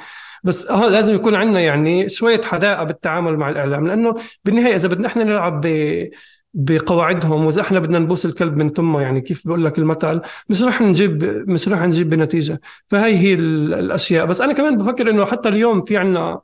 بس 0.43 0.67
آه 0.67 0.89
لازم 0.89 1.15
يكون 1.15 1.35
عندنا 1.35 1.59
يعني 1.59 2.09
شوية 2.09 2.41
حداقة 2.41 2.83
بالتعامل 2.83 3.37
مع 3.37 3.49
الإعلام 3.49 3.87
لأنه 3.87 4.15
بالنهاية 4.45 4.75
إذا 4.75 4.87
بدنا 4.87 5.07
إحنا 5.07 5.23
نلعب 5.23 5.61
ب 5.67 6.09
بقواعدهم 6.53 7.45
وإذا 7.45 7.61
إحنا 7.61 7.79
بدنا 7.79 7.99
نبوس 7.99 8.25
الكلب 8.25 8.57
من 8.57 8.73
تمه 8.73 9.01
يعني 9.01 9.21
كيف 9.21 9.47
بقول 9.47 9.65
لك 9.65 9.79
المثل 9.79 10.21
مش 10.49 10.61
راح 10.61 10.81
نجيب 10.81 11.23
مش 11.49 11.67
راح 11.67 11.81
نجيب 11.81 12.09
بنتيجه 12.09 12.59
فهي 12.87 13.17
هي 13.17 13.33
الأشياء. 13.33 14.25
بس 14.25 14.41
أنا 14.41 14.53
كمان 14.53 14.77
بفكر 14.77 15.09
إنه 15.09 15.25
حتى 15.25 15.49
اليوم 15.49 15.85
في 15.85 15.97
عندنا 15.97 16.41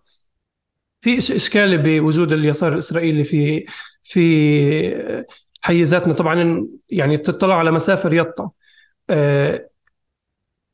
في 1.02 1.18
اشكال 1.18 1.78
بوجود 1.78 2.32
اليسار 2.34 2.74
الإسرائيلي 2.74 3.24
في 3.24 3.66
في 4.04 5.26
حيزاتنا. 5.62 6.14
طبعا 6.14 6.68
يعني 6.90 7.18
تطلع 7.18 7.56
على 7.58 7.72
مسافة 7.72 8.14
يطا 8.14 8.52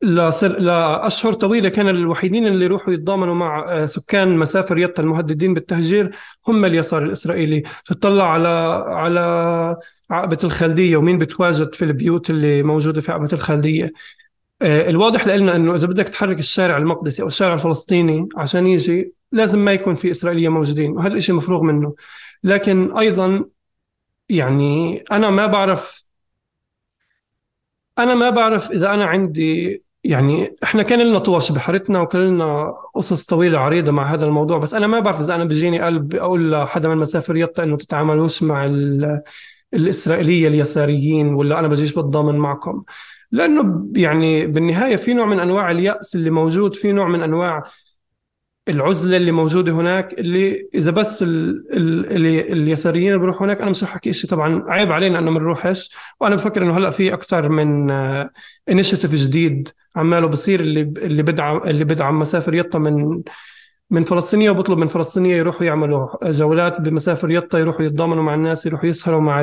لأشهر 0.04 1.34
طويلة 1.34 1.70
كان 1.70 1.90
الوحيدين 1.90 2.48
اللي 2.48 2.66
يروحوا 2.66 2.94
يتضامنوا 2.94 3.36
مع 3.36 3.66
آه، 3.70 3.86
سكان 3.86 4.38
مسافر 4.38 4.78
يطا 4.78 5.04
المهددين 5.04 5.54
بالتهجير 5.54 6.16
هم 6.48 6.66
اليسار 6.66 7.04
الإسرائيلي. 7.04 7.64
تطلع 7.86 8.34
على 8.34 8.50
على 8.88 9.78
عقبة 10.10 10.38
الخلدية 10.44 10.98
ومين 10.98 11.18
بتواجد 11.18 11.76
في 11.76 11.86
البيوت 11.86 12.30
اللي 12.30 12.64
موجودة 12.64 13.02
في 13.02 13.12
عقبة 13.12 13.30
الخلدية. 13.34 13.92
آه، 14.62 14.90
الواضح 14.90 15.28
لنا 15.28 15.56
إنه 15.56 15.76
إذا 15.76 15.88
بدك 15.88 16.10
تحرك 16.10 16.40
الشارع 16.40 16.78
المقدسي 16.78 17.22
أو 17.22 17.28
الشارع 17.28 17.54
الفلسطيني 17.54 18.30
عشان 18.38 18.68
يجي 18.68 19.14
لازم 19.32 19.60
ما 19.66 19.74
يكون 19.74 19.96
في 19.96 20.12
إسرائيلية 20.12 20.50
موجودين 20.50 20.92
وهذا 20.92 21.14
الشيء 21.14 21.36
مفروغ 21.36 21.64
منه. 21.64 21.96
لكن 22.44 22.98
أيضا 22.98 23.46
يعني 24.30 25.04
أنا 25.12 25.30
ما 25.30 25.48
بعرف 25.48 26.04
أنا 28.00 28.16
ما 28.16 28.30
بعرف 28.30 28.72
إذا 28.72 28.94
أنا 28.94 29.06
عندي 29.06 29.84
يعني 30.04 30.56
إحنا 30.64 30.84
كان 30.84 31.00
لنا 31.02 31.20
طوش 31.20 31.52
بحارتنا 31.52 32.02
وكان 32.02 32.22
لنا 32.22 32.74
قصص 32.96 33.26
طويلة 33.26 33.60
عريضة 33.60 33.92
مع 33.92 34.14
هذا 34.14 34.26
الموضوع 34.26 34.58
بس 34.58 34.74
أنا 34.74 34.88
ما 34.88 35.00
بعرف 35.00 35.20
إذا 35.20 35.36
أنا 35.36 35.46
بيجيني 35.46 35.82
قلب 35.82 36.16
أقول 36.16 36.52
لحدا 36.52 36.90
من 36.90 36.98
مسافر 36.98 37.36
يطا 37.36 37.64
إنه 37.64 37.78
تتعاملوش 37.78 38.44
مع 38.44 38.66
الإسرائيلية 39.74 40.48
اليساريين 40.48 41.34
ولا 41.34 41.60
أنا 41.60 41.68
بجيش 41.68 41.92
بتضامن 41.92 42.36
معكم. 42.36 42.84
لأنه 43.32 43.88
يعني 43.96 44.48
بالنهاية 44.48 44.96
في 44.96 45.14
نوع 45.14 45.26
من 45.26 45.40
أنواع 45.40 45.72
اليأس 45.72 46.16
اللي 46.16 46.30
موجود 46.30 46.76
في 46.76 46.92
نوع 46.92 47.08
من 47.08 47.24
أنواع 47.24 47.64
العزلة 48.68 49.18
اللي 49.18 49.32
موجودة 49.32 49.72
هناك 49.72 50.14
اللي 50.20 50.70
إذا 50.74 50.92
بس 50.92 51.24
ال 51.24 51.66
ال 51.74 52.26
اليساريين 52.52 53.18
بيروحوا 53.18 53.46
هناك 53.46 53.62
أنا 53.62 53.70
مش 53.70 53.84
رح 53.84 53.92
أحكي 53.92 54.14
شيء 54.14 54.30
طبعا 54.30 54.64
عيب 54.68 54.92
علينا 54.92 55.20
إنه 55.20 55.32
ما 55.32 55.40
نروحش. 55.40 55.96
وأنا 56.20 56.36
بفكر 56.36 56.64
إنه 56.64 56.78
هلأ 56.78 56.90
في 56.90 57.14
أكثر 57.14 57.50
من 57.50 57.92
انيشيتيف 58.70 59.16
جديد 59.16 59.70
عماله 59.96 60.28
بصير 60.28 60.60
اللي 60.60 60.82
اللي 60.82 61.24
بدعم 61.24 61.58
اللي 61.58 61.84
بدعم 61.84 62.20
مسافر 62.20 62.54
يطا 62.54 62.80
من 62.80 63.22
من 63.90 64.04
فلسطينية 64.04 64.50
وبطلب 64.50 64.78
من 64.78 64.88
فلسطينية 64.88 65.36
يروحوا 65.36 65.66
يعملوا 65.66 66.32
جولات 66.32 66.82
بمسافر 66.82 67.32
يطا 67.32 67.60
يروحوا 67.60 67.86
يتضامنوا 67.86 68.24
مع 68.24 68.34
الناس 68.34 68.66
يروحوا 68.66 68.86
يسهروا 68.90 69.22
مع 69.22 69.42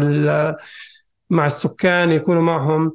مع 1.31 1.47
السكان 1.47 2.13
يكونوا 2.13 2.43
معهم. 2.43 2.93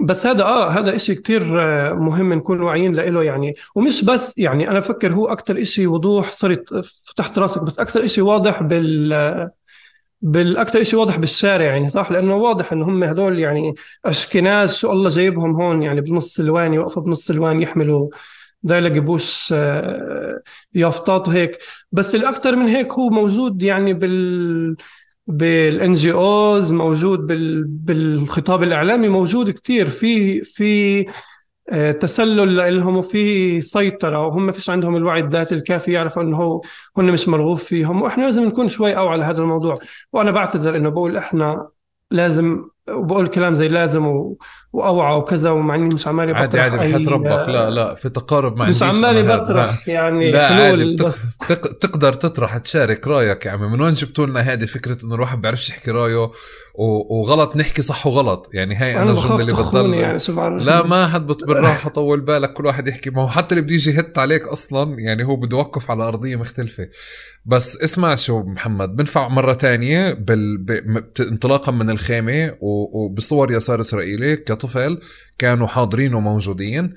بس 0.00 0.26
هذا 0.26 0.42
آه 0.42 0.70
هذا 0.70 0.94
إشي 0.94 1.14
كتير 1.14 1.62
آه، 1.62 1.94
مهم 1.94 2.32
نكون 2.32 2.60
واعيين 2.60 2.94
له 2.96 3.22
يعني. 3.22 3.54
ومش 3.74 4.04
بس 4.04 4.38
يعني 4.38 4.68
أنا 4.70 4.78
بفكر 4.78 5.12
هو 5.12 5.26
أكثر 5.26 5.62
إشي 5.62 5.86
وضوح 5.86 6.30
صرت 6.30 6.74
فتحت 7.08 7.38
راسك 7.38 7.62
بس 7.62 7.78
أكثر 7.78 8.04
إشي 8.04 8.20
واضح 8.20 8.62
بال 8.62 9.50
بالاكثر 10.22 10.82
شيء 10.82 10.98
واضح 10.98 11.16
بالشارع 11.16 11.64
يعني 11.64 11.88
صح؟ 11.88 12.10
لأنه 12.10 12.36
واضح 12.36 12.72
إنه 12.72 12.88
هم 12.88 13.04
هذول 13.04 13.38
يعني 13.38 13.74
أشكناز 14.04 14.76
شو 14.76 14.92
الله 14.92 15.10
جايبهم 15.10 15.62
هون 15.62 15.82
يعني 15.82 16.00
بنص 16.00 16.34
سلوان 16.34 16.74
يوقفوا 16.74 17.02
بنص 17.02 17.26
سلوان 17.26 17.62
يحملوا 17.62 18.08
دايلق 18.62 18.98
بوش 18.98 19.52
آه، 19.52 20.40
يافطات 20.74 21.28
وهيك 21.28 21.58
بس 21.92 22.14
الاكثر 22.14 22.56
من 22.56 22.68
هيك 22.68 22.92
هو 22.92 23.08
موجود 23.08 23.62
يعني 23.62 23.94
بال 23.94 24.76
بال 25.26 25.94
NGOs 25.94 26.72
موجود 26.72 27.26
بال... 27.26 27.64
بالخطاب 27.64 28.62
الإعلامي 28.62 29.08
موجود 29.08 29.50
كثير 29.50 29.88
في 29.88 30.42
في 30.42 31.06
آه، 31.70 31.92
تسلل 31.92 32.76
لهم 32.76 32.96
وفي 32.96 33.60
سيطرة 33.60 34.26
وهم 34.26 34.52
فيش 34.52 34.70
عندهم 34.70 34.96
الوعي 34.96 35.20
الذاتي 35.20 35.54
الكافي 35.54 35.92
يعرفوا 35.92 36.22
إنه 36.22 36.60
هن 36.96 37.04
مش 37.04 37.28
مرغوب 37.28 37.58
فيهم. 37.58 38.02
وإحنا 38.02 38.24
لازم 38.24 38.44
نكون 38.44 38.68
شوي 38.68 38.96
اوعى 38.96 39.12
على 39.12 39.24
هذا 39.24 39.42
الموضوع. 39.42 39.78
وأنا 40.12 40.30
بعتذر 40.30 40.76
إنه 40.76 40.88
بقول 40.88 41.16
إحنا 41.16 41.68
لازم 42.10 42.68
وبقول 42.90 43.26
كلام 43.26 43.54
زي 43.54 43.68
لازم 43.68 44.06
و... 44.06 44.38
وأوعى 44.72 45.16
وكذا 45.16 45.50
ومع 45.50 45.74
إني 45.74 45.88
مش 45.94 46.06
عمالي 46.08 46.32
عادي 46.32 46.60
عادي 46.60 46.76
أي- 46.76 46.80
بحياة 46.80 47.08
ربك 47.10 47.48
لا 47.48 47.70
لا 47.70 47.94
في 47.94 48.08
تقارب 48.08 48.56
ما 48.56 48.68
مش 48.68 48.82
عمالي. 48.82 49.22
بطرح 49.22 49.88
يعني 49.88 50.30
لا 50.30 50.46
عادي 50.46 50.94
بتق... 50.94 51.14
بتق... 51.42 51.78
تقدر 51.78 52.12
تطرح 52.12 52.56
تشارك 52.58 53.06
رأيك 53.06 53.46
يا 53.46 53.50
عمي 53.50 53.66
من 53.68 53.80
وين 53.80 53.92
جبتوا 53.94 54.26
لنا 54.26 54.40
هذه 54.40 54.64
فكرة 54.64 55.04
إنه 55.04 55.14
الواحد 55.14 55.40
بيعرفش 55.40 55.70
يحكي 55.70 55.90
رأيه. 55.90 56.30
وغلط 56.78 57.56
نحكي 57.56 57.82
صح 57.82 58.06
وغلط. 58.06 58.50
يعني 58.54 58.74
هاي 58.74 58.98
أنا 58.98 59.10
الجملة 59.12 59.40
اللي 59.40 59.52
بتضل 59.52 59.94
يعني 59.94 60.18
لا 60.64 60.86
ما 60.86 61.06
حد 61.06 61.26
بالراحه 61.26 61.90
طول 61.90 62.20
بالك 62.20 62.52
كل 62.52 62.66
واحد 62.66 62.88
يحكي. 62.88 63.10
ما 63.10 63.22
هو 63.22 63.28
حتى 63.28 63.54
اللي 63.54 63.64
بده 63.64 63.74
يجي 63.74 63.90
يهت 63.90 64.18
عليك 64.18 64.48
أصلا 64.48 64.98
يعني 64.98 65.24
هو 65.24 65.36
بده 65.36 65.56
يوقف 65.56 65.90
على 65.90 66.04
أرضية 66.04 66.36
مختلفة. 66.36 66.88
بس 67.46 67.82
اسمع 67.82 68.14
شو 68.14 68.42
محمد 68.42 68.96
بنفع 68.96 69.28
مرة 69.28 69.52
تانية 69.52 70.12
بال... 70.12 70.58
ب... 70.58 70.70
انطلاقا 71.20 71.72
من 71.72 71.90
الخيمة 71.90 72.54
و... 72.60 73.04
وبصور 73.04 73.52
يسار 73.52 73.80
إسرائيلي 73.80 74.36
كطفل 74.36 74.98
كانوا 75.38 75.66
حاضرين 75.66 76.14
وموجودين. 76.14 76.94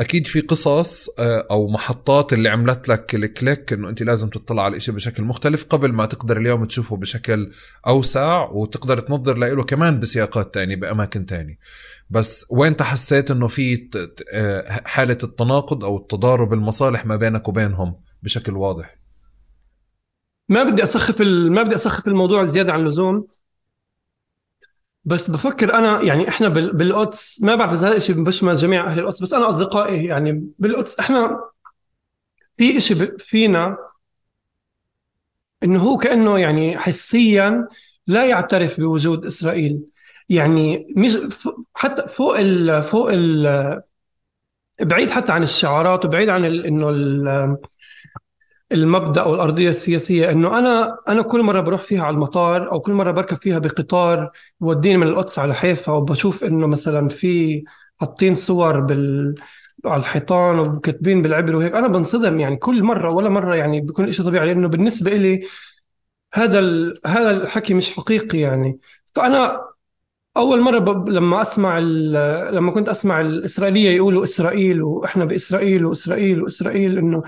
أكيد 0.00 0.26
في 0.26 0.40
قصص 0.40 1.08
آه، 1.18 1.46
أو 1.50 1.68
محطات 1.68 2.32
اللي 2.32 2.48
عملت 2.48 2.88
لك 2.88 3.14
الكليك 3.14 3.72
إنه 3.72 3.88
أنت 3.88 4.02
لازم 4.02 4.28
تطلع 4.28 4.62
على 4.62 4.70
الاشي 4.72 4.92
بشكل 4.92 5.22
مختلف 5.22 5.64
قبل 5.64 5.92
ما 5.92 6.06
تقدر 6.06 6.36
اليوم 6.36 6.64
تشوفه 6.64 6.96
بشكل 6.96 7.50
أوسع 7.86 8.48
وتقدر 8.50 9.00
تنظر 9.00 9.38
له 9.38 9.62
كمان 9.62 10.00
بسياقات 10.00 10.54
تانية 10.54 10.76
بأماكن 10.76 11.26
تانية 11.26 11.58
بس 12.10 12.46
وين 12.50 12.76
حسيت 12.80 13.30
إنه 13.30 13.46
في 13.46 13.88
آه، 14.32 14.80
حالة 14.84 15.18
التناقض 15.22 15.84
أو 15.84 15.96
التضارب 15.96 16.52
المصالح 16.52 17.06
ما 17.06 17.16
بينك 17.16 17.48
وبينهم 17.48 17.96
بشكل 18.22 18.56
واضح 18.56 18.96
ما 20.48 20.64
بدي 20.64 20.82
أسخف. 20.82 21.20
ما 21.50 21.62
بدي 21.62 21.74
أسخف 21.74 22.08
الموضوع 22.08 22.44
زيادة 22.44 22.72
عن 22.72 22.80
اللزوم 22.80 23.26
بس 25.04 25.30
بفكر 25.30 25.74
أنا 25.74 26.02
يعني 26.02 26.28
إحنا 26.28 26.48
بال... 26.48 26.72
بالقدس 26.76 27.42
ما 27.42 27.54
بعرف 27.54 27.72
إذا 27.72 27.88
هذا 27.88 27.96
الشيء 27.96 28.22
بشمل 28.22 28.56
جميع 28.56 28.86
أهل 28.86 28.98
القدس 28.98 29.22
بس 29.22 29.32
أنا 29.32 29.50
أصدقائي 29.50 30.04
يعني 30.04 30.48
بالقدس 30.58 30.98
إحنا 30.98 31.40
في 32.56 32.80
شيء. 32.80 33.16
فينا 33.18 33.76
إنه 35.62 35.80
هو 35.82 35.98
كأنه 35.98 36.38
يعني 36.38 36.78
حسيا 36.78 37.68
لا 38.06 38.26
يعترف 38.26 38.80
بوجود 38.80 39.26
إسرائيل 39.26 39.80
يعني 40.28 40.86
مش. 40.96 41.18
حتى 41.74 42.08
فوق 42.08 42.38
ال... 42.38 42.82
فوق 42.82 43.10
ال... 43.12 43.82
بعيد 44.80 45.10
حتى 45.10 45.32
عن 45.32 45.42
الشعارات 45.42 46.04
وبعيد 46.04 46.28
عن. 46.28 46.44
إنه. 46.44 47.58
المبدأ 48.72 49.20
أو 49.22 49.34
الأرضية 49.34 49.70
السياسية 49.70 50.30
إنه 50.30 50.58
أنا 50.58 50.98
أنا 51.08 51.22
كل 51.22 51.42
مرة 51.42 51.60
بروح 51.60 51.82
فيها 51.82 52.02
على 52.02 52.14
المطار 52.14 52.72
أو 52.72 52.80
كل 52.80 52.92
مرة 52.92 53.10
بركب 53.10 53.36
فيها 53.36 53.58
بقطار 53.58 54.30
بوديني 54.60 54.96
من 54.96 55.06
القدس 55.06 55.38
على 55.38 55.54
حيفا 55.54 55.92
وبشوف 55.92 56.44
إنه 56.44 56.66
مثلا 56.66 57.08
في 57.08 57.64
حاطين 58.00 58.34
صور 58.34 58.80
بال 58.80 59.34
على 59.84 60.00
الحيطان 60.00 60.58
وكاتبين 60.58 61.22
بالعبر 61.22 61.56
وهيك 61.56 61.74
أنا 61.74 61.88
بنصدم 61.88 62.40
يعني 62.40 62.56
كل 62.56 62.82
مرة 62.82 63.14
ولا 63.14 63.28
مرة 63.28 63.56
يعني 63.56 63.80
بيكون 63.80 64.12
شيء 64.12 64.24
طبيعي 64.24 64.46
لأنه 64.46 64.68
بالنسبة 64.68 65.10
لي 65.16 65.40
هذا 66.34 66.58
ال... 66.58 66.94
هذا 67.06 67.30
الحكي 67.30 67.74
مش 67.74 67.96
حقيقي 67.96 68.38
يعني. 68.38 68.78
فأنا 69.14 69.66
أول 70.36 70.60
مرة 70.60 70.78
ب... 70.78 71.08
لما 71.08 71.42
أسمع 71.42 71.78
ال... 71.78 72.12
لما 72.54 72.70
كنت 72.72 72.88
أسمع 72.88 73.20
الإسرائيلية 73.20 73.90
يقولوا 73.90 74.24
إسرائيل 74.24 74.82
وإحنا 74.82 75.24
بإسرائيل 75.24 75.86
وإسرائيل 75.86 76.42
وإسرائيل 76.42 76.98
إنه 76.98 77.22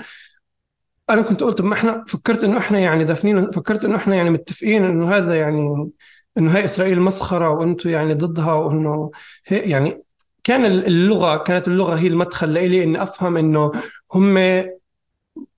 أنا 1.10 1.22
كنت 1.22 1.42
قلت 1.42 1.60
ما 1.60 1.74
إحنا 1.74 2.04
فكرت 2.08 2.44
إنه 2.44 2.58
إحنا 2.58 2.78
يعني 2.78 3.04
دافنين 3.04 3.50
فكرت 3.50 3.84
إنه 3.84 3.96
إحنا 3.96 4.16
يعني 4.16 4.30
متفقين 4.30 4.84
إنه 4.84 5.16
هذا 5.16 5.34
يعني 5.34 5.90
إنه 6.38 6.56
هاي 6.56 6.64
إسرائيل 6.64 7.00
مسخرة 7.00 7.48
وأنتم 7.48 7.90
يعني 7.90 8.14
ضدها 8.14 8.52
وإنه 8.52 9.10
يعني 9.50 10.02
كان 10.44 10.64
اللغة 10.64 11.36
كانت 11.36 11.68
اللغة 11.68 11.94
هي 11.94 12.06
المدخل 12.06 12.52
لإلي 12.52 12.84
إني 12.84 13.02
أفهم 13.02 13.36
إنه 13.36 13.72
هم 14.14 14.38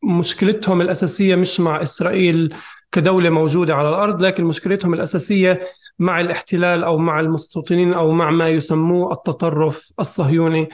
مشكلتهم 0.02 0.80
الأساسية 0.80 1.36
مش 1.36 1.60
مع 1.60 1.82
إسرائيل 1.82 2.54
كدولة 2.92 3.30
موجودة 3.30 3.74
على 3.74 3.88
الأرض 3.88 4.22
لكن 4.22 4.44
مشكلتهم 4.44 4.94
الأساسية 4.94 5.60
مع 5.98 6.20
الاحتلال 6.20 6.84
أو 6.84 6.98
مع 6.98 7.20
المستوطنين 7.20 7.94
أو 7.94 8.12
مع 8.12 8.30
ما 8.30 8.48
يسموه 8.48 9.12
التطرف 9.12 9.92
الصهيوني. 10.00 10.68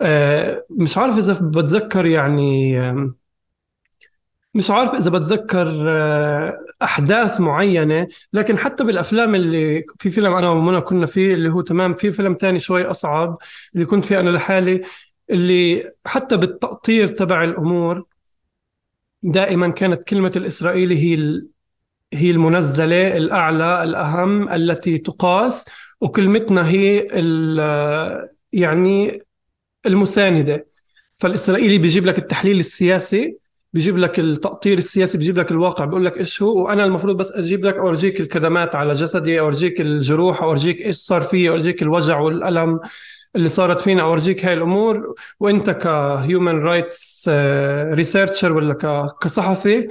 آه، 0.00 0.64
مش 0.70 0.98
عارف 0.98 1.18
إذا 1.18 1.38
بتذكر 1.42 2.06
يعني 2.06 2.78
مش 4.54 4.70
عارف 4.70 4.94
إذا 4.94 5.10
بتذكر 5.10 5.84
آه، 5.88 6.58
أحداث 6.82 7.40
معينة 7.40 8.08
لكن 8.32 8.58
حتى 8.58 8.84
بالأفلام 8.84 9.34
اللي 9.34 9.84
في 9.98 10.10
فيلم 10.10 10.34
أنا 10.34 10.50
ومنى 10.50 10.80
كنا 10.80 11.06
فيه 11.06 11.34
اللي 11.34 11.48
هو 11.50 11.60
تمام 11.60 11.94
في 11.94 12.12
فيلم 12.12 12.34
تاني 12.34 12.58
شوي 12.58 12.84
أصعب 12.84 13.38
اللي 13.74 13.86
كنت 13.86 14.04
فيه 14.04 14.20
أنا 14.20 14.30
لحالي 14.30 14.82
اللي 15.30 15.92
حتى 16.06 16.36
بالتقطير 16.36 17.08
تبع 17.08 17.44
الأمور 17.44 18.04
دائما 19.22 19.68
كانت 19.68 20.02
كلمة 20.02 20.32
الإسرائيلي 20.36 20.98
هي 20.98 21.42
هي 22.12 22.30
المنزلة 22.30 23.16
الأعلى 23.16 23.84
الأهم 23.84 24.48
التي 24.48 24.98
تقاس 24.98 25.64
وكلمتنا 26.00 26.68
هي 26.68 26.98
يعني 28.52 29.22
المساندة. 29.86 30.66
فالإسرائيلي 31.16 31.78
بيجيب 31.78 32.06
لك 32.06 32.18
التحليل 32.18 32.58
السياسي 32.60 33.38
بيجيب 33.72 33.98
لك 33.98 34.18
التأطير 34.18 34.78
السياسي 34.78 35.18
بيجيب 35.18 35.38
لك 35.38 35.50
الواقع 35.50 35.84
بيقول 35.84 36.04
لك 36.04 36.16
إيش 36.18 36.42
هو؟ 36.42 36.64
وأنا 36.64 36.84
المفروض 36.84 37.16
بس 37.16 37.32
أجيب 37.32 37.64
لك 37.64 37.74
أورجيك 37.74 38.20
الكدمات 38.20 38.74
على 38.74 38.92
جسدي 38.94 39.40
أورجيك 39.40 39.80
الجروح 39.80 40.42
أورجيك 40.42 40.80
إيش 40.80 40.96
صار 40.96 41.22
فيه 41.22 41.50
أورجيك 41.50 41.82
الوجع 41.82 42.18
والألم 42.18 42.80
اللي 43.36 43.48
صارت 43.48 43.80
فينا 43.80 44.02
أورجيك 44.02 44.44
هاي 44.44 44.54
الأمور. 44.54 45.14
وأنت 45.40 45.70
ك 45.70 45.85
human 45.85 46.58
rights 46.58 47.28
researcher 47.92 48.52
ولا 48.52 48.74
كصحفي 49.20 49.88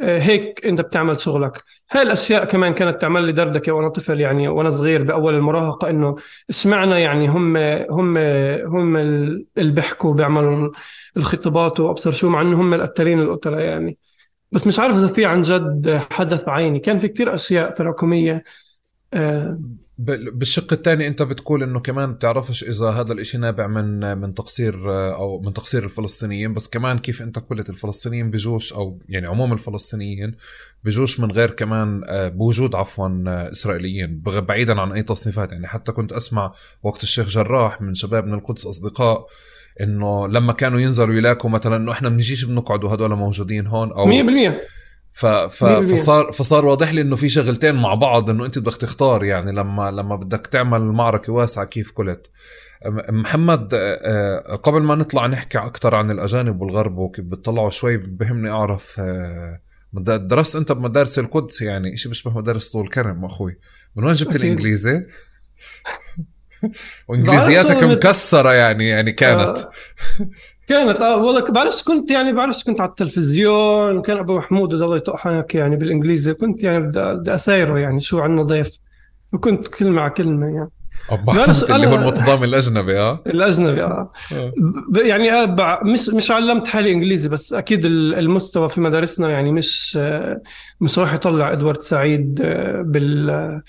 هيك 0.00 0.66
انت 0.66 0.80
بتعمل 0.80 1.20
شغلك. 1.20 1.62
هاي 1.90 2.02
الأشياء 2.02 2.44
كمان 2.44 2.74
كانت 2.74 3.00
تعمل 3.02 3.24
لي 3.24 3.32
دردكة 3.32 3.72
وأنا 3.72 3.88
طفل 3.88 4.20
يعني 4.20 4.48
وأنا 4.48 4.70
صغير 4.70 5.02
بأول 5.02 5.34
المراهقة 5.34 5.90
إنه 5.90 6.16
اشمعنى 6.50 7.00
يعني 7.00 7.28
هم 7.28 7.56
هم 7.90 8.18
هم 8.66 8.96
ال- 8.96 9.46
اللي 9.58 9.72
بيحكوا 9.72 10.14
بيعملوا 10.14 10.70
الخطابات 11.16 11.80
وابصر 11.80 12.10
شو 12.12 12.28
مع 12.30 12.40
إنه 12.42 12.60
هم 12.60 12.74
القتالين 12.74 13.20
القتله 13.20 13.60
يعني. 13.60 13.98
بس 14.52 14.66
مش 14.66 14.78
عارف 14.78 14.96
إذا 14.96 15.06
في 15.08 15.24
عن 15.26 15.42
جد 15.42 15.98
حدث 16.12 16.48
عيني. 16.48 16.78
كان 16.80 16.98
في 16.98 17.08
كتير 17.08 17.34
أشياء 17.34 17.70
تراكمية 17.70 18.42
آه، 19.14 19.60
بالشق 19.98 20.72
الثاني 20.72 21.06
انت 21.06 21.22
بتقول 21.22 21.62
انه 21.62 21.80
كمان 21.80 22.12
بتعرفش 22.12 22.64
إذا 22.64 22.90
هذا 22.90 23.12
الإشي 23.12 23.38
نابع 23.38 23.66
من 23.66 24.18
من 24.18 24.34
تقصير 24.34 24.92
آه، 24.92 25.16
أو 25.16 25.40
من 25.40 25.52
تقصير 25.52 25.84
الفلسطينيين 25.84 26.54
بس 26.54 26.68
كمان 26.68 26.98
كيف 26.98 27.22
انت 27.22 27.38
قلت 27.38 27.70
الفلسطينيين 27.70 28.30
بجوش 28.30 28.72
أو 28.72 28.98
يعني 29.08 29.26
عموم 29.26 29.52
الفلسطينيين 29.52 30.34
بجوش 30.84 31.20
من 31.20 31.30
غير 31.30 31.50
كمان 31.50 32.02
آه، 32.06 32.28
بوجود 32.28 32.74
عفوا 32.74 33.24
آه، 33.26 33.52
إسرائيليين 33.52 34.22
بعيدا 34.24 34.80
عن 34.80 34.92
أي 34.92 35.02
تصنيفات. 35.02 35.52
يعني 35.52 35.66
حتى 35.66 35.92
كنت 35.92 36.12
أسمع 36.12 36.52
وقت 36.82 37.02
الشيخ 37.02 37.28
جراح 37.28 37.80
من 37.80 37.94
شباب 37.94 38.26
من 38.26 38.34
القدس 38.34 38.66
أصدقاء 38.66 39.26
إنه 39.80 40.28
لما 40.28 40.52
كانوا 40.52 40.80
ينزلوا 40.80 41.14
يلاقوا 41.14 41.50
مثلا 41.50 41.76
إنه 41.76 41.92
إحنا 41.92 42.08
بنجيش 42.08 42.44
بنقعد 42.44 42.84
وهدول 42.84 43.16
موجودين 43.16 43.66
هون 43.66 43.92
أو 43.92 44.06
100% 44.50 44.52
ف... 45.12 45.26
ف... 45.26 45.64
فصار 45.64 46.32
فصار 46.32 46.66
واضح 46.66 46.92
لي 46.92 47.00
إنه 47.00 47.16
في 47.16 47.28
شغلتين 47.28 47.74
مع 47.74 47.94
بعض 47.94 48.30
إنه 48.30 48.46
أنت 48.46 48.58
بدك 48.58 48.76
تختار 48.76 49.24
يعني 49.24 49.52
لما 49.52 49.90
لما 49.90 50.16
بدك 50.16 50.46
تعمل 50.46 50.80
معركة 50.80 51.32
واسعة 51.32 51.64
كيف 51.64 51.92
قلت 51.92 52.30
محمد 53.08 53.74
آه، 53.74 53.98
آه، 54.02 54.56
قبل 54.56 54.82
ما 54.82 54.94
نطلع 54.94 55.26
نحكي 55.26 55.58
أكثر 55.58 55.94
عن 55.94 56.10
الأجانب 56.10 56.60
والغرب 56.60 56.98
وكيف 56.98 57.24
بتطلعوا 57.24 57.70
شوي 57.70 57.96
بهمني 57.96 58.50
أعرف 58.50 59.00
آه، 59.00 59.60
درست 59.92 60.56
أنت 60.56 60.72
بمدارس 60.72 61.18
القدس 61.18 61.62
يعني 61.62 61.96
شيء 61.96 62.10
بشبه 62.10 62.30
مدارس 62.30 62.68
طول 62.68 62.88
كرم 62.88 63.24
أخوي. 63.24 63.58
من 63.96 64.04
وين 64.04 64.14
جبت. 64.14 64.36
الإنجليزي؟ 64.36 65.06
وإنجليزياتك 67.08 67.84
مكسرة 67.84 68.52
يعني 68.52 68.88
يعني 68.88 69.12
كانت. 69.12 69.56
كانت 70.68 71.00
آه 71.02 71.16
والله 71.24 71.40
بعرفش 71.52 71.82
كنت 71.82 72.10
يعني 72.10 72.32
بعرفش 72.32 72.64
كنت 72.64 72.80
على 72.80 72.90
التلفزيون 72.90 74.02
كان 74.02 74.16
أبو 74.16 74.36
محمود 74.38 74.72
الله 74.74 74.96
يطقحك 74.96 75.54
يعني 75.54 75.76
بالإنجليزي 75.76 76.34
كنت 76.34 76.62
يعني 76.62 76.78
بدي 76.80 77.34
اسايره 77.34 77.78
يعني 77.78 78.00
شو 78.00 78.18
عنا 78.20 78.42
ضيف. 78.42 78.70
وكنت 79.32 79.66
كلمه 79.68 80.00
على 80.02 80.10
كلمة 80.10 80.46
يعني. 80.46 80.70
حمد 81.08 81.50
بس 81.50 81.62
اللي 81.70 81.86
هو 81.86 81.94
المتضامن 81.94 82.44
الأجنبي 82.44 82.98
آه؟ 82.98 83.22
الأجنبي 83.26 83.82
آه. 83.82 84.12
آه. 84.32 84.52
يعني 85.04 85.32
آه 85.32 85.44
بع- 85.56 85.84
مش 85.86 86.08
مش 86.08 86.30
علمت 86.30 86.66
حالي 86.66 86.92
إنجليزي 86.92 87.28
بس 87.28 87.52
أكيد 87.52 87.84
ال- 87.84 88.14
المستوى 88.14 88.68
في 88.68 88.80
مدارسنا 88.80 89.30
يعني 89.30 89.52
مش 89.52 89.98
آه، 90.00 90.42
مش 90.80 90.98
راح 90.98 91.14
يطلع 91.14 91.52
إدوارد 91.52 91.82
سعيد 91.82 92.40
آه، 92.44 92.82
بال 92.82 93.62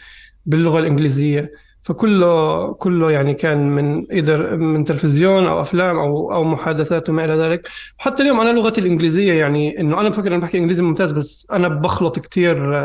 باللغة 0.46 0.80
الإنجليزية. 0.80 1.52
فكله 1.90 2.74
كله 2.74 3.12
يعني 3.12 3.34
كان 3.34 3.70
من 3.70 4.12
إذا 4.12 4.56
من 4.56 4.84
تلفزيون 4.84 5.48
أو 5.48 5.62
أفلام 5.62 5.98
أو 5.98 6.34
أو 6.34 6.44
محادثات 6.44 7.10
وما 7.10 7.26
إلى 7.26 7.34
ذلك. 7.34 7.68
وحتى 8.00 8.24
اليوم 8.24 8.40
أنا 8.40 8.50
لغتي 8.60 8.82
الإنجليزية 8.82 9.34
يعني 9.34 9.80
إنه 9.80 10.02
أنا 10.02 10.10
بفكر 10.10 10.28
إني 10.28 10.42
بحكي 10.42 10.58
إنجليزي 10.58 10.84
ممتاز 10.84 11.12
بس 11.12 11.48
أنا 11.52 11.68
بخلط 11.68 12.20
كثير 12.20 12.76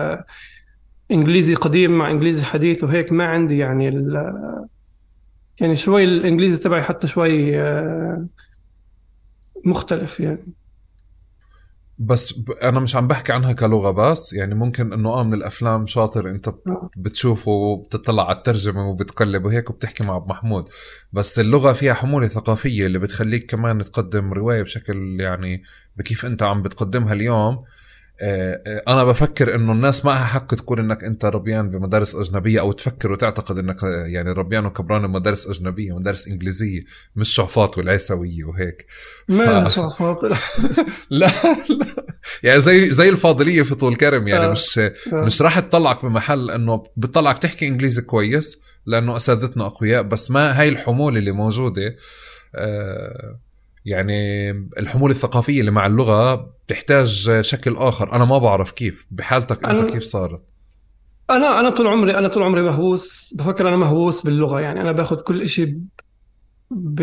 إنجليزي 1.11 1.55
قديم 1.55 1.98
مع 1.98 2.11
إنجليزي 2.11 2.44
حديث 2.44 2.84
وهيك 2.84 3.12
ما 3.12 3.26
عندي 3.26 3.59
يعني 3.59 3.88
ال 3.88 4.34
يعني 5.61 5.76
شوي 5.76 6.05
الإنجليزي 6.05 6.62
تبعي 6.62 6.82
حتى 6.82 7.07
شوي 7.07 7.61
آه، 7.61 8.26
مختلف 9.64 10.20
يعني. 10.20 10.63
بس 11.99 12.32
ب... 12.32 12.51
أنا 12.51 12.80
مش 12.80 12.97
عم 12.97 13.07
بحكي 13.09 13.32
عنها 13.32 13.53
كلغة 13.53 13.90
بس 13.90 14.32
يعني 14.32 14.55
ممكن 14.55 14.92
إنه 14.92 15.09
آه 15.09 15.22
من 15.22 15.34
الأفلام 15.34 15.86
شاطر 15.86 16.28
أنت. 16.28 16.55
بتشوفه 16.97 17.51
وبتطلع 17.51 18.28
على 18.28 18.36
الترجمة 18.36 18.88
وبتقلب 18.88 19.45
وهيك 19.45 19.70
وبتحكي 19.70 20.05
مع 20.05 20.18
محمود 20.18 20.68
بس 21.12 21.38
اللغة 21.38 21.72
فيها 21.72 21.95
حمولة 21.95 22.28
ثقافية 22.28 22.86
اللي 22.86 22.99
بتخليك 22.99 23.51
كمان 23.51 23.84
تقدم 23.84 24.32
رواية 24.32 24.62
بشكل 24.62 25.20
يعني 25.20 25.62
بكيف 25.97 26.26
أنت 26.26 26.42
عم 26.42 26.62
بتقدمها 26.62 27.12
اليوم 27.12 27.64
أنا 28.88 29.04
بفكر 29.04 29.54
إنه 29.54 29.72
الناس 29.72 30.04
معها 30.04 30.24
حق 30.24 30.54
تقول 30.54 30.80
إنك 30.80 31.04
أنت 31.04 31.24
ربيان 31.24 31.70
بمدارس 31.70 32.14
أجنبية 32.14 32.60
أو 32.60 32.72
تفكر 32.72 33.12
وتعتقد 33.12 33.58
إنك 33.58 33.82
يعني 33.82 34.32
ربيان 34.32 34.66
وكبران 34.66 35.06
بمدارس 35.06 35.46
أجنبية 35.46 35.96
مدارس 35.96 36.28
إنجليزية 36.28 36.80
مش 37.16 37.28
شعفات 37.28 37.78
والعيسوية 37.78 38.44
وهيك. 38.44 38.86
ما 39.28 39.68
شعفات 39.68 40.24
لا 41.10 41.30
لا. 41.68 41.86
يعني 42.42 42.60
زي 42.60 42.90
زي 42.90 43.08
الفاضلية 43.08 43.62
في 43.62 43.74
طول 43.74 43.96
كرم 43.96 44.28
يعني 44.28 44.44
آه. 44.44 44.48
مش 44.48 44.80
مش 45.12 45.42
راح 45.42 45.60
تطلعك 45.60 46.04
بمحل 46.04 46.50
إنه 46.50 46.84
بتطلعك 46.96 47.38
تحكي 47.38 47.68
إنجليزي 47.68 48.02
كويس 48.02 48.60
لأنه 48.86 49.16
أساتذتنا 49.16 49.66
أقوياء 49.66 50.02
بس 50.02 50.30
ما 50.30 50.60
هاي 50.60 50.68
الحمولة 50.68 51.18
اللي 51.18 51.32
موجودة 51.32 51.96
آه 52.54 53.43
يعني 53.85 54.51
الحمولة 54.51 55.14
الثقافية 55.14 55.61
اللي 55.61 55.70
مع 55.70 55.87
اللغة 55.87 56.35
بتحتاج 56.35 57.30
شكل 57.41 57.76
آخر. 57.76 58.12
أنا 58.12 58.24
ما 58.24 58.39
بعرف 58.39 58.70
كيف 58.72 59.07
بحالتك 59.11 59.64
أنت 59.64 59.91
أنا- 59.91 59.93
كيف 59.93 60.03
صارت؟ 60.03 60.43
أنا 61.30 61.61
أنا 61.61 61.70
طول 61.70 61.87
عمري 61.87 62.18
أنا 62.18 62.28
طول 62.28 62.43
عمري 62.43 62.62
مهووس 62.62 63.35
بفكر 63.39 63.68
أنا 63.68 63.76
مهووس 63.76 64.22
باللغة. 64.22 64.61
يعني 64.61 64.80
أنا 64.80 64.93
باخذ 64.93 65.16
كل 65.16 65.43
إشي 65.43 65.78
ب... 66.70 67.03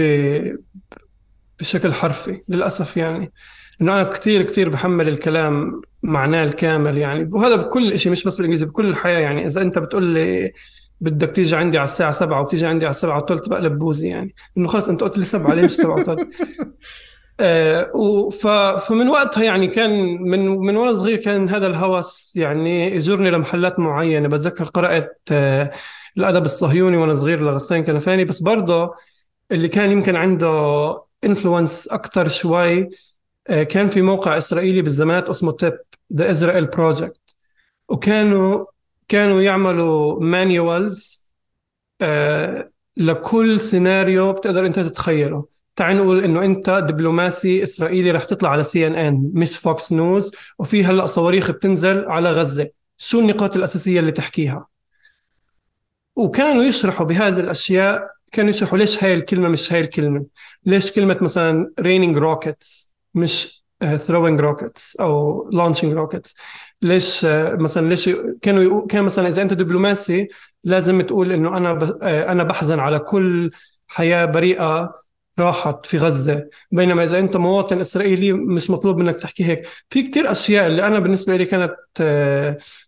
بشكل 1.60 1.94
حرفي 1.94 2.42
للأسف 2.50 2.98
يعني. 2.98 3.32
إنه 3.82 3.94
أنا 3.94 4.04
كثير 4.04 4.42
كثير 4.44 4.70
بحمل 4.70 5.08
الكلام 5.08 5.82
معناه 6.04 6.44
الكامل 6.44 6.98
يعني. 6.98 7.30
وهذا 7.32 7.56
بكل 7.56 7.94
إشي 7.94 8.10
مش 8.10 8.24
بس 8.24 8.36
بالإنجليزي 8.36 8.66
بكل 8.66 8.90
الحياة 8.90 9.20
يعني. 9.20 9.48
إذا 9.48 9.62
أنت 9.62 9.80
بتقول 9.80 10.04
لي 10.04 10.52
بدك 11.02 11.36
تيجي 11.36 11.56
عندي 11.56 11.78
على 11.78 11.84
الساعة 11.88 12.12
7 12.12 12.41
وتيجي 12.41 12.66
عندي 12.66 12.86
على 12.86 12.91
الساعة 12.91 13.26
3 13.26 13.49
بقلب 13.49 13.80
بوزي 13.80 14.08
يعني. 14.08 14.36
إنه 14.58 14.68
خلص 14.68 14.89
أنت 14.89 15.02
قلت 15.02 15.18
لي 15.18 15.24
7 15.24 15.54
ليه 15.54 15.66
مش 15.66 15.72
7 15.72 15.93
وثلث؟ 15.93 16.28
آه، 17.39 18.30
فمن 18.78 19.10
وقتها 19.10 19.43
يعني 19.43 19.68
كان 19.68 19.91
من 20.22 20.45
من 20.47 20.76
وأنا 20.78 20.95
صغير 20.95 21.18
كان 21.18 21.49
هذا 21.49 21.68
الهوس 21.68 22.34
يعني 22.36 22.95
يجرني 22.95 23.32
لمحلات 23.32 23.80
معينة. 23.80 24.28
بتذكر 24.28 24.66
قرأت 24.66 25.20
آه، 25.32 25.72
الأدب 26.18 26.45
الصهيوني 26.45 26.97
وأنا 26.97 27.16
صغير 27.16 27.41
لغسان 27.41 27.84
كنفاني. 27.84 28.26
بس 28.26 28.41
برضه 28.41 28.93
اللي 29.52 29.68
كان 29.68 29.91
يمكن 29.91 30.16
عنده 30.16 31.04
influence 31.24 31.88
أكثر 31.88 32.28
شوي 32.28 32.89
آه، 33.47 33.64
كان 33.64 33.88
في 33.89 34.02
موقع 34.02 34.38
إسرائيلي 34.38 34.82
بالزمانات 34.82 35.30
اسمه 35.30 35.52
TIP 35.52 35.78
The 36.14 36.32
Israel 36.32 36.66
Project 36.66 37.36
وكانوا 37.89 38.66
كانوا 39.12 39.41
يعملوا 39.41 40.24
manuals 40.24 41.28
لكل 42.97 43.59
سيناريو 43.59 44.34
بتقدر 44.34 44.66
انت 44.66 44.80
تتخيله. 44.80 45.45
تعال 45.76 45.97
نقول 45.97 46.24
إنه 46.24 46.45
انت 46.45 46.70
دبلوماسي 46.70 47.64
إسرائيلي 47.64 48.12
رح 48.12 48.24
تطلع 48.24 48.49
على 48.49 48.64
CNN 48.64 49.32
مش 49.34 49.57
Fox 49.58 49.93
News 49.93 50.36
وفي 50.59 50.86
هلأ 50.86 51.05
صواريخ 51.05 51.51
بتنزل 51.51 52.05
على 52.05 52.32
غزة. 52.32 52.70
شو 52.97 53.20
النقاط 53.20 53.55
الأساسية 53.55 53.99
اللي 53.99 54.12
تحكيها؟ 54.12 54.68
وكانوا 56.16 56.64
يشرحوا 56.64 57.05
بهذه 57.05 57.39
الأشياء 57.39 58.07
كانوا 58.32 58.49
يشرحوا 58.49 58.78
ليش 58.78 59.03
هاي 59.03 59.14
الكلمة 59.14 59.49
مش 59.49 59.74
هاي 59.74 59.82
الكلمة. 59.82 60.26
ليش 60.66 60.91
كلمة 60.91 61.18
مثلا 61.22 61.74
raining 61.82 62.20
rockets 62.20 62.93
مش 63.14 63.64
آه، 63.82 63.97
throwing 63.97 64.41
rockets 64.41 65.01
أو 65.01 65.49
launching 65.51 65.95
rockets 65.97 66.34
ليش 66.82 67.26
مثلا 67.52 67.90
ليش 67.90 68.10
كانوا 68.42 68.64
يقو- 68.64 68.88
كان 68.88 69.04
مثلا 69.04 69.28
إذا 69.28 69.42
أنت 69.42 69.54
دبلوماسي 69.54 70.28
لازم 70.64 71.02
تقول 71.02 71.32
إنه 71.32 71.58
أنا 71.58 71.72
أنا 72.32 72.44
بحزن 72.44 72.80
على 72.80 73.00
كل 73.00 73.52
حياة 73.88 74.26
بريئة 74.26 75.02
راحت 75.40 75.86
في 75.86 75.98
غزة. 75.98 76.50
بينما 76.72 77.04
إذا 77.04 77.20
أنت 77.20 77.38
مواطن 77.38 77.80
إسرائيلي 77.82 78.34
مش 78.34 78.70
مطلوب 78.70 78.98
منك 78.98 79.16
تحكي 79.16 79.46
هيك. 79.46 79.68
في 79.90 80.04
كتير 80.04 80.32
أشياء 80.32 80.68
اللي 80.68 80.88
أنا 80.88 81.00
بالنسبة 81.00 81.36
لي 81.38 81.46
كانت 81.46 81.76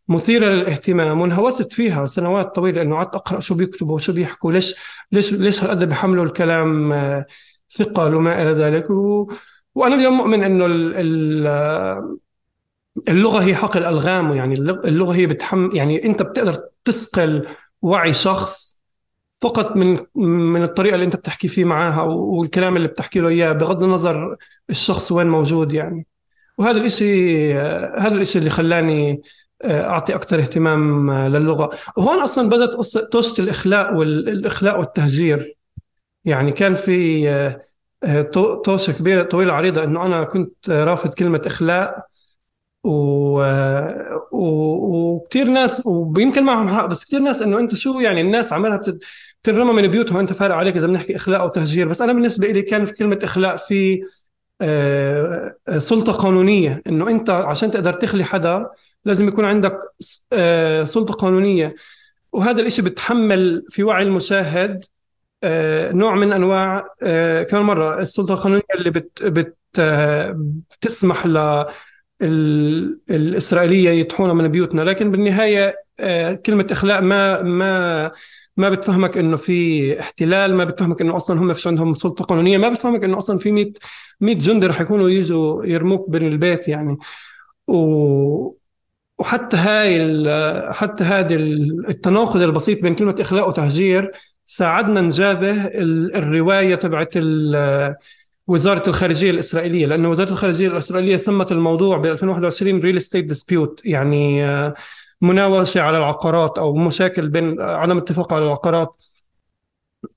مثيرة 0.08 0.46
للاهتمام 0.46 1.22
وانهوست 1.22 1.74
فيها 1.74 2.06
سنوات 2.06 2.56
طويلة 2.56 2.82
إنه 2.82 2.96
قعدت 2.96 3.16
أقرأ 3.16 3.40
شو 3.40 3.56
بيكتبوا 3.56 3.96
وشو 3.96 4.14
بيحكوا 4.14 4.52
ليش 4.52 4.76
ليش 5.12 5.34
ليش 5.34 5.64
هالقد 5.64 5.84
بيحملوا 5.84 6.26
الكلام 6.26 6.94
ثقل 7.78 8.16
وما 8.16 8.42
إلى 8.42 8.52
ذلك. 8.52 8.90
و... 8.90 9.32
وأنا 9.76 9.96
اليوم 9.96 10.14
مؤمن 10.18 10.44
إنه 10.44 10.66
ال... 10.66 10.94
ال... 10.96 12.18
اللغة 13.10 13.44
هي 13.44 13.56
حقل 13.56 13.84
الغام 13.86 14.32
يعني 14.34 14.56
اللغ- 14.56 14.88
اللغة 14.88 15.16
هي 15.16 15.26
بتحم 15.26 15.70
يعني 15.76 16.06
أنت 16.06 16.22
بتقدر 16.22 16.60
تثقل 16.86 17.48
وعي 17.82 18.14
شخص 18.14 18.82
فقط 19.42 19.76
من 19.78 20.00
من 20.16 20.64
الطريقة 20.64 20.94
اللي 20.96 21.06
أنت 21.06 21.16
بتحكي 21.16 21.48
فيه 21.48 21.66
معاها 21.66 22.02
والكلام 22.04 22.78
اللي 22.78 22.88
بتحكي 22.88 23.20
له 23.20 23.28
إياه 23.30 23.52
بغض 23.52 23.84
النظر 23.84 24.38
الشخص 24.70 25.12
وين 25.12 25.28
موجود 25.28 25.74
يعني. 25.74 26.06
وهذا 26.58 26.78
الإشي 26.80 27.54
آه، 27.60 27.96
هذا 28.00 28.16
الإشي 28.16 28.40
اللي 28.40 28.50
خلاني 28.50 29.22
آه، 29.62 29.90
أعطي 29.90 30.16
أكثر 30.16 30.40
اهتمام 30.40 31.10
آه، 31.10 31.28
للغة. 31.28 31.70
وهون 31.98 32.22
أصلا 32.22 32.50
بدأت 32.50 32.70
قصه 32.70 33.44
الإخلاء 33.44 33.96
والاخلاء 33.96 34.80
والتهجير. 34.80 35.56
يعني 36.26 36.52
كان 36.52 36.76
في 36.76 37.30
آه، 37.30 37.62
آه، 38.04 38.22
كبيرة 39.00 39.24
طويلة 39.24 39.54
عريضة 39.54 39.84
إنه 39.84 40.06
أنا 40.06 40.24
كنت 40.24 40.70
رافض 40.70 41.14
كلمة 41.14 41.42
إخلاء 41.46 42.13
و... 42.84 43.42
و... 44.32 45.16
وكثير 45.16 45.48
ناس 45.48 45.86
ويمكن 45.86 46.44
معهم 46.44 46.70
حق 46.70 46.86
بس 46.86 47.06
كثير 47.06 47.20
ناس 47.20 47.42
إنه 47.42 47.60
أنت 47.60 47.76
شو 47.76 48.00
يعني 48.00 48.22
الناس 48.22 48.54
عمالها 48.54 48.78
بتت... 48.78 49.04
بتنرمى 49.44 49.74
من 49.82 49.88
بيوتهم 49.88 50.18
وأنت 50.18 50.34
فارق 50.34 50.56
عليك 50.56 50.78
إذا 50.78 50.88
بنحكي 50.88 51.16
إخلاء 51.16 51.42
أو 51.42 51.48
تهجير. 51.48 51.88
بس 51.88 52.02
أنا 52.02 52.14
بالنسبة 52.14 52.48
لي 52.48 52.62
كان 52.62 52.86
في 52.86 52.94
كلمة 52.94 53.20
إخلاء 53.24 53.56
في 53.56 54.04
آه، 54.62 55.56
آه، 55.68 55.78
سلطة 55.80 56.14
قانونية. 56.14 56.82
إنه 56.88 57.10
أنت 57.10 57.30
عشان 57.30 57.72
تقدر 57.72 57.94
تخلي 57.94 58.24
حدا 58.24 58.70
لازم 59.06 59.28
يكون 59.28 59.46
عندك 59.46 59.80
آه، 60.34 60.84
سلطة 60.84 61.14
قانونية. 61.14 61.76
وهذا 62.32 62.62
الإشي 62.62 62.82
بتحمل 62.82 63.66
في 63.70 63.84
وعي 63.84 64.04
المشاهد 64.04 64.86
نوع 65.94 66.16
من 66.16 66.34
أنواع 66.34 66.88
كمان 67.44 67.64
مرة 67.64 68.00
السلطة 68.00 68.34
القانونية 68.34 68.64
اللي 68.76 68.90
بت 68.90 69.24
بت 69.24 69.58
بتسمح 70.82 71.26
ل 71.26 71.66
ال- 72.24 73.00
الإسرائيلية 73.10 73.90
يطحونا 73.90 74.34
من 74.34 74.48
بيوتنا 74.48 74.82
لكن 74.82 75.12
بالنهاية 75.12 75.76
آه، 76.00 76.34
كلمة 76.34 76.68
إخلاء 76.72 77.02
ما 77.02 77.42
ما 77.42 78.12
ما 78.58 78.70
بتفهمك 78.70 79.18
إنه 79.18 79.38
في 79.38 80.00
احتلال 80.00 80.56
ما 80.56 80.64
بتفهمك 80.64 81.02
إنه 81.02 81.18
أصلا 81.18 81.40
هم 81.42 81.54
فيش 81.54 81.68
عندهم 81.68 81.94
سلطة 81.94 82.26
قانونية 82.26 82.58
ما 82.58 82.70
بتفهمك 82.70 83.04
إنه 83.04 83.18
أصلا 83.18 83.40
في 83.40 83.52
100 83.52 83.74
100 84.22 84.36
جندي 84.36 84.68
رح 84.68 84.82
يكونوا 84.82 85.10
يجوا 85.10 85.66
يرموك 85.66 86.10
بين 86.10 86.28
البيت 86.28 86.68
يعني. 86.68 86.98
و 87.68 88.54
وحتى 89.20 89.58
هاي 89.58 90.00
حتى 90.74 91.04
هذا 91.04 91.36
ال- 91.36 91.90
التناقض 91.90 92.42
البسيط 92.42 92.82
بين 92.82 92.96
كلمة 92.96 93.16
إخلاء 93.20 93.50
وتهجير 93.50 94.12
ساعدنا 94.46 95.02
نجابه 95.02 95.66
ال- 95.68 96.16
الرواية 96.16 96.76
تبعت 96.76 97.14
وزارة 98.48 98.90
الخارجية 98.90 99.32
الإسرائيلية 99.32 99.86
لأنه 99.86 100.10
وزارة 100.10 100.30
الخارجية 100.32 100.68
الإسرائيلية 100.68 101.18
سمت 101.18 101.52
الموضوع 101.52 101.98
ب 101.98 102.06
2021 102.06 102.80
real 102.80 102.98
estate 102.98 103.26
dispute 103.26 103.82
يعني 103.86 104.46
آه، 104.46 104.74
مناوشة 105.22 105.82
على 105.82 105.98
العقارات 105.98 106.58
أو 106.58 106.74
مشاكل 106.76 107.30
بين 107.30 107.62
آه، 107.62 107.76
عدم 107.78 107.98
اتفاق 107.98 108.34
على 108.34 108.46
العقارات. 108.46 109.04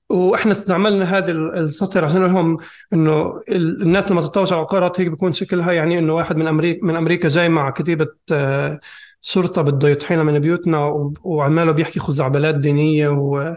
وإحنا 0.09 0.51
استعملنا 0.51 1.17
هذا 1.17 1.31
ال- 1.31 1.57
السطر 1.57 2.05
عشان 2.05 2.25
لهم 2.25 2.57
إنه 2.93 3.41
ال- 3.49 3.81
الناس 3.81 4.11
لما 4.11 4.21
تتطاوش 4.21 4.51
على 4.53 4.59
العقارات 4.61 4.99
هيك 4.99 5.07
بيكون 5.07 5.31
شكلها 5.31 5.71
يعني 5.71 5.99
إنه 5.99 6.13
واحد 6.13 6.37
من 6.37 6.47
أمريكا 6.47 6.85
من 6.85 6.95
أمريكا 6.95 7.29
جاي 7.29 7.49
مع 7.49 7.69
كتيبة 7.69 8.07
آه، 8.31 8.79
شرطة 9.21 9.61
بده 9.61 9.89
يطحينا 9.89 10.23
من 10.23 10.39
بيوتنا 10.39 11.09
وعماله 11.23 11.71
بيحكي 11.71 11.99
خزعبلات 11.99 12.55
دينية 12.55 13.07
و 13.09 13.55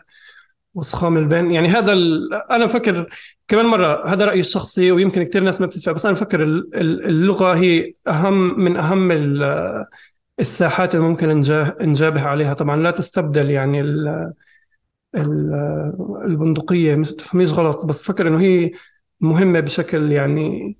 وسخام 0.74 1.16
البين. 1.16 1.50
يعني 1.50 1.68
هذا 1.68 1.92
ال... 1.92 2.34
أنا 2.34 2.66
فكر 2.66 3.08
كمان 3.48 3.66
مرة 3.66 4.08
هذا 4.08 4.24
رأيي 4.24 4.40
الشخصي 4.40 4.92
ويمكن 4.92 5.22
كثير 5.22 5.42
ناس 5.42 5.60
ما 5.60 5.66
بتدفع 5.66 5.92
بس 5.92 6.06
أنا 6.06 6.14
بفكر 6.14 6.42
ال- 6.42 6.76
ال- 6.76 7.04
اللغة 7.06 7.54
هي 7.54 7.94
أهم 8.08 8.60
من 8.60 8.76
أهم 8.76 9.10
ال- 9.12 9.84
الساحات 10.40 10.94
اللي 10.94 11.06
ممكن 11.06 11.28
نجا- 11.40 11.76
نجابه 11.82 12.22
عليها. 12.22 12.54
طبعا 12.54 12.76
لا 12.82 12.90
تستبدل 12.90 13.50
يعني 13.50 13.80
ال... 13.80 14.32
ال... 15.14 15.52
البندقية 16.24 17.02
تفهميش 17.04 17.50
غلط 17.52 17.86
بس 17.86 18.02
بفكر 18.02 18.28
إنه 18.28 18.40
هي 18.40 18.70
مهمة 19.20 19.60
بشكل 19.60 20.12
يعني 20.12 20.76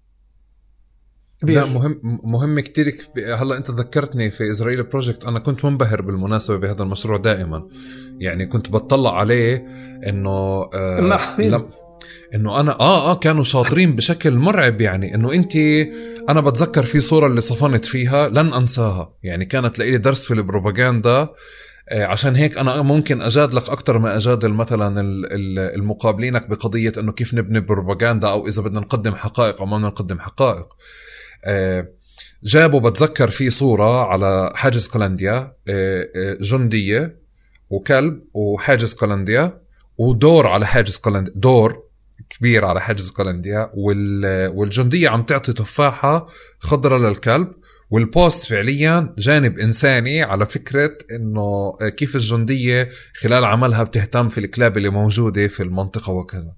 كبير. 1.43 1.61
لا 1.61 1.67
مهم 1.67 2.01
مهم 2.25 2.61
كثير 2.61 2.97
هلا 3.39 3.57
انت 3.57 3.71
ذكرتني 3.71 4.31
في 4.31 4.51
اسرائيل 4.51 4.83
بروجكت 4.83 5.25
أنا 5.25 5.39
كنت 5.39 5.65
منبهر 5.65 6.03
بالمناسبة 6.03 6.57
بهذا 6.57 6.83
المشروع 6.83 7.19
دائما. 7.19 7.69
يعني 8.19 8.47
كنت 8.47 8.71
بتطلع 8.71 9.19
عليه 9.19 9.65
إنه 10.07 10.31
آه 10.75 10.99
إنه 12.35 12.61
أنا 12.61 12.81
آه 12.81 13.11
آه 13.11 13.15
كانوا 13.15 13.43
شاطرين 13.43 13.97
بشكل 13.97 14.35
مرعب 14.35 14.81
يعني 14.81 15.15
إنه 15.15 15.33
أنت 15.33 15.57
أنا 16.29 16.41
بتذكر 16.41 16.85
في 16.85 17.01
صورة 17.01 17.27
اللي 17.27 17.41
صفنت 17.41 17.85
فيها 17.85 18.29
لن 18.29 18.53
أنساها. 18.53 19.11
يعني 19.23 19.45
كانت 19.45 19.79
لإلي 19.79 19.99
درس 19.99 20.25
في 20.27 20.35
البروباغندا 20.35 21.29
آه، 21.89 22.05
عشان 22.05 22.37
هيك 22.37 22.59
أنا 22.59 22.83
ممكن 22.83 23.23
اجادلك 23.23 23.69
أكثر 23.69 23.99
ما 23.99 24.17
اجادل 24.17 24.53
مثلا 24.53 25.01
المقابلينك 25.75 26.49
بقضية 26.49 26.93
إنه 26.99 27.13
كيف 27.13 27.35
نبني 27.35 27.61
بروباغندا 27.61 28.29
أو 28.29 28.49
إذا 28.49 28.63
بدنا 28.63 28.81
نقدم 28.81 29.15
حقائق 29.15 29.61
أو 29.61 29.67
ما 29.67 29.77
بدنا 29.77 29.89
نقدم 29.89 30.19
حقائق. 30.19 30.67
جابوا 32.45 32.81
بتذكر 32.81 33.31
في 33.31 33.51
صورة 33.51 34.05
على 34.05 34.53
حاجز 34.55 34.87
كولنديا 34.87 35.53
آه، 35.69 36.37
جندية 36.41 37.21
وكلب 37.71 38.23
وحاجز 38.35 38.95
كولنديا 38.95 39.61
ودور 39.99 40.47
على 40.47 40.67
حاجز 40.67 40.97
كولنديا 40.97 41.33
دور 41.37 41.83
كبير 42.31 42.65
على 42.65 42.81
حاجز 42.81 43.11
كولنديا 43.11 43.71
والجندية 44.55 45.09
عم 45.09 45.23
تعطي 45.23 45.53
تفاحة 45.53 46.29
خضراء 46.59 46.99
للكلب 46.99 47.53
والبوست 47.91 48.47
فعليا 48.47 49.15
جانب 49.19 49.59
إنساني 49.59 50.23
على 50.23 50.47
فكرة 50.47 50.91
إنه 51.11 51.73
كيف 51.97 52.17
الجندية 52.17 52.89
خلال 53.21 53.45
عملها 53.45 53.83
بتهتم 53.83 54.29
في 54.29 54.39
الكلاب 54.39 54.77
اللي 54.77 54.89
موجودة 54.89 55.49
في 55.49 55.63
المنطقة 55.63 56.13
وكذا. 56.13 56.55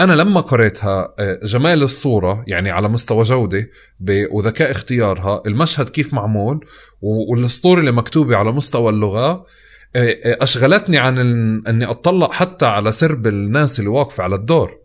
أنا 0.00 0.12
لما 0.12 0.40
قريتها 0.40 1.14
جمال 1.42 1.82
الصورة 1.82 2.44
يعني 2.46 2.70
على 2.70 2.88
مستوى 2.88 3.22
جودة 3.22 3.70
وذكاء 4.30 4.70
اختيارها 4.70 5.42
المشهد 5.46 5.88
كيف 5.88 6.14
معمول 6.14 6.66
والاسطوره 7.02 7.80
اللي 7.80 7.92
مكتوبة 7.92 8.36
على 8.36 8.52
مستوى 8.52 8.90
اللغة 8.90 9.46
أشغلتني 10.24 10.98
عن 10.98 11.18
إني 11.68 11.84
أطلع 11.84 12.28
حتى 12.28 12.66
على 12.66 12.92
سرب 12.92 13.26
الناس 13.26 13.78
اللي 13.78 13.90
واقفة 13.90 14.24
على 14.24 14.34
الدور. 14.34 14.83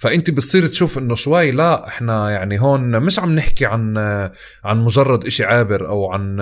فأنت 0.00 0.30
بتصير 0.30 0.66
تشوف 0.66 0.98
إنه 0.98 1.14
شوي 1.14 1.50
لا 1.50 1.88
إحنا 1.88 2.30
يعني 2.30 2.60
هون 2.60 3.00
مش 3.02 3.18
عم 3.18 3.34
نحكي 3.34 3.66
عن 3.66 3.98
عن 4.64 4.78
مجرد 4.78 5.26
إشي 5.26 5.44
عابر 5.44 5.88
أو 5.88 6.12
عن 6.12 6.40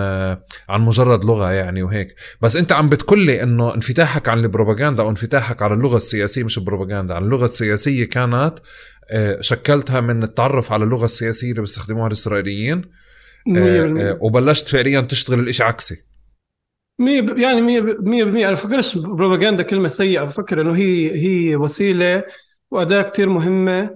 عن 0.68 0.80
مجرد 0.80 1.24
لغة 1.24 1.52
يعني 1.52 1.82
وهيك. 1.82 2.14
بس 2.42 2.56
أنت 2.56 2.72
عم 2.72 2.88
بتقلي 2.88 3.42
إنه 3.42 3.74
انفتاحك 3.74 4.28
عن 4.28 4.38
البروباغندا 4.38 5.02
أو 5.02 5.10
انفتاحك 5.10 5.62
على 5.62 5.74
اللغة 5.74 5.96
السياسية 5.96 6.44
مش 6.44 6.58
البروباغندا 6.58 7.14
عن 7.14 7.24
اللغة 7.24 7.44
السياسية 7.44 8.04
كانت 8.04 8.54
آه، 9.10 9.40
شكلتها 9.40 10.00
من 10.00 10.22
التعرف 10.22 10.72
على 10.72 10.84
اللغة 10.84 11.04
السياسية 11.04 11.50
اللي 11.50 11.60
بيستخدموها 11.60 12.06
الإسرائيليين 12.06 12.82
آه، 13.56 13.94
آه، 13.98 14.18
وبلشت 14.20 14.68
فعليا 14.68 15.00
تشتغل 15.00 15.40
الإشي 15.40 15.62
عكسي. 15.62 15.96
مية 17.00 17.26
يعني 17.36 17.60
مية 17.60 17.80
مية 17.80 18.24
بالمية. 18.24 18.44
أنا 18.48 18.54
بفكرش 18.54 18.98
بروباغندا 18.98 19.62
كلمة 19.62 19.88
سيئة. 19.88 20.22
بفكر 20.22 20.60
إنه 20.60 20.76
هي 20.76 21.10
هي 21.14 21.56
وسيلة 21.56 22.24
وأداة 22.70 23.02
كتير 23.02 23.28
مهمة 23.28 23.94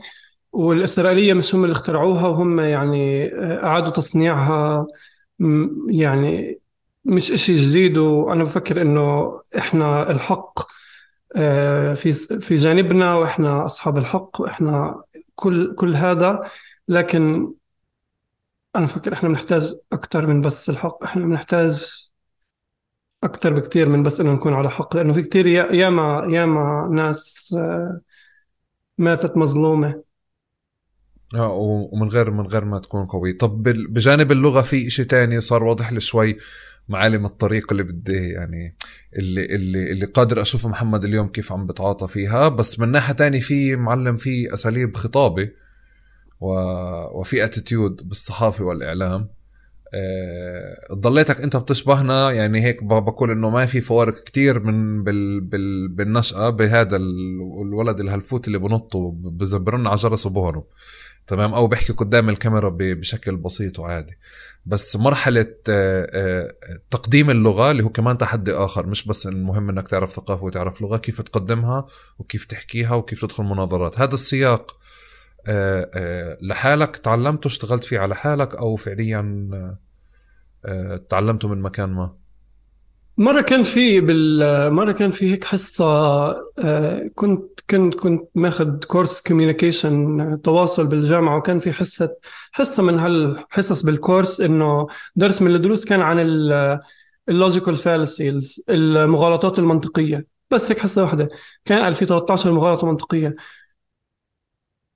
والإسرائيلية 0.52 1.34
مش 1.34 1.54
هم 1.54 1.64
اللي 1.64 1.72
اخترعوها 1.72 2.28
وهم 2.28 2.60
يعني 2.60 3.26
آه، 3.34 3.64
أعادوا 3.66 3.90
تصنيعها. 3.92 4.86
يعني 5.90 6.60
مش 7.04 7.30
إشي 7.32 7.56
جديد 7.56 7.98
وأنا 7.98 8.44
بفكر 8.44 8.82
إنه 8.82 9.40
إحنا 9.58 10.10
الحق 10.10 10.60
آه، 11.36 11.94
في 11.94 12.12
في 12.14 12.56
جانبنا 12.56 13.14
وإحنا 13.14 13.66
أصحاب 13.66 13.98
الحق 13.98 14.40
وإحنا 14.40 15.02
كل 15.34 15.74
كل 15.74 15.94
هذا. 15.94 16.50
لكن 16.88 17.54
أنا 18.76 18.84
بفكر 18.84 19.12
إحنا 19.12 19.28
بنحتاج 19.28 19.74
أكثر 19.92 20.26
من 20.26 20.40
بس 20.40 20.70
الحق. 20.70 21.04
إحنا 21.04 21.24
بنحتاج 21.26 21.86
أكثر 23.24 23.52
بكثير 23.52 23.88
من 23.88 24.02
بس 24.02 24.20
إنه 24.20 24.32
نكون 24.32 24.54
على 24.54 24.70
حق. 24.70 24.96
لأنه 24.96 25.12
في 25.12 25.22
كثير 25.22 25.46
ياما 25.46 26.26
ياما 26.30 26.88
ناس 26.92 27.54
آه، 27.58 28.00
ماتت 28.98 29.36
مظلومة. 29.36 30.02
آه 31.34 31.52
ومن 31.92 32.08
غير 32.08 32.30
من 32.30 32.46
غير 32.46 32.64
ما 32.64 32.78
تكون 32.78 33.06
قوي 33.06 33.32
طب 33.32 33.62
بجانب 33.62 34.32
اللغة 34.32 34.62
في 34.62 34.86
إشي 34.86 35.04
تاني 35.04 35.40
صار 35.40 35.64
واضح 35.64 35.92
لي 35.92 36.00
شوي 36.00 36.38
معالم 36.88 37.24
الطريق 37.24 37.72
اللي 37.72 37.82
بدي 37.82 38.28
يعني 38.28 38.76
اللي 39.18 39.44
اللي 39.44 39.92
اللي 39.92 40.06
قادر 40.06 40.40
أشوف 40.42 40.66
محمد 40.66 41.04
اليوم 41.04 41.28
كيف 41.28 41.52
عم 41.52 41.66
بتعاطى 41.66 42.08
فيها. 42.08 42.48
بس 42.48 42.80
من 42.80 42.88
ناحية 42.88 43.14
تانية 43.14 43.40
في 43.40 43.76
معلم 43.76 44.16
في 44.16 44.54
أساليب 44.54 44.96
خطابة. 44.96 45.50
وفي 47.14 47.44
attitude 47.44 48.08
بالصحافة 48.08 48.64
والإعلام. 48.64 49.28
ضليتك 50.92 51.40
انت 51.40 51.56
بتشبهنا 51.56 52.30
يعني 52.30 52.64
هيك 52.64 52.84
بقول 52.84 53.30
إنه 53.30 53.50
ما 53.50 53.66
في 53.66 53.80
فوارق 53.80 54.24
كتير 54.24 54.60
من 54.60 55.04
بال 55.04 55.40
بال 55.40 55.88
بالنشأة 55.88 56.50
بهذا 56.50 56.96
الولد 56.96 58.00
الهلفوت 58.00 58.46
اللي 58.46 58.58
بنطوا 58.58 59.12
بزبرنا 59.14 59.88
على 59.88 59.98
جرس 59.98 60.26
وبهرب 60.26 60.64
تمام؟ 61.26 61.54
أو 61.54 61.66
بيحكي 61.66 61.92
قدام 61.92 62.28
الكاميرا 62.28 62.68
بشكل 62.78 63.36
بسيط 63.36 63.78
وعادي. 63.78 64.18
بس 64.66 64.96
مرحلة 64.96 65.54
آه، 65.68 66.06
آه، 66.12 66.54
تقديم 66.90 67.30
اللغة 67.30 67.70
اللي 67.70 67.82
هو 67.84 67.88
كمان 67.88 68.18
تحدي 68.18 68.52
آخر 68.52 68.86
مش 68.86 69.06
بس 69.06 69.26
المهم 69.26 69.68
إنك 69.68 69.88
تعرف 69.88 70.12
ثقافة 70.12 70.44
وتعرف 70.44 70.82
لغة 70.82 70.96
كيف 70.96 71.20
تقدمها 71.20 71.86
وكيف 72.18 72.44
تحكيها 72.44 72.94
وكيف 72.94 73.22
تدخل 73.22 73.44
مناظرات. 73.44 74.00
هذا 74.00 74.14
السياق 74.14 74.70
آه، 74.70 74.74
آه، 74.74 74.81
لحالك 76.42 76.96
تعلمته 76.96 77.46
اشتغلت 77.46 77.84
فيه 77.84 77.98
على 77.98 78.14
حالك 78.14 78.54
أو 78.54 78.76
فعليا 78.76 79.48
آه، 80.64 80.96
تعلمته 80.96 81.48
من 81.48 81.62
مكان 81.62 81.88
ما؟ 81.88 82.16
مرة 83.18 83.40
كان 83.40 83.62
في 83.62 84.00
بال 84.00 84.72
مرة 84.72 84.92
كان 84.92 85.10
في 85.10 85.32
هيك 85.32 85.44
حصة 85.44 86.32
كنت 87.14 87.60
كنت 87.70 87.94
كنت 87.94 88.28
ماخذ 88.34 88.78
كورس 88.78 89.20
communication 89.20 90.40
تواصل 90.42 90.86
بالجامعة 90.86 91.36
وكان 91.36 91.60
في 91.60 91.72
حصة 91.72 92.16
حصة 92.52 92.82
من 92.82 92.98
هالحصص 92.98 93.82
بالكورس 93.82 94.40
إنه 94.40 94.86
درس 95.16 95.42
من 95.42 95.54
الدروس 95.54 95.84
كان 95.84 96.00
عن 96.00 96.18
ال 97.28 97.34
logical 97.34 97.76
fallacies 97.76 98.64
المغالطات 98.68 99.58
المنطقية. 99.58 100.26
بس 100.50 100.70
هيك 100.70 100.78
حصة 100.78 101.02
واحدة 101.02 101.28
كان 101.64 101.94
في 101.94 102.06
13 102.06 102.52
مغالطة 102.52 102.86
منطقية. 102.86 103.34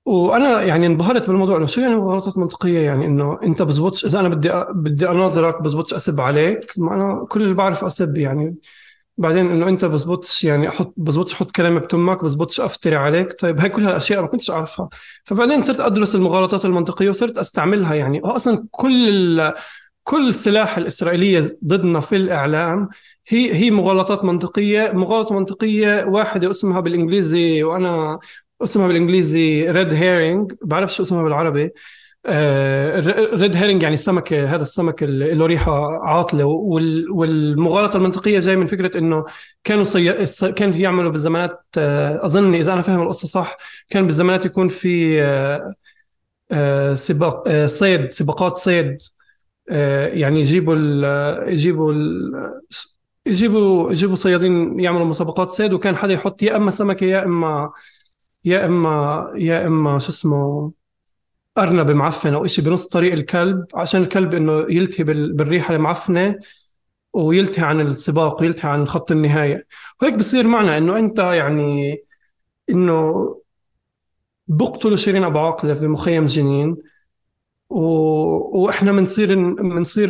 وأنا 0.07 0.61
يعني 0.61 0.85
انبهرت 0.87 1.27
بالموضوع 1.27 1.57
إنه 1.57 1.65
شو 1.65 1.81
يعني 1.81 1.95
غلطات 1.95 2.37
منطقية 2.37 2.79
يعني 2.79 3.05
إنه 3.05 3.39
أنت 3.43 3.61
بزبطش 3.61 4.05
إذا 4.05 4.19
أنا 4.19 4.29
بدي 4.29 4.51
بدي 4.73 5.09
أناظرك 5.09 5.61
بزبطش 5.61 5.93
أسب 5.93 6.19
عليك 6.21 6.73
ما 6.77 6.95
أنا 6.95 7.25
كل 7.29 7.41
اللي 7.41 7.53
بعرف 7.53 7.83
أسب 7.83 8.17
يعني. 8.17 8.55
بعدين 9.17 9.51
إنه 9.51 9.69
أنت 9.69 9.85
بزبطش 9.85 10.43
يعني 10.43 10.69
أحط 10.69 10.93
بزبطش 10.97 11.33
أحط 11.33 11.51
كلمه 11.51 11.79
بتمك 11.79 12.23
بزبطش 12.23 12.61
أفتري 12.61 12.95
عليك 12.95 13.39
طيب 13.39 13.59
هاي 13.59 13.69
كل 13.69 13.83
هالاشياء 13.83 14.21
ما 14.21 14.27
كنتش 14.27 14.51
أعرفها. 14.51 14.89
فبعدين 15.23 15.61
صرت 15.61 15.79
أدرس 15.79 16.15
المغالطات 16.15 16.65
المنطقية 16.65 17.09
وصرت 17.09 17.37
أستعملها 17.37 17.93
يعني. 17.95 18.21
هو 18.21 18.29
أصلا 18.31 18.67
كل 18.71 19.53
كل 20.03 20.33
سلاح 20.33 20.77
الإسرائيلية 20.77 21.59
ضدنا 21.65 21.99
في 21.99 22.15
الإعلام 22.15 22.89
هي 23.27 23.53
هي 23.53 23.71
مغالطات 23.71 24.23
منطقية 24.25 24.91
مغالطة 24.93 25.35
منطقية 25.35 26.05
واحدة 26.05 26.51
اسمها 26.51 26.79
بالإنجليزي 26.79 27.63
وأنا 27.63 28.19
اسمها 28.63 28.87
بالإنجليزي 28.87 29.71
red 29.71 29.93
herring 29.93 30.53
بعرف 30.61 30.93
شو 30.93 31.03
اسمها 31.03 31.23
بالعربي. 31.23 31.71
red 32.25 33.55
آه، 33.55 33.59
herring 33.59 33.83
يعني 33.83 33.97
سمكة 33.97 34.55
هذا 34.55 34.61
السمك 34.61 35.03
اللي 35.03 35.33
له 35.33 35.45
ريحة 35.45 35.97
عاطلة. 36.07 36.45
والمغالطة 37.11 37.97
المنطقية 37.97 38.39
جاي 38.39 38.55
من 38.55 38.65
فكرة 38.65 38.97
إنه 38.97 39.25
كانوا 39.63 39.83
صي... 39.83 40.25
كان 40.51 40.71
في 40.71 40.81
يعملوا 40.81 41.11
بالزمانات 41.11 41.65
آه، 41.77 42.25
أظن 42.25 42.55
إذا 42.55 42.73
أنا 42.73 42.81
فاهم 42.81 43.01
القصة 43.01 43.27
صح 43.27 43.57
كان 43.89 44.05
بالزمانات 44.05 44.45
يكون 44.45 44.69
في 44.69 45.21
آه، 46.51 46.95
سباق 46.95 47.65
صيد 47.65 48.11
سباقات 48.13 48.57
صيد. 48.57 48.97
يعني 50.13 50.41
يجيبوا 50.41 50.75
ال... 50.77 51.03
يجيبوا 51.53 51.93
ال... 51.93 52.31
يجيبوا 53.25 53.91
يجيبوا 53.91 54.15
صيادين 54.15 54.79
يعملوا 54.79 55.05
مسابقات 55.05 55.49
صيد 55.49 55.73
وكان 55.73 55.95
حدا 55.95 56.13
يحط 56.13 56.43
يا 56.43 56.57
إما 56.57 56.71
سمكة 56.71 57.05
يا 57.05 57.25
إما 57.25 57.69
يا 58.45 58.65
اما 58.65 59.31
يا 59.35 59.67
إما 59.67 59.99
شو 59.99 60.09
اسمه 60.09 60.71
أرنب 61.57 61.91
معفن 61.91 62.33
أو 62.33 62.47
شيء 62.47 62.65
بنص 62.65 62.87
طريق 62.87 63.13
الكلب 63.13 63.65
عشان 63.75 64.01
الكلب 64.03 64.33
إنه 64.35 64.53
يلتهي 64.69 65.03
بالريحة 65.05 65.75
المعفنة 65.75 66.39
ويلتهي 67.13 67.65
عن 67.65 67.81
السباق 67.81 68.41
ويلتهي 68.41 68.71
عن 68.71 68.87
خط 68.87 69.11
النهاية 69.11 69.67
وهيك 70.01 70.15
بصير 70.15 70.47
معنا 70.47 70.77
إنه 70.77 70.99
أنت 70.99 71.19
يعني 71.19 71.97
إنه 72.69 73.13
بقتلوا 74.47 74.97
شيرين 74.97 75.23
أبو 75.23 75.39
عاقلة 75.39 75.73
في 75.73 75.87
مخيم 75.87 76.25
جنين 76.25 76.77
و... 77.69 77.81
وإحنا 78.63 78.91
بنصير 78.91 79.35
بنصير 79.55 80.09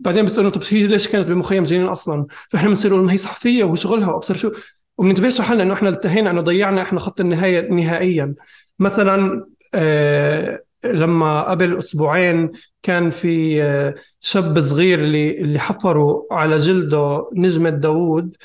بعدين 0.00 0.22
بيسالوا 0.24 0.50
طب 0.50 0.62
هي 0.70 0.86
ليش 0.86 1.08
كانت 1.08 1.28
بمخيم 1.28 1.64
جنين 1.64 1.86
أصلا؟ 1.86 2.26
فإحنا 2.50 2.68
بنصير 2.68 2.94
نقول 2.96 3.08
هي 3.10 3.18
صحفية 3.18 3.64
وشغلها 3.64 4.08
وأبصر 4.12 4.36
شو 4.36 4.52
وبننتبهش 4.98 5.40
حالنا 5.40 5.62
انه 5.62 5.74
إحنا 5.74 5.88
انتهينا 5.88 6.30
إنه 6.30 6.40
ضيعنا 6.40 6.82
إحنا 6.82 7.00
خط 7.00 7.20
النهاية 7.20 7.68
نهائيا. 7.70 8.34
مثلا 8.78 9.46
آه 9.74 10.62
لما 10.84 11.42
قبل 11.42 11.78
أسبوعين 11.78 12.50
كان 12.82 13.10
في 13.10 13.62
آه، 13.62 13.94
شاب 14.20 14.60
صغير 14.60 14.98
اللي 14.98 15.40
اللي 15.40 15.58
حفروا 15.58 16.22
على 16.34 16.58
جلده 16.58 17.30
نجمة 17.36 17.70
داوود 17.70 18.36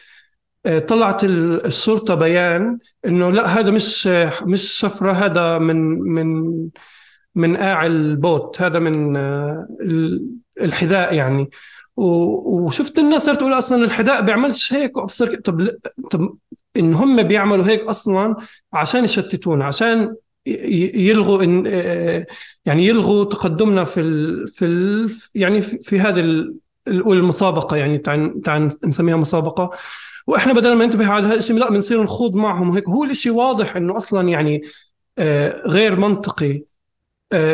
آه، 0.66 0.80
طلعت 0.80 1.24
ال- 1.24 1.66
الشرطة 1.66 2.16
بيان 2.16 2.78
إنه 3.06 3.30
لا 3.32 3.46
هذا 3.60 3.72
مش 3.72 4.08
مش 4.44 4.62
شفرة 4.72 5.12
هذا 5.12 5.58
من 5.58 6.00
من 6.00 6.50
من 7.36 7.58
قاع 7.58 7.86
البوت 7.86 8.62
هذا 8.62 8.80
من 8.80 9.16
آه، 9.18 9.68
ال- 9.82 10.28
الحذاء 10.62 11.14
يعني. 11.16 11.50
وشفت 11.96 13.00
الناس 13.00 13.26
صارت 13.26 13.38
تقول 13.40 13.54
أصلا 13.54 13.86
الحذاء 13.86 14.22
بيعملش 14.22 14.74
هيك 14.74 14.98
وابصر 14.98 15.36
طب 15.36 15.70
طب 16.12 16.36
إن 16.78 16.94
هم 16.94 17.24
بيعملوا 17.24 17.66
هيك 17.66 17.82
أصلا 17.82 18.36
عشان 18.74 19.06
يشتتونا 19.06 19.66
عشان 19.66 20.16
يلغوا 20.46 21.44
إن 21.44 21.66
يعني 22.66 22.88
يلغوا 22.88 23.26
تقدمنا 23.26 23.84
في 23.84 24.00
ال 24.02 24.48
في 24.48 24.66
ال 24.66 25.10
يعني 25.36 25.62
في, 25.62 26.00
هذه 26.00 26.20
ال- 26.20 26.56
نقول 26.88 27.18
المسابقة 27.18 27.78
يعني 27.78 27.98
تعال 27.98 28.72
نسميها 28.86 29.16
مسابقة. 29.16 29.72
وإحنا 30.28 30.54
بدل 30.54 30.74
ما 30.76 30.86
ننتبه 30.86 31.08
على 31.08 31.28
هذا 31.28 31.36
الشيء 31.36 31.58
لا 31.58 31.70
بنصير 31.70 32.04
نخوض 32.04 32.36
معهم 32.36 32.70
وهيك 32.70 32.90
هو 32.90 33.04
الشيء 33.04 33.32
واضح 33.32 33.76
إنه 33.76 33.98
أصلا 33.98 34.30
يعني 34.30 34.62
آه، 35.18 35.62
غير 35.68 36.00
منطقي. 36.00 36.64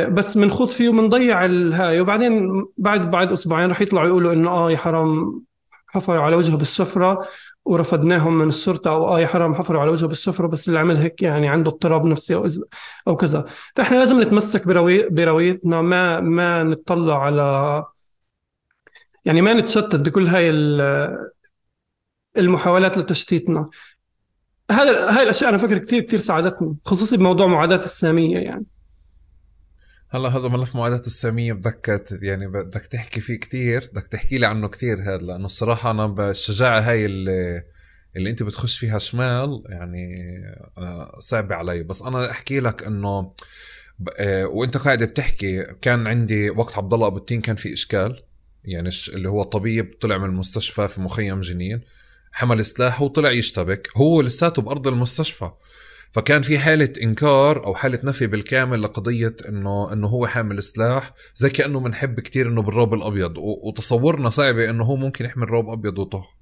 بس 0.09 0.37
بنخوض 0.37 0.69
فيه 0.69 0.89
وبنضيع 0.89 1.45
الهاي. 1.45 2.01
وبعدين 2.01 2.65
بعد 2.77 3.11
بعد 3.11 3.31
أسبوعين 3.31 3.71
رح 3.71 3.81
يطلعوا 3.81 4.07
يقولوا 4.07 4.33
إنه 4.33 4.49
آه 4.49 4.71
يا 4.71 4.77
حرام 4.77 5.41
حفروا 5.87 6.21
على 6.23 6.35
وجهه 6.35 6.57
بالشفره 6.57 7.27
ورفضناهم 7.65 8.37
من 8.37 8.47
الشرطه 8.47 8.91
أو 8.91 9.07
آه 9.07 9.19
يا 9.19 9.27
حرام 9.27 9.55
حفروا 9.55 9.81
على 9.81 9.91
وجهه 9.91 10.07
بالشفره 10.07 10.47
بس 10.47 10.67
اللي 10.67 10.79
عمل 10.79 10.97
هيك 10.97 11.21
يعني 11.21 11.47
عنده 11.47 11.71
اضطراب 11.71 12.05
نفسي 12.05 12.35
أو 12.35 12.47
أو 13.07 13.15
كذا. 13.15 13.45
فإحنا 13.75 13.97
لازم 13.97 14.21
نتمسك 14.21 14.67
بروي 14.67 15.09
برويتنا 15.09 15.81
ما 15.81 16.19
ما 16.19 16.63
نطلع 16.63 17.23
على 17.23 17.83
يعني 19.25 19.41
ما 19.41 19.53
نتشتت 19.53 19.95
بكل 19.95 20.27
هاي 20.27 20.49
ال- 20.49 21.29
المحاولات 22.37 22.97
لتشتيتنا. 22.97 23.69
هذا 24.71 25.17
هاي 25.17 25.23
الأشياء 25.23 25.49
أنا 25.49 25.57
فكر 25.57 25.77
كثير 25.77 26.01
كثير 26.03 26.19
ساعدتني 26.19 26.77
خصوصي 26.85 27.17
بموضوع 27.17 27.47
معاداة 27.47 27.83
السامية 27.85 28.37
يعني. 28.37 28.65
هلا 30.11 30.29
هذا 30.29 30.47
ملف 30.47 30.75
معاداة 30.75 31.01
السامية 31.07 31.53
بدك 31.53 32.05
يعني 32.21 32.47
بدك 32.47 32.85
تحكي 32.85 33.21
فيه 33.21 33.39
كتير 33.39 33.89
بدك 33.93 34.07
تحكي 34.07 34.37
لي 34.37 34.45
عنه 34.45 34.67
كتير 34.67 35.01
هذا 35.01 35.17
لأنه 35.17 35.45
الصراحة 35.45 35.91
أنا 35.91 36.07
بالشجاعة 36.07 36.79
هاي 36.79 37.05
اللي, 37.05 37.63
اللي 38.15 38.29
أنت 38.29 38.43
بتخش 38.43 38.77
فيها 38.79 38.99
شمال 38.99 39.63
يعني 39.69 40.15
آه، 40.77 41.19
صعبة 41.19 41.55
علي. 41.55 41.83
بس 41.83 42.01
أنا 42.01 42.31
أحكي 42.31 42.59
لك 42.59 42.83
إنه 42.83 43.33
آه، 44.17 44.45
وأنت 44.47 44.77
قاعد 44.77 45.03
بتحكي 45.03 45.63
كان 45.63 46.07
عندي 46.07 46.49
وقت 46.49 46.77
عبد 46.77 46.93
الله 46.93 47.07
أبو 47.07 47.17
التين 47.17 47.41
كان 47.41 47.55
في 47.55 47.73
إشكال 47.73 48.23
يعني 48.63 48.89
اللي 49.13 49.29
هو 49.29 49.43
طبيب 49.43 49.93
طلع 50.01 50.17
من 50.17 50.25
المستشفى 50.25 50.87
في 50.87 51.01
مخيم 51.01 51.41
جنين 51.41 51.81
حمل 52.31 52.65
سلاح 52.65 53.01
وطلع 53.01 53.31
يشتبك. 53.31 53.87
هو 53.97 54.21
لساته 54.21 54.61
بأرض 54.61 54.87
المستشفى. 54.87 55.51
فكان 56.11 56.41
في 56.41 56.59
حالة 56.59 56.93
إنكار 57.03 57.65
أو 57.65 57.75
حالة 57.75 57.99
نفي 58.03 58.27
بالكامل 58.27 58.81
لقضية 58.83 59.35
إنه 59.49 59.93
إنه 59.93 60.07
هو 60.07 60.27
حامل 60.27 60.63
سلاح 60.63 61.13
زي 61.35 61.49
كأنه 61.49 61.79
بنحب 61.79 62.19
كتير 62.19 62.47
إنه 62.47 62.61
بالروب 62.61 62.93
الأبيض 62.93 63.37
و- 63.37 63.67
وتصورنا 63.69 64.29
صعبة 64.29 64.69
إنه 64.69 64.83
هو 64.83 64.95
ممكن 64.95 65.25
يحمل 65.25 65.49
روب 65.49 65.69
أبيض 65.69 65.99
وطه 65.99 66.38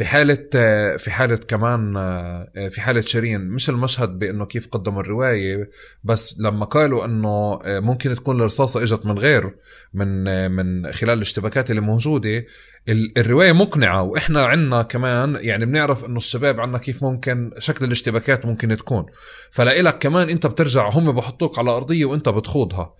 في 0.00 0.06
حالة 0.06 0.46
آه، 0.56 0.96
في 0.96 1.10
حالة 1.10 1.36
كمان 1.36 1.96
آه، 1.96 2.68
في 2.70 2.80
حالة 2.80 3.00
شيرين 3.00 3.40
مش 3.40 3.70
المشهد 3.70 4.18
بإنه 4.18 4.44
كيف 4.44 4.68
قدموا 4.68 5.00
الرواية 5.02 5.70
بس 6.04 6.36
لما 6.38 6.64
قالوا 6.64 7.04
آه، 7.64 7.80
ممكن 7.80 8.14
تكون 8.14 8.40
الرصاصة 8.40 8.82
إجت 8.82 9.06
من 9.06 9.18
غير 9.18 9.56
من 9.94 10.28
آه، 10.28 10.48
من 10.48 10.92
خلال 10.92 11.14
الاشتباكات 11.14 11.70
اللي 11.70 11.80
موجودة 11.80 12.44
ال- 12.88 13.18
الرواية 13.18 13.52
مقنعة 13.52 14.02
وإحنا 14.02 14.44
عنا 14.44 14.82
كمان 14.82 15.36
يعني 15.40 15.66
بنعرف 15.66 16.04
إنه 16.04 16.16
الشباب 16.16 16.60
عنا 16.60 16.78
كيف 16.78 17.02
ممكن 17.04 17.50
شكل 17.58 17.84
الاشتباكات 17.84 18.46
ممكن 18.46 18.76
تكون. 18.76 19.06
فلإلك 19.50 19.98
كمان 19.98 20.28
أنت 20.28 20.46
بترجع 20.46 20.88
هم 20.88 21.12
بحطوك 21.12 21.58
على 21.58 21.70
أرضية 21.70 22.04
وأنت 22.04 22.28
بتخوضها. 22.28 22.80
آه، 22.80 22.94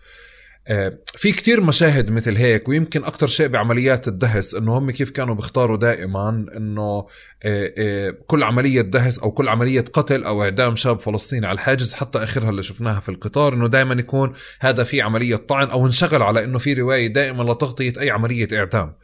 في 1.17 1.33
كتير 1.33 1.61
مشاهد 1.61 2.11
مثل 2.11 2.37
هيك 2.37 2.69
ويمكن 2.69 3.05
أكتر 3.05 3.27
شيء 3.27 3.49
بعمليات 3.49 4.09
الدهس 4.09 4.55
إنه 4.55 4.79
هم 4.79 4.91
كيف 4.91 5.11
كانوا 5.11 5.35
بيختاروا 5.35 5.77
دائما 5.77 6.47
إنه 6.57 7.07
آه، 7.43 7.73
آه، 7.79 8.15
كل 8.27 8.43
عملية 8.43 8.81
دهس 8.81 9.19
أو 9.19 9.31
كل 9.31 9.49
عملية 9.49 9.81
قتل 9.81 10.25
أو 10.25 10.43
إعدام 10.43 10.77
شاب 10.77 11.01
فلسطيني 11.01 11.47
على 11.47 11.55
الحاجز 11.55 11.95
حتى 11.95 12.19
آخرها 12.19 12.51
اللي 12.51 12.63
شفناها 12.63 13.01
في 13.01 13.09
القطار 13.09 13.55
إنه 13.55 13.67
دائما 13.67 13.95
يكون 13.95 14.33
هذا 14.61 14.85
في 14.85 15.01
عملية 15.01 15.37
طعن 15.37 15.69
أو 15.69 15.87
انشغل 15.87 16.23
على 16.23 16.45
إنه 16.45 16.59
في 16.59 16.73
رواية 16.75 17.07
دائما 17.07 17.43
لتغطية 17.43 17.93
أي 18.01 18.11
عملية 18.11 18.49
إعدام. 18.53 18.95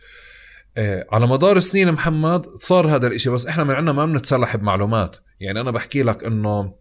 آه، 0.76 1.06
على 1.12 1.26
مدار 1.26 1.58
سنين 1.58 1.92
محمد 1.92 2.46
صار 2.46 2.86
هذا 2.86 3.06
الإشي 3.06 3.30
بس 3.30 3.46
إحنا 3.46 3.64
من 3.64 3.74
عنا 3.74 3.92
ما 3.92 4.06
بنتسلح 4.06 4.56
بمعلومات. 4.56 5.16
يعني 5.40 5.60
أنا 5.60 5.70
بحكي 5.70 6.02
لك 6.02 6.24
إنه 6.24 6.72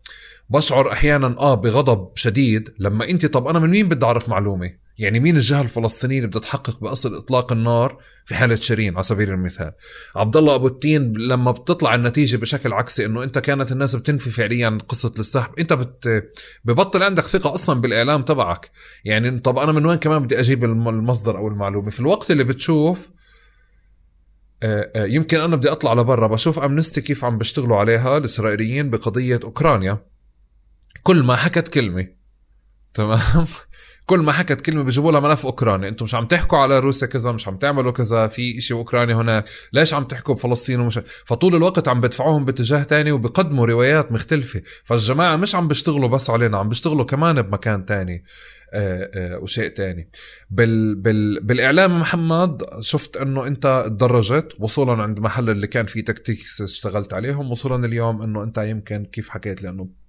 بشعر 0.49 0.91
أحيانا 0.91 1.27
آه 1.39 1.55
بغضب 1.55 2.09
شديد 2.15 2.73
لما 2.79 3.09
أنت 3.09 3.25
طب 3.25 3.47
أنا 3.47 3.59
من 3.59 3.69
مين 3.69 3.89
بدي 3.89 4.05
أعرف 4.05 4.29
معلومة؟ 4.29 4.85
يعني 4.97 5.19
مين 5.19 5.35
الجهة 5.35 5.61
الفلسطينية 5.61 6.17
اللي 6.17 6.27
بدها 6.27 6.41
تحقق 6.41 6.79
بأصل 6.81 7.15
إطلاق 7.15 7.51
النار 7.51 7.97
في 8.25 8.35
حالة 8.35 8.55
شيرين 8.55 8.93
على 8.93 9.03
سبيل 9.03 9.29
المثال؟ 9.29 9.71
عبد 10.15 10.37
الله 10.37 10.55
أبو 10.55 10.67
التين 10.67 11.13
لما 11.17 11.51
بتطلع 11.51 11.95
النتيجة 11.95 12.37
بشكل 12.37 12.73
عكسي 12.73 13.05
إنه 13.05 13.23
أنت 13.23 13.39
كانت 13.39 13.71
الناس 13.71 13.95
بتنفي 13.95 14.29
فعليا 14.29 14.77
قصة 14.89 15.13
السحب 15.19 15.51
أنت 15.59 15.73
بت 15.73 16.23
ببطل 16.65 17.03
عندك 17.03 17.23
ثقة 17.23 17.53
أصلا 17.53 17.81
بالإعلام 17.81 18.21
تبعك. 18.21 18.71
يعني 19.05 19.39
طب 19.39 19.57
أنا 19.57 19.71
من 19.71 19.85
وين 19.85 19.97
كمان 19.97 20.23
بدي 20.23 20.39
أجيب 20.39 20.63
الم- 20.63 20.89
المصدر 20.89 21.37
أو 21.37 21.47
المعلومة؟ 21.47 21.89
في 21.89 21.99
الوقت 21.99 22.31
اللي 22.31 22.43
بتشوف 22.43 23.09
آه، 24.63 24.91
آه، 24.95 25.05
يمكن 25.05 25.37
أنا 25.39 25.55
بدي 25.55 25.71
أطلع 25.71 25.93
لبرا 25.93 26.27
بشوف 26.27 26.59
أمنستي 26.59 27.01
كيف 27.01 27.25
عم 27.25 27.37
بيشتغلوا 27.37 27.77
عليها 27.77 28.17
الإسرائيليين 28.17 28.89
بقضية 28.89 29.39
أوكرانيا. 29.43 30.05
كل 31.05 31.23
ما 31.23 31.35
حكت 31.35 31.67
كلمة. 31.67 32.07
تمام؟ 32.93 33.19
كل 34.09 34.19
ما 34.19 34.31
حكت 34.31 34.61
كلمة 34.61 34.83
بيجيبوا 34.83 35.11
لها 35.11 35.19
ملف 35.19 35.45
أوكراني. 35.45 35.87
أنتم 35.87 36.03
مش 36.03 36.15
عم 36.15 36.25
تحكوا 36.25 36.57
على 36.57 36.79
روسيا 36.79 37.07
كذا 37.07 37.31
مش 37.31 37.47
عم 37.47 37.57
تعملوا 37.57 37.91
كذا 37.91 38.27
في 38.27 38.61
شيء 38.61 38.77
أوكراني 38.77 39.15
هناك 39.15 39.45
ليش 39.73 39.93
عم 39.93 40.03
تحكوا 40.03 40.33
بفلسطين 40.33 40.79
ومش 40.79 40.99
فطول 41.25 41.55
الوقت 41.55 41.87
عم 41.87 42.01
بدفعوهم 42.01 42.45
باتجاه 42.45 42.83
تاني 42.83 43.11
وبقدموا 43.11 43.65
روايات 43.65 44.11
مختلفة. 44.11 44.61
فالجماعة 44.83 45.37
مش 45.37 45.55
عم 45.55 45.67
بيشتغلوا 45.67 46.09
بس 46.09 46.29
علينا 46.29 46.57
عم 46.57 46.69
بيشتغلوا 46.69 47.05
كمان 47.05 47.41
بمكان 47.41 47.85
تاني 47.85 48.23
آه، 48.73 49.11
آه، 49.15 49.39
وشيء 49.39 49.67
تاني. 49.67 50.09
بال 50.49 50.95
بال 50.95 51.43
بالإعلام 51.43 51.99
محمد 51.99 52.63
شفت 52.79 53.17
إنه 53.17 53.47
أنت 53.47 53.83
تدرجت 53.87 54.47
وصولا 54.59 55.03
عند 55.03 55.19
محل 55.19 55.49
اللي 55.49 55.67
كان 55.67 55.85
فيه 55.85 56.03
تكتيكس 56.03 56.61
اشتغلت 56.61 57.13
عليهم 57.13 57.51
وصولا 57.51 57.85
اليوم 57.85 58.21
إنه 58.21 58.43
أنت 58.43 58.57
يمكن 58.57 59.05
كيف 59.05 59.29
حكيت 59.29 59.63
لأنه 59.63 60.04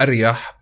أريح 0.00 0.58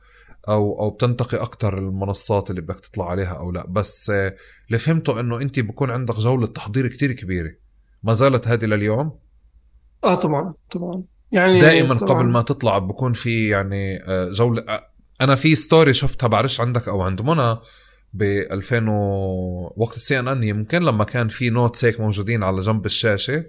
أو 0.49 0.81
أو 0.81 0.91
بتنتقي 0.91 1.37
أكثر 1.37 1.79
المنصات 1.79 2.51
اللي 2.51 2.61
بدك 2.61 2.81
تطلع 2.81 3.11
عليها 3.11 3.33
أو 3.33 3.53
لا. 3.53 3.67
بس 3.67 4.11
آه، 4.11 4.37
اللي 4.67 4.79
فهمته 4.79 5.21
إنه 5.21 5.41
انت 5.41 5.61
بكون 5.61 5.91
عندك 5.91 6.15
جولة 6.15 6.47
تحضير 6.47 6.89
كتير 6.89 7.13
كبيرة. 7.13 7.51
ما 8.03 8.13
زالت 8.13 8.49
هذه 8.49 8.65
لليوم؟ 8.65 9.19
آه 10.05 10.15
طبعا 10.15 10.55
طبعا. 10.71 11.03
يعني 11.33 11.59
دائما 11.59 11.95
طبعاً. 11.95 12.19
قبل 12.19 12.29
ما 12.31 12.43
تطلع 12.43 12.79
بكون 12.79 13.13
في 13.13 13.49
يعني 13.49 14.03
آه، 14.03 14.29
جولة 14.29 14.63
آه، 14.69 14.91
أنا 15.21 15.35
في 15.35 15.55
story 15.55 15.93
شفتها 15.93 16.27
بعرفش 16.27 16.61
عندك 16.61 16.89
أو 16.89 17.03
عند 17.03 17.23
منى. 17.23 17.57
ب 18.15 18.23
2000 18.23 18.89
و... 18.89 19.73
وقت 19.77 19.97
ال 19.97 20.19
CNN 20.19 20.43
يمكن 20.43 20.83
لما 20.83 21.05
كان 21.05 21.29
في 21.29 21.51
notes 21.51 21.85
هيك 21.85 22.01
موجودين 22.01 22.43
على 22.43 22.61
جنب 22.61 22.87
الشاشة. 22.87 23.45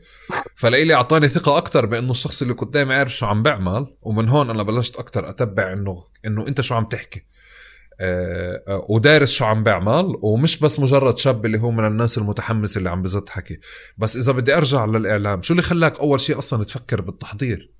فلإلي 0.55 0.93
أعطاني 0.93 1.27
ثقة 1.27 1.57
أكثر 1.57 1.85
بأنه 1.85 2.11
الشخص 2.11 2.41
اللي 2.41 2.53
قدامي 2.53 2.93
عارف 2.93 3.15
شو 3.15 3.25
عم 3.25 3.43
بيعمل 3.43 3.87
ومن 4.01 4.29
هون 4.29 4.49
أنا 4.49 4.63
بلشت 4.63 4.95
أكثر 4.95 5.29
أتبع 5.29 5.73
إنه 5.73 6.03
إنه 6.25 6.47
أنت 6.47 6.61
شو 6.61 6.75
عم 6.75 6.85
تحكي. 6.85 7.25
آه، 7.99 8.85
ودارس 8.89 9.31
شو 9.31 9.45
عم 9.45 9.63
بعمل 9.63 10.15
ومش 10.21 10.59
بس 10.59 10.79
مجرد 10.79 11.17
شاب 11.17 11.45
اللي 11.45 11.59
هو 11.59 11.71
من 11.71 11.87
الناس 11.87 12.17
المتحمس 12.17 12.77
اللي 12.77 12.89
عم 12.89 13.01
بزت 13.01 13.29
حكي. 13.29 13.59
بس 13.97 14.17
إذا 14.17 14.31
بدي 14.31 14.57
أرجع 14.57 14.85
للإعلام 14.85 15.41
شو 15.41 15.53
اللي 15.53 15.63
خلاك 15.63 15.99
أول 15.99 16.19
شيء 16.19 16.37
أصلا 16.37 16.63
تفكر 16.63 17.01
بالتحضير؟ 17.01 17.74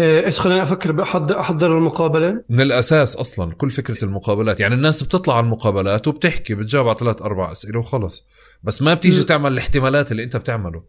إيش 0.00 0.40
خليني 0.40 0.62
أفكر 0.62 1.02
أحضر 1.40 1.78
المقابلة؟ 1.78 2.44
من 2.48 2.60
الأساس 2.60 3.16
أصلا 3.16 3.54
كل 3.54 3.70
فكرة 3.70 4.04
المقابلات. 4.04 4.60
يعني 4.60 4.74
الناس 4.74 5.02
بتطلع 5.02 5.36
على 5.36 5.44
المقابلات 5.44 6.08
وبتحكي 6.08 6.54
بتجاوب 6.54 6.88
على 6.88 6.96
ثلاث 6.98 7.22
أربع 7.22 7.52
أسئلة 7.52 7.78
وخلص. 7.78 8.26
بس 8.62 8.82
ما 8.82 8.94
بتيجي 8.94 9.24
تعمل 9.24 9.52
الاحتمالات 9.52 10.12
اللي 10.12 10.24
أنت 10.24 10.36
بتعمله. 10.36 10.82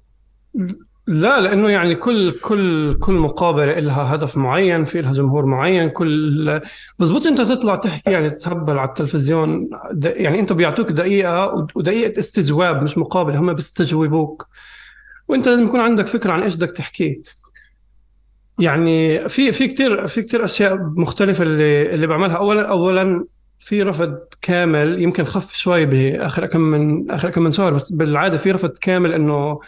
لا 1.07 1.41
لأنه 1.41 1.69
يعني 1.69 1.95
كل 1.95 2.31
كل 2.31 2.93
كل 2.99 3.13
مقابلة 3.13 3.79
لها 3.79 4.15
هدف 4.15 4.37
معين 4.37 4.85
في 4.85 5.01
لها 5.01 5.13
جمهور 5.13 5.45
معين 5.45 5.89
كل 5.89 6.61
بزبط 6.99 7.27
أنت 7.27 7.41
تطلع 7.41 7.75
تحكي 7.75 8.11
يعني 8.11 8.29
تهبل 8.29 8.79
على 8.79 8.89
التلفزيون. 8.89 9.69
يعني 10.03 10.39
أنت 10.39 10.53
بيعطوك 10.53 10.91
دقيقة 10.91 11.53
ود- 11.53 11.71
ودقيقة 11.75 12.19
استجواب 12.19 12.83
مش 12.83 12.97
مقابلة 12.97 13.39
هم 13.39 13.53
بيستجوبوك. 13.53 14.47
وأنت 15.27 15.47
لازم 15.47 15.63
يكون 15.65 15.79
عندك 15.79 16.07
فكرة 16.07 16.31
عن 16.31 16.43
إيش 16.43 16.55
بدك 16.55 16.71
تحكيه 16.71 17.21
يعني 18.59 19.29
في 19.29 19.51
في 19.51 19.67
كثير 19.67 20.07
في 20.07 20.21
كثير 20.21 20.45
أشياء 20.45 20.77
مختلفة 20.97 21.43
اللي 21.43 21.93
اللي 21.93 22.07
بعملها. 22.07 22.37
اولا 22.37 22.69
اولا 22.69 23.25
في 23.59 23.83
رفض 23.83 24.19
كامل 24.41 25.01
يمكن 25.01 25.23
خف 25.23 25.53
شوي 25.55 25.85
باخر 25.85 26.45
كم 26.45 26.59
من 26.61 27.11
آخر 27.11 27.29
كم 27.29 27.41
من 27.43 27.51
شهر 27.51 27.73
بس 27.73 27.91
بالعادة 27.91 28.37
في 28.37 28.51
رفض 28.51 28.69
كامل 28.69 29.13
إنه 29.13 29.59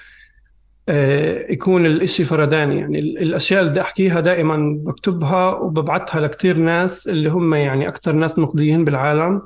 آه، 0.89 1.51
يكون 1.51 1.85
الإشي 1.85 2.25
فرداني. 2.25 2.79
يعني 2.79 2.99
الأشياء 2.99 3.59
اللي 3.61 3.71
بدي 3.71 3.81
أحكيها 3.81 4.19
دائما 4.19 4.77
بكتبها 4.85 5.53
وببعتها 5.53 6.21
لكتير 6.21 6.57
ناس 6.57 7.07
اللي 7.07 7.29
هم 7.29 7.53
يعني 7.53 7.87
أكثر 7.87 8.11
ناس 8.11 8.39
نقديين 8.39 8.85
بالعالم 8.85 9.41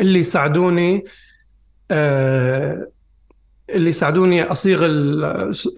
اللي 0.00 0.18
يساعدوني 0.18 1.04
آه، 1.90 2.88
اللي 3.74 3.90
يساعدوني 3.90 4.42
أصيغ 4.42 4.84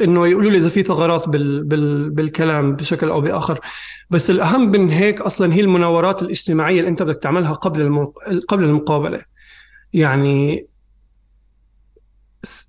إنه 0.01 0.27
يقولوا 0.27 0.51
لي 0.51 0.59
إذا 0.59 0.69
في 0.69 0.83
ثغرات 0.83 1.29
بال... 1.29 1.65
بال... 1.65 2.11
بالكلام 2.11 2.77
بشكل 2.77 3.09
أو 3.09 3.21
بآخر. 3.21 3.61
بس 4.11 4.31
الأهم 4.31 4.71
من 4.71 4.91
هيك 4.91 5.21
أصلا 5.21 5.55
هي 5.55 5.61
المناورات 5.61 6.23
الاجتماعية 6.23 6.81
اللي 6.81 6.91
أنت 6.91 7.03
بدك 7.03 7.23
تعملها 7.23 7.53
قبل. 7.53 8.07
قبل 8.49 8.65
المقابلة. 8.65 9.25
يعني 9.93 10.67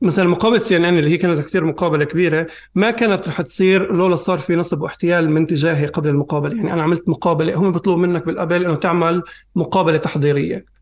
مثلا 0.01 0.27
مقابلة 0.27 0.59
سي 0.59 0.77
إن 0.77 0.85
إن 0.85 0.97
اللي 0.97 1.09
هي 1.09 1.17
كانت 1.17 1.39
كثير 1.39 1.65
مقابلة 1.65 2.03
كبيرة 2.03 2.47
ما 2.75 2.91
كانت 2.91 3.27
رح 3.27 3.41
تصير 3.41 3.93
لولا 3.93 4.15
صار 4.15 4.37
في 4.37 4.55
نصب 4.55 4.81
واحتيال 4.81 5.31
من 5.31 5.47
تجاهي 5.47 5.85
قبل 5.85 6.09
المقابلة. 6.09 6.55
يعني 6.55 6.73
أنا 6.73 6.83
عملت 6.83 7.09
مقابلة 7.09 7.55
هم 7.55 7.71
بيطلبوا 7.71 8.01
منك 8.01 8.25
بالقبل 8.25 8.65
إنه 8.65 8.75
تعمل 8.75 9.23
مقابلة 9.55 9.97
تحضيرية. 9.97 10.72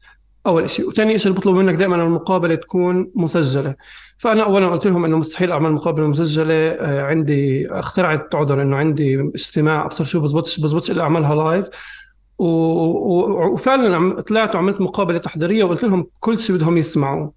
أول 0.48 0.70
شيء. 0.70 0.88
وثاني 0.88 1.20
شيء 1.20 1.32
بطلب 1.32 1.56
منك 1.56 1.76
دائما 1.76 1.96
المقابلة 1.96 2.56
تكون 2.56 3.12
مسجلة. 3.16 3.76
فأنا 4.18 4.44
اولا 4.44 4.68
قلت 4.68 4.88
لهم 4.88 5.06
إنه 5.06 5.18
مستحيل 5.18 5.52
أعمل 5.52 5.72
مقابلة 5.72 6.08
مسجلة. 6.08 6.54
آه، 6.54 7.02
عندي 7.02 7.72
اخترعت 7.72 8.36
عذر 8.36 8.62
إنه 8.62 8.76
عندي 8.76 9.20
اجتماع 9.36 9.86
أبصر 9.86 10.04
شو 10.04 10.20
بزبطش 10.20 10.60
بزبطش 10.60 10.92
إلا 10.92 11.04
أعملها 11.04 11.36
لايف 11.36 11.70
وفعلا 12.38 14.22
طلعت 14.22 14.56
وعملت 14.56 14.82
مقابلة 14.82 15.18
تحضيرية 15.18 15.64
وقلت 15.64 15.84
لهم 15.84 16.08
كل 16.20 16.40
شيء 16.40 16.56
بدهم 16.56 16.78
يسمعوه 16.78 17.34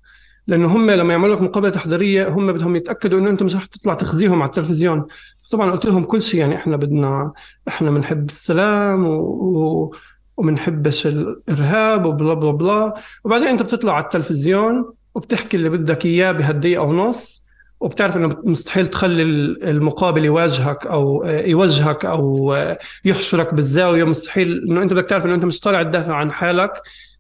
لأنه 0.47 0.77
هم 0.77 0.91
لما 0.91 1.13
يعملوا 1.13 1.35
لك 1.35 1.43
مقابلة 1.43 1.71
تحضيرية 1.71 2.29
هم 2.29 2.53
بدهم 2.53 2.77
يتأكدوا 2.77 3.19
إنه 3.19 3.31
أنت 3.31 3.43
مش 3.43 3.57
رح 3.57 3.65
تطلع 3.65 3.95
تخزيهم 3.95 4.43
على 4.43 4.49
التلفزيون. 4.49 5.07
طبعا 5.53 5.71
قلت 5.71 5.87
لهم 5.87 6.05
كل 6.05 6.23
شيء 6.23 6.41
يعني 6.41 6.57
إحنا 6.57 6.77
بدنا 6.77 7.33
إحنا 7.69 7.91
بنحب 7.91 8.29
السلام 8.29 9.07
و... 9.07 9.21
و... 9.21 9.95
ومنحبش 10.37 11.07
الإرهاب 11.07 12.07
وبلا 12.07 12.35
بلا 12.35 12.51
بلا. 12.51 12.95
وبعدين 13.25 13.49
أنت 13.49 13.63
بتطلع 13.63 13.93
على 13.95 14.05
التلفزيون 14.05 14.93
وبتحكي 15.15 15.57
اللي 15.57 15.69
بدك 15.69 16.07
إياه 16.07 16.33
بهالدقيقة 16.33 16.83
ونص 16.83 17.45
وبتعرف 17.81 18.17
إنه 18.17 18.37
مستحيل 18.45 18.87
تخلي 18.87 19.23
المقابل 19.71 20.25
يواجهك 20.25 20.87
أو 20.87 21.25
يوجهك 21.27 22.05
أو 22.05 22.57
يحشرك 23.05 23.55
بالزاوية. 23.55 24.05
مستحيل 24.05 24.67
إنه 24.71 24.83
أنت 24.83 24.93
بدك 24.93 25.09
تعرف 25.09 25.27
إنه 25.27 25.35
أنت 25.35 25.45
مش 25.45 25.61
طالع 25.61 25.83
تدافع 25.83 26.15
عن 26.15 26.33
حالك 26.33 26.73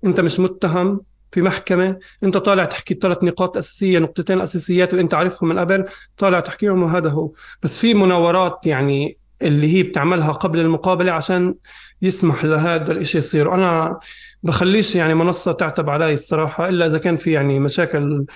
أنت 0.05 0.21
مش 0.21 0.41
متهم 0.41 1.01
في 1.33 1.43
محكمة. 1.43 1.99
أنت 2.23 2.37
طالع 2.37 2.65
تحكي 2.65 2.95
ثلاث 2.95 3.25
نقاط 3.25 3.57
أساسية 3.57 3.99
نقطتين 3.99 4.41
أساسيات 4.41 4.91
اللي 4.91 5.03
أنت 5.03 5.15
عارفهم 5.15 5.49
من 5.49 5.59
قبل 5.59 5.85
طالع 6.19 6.41
تحكيهم 6.41 6.83
وهذا 6.83 7.09
هو. 7.11 7.33
بس 7.63 7.79
في 7.79 7.95
مناورات 7.95 8.67
يعني 8.67 9.19
اللي 9.45 9.75
هي 9.75 9.83
بتعملها 9.83 10.33
قبل 10.33 10.61
المقابلة 10.61 11.13
عشان 11.13 11.55
يسمح 12.03 12.45
لهذا 12.45 12.93
الإشي 12.93 13.19
يصير. 13.19 13.55
أنا 13.55 13.99
بخليش 14.43 14.97
يعني 14.97 15.15
منصة 15.15 15.53
تعتب 15.53 15.91
علي 15.91 16.15
الصراحة 16.15 16.69
إلا 16.69 16.87
إذا 16.87 16.99
كان 16.99 17.17
في 17.17 17.33
يعني 17.33 17.59
مشاكل 17.59 18.27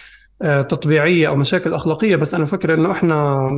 آه، 0.42 0.62
تطبيعية 0.62 1.28
أو 1.28 1.36
مشاكل 1.36 1.74
أخلاقية 1.74 2.16
بس 2.16 2.34
أنا 2.34 2.44
فكر 2.44 2.74
إنه 2.74 2.92
إحنا 2.92 3.48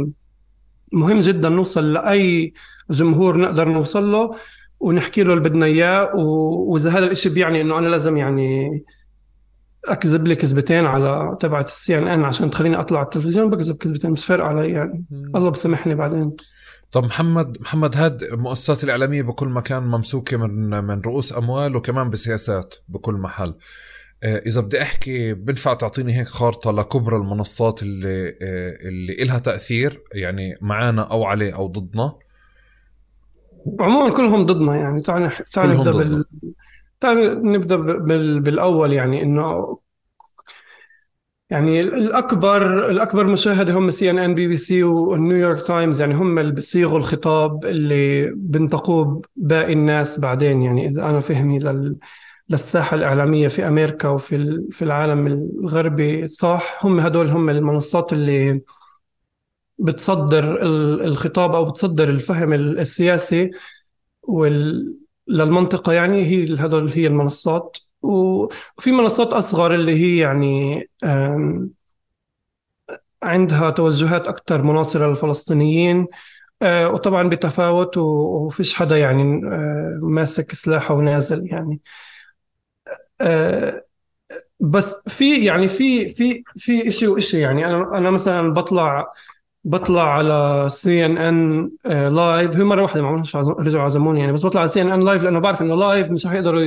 مهم 0.93 1.19
جدا 1.19 1.49
نوصل 1.49 1.93
لأي 1.93 2.53
جمهور 2.91 3.37
نقدر 3.39 3.69
نوصل 3.69 4.13
له 4.13 4.31
ونحكي 4.81 5.23
له 5.23 5.33
اللي 5.33 5.49
بدنا 5.49 5.67
إياه 5.67 6.17
وإذا 6.17 6.91
هذا 6.91 6.99
الإشي 6.99 7.29
بيعني 7.29 7.61
إنه 7.61 7.79
أنا 7.79 7.89
لازم 7.89 8.17
يعني 8.17 8.83
أكذب 9.85 10.27
لي 10.27 10.37
كذبتين 10.37 10.87
على 10.87 11.37
تبعت 11.41 11.69
السي 11.69 11.99
إن 11.99 12.09
إن 12.09 12.25
عشان 12.25 12.51
تخليني 12.51 12.81
أطلع 12.81 12.99
على 12.99 13.05
التلفزيون 13.05 13.51
بكذب 13.51 13.77
كذبتين 13.77 14.11
مش 14.11 14.27
فارقه 14.27 14.47
علي 14.47 14.71
يعني. 14.71 15.05
الله 15.37 15.51
بسامحني 15.51 15.95
بعدين. 15.95 16.33
طب 16.93 17.05
محمد 17.05 17.61
محمد 17.61 17.97
هاد 17.97 18.23
المؤسسات 18.23 18.85
الإعلامية 18.85 19.23
بكل 19.23 19.49
مكان 19.49 19.83
ممسوكة 19.83 20.37
من 20.37 20.85
من 20.85 21.01
رؤوس 21.01 21.37
أموال 21.37 21.77
وكمان 21.77 22.11
بسياسات 22.11 22.75
بكل 22.89 23.15
محل. 23.15 23.55
آه، 24.23 24.39
إذا 24.47 24.61
بدي 24.61 24.83
أحكي 24.83 25.35
بنفع 25.35 25.75
تعطيني 25.75 26.19
هيك 26.19 26.27
خارطة 26.27 26.73
لكبرى 26.73 27.17
المنصات 27.17 27.83
اللي 27.83 28.29
آه، 28.29 28.89
اللي 28.89 29.13
إلها 29.23 29.39
تأثير 29.39 30.03
يعني 30.15 30.59
معانا 30.61 31.03
أو 31.03 31.25
عليه 31.25 31.57
أو 31.57 31.67
ضدنا؟ 31.67 32.15
عموما 33.81 34.17
كلهم 34.17 34.47
ضدنا 34.47 34.77
يعني. 34.77 35.03
تعال 35.03 35.31
تعال 35.53 35.71
نبدأ 35.71 35.91
بال 35.91 36.25
تعال 37.01 37.53
نبدأ 37.53 37.77
بال... 37.77 38.41
بالأول 38.41 38.93
يعني 38.93 39.23
إنه 39.23 39.79
يعني 41.51 41.81
الاكبر 41.81 42.91
الأكبر 42.91 43.27
مشاهدة 43.27 43.73
هم 43.73 43.91
CNN 43.91 44.35
BBC 44.35 44.83
وال 44.83 45.02
New 45.02 45.30
York 45.30 45.67
Times 45.67 46.01
يعني 46.01 46.15
هم 46.15 46.39
اللي 46.39 46.53
بيصيغوا 46.53 46.99
الخطاب 46.99 47.65
اللي 47.65 48.31
بينتقوه 48.37 49.23
باقي 49.37 49.73
الناس 49.73 50.21
بعدين. 50.21 50.63
يعني 50.63 50.87
إذا 50.89 51.05
أنا 51.05 51.21
فهمي 51.21 51.59
لل 51.59 51.97
للساحة 52.51 52.95
الإعلامية 52.95 53.49
في 53.49 53.69
أمريكا 53.69 54.09
وفي 54.09 54.67
في 54.71 54.83
العالم 54.83 55.27
الغربي 55.27 56.27
صح؟ 56.27 56.85
هم 56.87 57.01
هدول 57.01 57.29
هم 57.29 57.51
المنصات 57.51 58.13
اللي 58.13 58.61
بتصدر 59.79 60.63
الخطاب 61.05 61.55
أو 61.55 61.65
بتصدر 61.65 62.09
الفهم 62.11 62.53
السياسي 62.53 63.51
وال 64.23 64.95
للمنطقة. 65.29 65.93
يعني 65.93 66.25
هي 66.27 66.55
هدول 66.55 66.89
هي 66.89 67.07
المنصات. 67.07 67.79
وفي 68.03 68.93
منصات 68.93 69.29
أصغر 69.29 69.75
اللي 69.75 69.93
هي 69.95 70.19
يعني 70.19 70.81
عندها 73.23 73.71
توجهات 73.71 74.29
أكثر 74.29 74.63
مناصرة 74.63 75.07
للفلسطينيين 75.09 76.07
آه، 76.63 76.89
وطبعا 76.89 77.29
بتفاوت 77.29 77.97
وفيش 77.99 78.75
حدا 78.75 78.99
يعني 78.99 79.23
آه، 79.55 79.99
ماسك 80.03 80.55
سلاحه 80.55 80.95
ونازل 80.95 81.47
يعني. 81.47 81.81
آه، 83.21 83.85
بس 84.61 85.09
في 85.09 85.45
يعني 85.47 85.69
في 85.69 86.09
في 86.09 86.45
في 86.57 86.91
شيء 86.91 87.09
وشيء 87.09 87.41
يعني. 87.41 87.67
أنا 87.67 87.99
أنا 87.99 88.11
مثلا 88.11 88.55
بطلع 88.55 89.13
بطلع 89.65 90.03
على 90.15 90.67
CNN 90.71 91.71
live 92.17 92.57
هي 92.57 92.65
مرة 92.65 92.83
واحدة 92.83 93.03
ما 93.03 93.09
عملوش 93.09 93.37
رجعوا 93.37 93.85
عزموني 93.85 94.21
يعني 94.21 94.33
بس 94.33 94.47
بطلع 94.47 94.61
على 94.61 94.69
CNN 94.69 95.01
live 95.05 95.23
لأنه 95.25 95.39
بعرف 95.39 95.63
إنه 95.63 95.75
live 95.75 96.11
مش 96.11 96.27
رح 96.27 96.33
يقدروا 96.33 96.63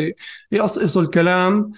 يقصقصوا 0.52 1.02
الكلام 1.02 1.72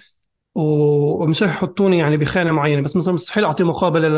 ومش 0.54 1.42
رح 1.42 1.50
يحطوني 1.50 1.98
يعني 1.98 2.16
بخانة 2.16 2.52
معينة. 2.52 2.82
بس 2.82 2.96
مثلا 2.96 3.14
مستحيل 3.14 3.44
أعطي 3.44 3.64
مقابلة 3.64 4.08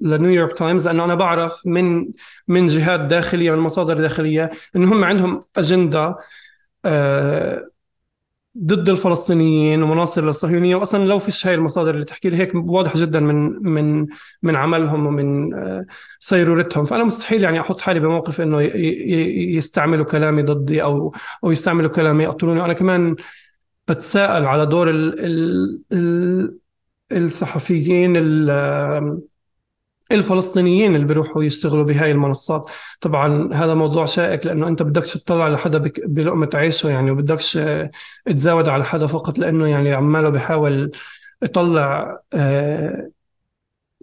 ل 0.00 0.07
New 0.07 0.29
York 0.29 0.58
Times 0.58 0.88
لأنه 0.88 1.04
أنا 1.04 1.14
بعرف 1.14 1.62
من 1.66 2.06
من 2.48 2.66
جهات 2.66 3.00
داخلية 3.00 3.50
من 3.52 3.58
مصادر 3.58 3.98
داخلية 3.98 4.50
إنه 4.76 4.92
هم 4.92 5.04
عندهم 5.04 5.44
أجندة 5.56 6.16
آه، 6.84 7.70
ضد 8.58 8.88
الفلسطينيين 8.88 9.82
ومناصر 9.82 10.24
للصهيونية. 10.24 10.76
واصلا 10.76 11.04
لو 11.04 11.18
فيش 11.18 11.46
هاي 11.46 11.54
المصادر 11.54 11.94
اللي 11.94 12.04
تحكي 12.04 12.30
لي 12.30 12.36
هيك 12.36 12.54
واضح 12.54 12.96
جدا 12.96 13.20
من 13.20 13.62
من 13.72 14.06
من 14.42 14.56
عملهم 14.56 15.06
ومن 15.06 15.54
آه، 15.54 15.86
سيرورتهم 16.20 16.84
فأنا 16.84 17.04
مستحيل 17.04 17.42
يعني 17.42 17.60
أحط 17.60 17.80
حالي 17.80 18.00
بموقف 18.00 18.40
إنه 18.40 18.60
يستعملوا 19.56 20.04
كلامي 20.04 20.42
ضدي 20.42 20.82
أو 20.82 21.14
أو 21.44 21.50
يستعملوا 21.52 21.90
كلامي 21.90 22.24
يقتلوني. 22.24 22.60
وأنا 22.60 22.72
كمان 22.72 23.16
بتساءل 23.88 24.44
على 24.46 24.66
دور 24.66 24.90
ال 24.90 25.84
ال 25.92 26.58
الصحفيين 27.12 28.12
الفلسطينيين 30.12 30.94
اللي 30.94 31.06
بيروحوا 31.06 31.44
يشتغلوا 31.44 31.84
بهاي 31.84 32.10
المنصات 32.12 32.70
طبعا 33.00 33.54
هذا 33.54 33.74
موضوع 33.74 34.04
شائك 34.04 34.46
لأنه 34.46 34.68
أنت 34.68 34.82
بدكش 34.82 35.14
تطلع 35.14 35.48
لحدا 35.48 35.78
بلقمة 36.06 36.50
عيشه 36.54 36.88
يعني 36.88 37.10
وبدكش 37.10 37.58
تزاود 38.26 38.68
على 38.68 38.84
حدا 38.84 39.06
فقط 39.06 39.38
لأنه 39.38 39.66
يعني 39.66 39.92
عماله 39.92 40.28
بحاول 40.28 40.90
يطلع 41.42 42.18
آه، 42.34 43.10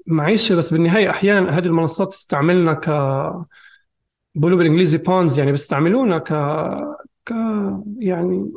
معيشة 0.08 0.56
بس 0.56 0.74
بالنهاية 0.74 1.10
أحيانا 1.10 1.58
هذه 1.58 1.66
المنصات 1.66 2.10
تستعملنا 2.10 2.74
ك 2.74 2.90
بقولوا 4.36 4.58
بالإنجليزي 4.58 4.98
بونز 4.98 5.40
يعني 5.40 5.52
بيستعملونا 5.52 6.18
ك 6.18 6.34
ك 7.26 7.32
يعني 8.00 8.52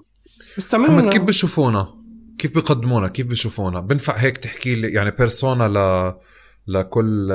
بيستعملونا 0.57 1.11
كيف 1.11 1.23
بشوفونا؟ 1.23 1.95
كيف 2.39 2.55
بيقدمونا؟ 2.55 3.09
كيف 3.09 3.27
بشوفونا؟ 3.27 3.81
بنفع 3.81 4.17
هيك 4.17 4.37
تحكي 4.37 4.75
لي 4.75 4.93
يعني 4.93 5.11
بيرسونا 5.11 5.69
ل 5.69 6.15
لكل 6.67 7.29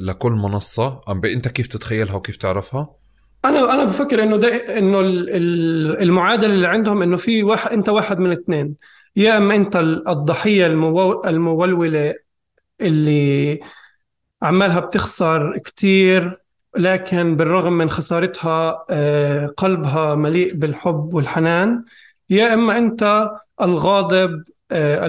لكل 0.00 0.32
منصة. 0.32 1.00
أنت 1.24 1.48
كيف 1.48 1.66
تتخيلها 1.66 2.14
وكيف 2.14 2.36
تعرفها؟ 2.36 2.90
أنا 3.44 3.74
أنا 3.74 3.84
بفكر 3.84 4.22
إنه 4.22 4.36
ده 4.36 4.78
إنه 4.78 5.00
المعادلة 6.02 6.54
اللي 6.54 6.68
عندهم 6.68 7.02
إنه 7.02 7.16
في 7.16 7.42
واحد 7.42 7.72
أنت 7.72 7.88
واحد 7.88 8.18
من 8.18 8.32
اثنين. 8.32 8.74
يا 9.16 9.36
أما 9.36 9.54
أنت 9.54 9.76
الضحية 10.08 10.66
المولولة 10.66 12.14
اللي 12.80 13.60
عمالها 14.42 14.80
بتخسر 14.80 15.58
كتير 15.58 16.40
لكن 16.76 17.36
بالرغم 17.36 17.72
من 17.72 17.90
خسارتها 17.90 18.84
آه، 18.90 19.46
قلبها 19.46 20.14
مليء 20.14 20.54
بالحب 20.54 21.14
والحنان. 21.14 21.84
يا 22.30 22.54
إما 22.54 22.78
أنت 22.78 23.30
الغاضب 23.60 24.44
آه، 24.70 25.06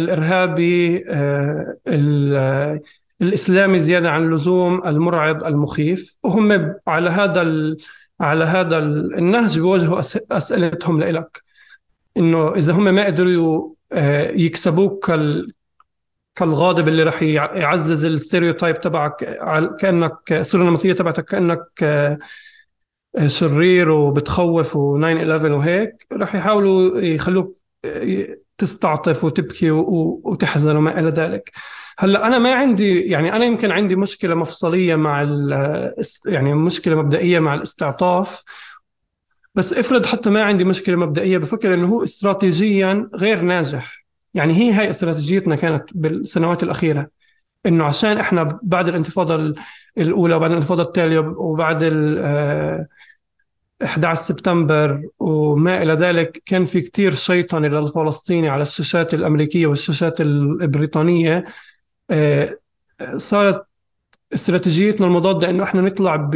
الإرهابي 3.22 3.26
آه، 3.26 3.26
ال- 3.26 3.28
الإسلامي 3.28 3.80
زيادة 3.80 4.12
عن 4.12 4.24
اللزوم 4.24 4.88
المرعب 4.88 5.44
المخيف. 5.44 6.18
وهم 6.24 6.76
على 6.88 7.10
هذا 7.10 7.42
ال- 7.42 7.78
على 8.20 8.44
هذا 8.46 8.78
ال- 8.78 9.16
النهج 9.16 9.60
بيواجهوا 9.60 10.00
أسئلتهم 10.32 11.00
لإلك. 11.00 11.44
إنه 12.18 12.54
إذا 12.56 12.74
هم 12.74 12.84
ما 12.84 13.06
قدروا 13.06 13.74
آه، 13.92 14.32
يكسبوك 14.32 15.06
كال 15.06 15.54
كالغاضب 16.36 16.88
اللي 16.88 17.04
راح 17.04 17.24
يع- 17.24 17.56
يعزز 17.56 18.06
الستيريوتايب 18.06 18.80
تبعك 18.80 19.16
كأنك 19.80 20.34
الصورة 20.34 20.62
النمطية 20.62 20.94
تبعتك 20.94 21.26
كأنك 21.26 21.64
آه، 21.84 22.18
شرير 23.28 23.92
وبتخوف 23.92 24.74
و9/11 24.78 25.52
وهيك 25.52 26.08
راح 26.12 26.36
يحاولوا 26.36 27.00
يخلوك 27.00 27.58
آه، 27.86 28.38
تستعطف 28.58 29.24
وتبكي 29.24 29.72
وتحزن 29.72 30.76
وما 30.76 31.00
إلى 31.00 31.10
ذلك. 31.10 31.52
هلأ 32.00 32.28
أنا 32.28 32.40
ما 32.40 32.54
عندي 32.56 33.00
يعني 33.02 33.36
أنا 33.36 33.46
يمكن 33.46 33.72
عندي 33.72 33.96
مشكلة 33.96 34.36
مفصلية 34.36 34.96
مع 34.96 35.22
يعني 36.26 36.54
مشكلة 36.56 36.96
مبدئية 36.96 37.40
مع 37.40 37.54
الاستعطاف 37.54 38.44
بس 39.56 39.74
افرض 39.74 40.06
حتى 40.06 40.30
ما 40.30 40.44
عندي 40.44 40.64
مشكلة 40.64 40.96
مبدئية 40.96 41.38
بفكر 41.38 41.74
إنه 41.74 41.88
هو 41.88 42.04
استراتيجيا 42.04 43.10
غير 43.16 43.42
ناجح. 43.42 44.06
يعني 44.34 44.54
هي 44.54 44.72
هاي 44.72 44.90
استراتيجيتنا 44.90 45.56
كانت 45.56 45.84
بالسنوات 45.96 46.64
الأخيرة 46.64 47.08
إنه 47.66 47.84
عشان 47.84 48.18
إحنا 48.18 48.60
بعد 48.64 48.88
الانتفاضة 48.88 49.36
ال- 49.36 49.56
الأولى 49.98 50.36
وبعد 50.36 50.52
الانتفاضة 50.52 50.84
التالية 50.84 51.20
وبعد 51.20 51.84
آه، 51.84 52.88
11 53.86 54.22
سبتمبر 54.22 55.04
وما 55.20 55.84
إلى 55.84 55.94
ذلك 55.94 56.44
كان 56.46 56.66
في 56.66 56.82
كتير 56.82 57.16
شيطنة 57.16 57.68
للفلسطيني 57.68 58.50
على 58.50 58.62
الشاشات 58.62 59.14
الأمريكية 59.14 59.68
والشاشات 59.68 60.22
البريطانية. 60.22 61.44
آه، 62.10 62.58
صارت 63.18 63.68
استراتيجيتنا 64.34 65.08
المضادة 65.08 65.50
إنه 65.50 65.64
إحنا 65.64 65.82
نطلع 65.82 66.16
ب... 66.16 66.32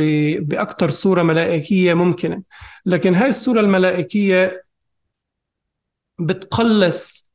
باكثر 0.47 0.89
صورة 0.89 1.23
ملائكية 1.23 1.93
ممكنة. 1.93 2.43
لكن 2.85 3.15
هاي 3.15 3.30
الصورة 3.30 3.59
الملائكية 3.59 4.63
بتقلص 6.19 7.31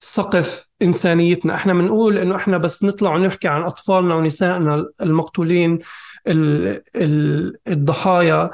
سقف 0.00 0.70
إنسانيتنا. 0.82 1.54
إحنا 1.54 1.72
بنقول 1.74 2.18
إنه 2.18 2.36
إحنا 2.36 2.58
بس 2.58 2.84
نطلع 2.84 3.14
ونحكي 3.14 3.48
عن 3.48 3.62
أطفالنا 3.62 4.14
ونسائنا 4.14 4.86
المقتولين 5.00 5.78
ال... 6.26 6.82
ال... 6.96 7.56
الضحايا. 7.68 8.50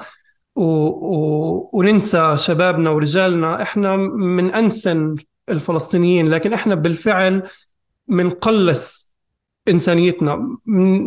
و... 0.57 0.63
و... 0.63 1.71
وننسى 1.73 2.37
شبابنا 2.37 2.91
ورجالنا. 2.91 3.63
إحنا 3.63 3.97
من 3.97 4.55
أنسن 4.55 5.17
الفلسطينيين 5.49 6.29
لكن 6.29 6.53
إحنا 6.53 6.75
بالفعل 6.75 7.43
منقلص 8.09 9.17
إنسانيتنا. 9.69 10.59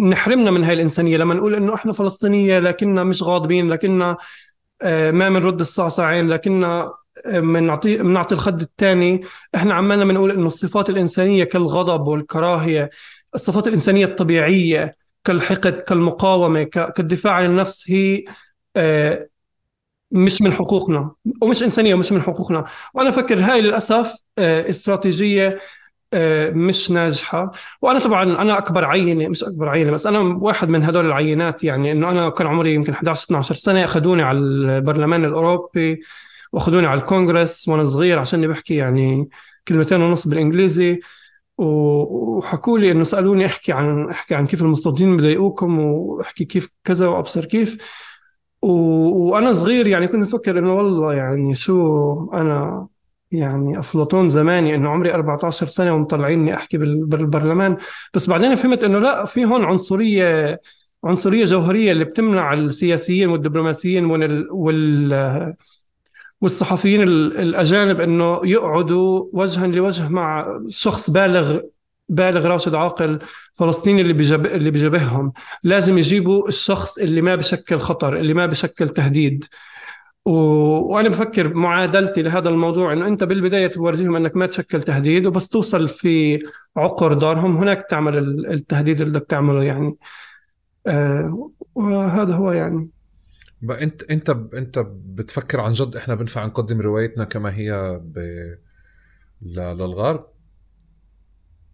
نحرمنا 0.10 0.52
من 0.52 0.64
هاي 0.64 0.74
الإنسانية. 0.74 1.18
لما 1.18 1.34
نقول 1.34 1.56
إنه 1.56 1.76
إحنا 1.76 1.94
فلسطينية 1.94 2.60
لكننا 2.60 3.04
مش 3.04 3.24
غاضبين 3.24 3.70
لكننا 3.70 4.18
آه، 4.82 5.12
ما 5.12 5.30
بنرد 5.30 5.60
الصعصعين 5.60 6.28
لكننا 6.30 6.94
آه، 7.26 7.40
بنعطي 7.40 7.98
بنعطي 7.98 8.36
الخد 8.36 8.62
الثاني 8.62 9.22
إحنا 9.56 9.74
عمالنا 9.74 10.06
بنقول 10.06 10.32
إنه 10.32 10.48
الصفات 10.48 10.90
الإنسانية 10.90 11.44
كالغضب 11.44 12.08
والكراهية 12.08 12.90
الصفات 13.36 13.68
الإنسانية 13.68 14.06
الطبيعية 14.06 14.96
كالحقد 15.24 15.74
كالمقاومة 15.74 16.64
كالدفاع 16.64 17.34
عن 17.34 17.46
النفس 17.46 17.92
هي 17.92 18.26
آه، 18.76 19.29
مش 20.12 20.42
من 20.42 20.52
حقوقنا 20.52 21.12
ومش 21.42 21.64
إنسانية 21.64 21.94
ومش 21.96 22.12
من 22.12 22.22
حقوقنا. 22.22 22.66
وأنا 22.94 23.10
أفكر 23.10 23.40
هاي 23.40 23.62
للأسف 23.62 24.14
آه، 24.38 24.70
استراتيجية 24.70 25.60
آه، 26.14 26.50
مش 26.50 26.92
ناجحة. 26.92 27.52
وأنا 27.82 28.00
طبعا 28.00 28.24
أنا 28.42 28.58
أكبر 28.58 28.86
عينة 28.86 29.28
مش 29.28 29.44
أكبر 29.44 29.70
عينة 29.70 29.92
بس 29.92 30.08
أنا 30.08 30.20
واحد 30.20 30.70
من 30.70 30.84
هدول 30.84 31.06
العينات 31.06 31.64
يعني 31.64 31.92
إنه 31.92 32.12
أنا 32.12 32.30
كان 32.30 32.48
عمري 32.48 32.74
يمكن 32.74 32.94
11 32.94 33.26
12 33.26 33.56
سنة 33.56 33.84
أخذوني 33.86 34.22
على 34.24 34.38
البرلمان 34.40 35.26
الأوروبي 35.26 36.00
وأخذوني 36.54 36.88
على 36.88 37.00
الكونغرس 37.00 37.68
وأنا 37.68 37.86
صغير 37.86 38.20
عشان 38.20 38.48
بحكي 38.48 38.76
يعني 38.76 39.30
كلمتين 39.68 40.02
ونص 40.02 40.28
بالإنجليزي. 40.28 41.00
و- 41.58 42.38
وحكوا 42.38 42.80
لي 42.80 42.92
إنه 42.92 43.04
سألوني 43.04 43.46
أحكي 43.46 43.72
عن 43.72 44.10
أحكي 44.10 44.36
عن 44.36 44.46
كيف 44.46 44.62
المستوطنين 44.62 45.18
بضايقوكم 45.18 45.80
وأحكي 45.80 46.46
كيف 46.46 46.70
كذا 46.84 47.08
وأبصر 47.08 47.46
كيف. 47.46 47.78
و... 48.62 48.68
وأنا 49.32 49.54
صغير 49.54 49.88
يعني 49.88 50.08
كنت 50.08 50.28
أفكر 50.28 50.60
إنه 50.60 50.74
والله 50.76 51.14
يعني 51.14 51.54
شو 51.54 52.30
أنا 52.34 52.88
يعني 53.32 53.80
أفلاطون 53.80 54.28
زماني 54.28 54.76
إنه 54.76 54.90
عمري 54.90 55.14
14 55.14 55.68
سنة 55.68 55.94
ومطلعيني 55.96 56.58
بال- 56.74 57.06
بالبرلمان. 57.06 57.78
بس 58.14 58.30
بعدين 58.30 58.56
فهمت 58.56 58.84
إنه 58.84 59.00
لا 59.00 59.26
في 59.26 59.46
هون 59.46 59.64
عنصرية 59.66 60.62
عنصرية 61.04 61.46
جوهرية 61.46 61.92
اللي 61.92 62.06
بتمنع 62.06 62.54
السياسيين 62.54 63.30
والدبلوماسيين 63.30 64.06
وال... 64.06 64.48
وال... 64.52 65.54
والصحفيين 66.42 67.02
ال- 67.04 67.38
الأجانب 67.38 68.02
إنه 68.02 68.42
يقعدوا 68.44 69.26
وجها 69.34 69.68
لوجه 69.68 70.10
مع 70.10 70.60
شخص 70.70 71.10
بالغ 71.10 71.60
بالغ 72.10 72.48
راشد 72.48 72.76
عاقل 72.76 73.20
فلسطيني 73.54 74.02
اللي 74.02 74.14
بجب... 74.14 74.46
اللي 74.46 74.72
بجبههم. 74.72 75.34
لازم 75.64 75.98
يجيبوا 75.98 76.48
الشخص 76.48 76.98
اللي 76.98 77.22
ما 77.22 77.36
بشكل 77.36 77.80
خطر 77.80 78.18
اللي 78.18 78.34
ما 78.34 78.46
بشكل 78.46 78.90
تهديد. 78.90 79.46
و... 80.26 80.32
وأنا 80.94 81.10
بفكر 81.10 81.54
معادلتي 81.54 82.22
لهذا 82.22 82.50
الموضوع 82.50 82.94
إنه 82.94 83.08
أنت 83.08 83.24
بالبداية 83.24 83.68
تورجيهم 83.68 84.16
إنك 84.16 84.38
ما 84.38 84.46
تشكل 84.46 84.82
تهديد 84.82 85.26
وبس 85.26 85.50
توصل 85.50 85.88
في 85.88 86.40
عقر 86.78 87.14
دارهم. 87.14 87.58
هناك 87.58 87.86
تعمل 87.90 88.18
ال- 88.18 88.52
التهديد 88.52 89.02
اللي 89.02 89.20
بدك 89.20 89.26
تعمله 89.30 89.64
يعني. 89.64 89.96
آه 90.88 91.52
وهذا 91.76 92.34
هو 92.34 92.52
يعني. 92.52 92.90
أنت 93.70 94.04
أنت 94.04 94.30
أنت 94.54 94.80
بتفكر 94.90 95.60
عن 95.62 95.72
جد 95.72 95.96
إحنا 95.96 96.16
بنفع 96.16 96.46
نقدم 96.46 96.82
روايتنا 96.82 97.24
كما 97.24 97.56
هي 97.56 98.00
ب... 98.04 98.20
للغرب؟ 99.42 100.39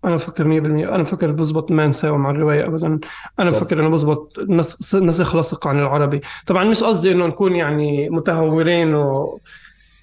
أنا 0.06 0.16
بفكر 0.16 0.44
100% 0.44 0.48
أنا 0.94 1.04
بفكر 1.04 1.32
بزبط 1.32 1.72
ما 1.72 1.88
نساوي 1.88 2.18
مع 2.18 2.30
الرواية 2.30 2.66
أبدا. 2.66 3.00
أنا 3.40 3.52
طب. 3.52 3.74
إنه 3.74 3.90
بزبط 3.90 4.40
نس- 4.40 4.96
نسخ 4.96 5.36
لصق 5.36 5.68
عن 5.68 5.80
العربي. 5.80 6.22
طبعا 6.48 6.64
مش 6.64 6.84
قصدي 6.84 7.12
إنه 7.12 7.28
نكون 7.28 7.56
يعني 7.56 8.10
متهورين 8.10 8.96
و 8.96 9.40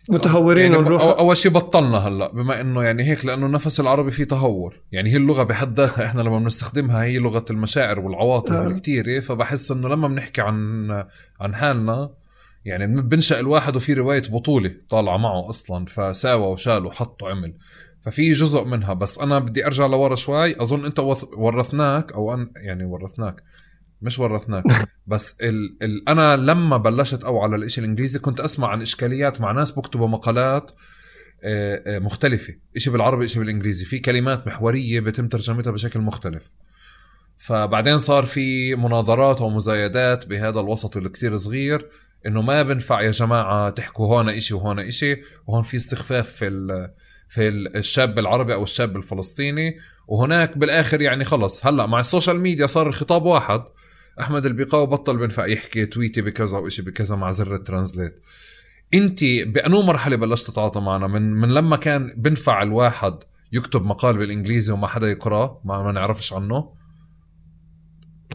متهورين 0.08 0.64
يعني 0.72 0.76
ونروح 0.76 1.02
أول 1.02 1.36
شيء 1.36 1.52
بطلنا 1.52 1.96
هلأ 1.98 2.32
بما 2.32 2.60
إنه 2.60 2.82
يعني 2.84 3.04
هيك 3.04 3.24
لأنه 3.24 3.46
النفس 3.46 3.80
العربي 3.80 4.10
فيه 4.10 4.24
تهور. 4.24 4.74
يعني 4.92 5.10
هي 5.10 5.16
اللغة 5.16 5.42
بحد 5.42 5.76
ذاتها 5.76 6.06
إحنا 6.06 6.22
لما 6.22 6.38
بنستخدمها 6.38 7.02
هي 7.04 7.18
لغة 7.18 7.44
المشاعر 7.50 8.00
والعواطف 8.00 8.52
آه. 8.52 8.66
الكتيرة 8.66 9.20
فبحس 9.20 9.70
إنه 9.70 9.88
لما 9.88 10.08
بنحكي 10.08 10.40
عن 10.40 10.90
عن 11.40 11.54
حالنا 11.54 12.10
يعني 12.64 13.02
بنشأ 13.02 13.40
الواحد 13.40 13.76
وفي 13.76 13.92
رواية 13.94 14.22
بطولة 14.30 14.74
طالعة 14.90 15.16
معه 15.16 15.48
أصلا 15.50 15.86
فساوى 15.86 16.46
وشال 16.46 16.86
وحط 16.86 17.22
وعمل 17.22 17.54
ففي 18.02 18.32
جزء 18.32 18.64
منها 18.64 18.92
بس 18.94 19.18
أنا 19.18 19.38
بدي 19.38 19.66
أرجع 19.66 19.86
لورا 19.86 20.14
شوي. 20.14 20.62
أظن 20.62 20.84
أنت 20.84 21.00
ورثناك 21.36 22.12
أو 22.12 22.34
أن 22.34 22.50
يعني 22.56 22.84
ورثناك. 22.84 23.42
مش 24.02 24.18
ورثناك. 24.18 24.64
بس 25.06 25.40
ال 25.40 25.76
ال 25.82 26.08
أنا 26.08 26.36
لما 26.36 26.76
بلشت 26.76 27.24
أو 27.24 27.38
على 27.38 27.56
الإشي 27.56 27.80
الإنجليزي 27.80 28.18
كنت 28.18 28.40
أسمع 28.40 28.68
عن 28.68 28.82
إشكاليات 28.82 29.40
مع 29.40 29.52
ناس 29.52 29.70
بكتبوا 29.70 30.08
مقالات 30.08 30.70
آه، 31.44 31.82
آه، 31.86 31.98
مختلفة. 31.98 32.54
إشي 32.76 32.90
بالعربي 32.90 33.24
إشي 33.24 33.38
بالإنجليزي. 33.38 33.84
في 33.84 33.98
كلمات 33.98 34.46
محورية 34.46 35.00
بتم 35.00 35.28
ترجمتها 35.28 35.70
بشكل 35.70 36.00
مختلف. 36.00 36.52
فبعدين 37.36 37.98
صار 37.98 38.24
في 38.24 38.74
مناظرات 38.74 39.40
ومزايدات 39.40 40.26
بهذا 40.26 40.60
الوسط 40.60 40.96
اللي 40.96 41.08
كتير 41.08 41.38
صغير 41.38 41.88
إنه 42.26 42.42
ما 42.42 42.62
بنفع 42.62 43.00
يا 43.00 43.10
جماعة 43.10 43.70
تحكوا 43.70 44.06
هون 44.06 44.28
إشي 44.28 44.54
وهون 44.54 44.78
إشي 44.78 45.22
وهون 45.46 45.62
في 45.62 45.76
استخفاف 45.76 46.28
في 46.28 46.48
في 47.32 47.48
ال- 47.48 47.76
الشاب 47.76 48.18
العربي 48.18 48.54
أو 48.54 48.62
الشاب 48.62 48.96
الفلسطيني 48.96 49.76
وهناك 50.08 50.58
بالآخر 50.58 51.00
يعني 51.00 51.24
خلص. 51.24 51.66
هلأ 51.66 51.86
مع 51.86 52.00
ال 52.00 52.06
social 52.06 52.40
media 52.40 52.66
صار 52.66 52.88
الخطاب 52.88 53.22
واحد. 53.22 53.62
أحمد 54.20 54.46
البيقاوي 54.46 54.86
بطل 54.86 55.16
بنفع 55.16 55.46
يحكي 55.46 55.86
تويت 55.86 56.22
بكذا 56.22 56.58
وإشي 56.58 56.82
بكذا 56.82 57.16
مع 57.16 57.30
زر 57.30 57.54
ال 57.54 57.61
translate. 57.61 58.22
أنت 58.94 59.20
بأنو 59.46 59.82
مرحلة 59.82 60.16
بلشت 60.16 60.50
تتعاطى 60.50 60.80
معنا؟ 60.80 61.06
من 61.06 61.32
من 61.32 61.48
لما 61.48 61.76
كان 61.76 62.14
بنفع 62.16 62.62
الواحد 62.62 63.14
يكتب 63.52 63.84
مقال 63.84 64.16
بالإنجليزي 64.16 64.72
وما 64.72 64.86
حدا 64.86 65.10
يقرأه؟ 65.10 65.60
ما, 65.64 65.82
ما 65.82 65.92
نعرفش 65.92 66.32
عنه. 66.32 66.81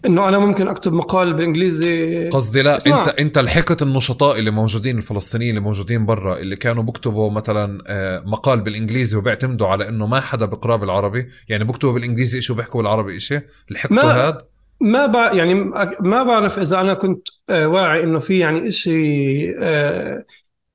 إنه 0.06 0.30
أنا 0.30 0.40
ممكن 0.40 0.68
أكتب 0.68 0.94
مقال 0.94 1.34
بالإنجليزي. 1.34 2.30
قصدي 2.30 2.62
لا 2.62 2.78
اسمع. 2.78 3.00
انت 3.00 3.08
أنت 3.08 3.40
لحقت 3.40 3.82
النشطاء 3.82 4.40
اللي 4.40 4.52
موجودين 4.52 4.98
الفلسطينيين 4.98 5.50
اللي 5.50 5.62
موجودين 5.62 6.06
برا 6.06 6.38
اللي 6.38 6.56
كانوا 6.56 6.84
بيكتبوا 6.84 7.32
مثلا 7.32 7.84
آه، 7.88 8.24
مقال 8.26 8.62
بالإنجليزي 8.62 9.18
وبيعتمدوا 9.18 9.68
على 9.68 9.90
إنه 9.90 10.08
ما 10.08 10.20
حدا 10.20 10.46
بيقرأه 10.46 10.76
بالعربي. 10.76 11.28
يعني 11.50 11.64
بيكتبوا 11.64 11.94
بالإنجليزي 11.94 12.42
شيء 12.42 12.56
وبيحكوا 12.56 12.82
بالعربي 12.82 13.20
شيء 13.20 13.42
لحقتوا 13.70 14.28
هاد؟ 14.28 14.38
ما 14.82 15.06
بع... 15.06 15.34
يعني 15.34 15.54
ما 16.00 16.24
بعرف 16.24 16.60
إذا 16.60 16.82
أنا 16.82 16.94
كنت 16.94 17.28
آه، 17.50 17.68
واعي 17.68 18.04
إنه 18.04 18.20
في 18.20 18.40
يعني 18.40 18.72
شيء 18.72 19.56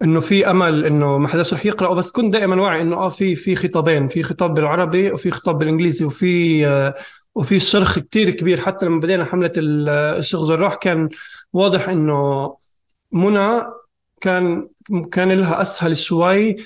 إنه 0.03 0.21
في 0.21 0.51
أمل 0.51 0.85
إنه 0.85 1.19
ما 1.19 1.29
حداش 1.29 1.55
رح 1.55 1.67
يقرأه. 1.67 1.95
بس 1.95 2.13
كنت 2.13 2.33
دائما 2.33 2.63
واعي 2.63 2.81
إنه 2.81 2.97
آه 2.97 3.09
في 3.09 3.35
في 3.35 3.57
خطابين 3.57 4.09
في 4.09 4.23
خطاب 4.23 4.55
بالعربي 4.55 5.13
وفي 5.13 5.31
خطاب 5.31 5.59
بالإنجليزي 5.59 6.05
وفي 6.05 6.67
آه 6.67 6.95
وفي 7.35 7.61
شرخ 7.61 7.99
كتير 7.99 8.31
كبير 8.31 8.61
حتى 8.61 8.87
لما 8.87 9.01
بدينا 9.01 9.25
حملة 9.25 9.53
الشيخ 9.57 10.43
جراح 10.45 10.75
كان 10.75 11.09
واضح 11.53 11.89
إنه 11.89 12.57
منى 13.13 13.63
كان 14.21 14.69
كان 15.13 15.33
لها 15.33 15.63
أسهل 15.63 15.97
شوي 15.97 16.57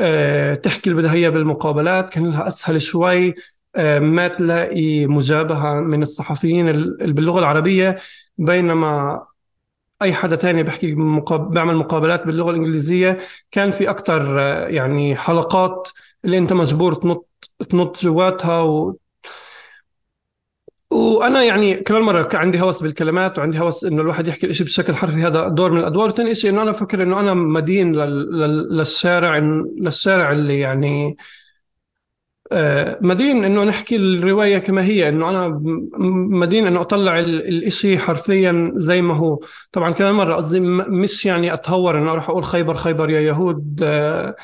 آه 0.00 0.54
تحكي 0.54 0.90
اللي 0.90 1.02
بدها 1.02 1.12
هي 1.14 1.30
بالمقابلات 1.30 2.10
كان 2.10 2.26
لها 2.30 2.48
أسهل 2.48 2.82
شوي 2.82 3.34
آه 3.76 3.98
ما 3.98 4.28
تلاقي 4.28 5.06
مجابهة 5.06 5.80
من 5.80 6.02
الصحفيين 6.02 6.72
باللغة 6.98 7.38
العربية 7.38 7.96
بينما 8.38 9.24
أي 10.02 10.14
حدا 10.14 10.36
تاني 10.36 10.62
بحكي. 10.62 10.94
بعمل 11.30 11.76
مقابلات 11.76 12.26
باللغة 12.26 12.50
الإنجليزية 12.50 13.18
كان 13.50 13.70
في 13.70 13.90
أكثر 13.90 14.38
يعني 14.68 15.16
حلقات 15.16 15.88
اللي 16.24 16.38
أنت 16.38 16.52
مجبور 16.52 16.94
تنط 16.94 17.28
تنط 17.70 18.02
جواتها. 18.02 18.94
وأنا 20.94 21.42
يعني 21.44 21.74
كمان 21.74 22.02
مرة 22.02 22.28
عندي 22.34 22.60
هوس 22.60 22.82
بالكلمات 22.82 23.38
وعندي 23.38 23.60
هوس 23.60 23.84
إنه 23.84 24.02
الواحد 24.02 24.26
يحكي 24.28 24.46
الشيء 24.46 24.66
بشكل 24.66 24.94
حرفي 24.94 25.22
هذا 25.22 25.48
دور 25.48 25.72
من 25.72 25.78
الأدوار. 25.80 26.10
ثاني 26.10 26.34
شيء 26.34 26.50
إنه 26.50 26.62
أنا 26.62 26.72
فكر 26.72 27.02
إنه 27.02 27.20
أنا 27.20 27.34
مدين 27.34 27.92
لل... 27.92 28.76
للشارع 28.76 29.38
للشارع 29.78 30.32
اللي 30.32 30.58
يعني 30.60 31.16
آه، 32.52 32.98
مدين 33.02 33.44
إنه 33.44 33.64
نحكي 33.64 33.96
الرواية 33.96 34.58
كما 34.58 34.84
هي 34.84 35.08
إنه 35.08 35.30
أنا 35.30 35.48
مدين 36.38 36.66
إنه 36.66 36.80
أطلع 36.80 37.18
الإشي 37.18 37.98
حرفيا 37.98 38.72
زي 38.74 39.02
ما 39.02 39.16
هو. 39.16 39.40
طبعا 39.72 39.90
كمان 39.92 40.14
مرة 40.14 40.34
قصدي 40.34 40.60
مش 40.60 41.26
يعني 41.26 41.54
أتهور 41.54 41.98
إنه 41.98 42.10
أروح 42.12 42.28
أقول 42.30 42.44
خيبر 42.44 42.74
خيبر 42.74 43.10
يا 43.10 43.20
يهود 43.20 43.80
آه، 43.82 44.36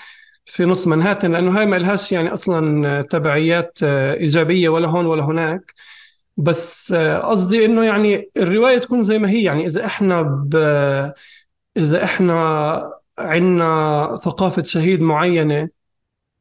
في 0.45 0.65
نص 0.65 0.87
منهاتن 0.87 1.33
لأنه 1.33 1.59
هاي 1.59 1.67
ما 1.67 1.77
لهاش 1.77 2.13
يعني 2.13 2.33
أصلا 2.33 3.03
تبعيات 3.03 3.79
آه، 3.83 4.15
إيجابية 4.15 4.69
ولا 4.69 4.89
هون 4.89 5.07
ولا 5.07 5.25
هناك. 5.25 5.75
بس 6.43 6.93
قصدي 7.23 7.65
إنه 7.65 7.85
يعني 7.85 8.31
الرواية 8.37 8.79
تكون 8.79 9.05
زي 9.05 9.19
ما 9.19 9.31
هي 9.31 9.43
يعني 9.43 9.67
إذا 9.67 9.87
إحنا 9.87 10.23
ب 10.23 10.55
إذا 11.77 12.05
إحنا 12.05 12.93
عندنا 13.19 14.17
ثقافة 14.25 14.63
شهيد 14.63 15.01
معينة 15.01 15.69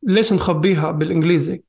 ليش 0.04 0.34
نخبيها 0.34 0.92
بالإنجليزي؟ 0.92 1.64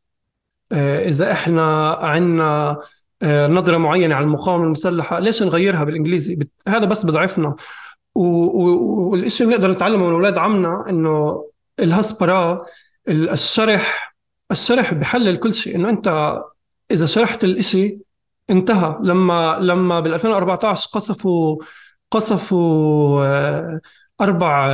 آه، 0.73 1.09
إذا 1.09 1.33
إحنا 1.33 1.93
عندنا 1.93 2.81
آه، 3.23 3.47
نظرة 3.47 3.77
معينة 3.79 4.15
على 4.15 4.25
المقاومة 4.25 4.65
المسلحة 4.65 5.19
ليش 5.19 5.43
نغيرها 5.43 5.85
بالإنجليزي؟ 5.85 6.39
هذا 6.69 6.85
بس 6.85 7.07
بضعفنا. 7.07 7.57
والشيء 8.15 9.47
اللي 9.47 9.57
نقدر 9.57 9.71
نتعلمه 9.71 10.07
من 10.07 10.13
أولاد 10.13 10.39
عمنا 10.39 10.85
إنه 10.89 11.45
الهسبرا 11.81 12.65
الشرح 13.09 14.15
الشرح 14.51 14.95
بحلل 14.95 15.37
كل 15.37 15.55
شيء. 15.55 15.77
إنه 15.77 15.89
أنت 15.89 16.39
إذا 16.91 17.07
شرحت 17.07 17.45
الإشي 17.45 17.99
انتهى. 18.51 18.99
لما 19.03 19.59
لما 19.61 20.01
بال 20.01 20.15
2014 20.15 20.91
قصفوا 20.93 21.57
قصفوا 22.11 23.25
آه، 23.25 23.81
أربع 24.21 24.69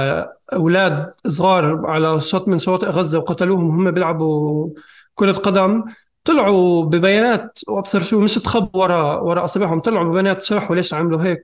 أولاد 0.52 1.12
صغار 1.28 1.86
على 1.86 2.20
شط 2.20 2.48
من 2.48 2.58
شواطئ 2.58 2.86
غزة 2.86 3.18
وقتلوهم. 3.18 3.68
وهم 3.68 3.90
بيلعبوا 3.90 4.70
كرة 5.14 5.32
قدم. 5.32 5.84
طلعوا 6.24 6.84
ببيانات 6.84 7.58
وابصر 7.68 8.02
شو 8.02 8.20
مش 8.20 8.34
تخبوا 8.34 8.82
ورا 8.82 9.20
ورا 9.20 9.44
أصابعهم. 9.44 9.80
طلعوا 9.80 10.04
ببيانات 10.10 10.42
شرحوا 10.42 10.76
ليش 10.76 10.94
عملوا 10.94 11.22
هيك 11.22 11.42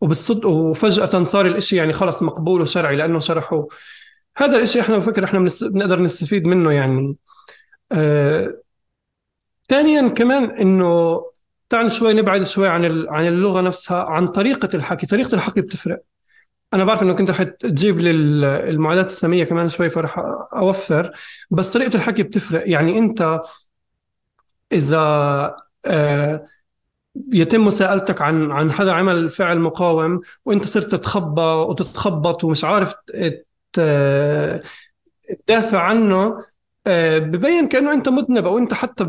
وبالصدق 0.00 0.46
وفجأة 0.46 1.24
صار 1.24 1.46
الإشي 1.46 1.76
يعني 1.76 1.92
خلص 1.92 2.22
مقبول 2.22 2.60
وشرعي 2.60 2.96
لأنه 2.96 3.18
شرحوا 3.18 3.64
هذا 4.36 4.56
الإشي 4.56 4.80
إحنا 4.80 4.96
بفكر 4.98 5.24
إحنا 5.24 5.38
بنقدر 5.62 6.02
نستفيد 6.02 6.46
منه 6.46 6.72
يعني. 6.72 7.16
آه... 7.92 8.54
ثانيا 9.68 10.08
كمان 10.08 10.50
إنه 10.50 11.22
تعال 11.68 11.92
شوي 11.92 12.12
نبعد 12.12 12.42
شوي 12.42 12.68
عن 12.68 13.08
عن 13.08 13.26
اللغة 13.26 13.60
نفسها 13.60 14.04
عن 14.04 14.28
طريقة 14.28 14.76
الحكي. 14.76 15.06
طريقة 15.06 15.34
الحكي 15.34 15.60
بتفرق. 15.60 16.02
أنا 16.74 16.84
بعرف 16.84 17.02
إنه 17.02 17.12
كنت 17.12 17.30
رح 17.30 17.42
تجيب 17.42 17.98
لي 17.98 18.10
المعادلات 18.10 19.06
الساميه 19.06 19.44
كمان 19.44 19.68
شوي 19.68 19.88
فرح 19.88 20.18
أوفر. 20.52 21.12
بس 21.50 21.72
طريقة 21.72 21.96
الحكي 21.96 22.22
بتفرق. 22.22 22.70
يعني 22.70 22.98
أنت 22.98 23.40
إذا 24.72 24.98
آه، 25.86 26.44
يتم 27.32 27.66
مساءلتك 27.66 28.22
عن 28.22 28.52
عن 28.52 28.72
حدا 28.72 28.92
عمل 28.92 29.28
فعل 29.28 29.58
مقاوم 29.58 30.20
وأنت 30.44 30.66
صرت 30.66 30.94
تتخبى 30.94 31.42
وتتخبط 31.42 32.44
ومش 32.44 32.64
عارف 32.64 32.94
تدافع 33.72 34.62
عنه 35.80 36.44
ببين 37.18 37.68
كأنه 37.68 37.92
أنت 37.92 38.08
مذنب 38.08 38.46
أو 38.46 38.58
أنت 38.58 38.74
حتى 38.74 39.04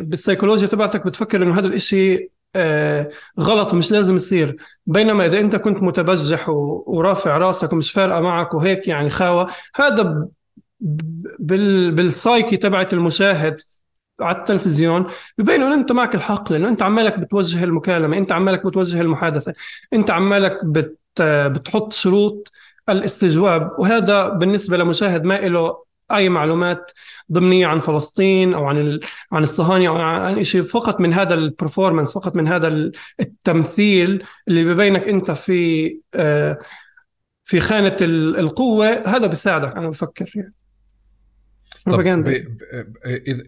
بالسيكولوجيا 0.00 0.66
تبعتك 0.66 1.06
بتفكر 1.06 1.42
إنه 1.42 1.58
هذا 1.58 1.66
الإشي 1.66 2.30
آه، 2.56 3.10
غلط 3.40 3.72
ومش 3.72 3.92
لازم 3.92 4.16
يصير. 4.16 4.56
بينما 4.86 5.26
إذا 5.26 5.40
أنت 5.40 5.56
كنت 5.56 5.82
متبجح 5.82 6.48
ورافع 6.48 7.36
راسك 7.36 7.72
ومش 7.72 7.92
فارقة 7.92 8.20
معك 8.20 8.54
وهيك 8.54 8.88
يعني 8.88 9.10
خاوة 9.10 9.46
هذا 9.74 10.28
بال 11.38 11.92
بالسايكي 11.92 12.56
تبعت 12.56 12.92
المشاهد 12.92 13.60
على 14.20 14.36
التلفزيون 14.36 15.06
ببين 15.38 15.62
إنه 15.62 15.74
أنت 15.74 15.92
معك 15.92 16.14
الحق 16.14 16.52
لأنه 16.52 16.68
أنت 16.68 16.82
عمالك 16.82 17.18
بتوجه 17.18 17.64
المكالمة 17.64 18.16
أنت 18.18 18.32
عمالك 18.32 18.66
بتوجه 18.66 19.00
المحادثة 19.00 19.54
أنت 19.92 20.10
عمالك 20.10 20.64
بت 20.64 20.98
بتحط 21.22 21.92
شروط 21.92 22.52
الاستجواب 22.88 23.70
وهذا 23.78 24.28
بالنسبة 24.28 24.76
لمشاهد 24.76 25.24
ما 25.24 25.34
له 25.34 25.85
أي 26.12 26.28
معلومات 26.28 26.92
ضمنية 27.32 27.66
عن 27.66 27.80
فلسطين 27.80 28.54
أو 28.54 28.64
عن 28.64 29.00
عن 29.32 29.42
الصهاينة 29.42 29.88
أو 29.88 29.96
عن 29.96 30.44
شيء 30.44 30.62
فقط 30.62 31.00
من 31.00 31.12
هذا 31.12 31.34
البرفورمانس 31.34 32.12
فقط 32.12 32.36
من 32.36 32.48
هذا 32.48 32.92
التمثيل 33.20 34.24
اللي 34.48 34.64
ببينك 34.64 35.08
أنت 35.08 35.30
في 35.30 35.98
آه، 36.14 36.58
في 37.44 37.60
خانة 37.60 37.96
القوة 38.00 39.08
هذا 39.08 39.26
بيساعدك 39.26 39.76
أنا 39.76 39.90
بفكر 39.90 40.32
يعني. 40.34 40.54
طب 41.90 42.00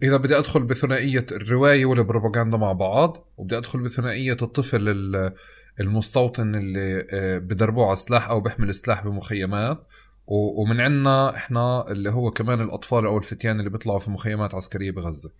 اذا 0.03 0.17
بدي 0.17 0.37
أدخل 0.37 0.63
بثنائية 0.63 1.25
الرواية 1.31 1.85
والبروباغندا 1.85 2.57
مع 2.57 2.71
بعض 2.71 3.33
وبدي 3.37 3.57
أدخل 3.57 3.79
بثنائية 3.79 4.37
الطفل 4.41 5.31
المستوطن 5.79 6.55
اللي 6.55 7.07
آه، 7.11 7.37
بدربوه 7.37 7.87
على 7.87 7.95
سلاح 7.95 8.29
أو 8.29 8.41
بيحمل 8.41 8.75
سلاح 8.75 9.03
بمخيمات 9.03 9.87
ومن 10.31 10.81
عندنا 10.81 11.35
إحنا 11.35 11.91
اللي 11.91 12.11
هو 12.11 12.31
كمان 12.31 12.61
الأطفال 12.61 13.05
أو 13.05 13.17
الفتيان 13.17 13.59
اللي 13.59 13.69
بيطلعوا 13.69 13.99
في 13.99 14.11
مخيمات 14.11 14.55
عسكرية 14.55 14.91
بغزة. 14.91 15.31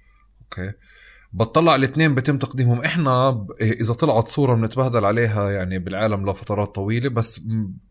أوكي؟ 0.41 0.73
بطلع 1.33 1.75
الاثنين 1.75 2.15
بتم 2.15 2.37
تقديمهم. 2.37 2.81
إحنا 2.81 3.45
إذا 3.61 3.93
طلعت 3.93 4.27
صورة 4.27 4.55
بنتبهدل 4.55 5.05
عليها 5.05 5.51
يعني 5.51 5.79
بالعالم 5.79 6.29
لفترات 6.29 6.75
طويلة 6.75 7.09
بس 7.09 7.41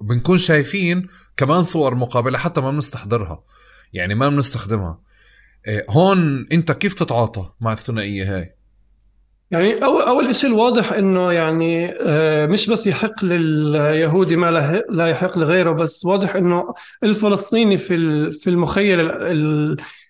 بنكون 0.00 0.38
شايفين 0.38 1.06
كمان 1.36 1.62
صور 1.62 1.94
مقابلة 1.94 2.38
حتى 2.38 2.60
ما 2.60 2.70
بنستحضرها. 2.70 3.44
يعني 3.92 4.14
ما 4.14 4.28
بنستخدمها. 4.28 5.00
إيه، 5.66 5.86
هون 5.90 6.46
أنت 6.52 6.72
كيف 6.72 6.94
تتعاطى 6.94 7.50
مع 7.60 7.72
الثنائية 7.72 8.36
هاي؟ 8.36 8.57
يعني 9.50 9.84
أول 9.84 10.02
أول 10.02 10.34
شيء 10.34 10.50
الواضح 10.50 10.92
إنه 10.92 11.32
يعني 11.32 11.92
آه، 12.00 12.46
مش 12.46 12.70
بس 12.70 12.86
يحق 12.86 13.24
لليهودي 13.24 14.36
ما 14.36 14.82
لا 14.90 15.06
يحق 15.06 15.38
لغيره 15.38 15.72
بس 15.72 16.04
واضح 16.04 16.36
إنه 16.36 16.74
الفلسطيني 17.02 17.76
في 17.76 18.30
في 18.30 18.50
المخيلة 18.50 19.02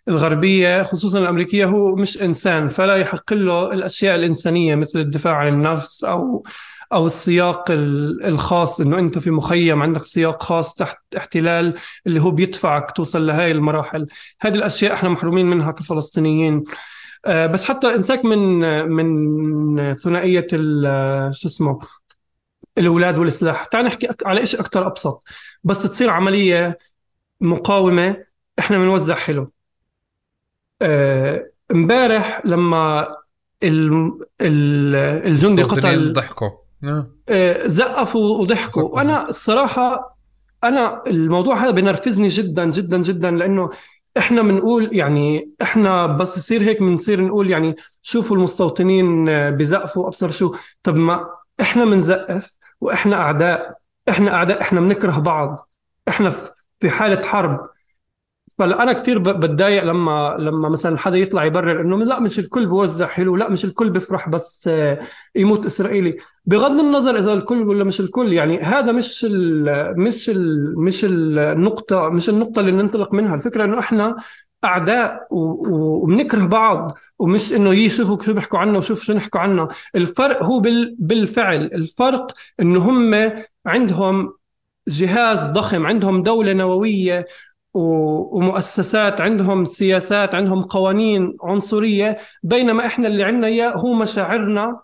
الغربية 0.09 0.83
خصوصا 0.83 1.19
الأمريكية 1.19 1.65
هو 1.65 1.97
مش 1.97 2.23
إنسان 2.23 2.69
فلا 2.69 2.97
يحق 2.97 3.33
له 3.33 3.73
الأشياء 3.73 4.15
الإنسانية 4.15 4.75
مثل 4.75 4.99
الدفاع 4.99 5.35
عن 5.35 5.49
النفس 5.49 6.05
أو 6.05 6.45
أو 6.93 7.07
السياق 7.07 7.65
الخاص 7.71 8.81
إنه 8.81 8.99
أنت 8.99 9.19
في 9.19 9.31
مخيم 9.31 9.83
عندك 9.83 10.07
سياق 10.07 10.43
خاص 10.43 10.75
تحت 10.75 10.99
احتلال 11.17 11.75
اللي 12.07 12.21
هو 12.21 12.31
بيدفعك 12.31 12.91
توصل 12.91 13.27
لهي 13.27 13.51
المراحل. 13.51 14.07
هذه 14.41 14.55
الأشياء 14.55 14.95
إحنا 14.95 15.09
محرومين 15.09 15.47
منها 15.47 15.73
كفلسطينيين. 15.73 16.65
بس 17.27 17.65
حتى 17.65 17.95
إنساك 17.95 18.25
من 18.25 18.59
من 18.89 19.95
ثنائية 19.95 20.47
شو 21.31 21.49
اسمه 21.49 21.79
الأولاد 22.79 23.19
والسلاح 23.19 23.65
تعال 23.65 23.85
نحكي 23.85 24.09
على 24.25 24.47
شيء 24.47 24.61
أكثر 24.61 24.87
أبسط. 24.87 25.23
بس 25.65 25.83
تصير 25.83 26.11
عملية 26.11 26.79
مقاومة 27.41 28.25
إحنا 28.59 28.79
بنوزع 28.79 29.15
حلو. 29.15 29.53
آه، 30.83 31.51
إمبارح 31.71 32.43
لما 32.45 33.17
الجندي 34.43 35.63
قتل 35.63 36.13
ضحكوا 36.13 36.51
آه، 37.29 37.67
زقفوا 37.67 38.39
وضحكوا. 38.39 38.83
وأنا 38.83 39.29
الصراحه 39.29 40.19
أنا 40.65 41.03
الموضوع 41.07 41.65
هذا 41.65 41.71
بنرفزني 41.71 42.29
جدا 42.29 42.71
جدا 42.71 43.03
جدا 43.03 43.31
لأنه 43.31 43.71
إحنا 44.17 44.43
بنقول 44.43 44.97
يعني 44.97 45.51
إحنا 45.63 46.07
بس 46.07 46.37
يصير 46.39 46.63
هيك 46.63 46.81
بنصير 46.81 47.21
نقول 47.25 47.51
يعني 47.51 47.77
شوفوا 48.03 48.37
المستوطنين 48.37 49.25
بزقفوا 49.57 50.07
ابصر 50.07 50.31
شو. 50.31 50.55
طب 50.83 50.97
ما 50.97 51.31
إحنا 51.61 51.85
بنزقف 51.85 52.57
وإحنا 52.81 53.17
أعداء. 53.17 53.79
إحنا 54.09 54.35
أعداء 54.35 54.61
إحنا 54.61 54.81
بنكره 54.81 55.19
بعض. 55.19 55.71
إحنا 56.09 56.33
في 56.81 56.91
حالة 56.91 57.27
حرب. 57.27 57.69
فانا 58.59 58.93
كثير 58.93 59.19
بتضايق 59.19 59.85
لما 59.85 60.37
لما 60.39 60.69
مثلا 60.69 60.99
حدا 60.99 61.17
يطلع 61.17 61.45
يبرر 61.45 61.81
إنه 61.81 61.99
لا 62.05 62.21
مش 62.21 62.39
الكل 62.39 62.67
بوزع 62.67 63.07
حلو 63.07 63.37
لا 63.37 63.51
مش 63.51 63.65
الكل 63.65 63.91
بيفرح 63.91 64.29
بس 64.29 64.69
آه، 64.69 64.99
يموت 65.37 65.67
إسرائيلي. 65.67 66.17
بغض 66.47 66.81
النظر 66.81 67.17
إذا 67.19 67.33
الكل 67.33 67.63
ولا 67.69 67.85
مش 67.85 68.01
الكل 68.01 68.33
يعني 68.33 68.61
هذا 68.61 68.93
مش 68.93 69.27
ال 69.31 70.01
مش 70.01 70.31
ال 70.31 70.75
مش 70.81 71.05
النقطة 71.05 72.09
مش 72.09 72.29
النقطة 72.29 72.61
اللي 72.61 72.73
ننطلق 72.73 73.13
منها. 73.15 73.35
الفكرة 73.35 73.65
إنه 73.65 73.79
إحنا 73.79 74.17
أعداء 74.65 75.27
وبنكره 75.31 76.45
بعض 76.47 76.99
ومش 77.19 77.53
إنه 77.53 77.75
يشوفوا 77.75 78.23
شو 78.25 78.35
بيحكوا 78.35 78.59
عنا 78.59 78.79
وشوف 78.79 79.03
شو 79.03 79.13
نحكوا 79.13 79.41
عنا. 79.41 79.69
الفرق 79.95 80.43
هو 80.43 80.61
بالفعل. 80.99 81.65
الفرق 81.65 82.33
إنه 82.61 82.91
هم 82.91 83.33
عندهم 83.67 84.33
جهاز 84.89 85.47
ضخم 85.47 85.87
عندهم 85.87 86.23
دولة 86.23 86.53
نووية 86.53 87.27
ومؤسسات 87.79 89.21
عندهم 89.21 89.65
سياسات 89.65 90.35
عندهم 90.35 90.63
قوانين 90.63 91.37
عنصرية. 91.43 92.17
بينما 92.43 92.87
إحنا 92.87 93.09
اللي 93.09 93.25
عندنا 93.25 93.47
إياه 93.47 93.71
هو 93.71 93.95
مشاعرنا 93.95 94.81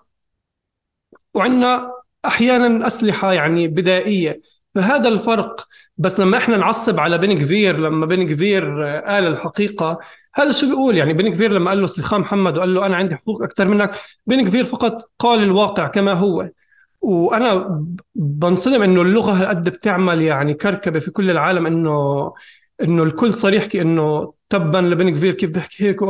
وعندنا 1.35 1.91
أحيانا 2.25 2.87
أسلحة 2.87 3.33
يعني 3.33 3.69
بدائية. 3.69 4.41
فهذا 4.75 5.09
الفرق. 5.09 5.67
بس 5.99 6.21
لما 6.21 6.37
إحنا 6.39 6.57
نعصب 6.57 7.01
على 7.01 7.19
بن 7.19 7.39
كفير 7.43 7.79
لما 7.79 8.07
بن 8.07 8.29
كفير 8.35 8.83
قال 9.07 9.27
الحقيقة 9.27 9.99
هذا 10.35 10.53
شو 10.53 10.67
بيقول؟ 10.67 10.97
يعني 10.97 11.13
بن 11.13 11.29
كفير 11.29 11.53
لما 11.53 11.71
قال 11.71 11.81
له 11.81 11.87
سليحا 11.87 12.21
محمد 12.21 12.59
وقال 12.59 12.75
له 12.75 12.87
أنا 12.87 12.97
عندي 12.97 13.17
حقوق 13.17 13.43
أكثر 13.43 13.69
منك 13.69 13.97
بن 14.27 14.49
كفير 14.49 14.65
فقط 14.65 15.11
قال 15.19 15.43
الواقع 15.43 15.87
كما 15.87 16.13
هو. 16.13 16.51
وأنا 17.01 17.85
بنصدم 18.15 18.83
إنه 18.83 19.03
اللغة 19.03 19.33
هالقد 19.33 19.69
بتعمل 19.69 20.23
يعني 20.23 20.55
كركبة 20.55 20.99
في 20.99 21.11
كل 21.11 21.31
العالم 21.31 21.67
إنه 21.67 22.33
إنه 22.83 23.03
الكل 23.03 23.33
صار 23.33 23.55
يحكي 23.55 23.83
إنه 23.83 24.35
تبا 24.51 24.79
لبن 24.79 25.11
كفير 25.11 25.35
كيف 25.35 25.51
بيحكي 25.51 25.85
هيك 25.85 26.03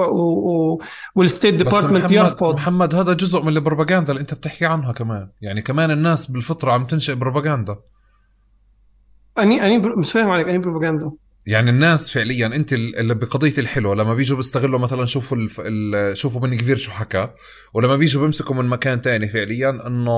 وال 1.15 1.26
State 1.26 1.55
Department 1.55 2.11
يرفض. 2.11 2.55
محمد 2.55 2.95
هذا 2.95 3.13
جزء 3.13 3.43
من 3.43 3.49
البروباغندا 3.49 4.13
اللي 4.13 4.21
أنت 4.21 4.35
بتحكي 4.35 4.67
عنها 4.67 4.93
كمان. 4.93 5.31
يعني 5.41 5.63
كمان 5.63 5.91
الناس 5.91 6.31
بالفطرة 6.31 6.73
عم 6.73 6.85
تنشئ 6.85 7.15
بروباغندا. 7.15 7.77
اني 9.39 9.67
أني 9.67 9.79
مش 9.79 10.13
فاهم 10.13 10.31
عليك 10.31 10.49
أني 10.49 10.59
بروباغندا. 10.59 11.13
يعني 11.47 11.71
الناس 11.71 12.11
فعليا 12.11 12.47
أنت 12.47 12.73
اللي 12.73 13.15
بقضية 13.15 13.53
الحلو 13.59 13.95
لما 13.95 14.15
بيجوا 14.15 14.37
بيستغلوا 14.37 14.79
مثلا 14.79 15.05
شوفوا 15.05 15.37
الف... 15.37 15.61
ال... 15.65 16.17
شوفوا 16.17 16.41
بن 16.41 16.57
كفير 16.57 16.77
شو 16.77 16.91
حكى 16.91 17.29
ولما 17.75 17.97
بيجوا 17.97 18.23
بيمسكوا 18.23 18.55
من 18.55 18.65
مكان 18.65 19.03
تاني 19.03 19.29
فعليا 19.29 19.87
إنه 19.87 20.11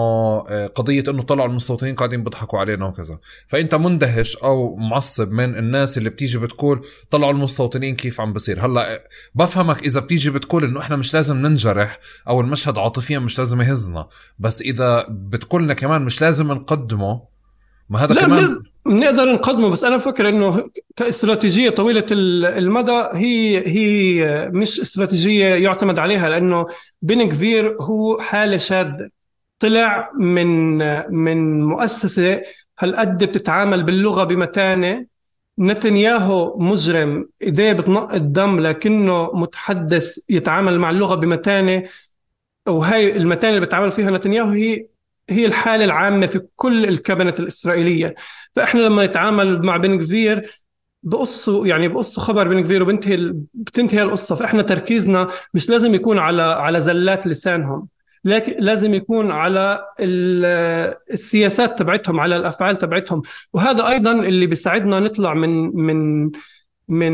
آه، 0.48 0.66
قضية 0.66 1.04
إنه 1.08 1.22
طلعوا 1.22 1.48
المستوطنين 1.48 1.94
قاعدين 1.94 2.24
بيضحكوا 2.24 2.58
علينا 2.58 2.86
وكذا. 2.86 3.18
فأنت 3.46 3.74
مندهش 3.74 4.36
أو 4.36 4.76
معصب 4.76 5.30
من 5.30 5.56
الناس 5.58 5.98
اللي 5.98 6.10
بتيجي 6.10 6.38
بتقول 6.38 6.84
طلعوا 7.10 7.32
المستوطنين 7.32 7.96
كيف 7.96 8.20
عم 8.20 8.32
بصير. 8.32 8.66
هلأ 8.66 9.08
بفهمك 9.34 9.82
إذا 9.82 10.00
بتيجي 10.00 10.30
بتقول 10.30 10.64
إنه 10.64 10.80
إحنا 10.80 10.96
مش 10.96 11.14
لازم 11.14 11.36
ننجرح 11.36 11.98
أو 12.28 12.40
المشهد 12.40 12.78
عاطفيا 12.78 13.18
مش 13.18 13.38
لازم 13.38 13.60
يهزنا 13.62 14.08
بس 14.38 14.62
إذا 14.62 15.06
بتقولنا 15.10 15.74
كمان 15.74 16.02
مش 16.02 16.20
لازم 16.20 16.52
نقدمه 16.52 17.22
ما 17.90 17.98
هذا 17.98 18.14
كمان 18.14 18.62
بنقدر 18.86 19.32
نقدمه 19.32 19.68
بس 19.70 19.84
أنا 19.84 19.98
فكر 19.98 20.28
إنه 20.28 20.70
كاستراتيجية 20.96 21.70
طويلة 21.70 22.04
المدى 22.10 22.92
هي 23.12 23.68
هي 23.68 24.48
مش 24.52 24.80
استراتيجية 24.80 25.44
يعتمد 25.54 25.98
عليها 25.98 26.28
لأنه 26.28 26.66
بن 27.02 27.28
كفير 27.28 27.76
هو 27.80 28.18
حالة 28.20 28.56
شاذة. 28.56 29.10
طلع 29.58 30.10
من 30.18 30.78
من 31.14 31.60
مؤسسة 31.64 32.42
هالقد 32.78 33.24
بتتعامل 33.24 33.82
باللغة 33.82 34.24
بمتانة. 34.24 35.06
نتنياهو 35.58 36.58
مجرم 36.58 37.28
إيديه 37.42 37.72
بتنق 37.72 38.14
الدم 38.14 38.60
لكنه 38.60 39.30
متحدث 39.34 40.18
يتعامل 40.28 40.78
مع 40.78 40.90
اللغة 40.90 41.14
بمتانة 41.14 41.82
وهي 42.68 43.16
المتانة 43.16 43.56
اللي 43.56 43.66
بتعامل 43.66 43.90
فيها 43.90 44.10
نتنياهو 44.10 44.48
هي 44.50 44.86
هي 45.30 45.46
الحالة 45.46 45.84
العامة 45.84 46.26
في 46.26 46.40
كل 46.56 46.84
الكابينت 46.86 47.40
الإسرائيلية. 47.40 48.14
فإحنا 48.56 48.80
لما 48.80 49.06
نتعامل 49.06 49.66
مع 49.66 49.76
بن 49.76 49.98
كفير 49.98 50.50
بقصوا 51.02 51.66
يعني 51.66 51.88
بقصوا 51.88 52.22
خبر 52.22 52.48
بن 52.48 52.62
كفير 52.62 52.82
وبنتهي 52.82 53.32
بتنتهي 53.54 54.02
القصة. 54.02 54.34
فإحنا 54.34 54.62
تركيزنا 54.62 55.28
مش 55.54 55.70
لازم 55.70 55.94
يكون 55.94 56.18
على 56.18 56.42
على 56.42 56.80
زلات 56.80 57.26
لسانهم 57.26 57.88
لكن 58.24 58.54
لازم 58.58 58.94
يكون 58.94 59.30
على 59.30 59.86
السياسات 61.10 61.78
تبعتهم 61.78 62.20
على 62.20 62.36
الأفعال 62.36 62.76
تبعتهم. 62.76 63.22
وهذا 63.52 63.88
أيضا 63.88 64.12
اللي 64.12 64.46
بيساعدنا 64.46 65.00
نطلع 65.00 65.34
من 65.34 65.76
من 65.76 66.30
من 66.88 67.12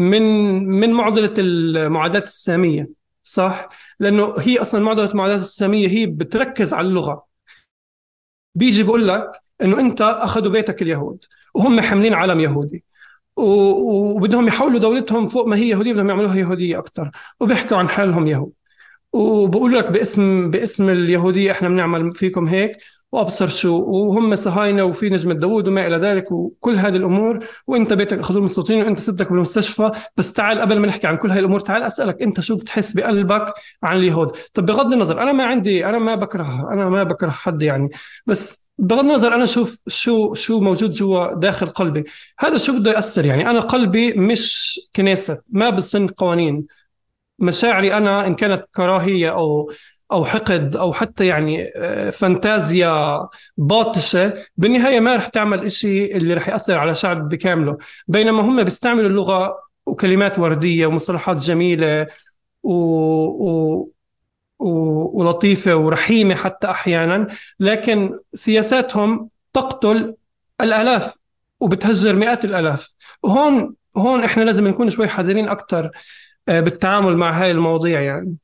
من 0.00 0.22
من 0.68 0.92
معضلة 0.92 1.34
المعاداه 1.38 2.20
السامية. 2.22 3.03
صح؟ 3.24 3.68
لأنه 4.00 4.34
هي 4.38 4.58
أصلا 4.58 4.80
معضلة 4.84 5.10
المعادلات 5.10 5.40
السامية 5.40 5.88
هي 5.88 6.06
بتركز 6.06 6.74
على 6.74 6.88
اللغة. 6.88 7.26
بيجي 8.54 8.82
بقول 8.82 9.08
لك 9.08 9.30
إنه 9.62 9.80
أنت 9.80 10.02
أخذوا 10.02 10.52
بيتك 10.52 10.82
اليهود 10.82 11.24
وهم 11.54 11.80
حاملين 11.80 12.14
علم 12.14 12.40
يهودي. 12.40 12.84
وبدهم 13.36 14.48
يحولوا 14.48 14.78
دولتهم 14.78 15.28
فوق 15.28 15.46
ما 15.46 15.56
هي 15.56 15.68
يهودية 15.68 15.92
بدهم 15.92 16.08
يعملوها 16.08 16.36
يهودية 16.36 16.78
أكثر 16.78 17.10
وبيحكوا 17.40 17.76
عن 17.76 17.88
حالهم 17.88 18.26
يهود. 18.26 18.52
وبقول 19.12 19.74
لك 19.76 19.90
باسم 19.90 20.50
باسم 20.50 20.88
اليهودية 20.88 21.52
إحنا 21.52 21.68
بنعمل 21.68 22.12
فيكم 22.12 22.48
هيك 22.48 22.76
وابصر 23.12 23.48
شو 23.48 23.82
وهم 23.82 24.36
صهاينه 24.36 24.84
وفي 24.84 25.10
نجمه 25.10 25.34
داوود 25.34 25.68
وما 25.68 25.86
إلى 25.86 25.96
ذلك 25.96 26.32
وكل 26.32 26.74
هذه 26.76 26.96
الأمور 26.96 27.44
وانت 27.66 27.92
بيتك 27.92 28.18
اخذوه 28.18 28.38
المستوطنين 28.40 28.84
وانت 28.84 29.00
ستك 29.00 29.32
بالمستشفى 29.32 29.90
بس 30.16 30.32
تعال 30.32 30.60
قبل 30.60 30.78
ما 30.78 30.86
نحكي 30.86 31.06
عن 31.06 31.16
كل 31.16 31.30
هذه 31.30 31.38
الأمور 31.38 31.60
تعال 31.60 31.82
أسألك 31.82 32.22
أنت 32.22 32.40
شو 32.40 32.56
بتحس 32.56 32.92
بقلبك 32.92 33.54
عن 33.82 33.96
اليهود؟ 33.96 34.36
طب 34.54 34.66
بغض 34.66 34.92
النظر 34.92 35.22
أنا 35.22 35.32
ما 35.32 35.44
عندي 35.44 35.86
أنا 35.86 35.98
ما 35.98 36.14
بكره 36.14 36.72
أنا 36.72 36.88
ما 36.88 37.02
بكره 37.02 37.30
حد 37.30 37.62
يعني 37.62 37.88
بس 38.26 38.64
بغض 38.78 38.98
النظر 39.04 39.34
أنا 39.34 39.46
شوف 39.46 39.82
شو 39.88 40.34
شو 40.34 40.60
موجود 40.60 40.90
جوا 40.92 41.34
داخل 41.34 41.66
قلبي. 41.66 42.04
هذا 42.38 42.58
شو 42.58 42.78
بده 42.78 42.90
يأثر 42.92 43.26
يعني؟ 43.26 43.50
أنا 43.50 43.60
قلبي 43.60 44.12
مش 44.12 44.80
كنيسة 44.96 45.40
ما 45.48 45.70
بصن 45.70 46.06
قوانين. 46.08 46.66
مشاعري 47.38 47.94
أنا 47.96 48.26
إن 48.26 48.34
كانت 48.34 48.64
كراهية 48.74 49.30
أو 49.30 49.70
أو 50.14 50.24
حقد 50.24 50.76
أو 50.76 50.92
حتى 50.92 51.26
يعني 51.26 51.72
آه، 51.76 52.10
فانتازيا 52.10 53.28
باطشة 53.56 54.34
بالنهاية 54.56 55.00
ما 55.00 55.16
رح 55.16 55.26
تعمل 55.28 55.64
إشي 55.64 56.16
اللي 56.16 56.34
رح 56.34 56.48
يأثر 56.48 56.78
على 56.78 56.94
شعب 56.94 57.28
بكامله. 57.28 57.76
بينما 58.08 58.40
هم 58.40 58.62
بيستعملوا 58.62 59.08
اللغة 59.08 59.56
وكلمات 59.86 60.38
وردية 60.38 60.86
ومصطلحات 60.86 61.36
جميلة 61.36 62.06
و... 62.62 62.72
و... 62.74 63.90
و... 64.58 64.68
ولطيفة 65.20 65.76
ورحيمة 65.76 66.34
حتى 66.34 66.70
أحيانا 66.70 67.26
لكن 67.60 68.18
سياساتهم 68.34 69.28
تقتل 69.52 70.14
الآلاف 70.60 71.14
وبتهجر 71.60 72.16
مئات 72.16 72.44
الآلاف. 72.44 72.94
وهون 73.22 73.74
هون 73.96 74.24
إحنا 74.24 74.42
لازم 74.42 74.68
نكون 74.68 74.90
شوي 74.90 75.08
حذرين 75.08 75.48
أكثر 75.48 75.90
آه، 76.48 76.60
بالتعامل 76.60 77.16
مع 77.16 77.30
هاي 77.42 77.50
المواضيع 77.50 78.00
يعني. 78.00 78.36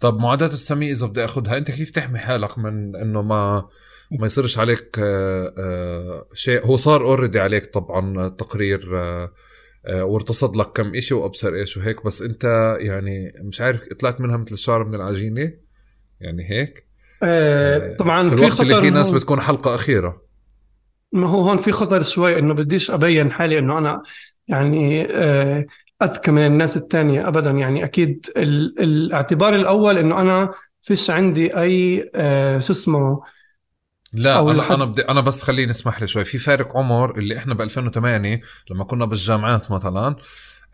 طب 0.00 0.18
معاداة 0.18 0.46
السمية 0.46 0.92
إذا 0.92 1.06
بدي 1.06 1.24
أخذها 1.24 1.58
أنت 1.58 1.70
كيف 1.70 1.90
تحمي 1.90 2.18
حالك 2.18 2.58
من 2.58 2.96
إنه 2.96 3.22
ما 3.22 3.68
ما 4.10 4.26
يصيرش 4.26 4.58
عليك 4.58 4.98
آه، 4.98 5.54
آه، 5.58 6.26
شيء؟ 6.34 6.66
هو 6.66 6.76
صار 6.76 7.04
اوريدي 7.04 7.40
عليك 7.40 7.64
طبعا 7.64 8.28
تقرير 8.28 8.98
آه، 8.98 9.30
وارتصد 10.04 10.56
لك 10.56 10.72
كم 10.72 10.94
إشي 10.94 11.14
وأبصر 11.14 11.54
إيش 11.54 11.76
وهيك 11.76 12.06
بس 12.06 12.22
أنت 12.22 12.76
يعني 12.80 13.32
مش 13.42 13.60
عارف 13.60 13.88
طلعت 14.00 14.20
منها 14.20 14.36
مثل 14.36 14.54
الشعر 14.54 14.84
من 14.84 14.94
العجينة؟ 14.94 15.52
يعني 16.20 16.50
هيك؟ 16.50 16.86
طبعا 17.98 18.28
في 18.28 18.34
الوقت 18.34 18.52
في 18.52 18.62
اللي 18.62 18.80
في 18.80 18.90
ناس 18.90 19.10
بتكون 19.10 19.40
حلقة 19.40 19.74
أخيرة. 19.74 20.22
ما 21.12 21.28
هو 21.28 21.40
هون 21.40 21.58
في 21.58 21.72
خطر 21.72 22.02
شوي 22.02 22.38
إنه 22.38 22.54
بديش 22.54 22.90
أبين 22.90 23.32
حالي 23.32 23.58
إنه 23.58 23.78
أنا 23.78 24.02
يعني 24.48 25.08
أذكى 26.04 26.30
من 26.30 26.46
الناس 26.46 26.76
الثانية 26.76 27.28
ابدا. 27.28 27.50
يعني 27.50 27.84
أكيد 27.84 28.26
ال... 28.36 28.80
الاعتبار 28.80 29.54
الأول 29.54 29.98
إنه 29.98 30.20
أنا 30.20 30.50
فيش 30.82 31.10
عندي 31.10 31.56
أي 31.60 32.10
آه 32.14 32.58
شو 32.58 32.72
اسمه؟ 32.72 33.22
لا 34.12 34.40
أنا 34.40 34.52
لحد... 34.52 34.72
أنا 34.72 34.84
بدي 34.84 35.02
أنا 35.02 35.20
بس 35.20 35.42
خليني 35.42 35.70
اسمح 35.70 36.00
لي 36.00 36.06
شوي. 36.06 36.24
في 36.24 36.38
فارق 36.38 36.76
عمر 36.76 37.18
اللي 37.18 37.36
إحنا 37.36 37.54
ب 37.54 37.60
2008 37.60 38.40
لما 38.70 38.84
كنا 38.84 39.04
بالجامعات 39.04 39.72
مثلا. 39.72 40.16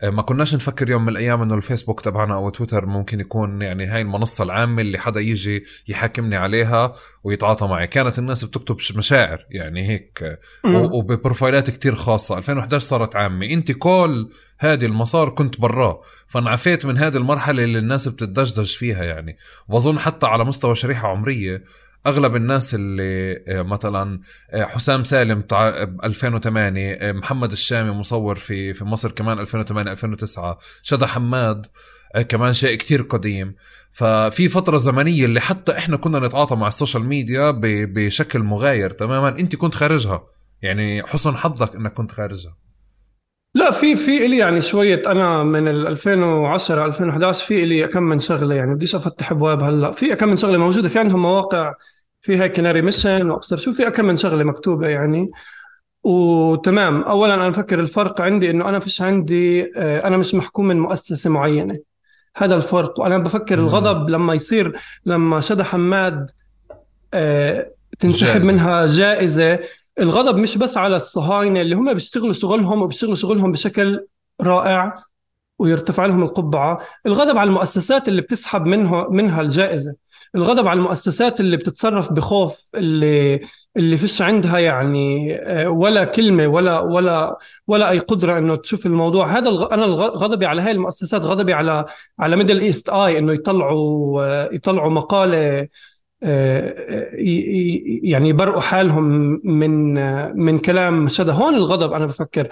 ما 0.03 0.21
كناش 0.21 0.55
نفكر 0.55 0.89
يوم 0.89 1.01
من 1.01 1.09
الأيام 1.09 1.41
إنه 1.41 1.55
الفيسبوك 1.55 2.01
تبعنا 2.01 2.35
أو 2.35 2.49
تويتر 2.49 2.85
ممكن 2.85 3.19
يكون 3.19 3.61
يعني 3.61 3.85
هاي 3.85 4.01
المنصة 4.01 4.43
العامة 4.43 4.81
اللي 4.81 4.97
حدا 4.97 5.19
يجي 5.19 5.63
يحاكمني 5.87 6.35
عليها 6.35 6.93
ويتعاطى 7.23 7.67
معي. 7.67 7.87
كانت 7.87 8.19
الناس 8.19 8.45
بتكتب 8.45 8.77
مشاعر 8.97 9.45
يعني 9.49 9.89
هيك 9.89 10.39
وببروفايلات 10.65 11.69
كتير 11.69 11.95
خاصة. 11.95 12.37
2011 12.37 12.85
صارت 12.85 13.15
عامة. 13.15 13.45
أنت 13.45 13.71
كل 13.71 14.29
هذه 14.59 14.85
المسار 14.85 15.29
كنت 15.29 15.59
براه. 15.59 16.01
فانعفيت 16.27 16.85
من 16.85 16.97
هذه 16.97 17.17
المرحلة 17.17 17.63
اللي 17.63 17.79
الناس 17.79 18.07
بتدجدج 18.07 18.75
فيها 18.75 19.03
يعني. 19.03 19.37
وبظن 19.67 19.99
حتى 19.99 20.25
على 20.25 20.45
مستوى 20.45 20.75
شريحة 20.75 21.07
عمرية 21.07 21.63
أغلب 22.07 22.35
الناس 22.35 22.75
اللي 22.75 23.43
آه، 23.47 23.61
مثلا 23.61 24.19
آه، 24.51 24.63
حسام 24.63 25.03
سالم 25.03 25.43
2008 26.03 26.93
آه، 26.93 27.11
محمد 27.11 27.51
الشامي 27.51 27.91
مصور 27.91 28.35
في 28.35 28.73
في 28.73 28.85
مصر 28.85 29.11
كمان 29.11 29.39
2008 29.39 29.91
2009 29.91 30.57
شدا 30.81 31.05
حماد 31.05 31.67
كمان 32.29 32.53
شيء 32.53 32.77
كتير 32.77 33.01
قديم. 33.01 33.55
ففي 33.91 34.49
فترة 34.49 34.77
زمنية 34.77 35.25
اللي 35.25 35.41
حتى 35.41 35.77
إحنا 35.77 35.97
كنا 35.97 36.19
نتعاطى 36.19 36.55
مع 36.55 36.67
ال 36.67 36.72
social 36.72 37.03
media 37.03 37.51
بشكل 37.61 38.39
مغاير 38.39 38.91
تماما. 38.91 39.29
أنت 39.29 39.55
كنت 39.55 39.75
خارجها. 39.75 40.23
يعني 40.61 41.03
حسن 41.03 41.37
حظك 41.37 41.75
إنك 41.75 41.93
كنت 41.93 42.11
خارجها. 42.11 42.55
لا 43.55 43.71
في 43.71 43.95
في 43.95 44.25
إلي 44.25 44.37
يعني 44.37 44.61
شوية 44.61 45.01
أنا 45.07 45.43
من 45.43 45.67
2010 45.67 46.85
2011 46.85 47.45
في 47.45 47.63
إلي 47.63 47.87
كم 47.87 48.03
من 48.03 48.19
شغلة 48.19 48.55
يعني 48.55 48.75
بديش 48.75 48.95
أفتح 48.95 49.31
أبواب 49.31 49.63
هلأ. 49.63 49.91
في 49.91 50.15
كم 50.15 50.27
من 50.29 50.37
شغلة 50.37 50.57
موجودة 50.57 50.89
في 50.89 50.99
عندهم 50.99 51.21
مواقع 51.21 51.73
فيها 52.21 52.47
كناري 52.47 52.81
ميشن 52.81 53.29
وأبصر 53.29 53.57
شو 53.57 53.73
في 53.73 53.91
كم 53.91 54.05
من 54.05 54.17
شغلة 54.17 54.43
مكتوبة 54.43 54.87
يعني. 54.87 55.31
وتمام 56.03 57.01
اولا 57.01 57.33
أنا 57.33 57.49
بفكر 57.49 57.79
الفرق 57.79 58.21
عندي 58.21 58.49
إنه 58.49 58.69
أنا 58.69 58.79
فيش 58.79 59.01
عندي 59.01 59.71
آه، 59.77 60.07
أنا 60.07 60.17
مش 60.17 60.35
محكوم 60.35 60.67
من 60.67 60.79
مؤسسة 60.79 61.29
معينة. 61.29 61.79
هذا 62.37 62.55
الفرق. 62.55 62.99
وأنا 62.99 63.17
بفكر 63.17 63.59
الغضب 63.59 64.09
لما 64.09 64.33
يصير 64.33 64.75
لما 65.05 65.41
شدا 65.41 65.63
حماد 65.63 66.31
آه، 67.13 67.71
تنسحب 67.99 68.27
جائزة. 68.41 68.53
منها 68.53 68.85
جائزة 68.87 69.59
الغضب 70.01 70.37
مش 70.37 70.57
بس 70.57 70.77
على 70.77 70.95
الصهاينة 70.95 71.61
اللي 71.61 71.75
هم 71.75 71.93
بيشتغلوا 71.93 72.33
شغلهم 72.33 72.81
وبيشتغلوا 72.81 73.15
شغلهم 73.15 73.51
بشكل 73.51 74.07
رائع 74.41 74.95
ويرتفع 75.59 76.05
لهم 76.05 76.23
القبعة، 76.23 76.79
الغضب 77.05 77.37
على 77.37 77.47
المؤسسات 77.47 78.07
اللي 78.07 78.21
بتسحب 78.21 78.65
منها 78.65 79.07
منها 79.09 79.41
الجائزة، 79.41 79.95
الغضب 80.35 80.67
على 80.67 80.77
المؤسسات 80.77 81.39
اللي 81.39 81.57
بتتصرف 81.57 82.13
بخوف 82.13 82.67
اللي 82.75 83.39
اللي 83.77 83.97
فيش 83.97 84.21
عندها 84.21 84.59
يعني 84.59 85.35
آه، 85.35 85.69
ولا 85.69 86.03
كلمة 86.03 86.47
ولا 86.47 86.79
ولا 86.79 87.37
ولا 87.67 87.89
أي 87.89 87.99
قدرة 87.99 88.37
إنه 88.37 88.55
تشوف 88.55 88.85
الموضوع. 88.85 89.37
هذا 89.37 89.49
الغ... 89.49 89.73
أنا 89.73 89.85
غضبي 89.85 90.45
على 90.45 90.61
هاي 90.61 90.71
المؤسسات 90.71 91.21
غضبي 91.21 91.53
على 91.53 91.85
على 92.19 92.35
Middle 92.35 92.59
East 92.59 92.89
Eye 92.89 93.17
إنه 93.17 93.33
يطلعوا 93.33 94.23
آه، 94.23 94.49
يطلعوا 94.53 94.89
مقالة 94.91 95.67
يعني 98.03 98.29
يبرئوا 98.29 98.61
حالهم 98.61 99.03
من 99.43 99.93
من 100.45 100.59
كلام 100.59 101.09
شذا 101.09 101.31
هون 101.33 101.53
الغضب 101.55 101.93
أنا 101.93 102.05
بفكر. 102.05 102.47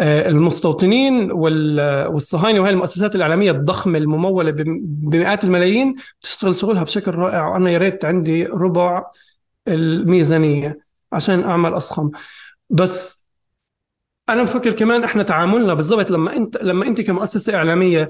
آه، 0.00 0.28
المستوطنين 0.28 1.32
والصهاينة 1.32 2.60
وهي 2.60 2.70
المؤسسات 2.70 3.14
الإعلامية 3.14 3.50
الضخمة 3.50 3.98
الممولة 3.98 4.50
بمئات 4.80 5.44
الملايين 5.44 5.94
تشتغل 6.20 6.56
شغلها 6.56 6.82
بشكل 6.82 7.14
رائع 7.14 7.48
وأنا 7.48 7.70
يا 7.70 7.78
ريت 7.78 8.04
عندي 8.04 8.44
ربع 8.46 9.04
الميزانية 9.68 10.78
عشان 11.12 11.44
أعمل 11.44 11.74
اضخم 11.74 12.10
بس 12.70 13.26
أنا 14.28 14.42
بفكر 14.42 14.72
كمان 14.72 15.04
إحنا 15.04 15.22
تعاملنا 15.22 15.74
بالضبط 15.74 16.10
لما 16.10 16.36
إنت 16.36 16.62
لما 16.62 16.86
إنت 16.86 17.00
كمؤسسة 17.00 17.54
إعلامية 17.54 18.08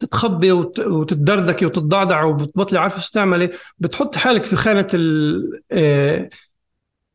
تتخبي 0.00 0.52
وتتدردكي 0.52 1.66
وتتضعضع 1.66 2.24
وبتبطلي 2.24 2.78
عارفه 2.78 3.00
شو 3.00 3.10
تعملي 3.12 3.50
بتحط 3.78 4.16
حالك 4.16 4.44
في 4.44 4.56
خانة 4.56 4.88
آه، 5.72 6.28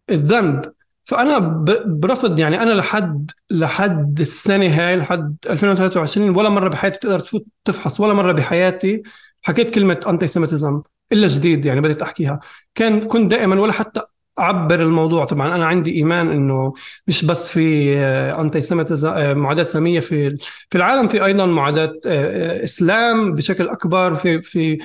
الذنب. 0.09 0.73
فأنا 1.03 1.39
برفض 1.85 2.39
يعني 2.39 2.63
أنا 2.63 2.73
لحد 2.73 3.31
لحد 3.49 4.19
السنة 4.19 4.67
هاي 4.67 4.95
لحد 4.95 5.37
2023 5.49 6.29
ولا 6.35 6.49
مرة 6.49 6.69
بحياتي 6.69 6.99
تقدر 6.99 7.19
تفوت 7.19 7.45
تفحص 7.65 7.99
ولا 7.99 8.13
مرة 8.13 8.31
بحياتي 8.31 9.03
حكيت 9.41 9.69
كلمة 9.69 9.99
انتي 10.07 10.27
سيمتزم 10.27 10.81
إلا 11.11 11.27
جديد 11.27 11.65
يعني 11.65 11.81
بديت 11.81 12.01
أحكيها. 12.01 12.39
كان 12.75 13.07
كنت 13.07 13.31
دائما 13.31 13.61
ولا 13.61 13.73
حتى 13.73 14.01
أعبر 14.39 14.81
الموضوع. 14.81 15.25
طبعا 15.25 15.55
أنا 15.55 15.65
عندي 15.65 15.91
إيمان 15.95 16.29
إنه 16.31 16.73
مش 17.07 17.25
بس 17.25 17.49
في 17.51 17.97
انتي 18.39 18.59
آه، 19.05 19.33
معاداة 19.33 19.63
ساميه 19.63 19.99
في 19.99 20.37
في 20.69 20.77
العالم 20.77 21.07
في 21.07 21.25
أيضا 21.25 21.45
معاداة 21.45 21.99
آه، 22.05 22.63
إسلام 22.63 23.35
بشكل 23.35 23.67
أكبر 23.67 24.13
في 24.13 24.41
في 24.41 24.77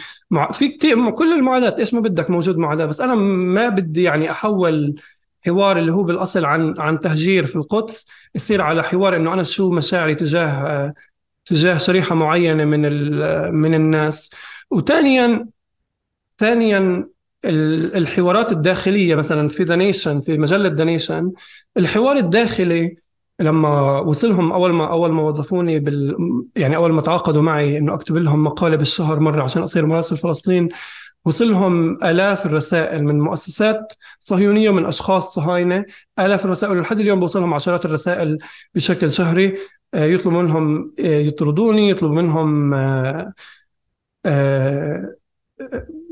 في 0.53 0.69
كثير 0.69 1.11
كل 1.11 1.33
المعادات 1.33 1.79
إيش 1.79 1.95
ما 1.95 2.01
بدك 2.01 2.31
موجود 2.31 2.57
معاداة. 2.57 2.85
بس 2.85 3.01
أنا 3.01 3.15
ما 3.15 3.69
بدي 3.69 4.03
يعني 4.03 4.31
أحول 4.31 4.95
حوار 5.47 5.79
اللي 5.79 5.93
هو 5.93 6.03
بالأصل 6.03 6.45
عن 6.45 6.75
عن 6.79 7.01
تهجير 7.01 7.47
في 7.47 7.57
القدس 7.57 8.07
يصير 8.35 8.63
على 8.63 8.83
حوار 8.85 9.17
إنه 9.17 9.35
أنا 9.35 9.43
شو 9.43 9.71
مشاعري 9.71 10.15
تجاه 10.15 10.47
آه، 10.47 10.93
تجاه 11.45 11.77
شريحة 11.77 12.15
معينة 12.15 12.65
من 12.65 12.81
من 13.55 13.75
الناس. 13.75 14.31
وثانيا 14.71 15.47
ثانيا 16.39 17.09
الحوارات 17.45 18.53
الداخلية 18.53 19.15
مثلا 19.15 19.49
في 19.49 19.63
The 19.63 19.77
Nation 19.77 20.21
في 20.21 20.39
مجلة 20.39 20.69
The 20.69 20.85
Nation 20.85 21.33
الحوار 21.77 22.17
الداخلي 22.17 22.97
لما 23.41 24.01
وصلهم 24.01 24.53
أول 24.53 24.73
ما 24.73 24.91
أول 24.91 25.13
ما 25.13 25.23
وظفوني 25.23 25.79
بال 25.79 26.17
يعني 26.57 26.77
أول 26.77 26.93
ما 26.93 27.03
تعاقدوا 27.03 27.43
معي 27.43 27.79
إنه 27.79 27.95
أكتب 27.95 28.17
لهم 28.17 28.45
مقالة 28.45 28.77
بالشهر 28.77 29.21
مرة 29.21 29.43
عشان 29.43 29.63
أصير 29.63 29.87
مراسل 29.87 30.17
فلسطين 30.17 30.69
وصلهم 31.25 32.05
آلاف 32.05 32.47
الرسائل 32.47 33.05
من 33.05 33.21
مؤسسات 33.21 33.93
صهيونية 34.21 34.71
ومن 34.71 34.87
أشخاص 34.87 35.35
صهاينة 35.35 35.85
آلاف 36.19 36.45
الرسائل 36.45 36.79
ولحد 36.79 37.01
اليوم 37.01 37.21
بوصلهم 37.21 37.55
عشرات 37.55 37.85
الرسائل 37.85 38.39
بشكل 38.75 39.13
شهري. 39.13 39.55
آه، 39.95 40.05
يطلبوا 40.05 40.43
منهم 40.43 40.95
آه، 41.01 41.03
يطردوني 41.03 41.91
يطلبوا 41.91 42.17
منهم 42.17 42.75
آه، 42.75 43.33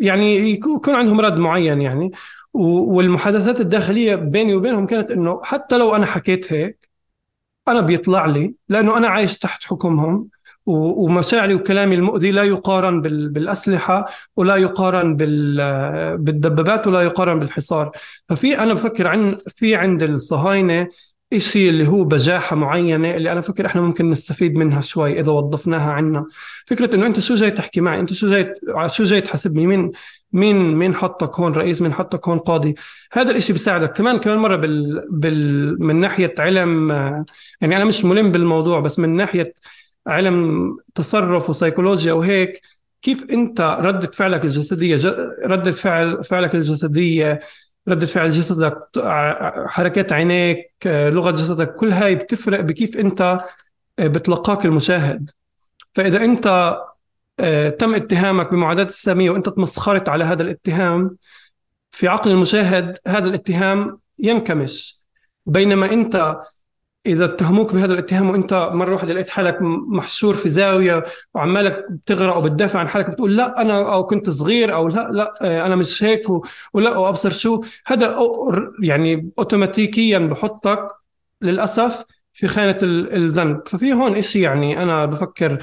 يعني 0.00 0.50
يكون 0.50 0.94
عندهم 0.94 1.20
رد 1.20 1.36
معين 1.36 1.82
يعني. 1.82 2.10
والمحادثات 2.54 3.60
الداخلية 3.60 4.14
بيني 4.14 4.54
وبينهم 4.54 4.86
كانت 4.86 5.10
إنه 5.10 5.40
حتى 5.42 5.78
لو 5.78 5.96
أنا 5.96 6.06
حكيت 6.06 6.52
هيك 6.52 6.90
أنا 7.68 7.80
بيطلع 7.80 8.26
لي 8.26 8.54
لأنه 8.68 8.96
أنا 8.96 9.08
عايش 9.08 9.38
تحت 9.38 9.64
حكمهم 9.64 10.28
ومشاعري 10.66 11.54
وكلامي 11.54 11.94
المؤذي 11.94 12.30
لا 12.30 12.42
يقارن 12.42 13.02
بالأسلحة 13.02 14.06
ولا 14.36 14.56
يقارن 14.56 15.16
بالدبابات 16.16 16.86
ولا 16.86 17.02
يقارن 17.02 17.38
بالحصار. 17.38 17.92
ففي 18.28 18.58
أنا 18.58 18.74
بفكر 18.74 19.06
عن 19.06 19.36
في 19.56 19.74
عند 19.74 20.02
الصهاينة 20.02 20.88
إشي 21.32 21.68
اللي 21.68 21.88
هو 21.88 22.04
بجاحة 22.04 22.56
معينة 22.56 23.14
اللي 23.16 23.32
أنا 23.32 23.40
فكر 23.40 23.66
إحنا 23.66 23.80
ممكن 23.80 24.10
نستفيد 24.10 24.54
منها 24.54 24.80
شوي 24.80 25.20
إذا 25.20 25.32
وظفناها 25.32 25.92
عنا. 25.92 26.26
فكرة 26.66 26.94
إنه 26.94 27.06
أنت 27.06 27.20
شو 27.20 27.34
جاي 27.34 27.50
تحكي 27.50 27.80
معي؟ 27.80 28.00
أنت 28.00 28.12
شو 28.12 28.30
جاي 28.30 28.54
شو 28.86 29.04
جاي 29.04 29.20
تحاسبني؟ 29.20 29.66
مين 29.66 29.90
مين 30.32 30.56
مين 30.74 30.94
حطك 30.94 31.40
هون؟ 31.40 31.52
رئيس 31.52 31.82
مين 31.82 31.92
حطك 31.92 32.28
هون؟ 32.28 32.38
قاضي. 32.38 32.74
هذا 33.12 33.30
الإشي 33.30 33.52
بيساعدك. 33.52 33.92
كمان 33.92 34.18
كمان 34.18 34.38
مرة 34.38 34.56
بال, 34.56 35.08
بال 35.12 35.82
من 35.82 35.96
ناحية 35.96 36.34
علم 36.38 36.90
يعني 37.60 37.76
أنا 37.76 37.84
مش 37.84 38.04
ملم 38.04 38.32
بالموضوع 38.32 38.80
بس 38.80 38.98
من 38.98 39.16
ناحية 39.16 39.54
علم 40.06 40.76
تصرف 40.94 41.50
وسيكولوجيا 41.50 42.12
وهيك 42.12 42.60
كيف 43.02 43.30
أنت 43.30 43.60
ردة 43.80 44.06
فعلك 44.10 44.44
الجسدية 44.44 45.00
ردة 45.46 45.70
فعل 45.70 46.24
فعلك 46.24 46.54
الجسدية 46.54 47.40
ردة 47.88 48.06
فعل 48.06 48.30
جسدك 48.30 48.78
حركات 49.66 50.12
عينيك 50.12 50.72
لغة 50.86 51.30
جسدك 51.30 51.74
كل 51.74 51.92
هاي 51.92 52.14
بتفرق 52.14 52.60
بكيف 52.60 52.96
أنت 52.96 53.38
بتلقاك 54.00 54.64
المشاهد. 54.64 55.30
فإذا 55.94 56.24
أنت 56.24 56.76
تم 57.78 57.94
اتهامك 57.94 58.50
بمعاداة 58.50 58.84
السامية 58.84 59.30
وأنت 59.30 59.48
تمسخرت 59.48 60.08
على 60.08 60.24
هذا 60.24 60.42
الاتهام 60.42 61.16
في 61.90 62.08
عقل 62.08 62.30
المشاهد 62.30 62.98
هذا 63.06 63.28
الاتهام 63.28 63.98
ينكمش. 64.18 65.02
بينما 65.46 65.92
أنت 65.92 66.36
إذا 67.06 67.24
اتهموك 67.24 67.74
بهذا 67.74 67.92
الاتهام 67.92 68.30
وإنت 68.30 68.70
مرة 68.72 68.94
واحدة 68.94 69.14
لقيت 69.14 69.30
حالك 69.30 69.58
محشور 69.88 70.36
في 70.36 70.50
زاوية 70.50 71.02
وعمالك 71.34 71.86
بتغرق 71.90 72.36
وبتدافع 72.36 72.78
عن 72.80 72.88
حالك 72.88 73.10
بتقول 73.10 73.36
لا 73.36 73.60
أنا 73.62 73.94
أو 73.94 74.06
كنت 74.06 74.30
صغير 74.30 74.74
أو 74.74 74.88
لا 74.88 75.08
لا 75.12 75.34
آه، 75.42 75.66
أنا 75.66 75.76
مش 75.76 76.02
هيك 76.04 76.22
ولا 76.74 76.96
وابصر 76.96 77.30
شو. 77.30 77.62
هذا 77.86 78.16
يعني 78.82 79.30
اوتوماتيكيا 79.38 80.18
بحطك 80.18 80.88
للأسف 81.42 82.04
في 82.32 82.48
خانة 82.48 82.76
الذنب. 82.82 83.68
ففي 83.68 83.92
هون 83.92 84.16
إشي 84.16 84.40
يعني 84.40 84.82
أنا 84.82 85.06
بفكر 85.06 85.58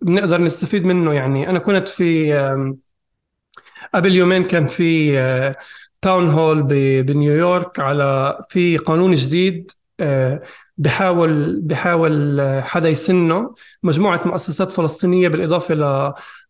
بنقدر 0.00 0.40
نستفيد 0.40 0.84
منه. 0.84 1.14
يعني 1.14 1.50
أنا 1.50 1.58
كنت 1.58 1.88
في 1.88 2.32
قبل 3.94 4.14
يومين 4.14 4.44
كان 4.44 4.66
في 4.66 5.12
town 6.02 6.28
آه، 6.28 6.32
hall 6.32 6.62
بنيويورك 7.02 7.80
على 7.80 8.38
في 8.48 8.76
قانون 8.76 9.12
جديد 9.12 9.70
آه، 10.00 10.42
بحاول 10.78 11.60
بحاول 11.60 12.40
حدا 12.62 12.88
يسنه. 12.88 13.54
مجموعة 13.82 14.20
مؤسسات 14.28 14.72
فلسطينية 14.72 15.28
بالإضافة 15.28 15.74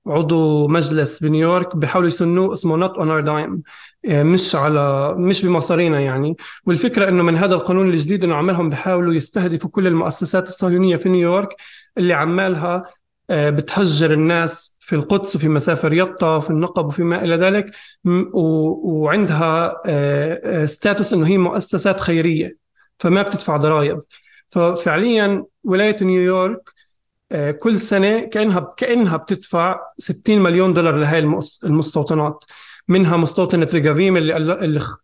لعضو 0.06 0.68
مجلس 0.68 1.22
بنيويورك 1.22 1.76
بحاولوا 1.76 2.08
يسنوه 2.08 2.54
اسمه 2.54 2.76
Not 2.76 2.98
on 2.98 3.24
our 3.24 3.40
dime 3.40 3.62
مش 4.08 4.54
على 4.56 5.14
مش 5.18 5.44
بمصارينا 5.44 6.00
يعني. 6.00 6.36
والفكرة 6.66 7.08
إنه 7.08 7.22
من 7.22 7.36
هذا 7.36 7.54
القانون 7.54 7.90
الجديد 7.90 8.24
إنه 8.24 8.34
عملهم 8.34 8.70
بحاولوا 8.70 9.14
يستهدفوا 9.14 9.70
كل 9.70 9.86
المؤسسات 9.86 10.48
الصهيونية 10.48 10.96
في 10.96 11.08
نيويورك 11.08 11.56
اللي 11.98 12.14
عمالها 12.14 12.82
آه، 13.30 13.50
بتهجر 13.50 14.12
الناس 14.12 14.76
في 14.80 14.94
القدس 14.96 15.36
وفي 15.36 15.48
مسافر 15.48 15.92
يطا 15.92 16.36
وفي 16.36 16.50
النقب 16.50 16.86
وفيما 16.86 17.24
إلى 17.24 17.36
ذلك. 17.36 17.70
وعندها 18.34 19.72
status 20.66 21.12
آه، 21.12 21.16
آه، 21.16 21.18
أنه 21.18 21.28
هي 21.28 21.38
مؤسسات 21.38 22.00
خيرية. 22.00 22.63
فما 22.98 23.22
بتدفع 23.22 23.56
ضرائب. 23.56 24.02
ففعليا 24.48 25.44
ولاية 25.64 25.96
نيويورك 26.02 26.70
كل 27.58 27.80
سنة 27.80 28.20
كأنها 28.20 28.74
كأنها 28.76 29.16
بتدفع 29.16 29.80
60 29.98 30.38
مليون 30.38 30.74
دولار 30.74 30.96
لهي 30.96 31.18
المستوطنات. 31.64 32.44
منها 32.88 33.16
مستوطنة 33.16 33.68
ريجافيم 33.72 34.16
اللي 34.16 34.36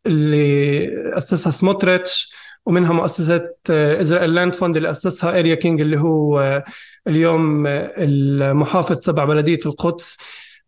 اللي, 0.07 1.17
أسسها 1.19 1.51
سموتريتش 1.51 2.35
ومنها 2.67 2.93
مؤسسة 2.93 3.51
Israel 3.71 4.35
Land 4.35 4.55
Fund 4.55 4.77
اللي 4.77 4.91
أسسها 4.91 5.39
أرييه 5.39 5.55
كينج 5.55 5.81
اللي 5.81 5.99
هو 6.01 6.65
اليوم 7.07 7.67
المحافظ 7.67 8.97
تبع 8.99 9.25
بلدية 9.25 9.59
القدس. 9.67 10.19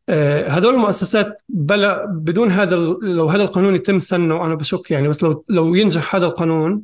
آه، 0.09 0.49
هذول 0.49 0.75
المؤسسات 0.75 1.43
بلا 1.49 2.05
بدون 2.05 2.51
هذا 2.51 2.77
لو 3.03 3.29
هذا 3.29 3.43
القانون 3.43 3.75
يتم 3.75 3.99
سنه 3.99 4.45
أنا 4.45 4.55
بشك 4.55 4.91
يعني 4.91 5.09
بس 5.09 5.23
لو 5.23 5.45
لو 5.49 5.75
ينجح 5.75 6.15
هذا 6.15 6.27
القانون 6.27 6.83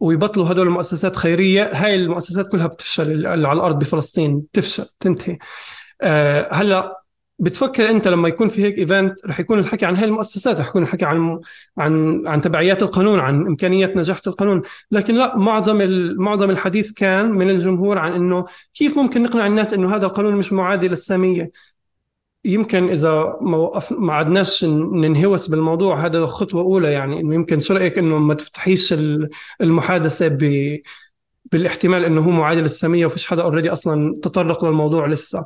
ويبطلوا 0.00 0.52
هدول 0.52 0.66
المؤسسات 0.66 1.16
خيرية. 1.16 1.70
هاي 1.72 1.94
المؤسسات 1.94 2.48
كلها 2.48 2.66
بتفشل 2.66 3.10
اللي 3.12 3.48
على 3.48 3.56
الأرض 3.56 3.78
بفلسطين 3.78 4.40
بتفشل 4.40 4.86
تنتهي 5.00 5.38
آه، 6.02 6.48
هلأ 6.54 7.00
بتفكر 7.38 7.90
أنت 7.90 8.08
لما 8.08 8.28
يكون 8.28 8.48
في 8.48 8.64
هيك 8.64 8.78
ايفنت 8.78 9.26
رح 9.26 9.40
يكون 9.40 9.58
الحكي 9.58 9.86
عن 9.86 9.96
هاي 9.96 10.04
المؤسسات 10.04 10.60
رح 10.60 10.68
يكون 10.68 10.82
الحكي 10.82 11.04
عن 11.04 11.40
عن 11.78 12.22
عن 12.26 12.40
تبعيات 12.40 12.82
القانون 12.82 13.20
عن 13.20 13.46
امكانيه 13.46 13.92
نجاح 13.96 14.20
القانون. 14.26 14.62
لكن 14.90 15.14
لأ 15.14 15.36
معظم 15.36 15.78
معظم 16.18 16.50
الحديث 16.50 16.92
كان 16.92 17.30
من 17.30 17.50
الجمهور 17.50 17.98
عن 17.98 18.12
إنه 18.12 18.46
كيف 18.74 18.98
ممكن 18.98 19.22
نقنع 19.22 19.46
الناس 19.46 19.74
إنه 19.74 19.96
هذا 19.96 20.06
القانون 20.06 20.36
مش 20.36 20.52
معادي 20.52 20.88
للسامية؟ 20.88 21.50
يمكن 22.44 22.88
إذا 22.88 23.36
ما 23.40 23.56
وقف 23.56 23.92
ما 23.92 24.14
عدناش 24.14 24.64
ننهوس 24.64 25.48
بالموضوع 25.48 26.06
هذا 26.06 26.26
خطوة 26.26 26.62
أولى 26.62 26.92
يعني 26.92 27.20
إنه 27.20 27.34
يمكن 27.34 27.60
شو 27.60 27.74
رأيك 27.74 27.98
إنه 27.98 28.18
ما 28.18 28.34
تفتحيش 28.34 28.94
المحادثة 29.60 30.28
ب 30.28 30.76
بالاحتمال 31.52 32.04
إنه 32.04 32.20
هو 32.20 32.30
معادل 32.30 32.62
للساميه 32.62 33.06
وفيش 33.06 33.26
حدا 33.26 33.42
اوريدي 33.42 33.70
أصلا 33.70 34.20
تطرق 34.22 34.64
للموضوع 34.64 35.06
لسه. 35.06 35.44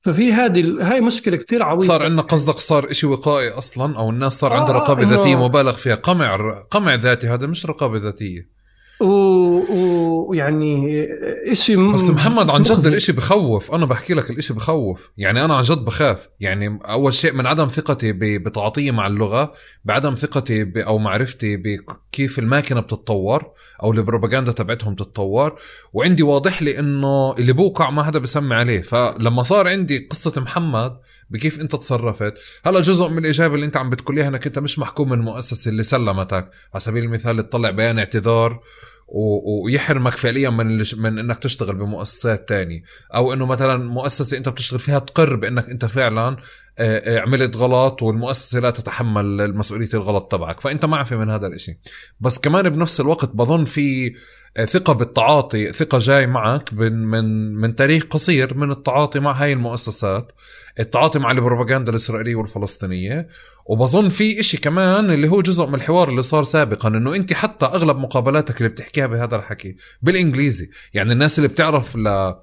ففي 0.00 0.32
هذه 0.32 0.92
هاي 0.92 1.00
مشكلة 1.00 1.36
كتير 1.36 1.62
عويصة. 1.62 1.88
صار 1.88 2.04
عندنا 2.04 2.22
قصدك 2.22 2.54
صار 2.54 2.90
إشي 2.90 3.06
وقائي 3.06 3.50
أصلا 3.50 3.98
أو 3.98 4.10
الناس 4.10 4.38
صار 4.40 4.52
عندها 4.52 4.74
آه 4.74 4.78
رقابة 4.78 5.02
آه 5.02 5.06
ذاتيه 5.06 5.48
مبالغ 5.48 5.72
فيها. 5.72 5.94
قمع 5.94 6.60
قمع 6.70 6.94
ذاتي 6.94 7.26
هذا 7.26 7.46
مش 7.46 7.66
رقابة 7.66 7.98
ذاتية. 7.98 8.57
ويعني 9.00 11.08
شيء 11.52 11.92
بس 11.92 12.10
محمد 12.10 12.50
عن 12.50 12.62
جد 12.62 12.86
الإشي 12.86 13.12
بخوف. 13.12 13.74
أنا 13.74 13.86
بحكي 13.86 14.14
لك 14.14 14.30
الإشي 14.30 14.54
بخوف. 14.54 15.10
يعني 15.16 15.44
أنا 15.44 15.54
عن 15.54 15.62
جد 15.62 15.78
بخاف. 15.78 16.28
يعني 16.40 16.78
أول 16.84 17.14
شيء 17.14 17.32
من 17.32 17.46
عدم 17.46 17.66
ثقتي 17.66 18.12
بتعاطيي 18.12 18.90
مع 18.90 19.06
اللغة 19.06 19.52
بعدم 19.84 20.14
ثقتي 20.14 20.72
أو 20.76 20.98
معرفتي 20.98 21.56
بكيف 21.56 22.38
الماكينة 22.38 22.80
بتتطور 22.80 23.44
أو 23.82 23.92
البروباغندا 23.92 24.52
تبعتهم 24.52 24.94
تتطور 24.94 25.58
وعندي 25.92 26.22
واضح 26.22 26.62
لي 26.62 26.78
إنه 26.78 27.34
اللي 27.38 27.52
بوقع 27.52 27.90
ما 27.90 28.02
حدا 28.02 28.18
بسمي 28.18 28.54
عليه. 28.54 28.82
فلما 28.82 29.42
صار 29.42 29.68
عندي 29.68 30.08
قصة 30.10 30.32
محمد 30.36 30.98
بكيف 31.30 31.60
انت 31.60 31.76
تصرفت؟ 31.76 32.34
هلا 32.64 32.80
جزء 32.80 33.08
من 33.08 33.18
الإجابة 33.18 33.54
اللي 33.54 33.66
انت 33.66 33.76
عم 33.76 33.90
بتقول 33.90 34.18
إنك 34.18 34.46
انت 34.46 34.58
مش 34.58 34.78
محكوم 34.78 35.08
من 35.08 35.18
المؤسسه 35.18 35.68
اللي 35.68 35.82
سلمتك. 35.82 36.50
على 36.74 36.80
سبيل 36.80 37.04
المثال 37.04 37.48
تطلع 37.48 37.70
بيان 37.70 37.98
اعتذار 37.98 38.60
ويحرمك 39.08 40.12
فعليا 40.12 40.50
من 40.50 40.84
من 40.96 41.18
إنك 41.18 41.38
تشتغل 41.38 41.76
بمؤسسات 41.76 42.48
تانية 42.48 42.82
أو 43.14 43.32
إنه 43.32 43.46
مثلا 43.46 43.76
مؤسسة 43.76 44.36
أنت 44.36 44.48
بتشتغل 44.48 44.80
فيها 44.80 44.98
تقر 44.98 45.36
بانك 45.36 45.70
أنت 45.70 45.84
فعلا 45.84 46.36
آه، 46.78 47.16
آه، 47.16 47.20
عملت 47.20 47.56
غلط 47.56 48.02
والمؤسسة 48.02 48.60
لا 48.60 48.70
تتحمل 48.70 49.56
مسؤوليه 49.56 49.88
الغلط 49.94 50.32
تبعك. 50.32 50.60
فأنت 50.60 50.84
معفي 50.84 51.16
من 51.16 51.30
هذا 51.30 51.46
الإشي. 51.46 51.78
بس 52.20 52.38
كمان 52.38 52.68
بنفس 52.68 53.00
الوقت 53.00 53.28
بظن 53.34 53.64
في 53.64 54.14
آه، 54.56 54.64
ثقة 54.64 54.92
بالتعاطي 54.92 55.72
ثقة 55.72 55.98
جاي 55.98 56.26
معك 56.26 56.72
من 56.72 56.92
من 56.92 57.54
من 57.54 57.76
تاريخ 57.76 58.04
قصير 58.04 58.54
من 58.54 58.70
التعاطي 58.70 59.20
مع 59.20 59.32
هاي 59.32 59.52
المؤسسات. 59.52 60.32
التعاطي 60.80 61.18
مع 61.18 61.30
البروباغندا 61.30 61.90
الإسرائيلية 61.90 62.34
والفلسطينية. 62.34 63.28
وبظن 63.66 64.08
في 64.08 64.40
إشي 64.40 64.56
كمان 64.56 65.10
اللي 65.10 65.28
هو 65.28 65.42
جزء 65.42 65.66
من 65.66 65.74
الحوار 65.74 66.08
اللي 66.08 66.22
صار 66.22 66.44
سابقا 66.44 66.88
إنه 66.88 67.14
أنت 67.14 67.32
حتى 67.32 67.66
أغلب 67.66 67.96
مقابلاتك 67.96 68.56
اللي 68.58 68.68
بتحكيها 68.68 69.06
بهذا 69.06 69.36
الحكي 69.36 69.76
بالإنجليزي. 70.02 70.70
يعني 70.94 71.12
الناس 71.12 71.38
اللي 71.38 71.48
بتعرف 71.48 71.96
ل 71.96 72.34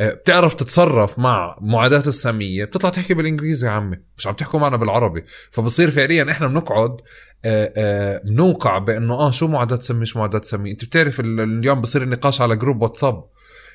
بتعرف 0.00 0.54
تتصرف 0.54 1.18
مع 1.18 1.58
معاداة 1.60 2.02
السامية. 2.06 2.64
بتطلع 2.64 2.90
تحكي 2.90 3.14
بالإنجليزي 3.14 3.66
يا 3.66 3.72
عمي 3.72 3.96
مش 4.18 4.26
عم 4.26 4.34
تحكوا 4.34 4.60
معنا 4.60 4.76
بالعربي. 4.76 5.24
فبصير 5.50 5.90
فعليا 5.90 6.30
إحنا 6.30 6.46
بنقعد 6.46 6.96
آه، 7.44 8.22
بنوقع 8.24 8.78
بإنه 8.78 9.14
آه 9.14 9.30
شو 9.30 9.46
معاداة 9.46 9.78
سمي 9.78 10.06
شو 10.06 10.18
معاداة 10.18 10.40
سمي 10.44 10.70
أنت 10.70 10.84
بتعرف 10.84 11.20
اليوم 11.20 11.80
بصير 11.80 12.02
النقاش 12.02 12.40
على 12.40 12.56
group 12.56 12.82
واتساب 12.82 13.24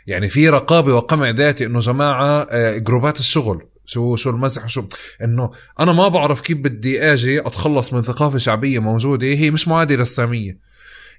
يعني 0.08 0.28
في 0.28 0.50
رقابة 0.50 0.96
وقمع 0.96 1.30
ذاتي 1.30 1.66
إنه 1.66 1.80
جماعة 1.80 2.48
جروبات 2.78 3.20
الشغل. 3.20 3.68
شو 3.86 4.16
شو 4.16 4.30
المزح 4.30 4.68
شو 4.68 4.84
إنه 5.24 5.52
أنا 5.80 5.94
ما 5.94 6.08
بعرف 6.08 6.42
كيف 6.42 6.58
بدي 6.58 7.14
آجي 7.14 7.40
أتخلص 7.40 7.94
من 7.94 8.02
ثقافة 8.02 8.38
شعبية 8.38 8.80
موجودة 8.80 9.28
هي 9.28 9.52
مش 9.52 9.68
معادية 9.68 10.00
للسامية 10.00 10.71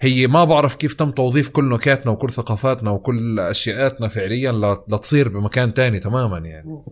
هي 0.03 0.27
ما 0.27 0.45
بعرف 0.45 0.75
كيف 0.75 0.95
تم 0.95 1.11
توظيف 1.11 1.49
كل 1.49 1.69
نكاتنا 1.69 2.13
وكل 2.13 2.33
ثقافاتنا 2.33 2.91
وكل 2.91 3.39
أشياءاتنا 3.41 4.09
فعليا 4.09 4.53
لتصير 4.89 5.29
بمكان 5.29 5.75
تاني 5.75 6.01
تماما 6.01 6.39
يعني. 6.39 6.83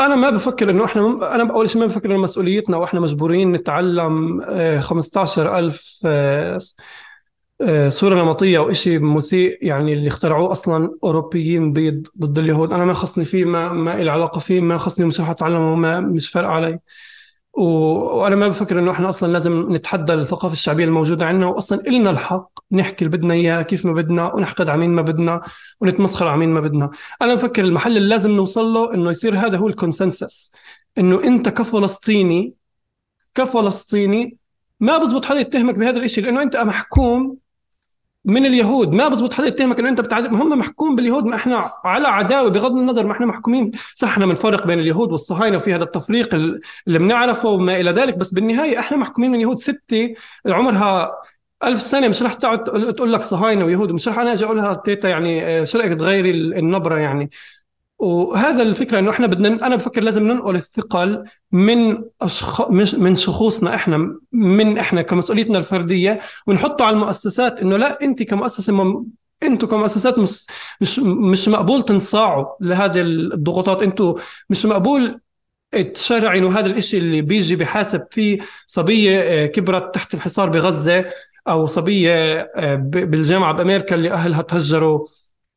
أنا 0.00 0.16
ما 0.16 0.30
بفكر 0.30 0.70
إنه 0.70 0.84
إحنا 0.84 1.02
مم... 1.02 1.24
أنا 1.24 1.52
أول 1.52 1.70
شيء 1.70 1.80
ما 1.80 1.86
بفكر 1.86 2.10
إنه 2.10 2.22
مسؤوليتنا 2.22 2.76
وإحنا 2.76 3.00
مجبورين 3.00 3.52
نتعلم 3.52 4.42
15000 4.80 5.98
آه، 7.60 7.88
صورة 7.88 8.22
نمطية 8.22 8.58
أو 8.58 8.70
إشي 8.70 8.98
مسيء 8.98 9.58
يعني 9.62 9.92
اللي 9.92 10.08
اخترعوه 10.08 10.52
أصلا 10.52 10.98
أوروبيين 11.04 11.72
بيض 11.72 12.06
ضد 12.18 12.38
اليهود. 12.38 12.72
أنا 12.72 12.84
ما 12.84 12.94
خصني 12.94 13.24
فيه 13.24 13.44
ما 13.44 13.72
ما 13.72 14.00
إلي 14.00 14.10
علاقة 14.10 14.38
فيه 14.38 14.60
ما 14.60 14.78
خصني 14.78 15.06
مش 15.06 15.20
رح 15.20 15.30
أتعلمه 15.30 15.74
ما 15.74 16.00
مش 16.00 16.28
فارق 16.28 16.48
علي. 16.48 16.78
وأنا 17.52 18.36
ما 18.36 18.48
بفكر 18.48 18.78
إنه 18.78 18.90
إحنا 18.90 19.08
أصلا 19.08 19.32
لازم 19.32 19.72
نتحدى 19.72 20.14
الثقافة 20.14 20.52
الشعبية 20.52 20.84
الموجودة 20.84 21.26
عندنا 21.26 21.46
واصلا 21.46 21.80
إلنا 21.86 22.10
الحق 22.10 22.50
نحكي 22.72 23.04
اللي 23.04 23.16
بدنا 23.16 23.34
إياه 23.34 23.62
كيف 23.62 23.86
ما 23.86 23.92
بدنا 23.92 24.34
ونحقد 24.34 24.68
على 24.68 24.80
مين 24.80 24.90
ما 24.90 25.02
بدنا 25.02 25.42
ونتمسخر 25.80 26.28
على 26.28 26.38
مين 26.38 26.48
ما 26.48 26.60
بدنا. 26.60 26.90
أنا 27.22 27.34
بفكر 27.34 27.64
المحل 27.64 27.96
اللي 27.96 28.08
لازم 28.08 28.30
نوصل 28.30 28.64
له 28.64 28.94
إنه 28.94 29.10
يصير 29.10 29.38
هذا 29.38 29.56
هو 29.56 29.68
الكونسنسس 29.68 30.52
إنه 30.98 31.24
أنت 31.24 31.48
كفلسطيني 31.48 32.54
كفلسطيني 33.34 34.36
ما 34.80 34.98
بزبط 34.98 35.24
حدا 35.24 35.40
يتهمك 35.40 35.74
بهذا 35.74 35.98
الشيء 35.98 36.24
لأنه 36.24 36.42
أنت 36.42 36.56
محكوم 36.56 37.36
من 38.24 38.46
اليهود. 38.46 38.92
ما 38.92 39.08
بزبط 39.08 39.32
حدا 39.32 39.46
يتهمك 39.46 39.78
إنه 39.78 39.88
أنت 39.88 40.00
بتعذب. 40.00 40.34
هم 40.34 40.58
محكوم 40.58 40.96
باليهود. 40.96 41.24
ما 41.24 41.36
إحنا 41.36 41.72
على 41.84 42.08
عداوة. 42.08 42.50
بغض 42.50 42.72
النظر 42.76 43.06
ما 43.06 43.12
إحنا 43.12 43.26
محكومين. 43.26 43.72
صح 43.94 44.08
إحنا 44.08 44.26
بنفرق 44.26 44.66
بين 44.66 44.78
اليهود 44.78 45.12
والصهاينة 45.12 45.56
وفي 45.56 45.74
هذا 45.74 45.84
التفريق 45.84 46.34
اللي 46.34 46.98
بنعرفه 46.98 47.48
وما 47.48 47.80
إلى 47.80 47.90
ذلك. 47.90 48.16
بس 48.16 48.34
بالنهاية 48.34 48.78
إحنا 48.78 48.96
محكومين 48.96 49.30
من 49.30 49.40
يهود 49.40 49.58
ستة 49.58 50.14
عمرها 50.46 51.12
ألف 51.64 51.82
سنة 51.82 52.08
مش 52.08 52.22
رح 52.22 52.34
تقعد 52.34 52.64
تقول 52.94 53.12
لك 53.12 53.22
صهاينة 53.22 53.64
ويهود. 53.64 53.92
مش 53.92 54.08
رح 54.08 54.18
أنا 54.18 54.32
أجي 54.32 54.44
أقولها 54.44 54.74
تيتا 54.74 55.08
يعني 55.08 55.44
آه، 55.44 55.64
شو 55.64 55.78
رأيك 55.78 55.98
تغيري 55.98 56.30
النبرة 56.30 56.98
يعني؟ 56.98 57.30
وهذا 58.02 58.62
الفكرة 58.62 58.98
إنه 58.98 59.10
إحنا 59.10 59.26
بدنا 59.26 59.66
أنا 59.66 59.76
بفكر 59.76 60.02
لازم 60.02 60.22
ننقل 60.28 60.56
الثقل 60.56 61.24
من 61.52 62.04
أشخ... 62.22 62.70
من 62.98 63.14
شخوصنا 63.14 63.74
إحنا 63.74 64.18
من 64.32 64.78
إحنا 64.78 65.02
كمسؤوليتنا 65.02 65.58
الفردية 65.58 66.20
ونحطه 66.46 66.84
على 66.84 66.94
المؤسسات 66.94 67.58
إنه 67.58 67.76
لا 67.76 68.02
أنت 68.02 68.22
كمؤسسة 68.22 68.72
مم... 68.72 69.06
أنتم 69.42 69.66
كمؤسسات 69.66 70.18
مش 70.18 70.46
مش 70.80 70.98
مش 70.98 71.48
مقبول 71.48 71.82
تنصاعوا 71.82 72.46
لهذه 72.60 73.00
الضغوطات. 73.00 73.82
أنتم 73.82 74.14
مش 74.50 74.66
مقبول 74.66 75.20
تشرعنوا 75.94 76.52
هذا 76.52 76.66
الإشي 76.66 76.98
اللي 76.98 77.22
بيجي 77.22 77.56
بحاسب 77.56 78.06
فيه 78.10 78.38
صبية 78.66 79.20
آه، 79.20 79.46
كبرت 79.46 79.94
تحت 79.94 80.14
الحصار 80.14 80.48
بغزة 80.48 81.04
أو 81.48 81.66
صبية 81.66 82.12
آه، 82.56 82.74
بالجامعة 82.74 83.52
بأمريكا 83.52 83.94
اللي 83.94 84.10
أهلها 84.12 84.42
تهجروا. 84.42 85.06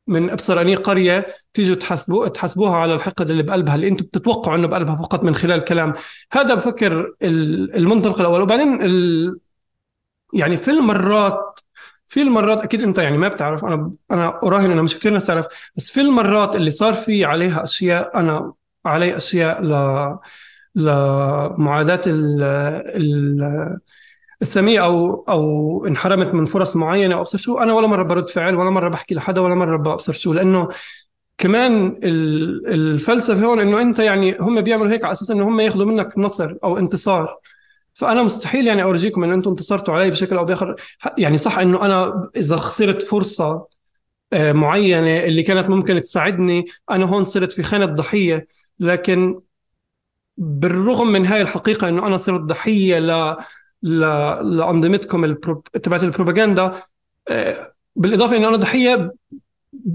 من 0.06 0.30
أبصر 0.30 0.60
أني 0.60 0.74
قرية 0.74 1.26
تيجوا 1.54 1.76
تحاسبوا 1.76 2.28
تحاسبوها 2.28 2.76
على 2.76 2.94
الحقد 2.94 3.30
اللي 3.30 3.42
بقلبها 3.42 3.74
اللي 3.74 3.88
أنتم 3.88 4.04
بتتوقعوا 4.06 4.56
إنه 4.56 4.66
بقلبها 4.68 4.96
فقط 4.96 5.24
من 5.24 5.34
خلال 5.34 5.58
الكلام 5.58 5.92
هذا 6.32 6.54
بفكر 6.54 7.14
المنطلق 7.22 8.20
الأول. 8.20 8.40
وبعدين 8.40 8.82
ال... 8.82 9.38
يعني 10.34 10.56
في 10.56 10.70
المرات 10.70 11.60
في 12.08 12.22
المرات 12.22 12.62
أكيد 12.62 12.82
أنت 12.82 12.98
يعني 12.98 13.16
ما 13.18 13.28
بتعرف. 13.28 13.64
أنا 13.64 13.90
أنا 14.10 14.40
أراهن 14.42 14.70
إنه 14.70 14.82
مش 14.82 14.98
كثير 14.98 15.12
ناس 15.12 15.24
تعرف 15.26 15.46
بس 15.76 15.90
في 15.90 16.00
المرات 16.00 16.56
اللي 16.56 16.70
صار 16.70 16.94
في 16.94 17.24
عليها 17.24 17.62
أشياء 17.64 18.20
أنا 18.20 18.52
علي 18.86 19.16
أشياء 19.16 19.62
ل 19.62 19.72
لمعاداة 20.74 22.00
ال 22.06 22.42
ال 22.96 23.78
السامية 24.42 24.84
أو 24.84 25.24
أو 25.28 25.86
انحرمت 25.86 26.34
من 26.34 26.44
فرص 26.44 26.76
معينة 26.76 27.14
أو 27.14 27.20
ابصر 27.20 27.38
شو 27.38 27.58
أنا 27.58 27.72
ولا 27.74 27.86
مرة 27.86 28.02
برد 28.02 28.28
فعل 28.28 28.54
ولا 28.54 28.70
مرة 28.70 28.88
بحكي 28.88 29.14
لحدا 29.14 29.40
ولا 29.40 29.54
مرة 29.54 29.76
بابصر 29.76 30.12
شو 30.12 30.32
لأنه 30.32 30.68
كمان 31.38 31.96
الفلسفة 32.66 33.46
هون 33.46 33.60
إنه 33.60 33.80
أنت 33.80 33.98
يعني 33.98 34.36
هم 34.40 34.60
بيعملوا 34.60 34.90
هيك 34.90 35.04
على 35.04 35.12
أساس 35.12 35.30
إنه 35.30 35.48
هم 35.48 35.60
ياخذوا 35.60 35.86
منك 35.86 36.18
نصر 36.18 36.56
أو 36.64 36.78
انتصار. 36.78 37.38
فأنا 37.94 38.22
مستحيل 38.22 38.66
يعني 38.66 38.82
أورجيكم 38.82 39.24
ان 39.24 39.32
أنتم 39.32 39.50
انتصرتوا 39.50 39.94
علي 39.94 40.10
بشكل 40.10 40.36
أو 40.36 40.44
بآخر. 40.44 40.76
يعني 41.18 41.38
صح 41.38 41.58
إنه 41.58 41.84
أنا 41.86 42.30
إذا 42.36 42.56
خسرت 42.56 43.02
فرصة 43.02 43.66
آه، 44.32 44.52
معينة 44.52 45.18
اللي 45.24 45.42
كانت 45.42 45.68
ممكن 45.70 46.00
تساعدني 46.00 46.64
أنا 46.90 47.04
هون 47.06 47.24
صرت 47.24 47.52
في 47.52 47.62
خانة 47.62 47.84
ضحية. 47.86 48.46
لكن 48.80 49.40
بالرغم 50.36 51.06
من 51.06 51.26
هاي 51.26 51.42
الحقيقة 51.42 51.88
إنه 51.88 52.06
أنا 52.06 52.16
صرت 52.16 52.40
ضحية 52.40 52.98
ل... 52.98 53.36
لأنظمتكم. 53.86 55.34
تبعت 55.82 56.02
البروباغندا 56.02 56.72
آه، 57.28 57.72
بالإضافة 57.96 58.36
أنه 58.36 58.48
أنا 58.48 58.56
ضحية 58.56 59.12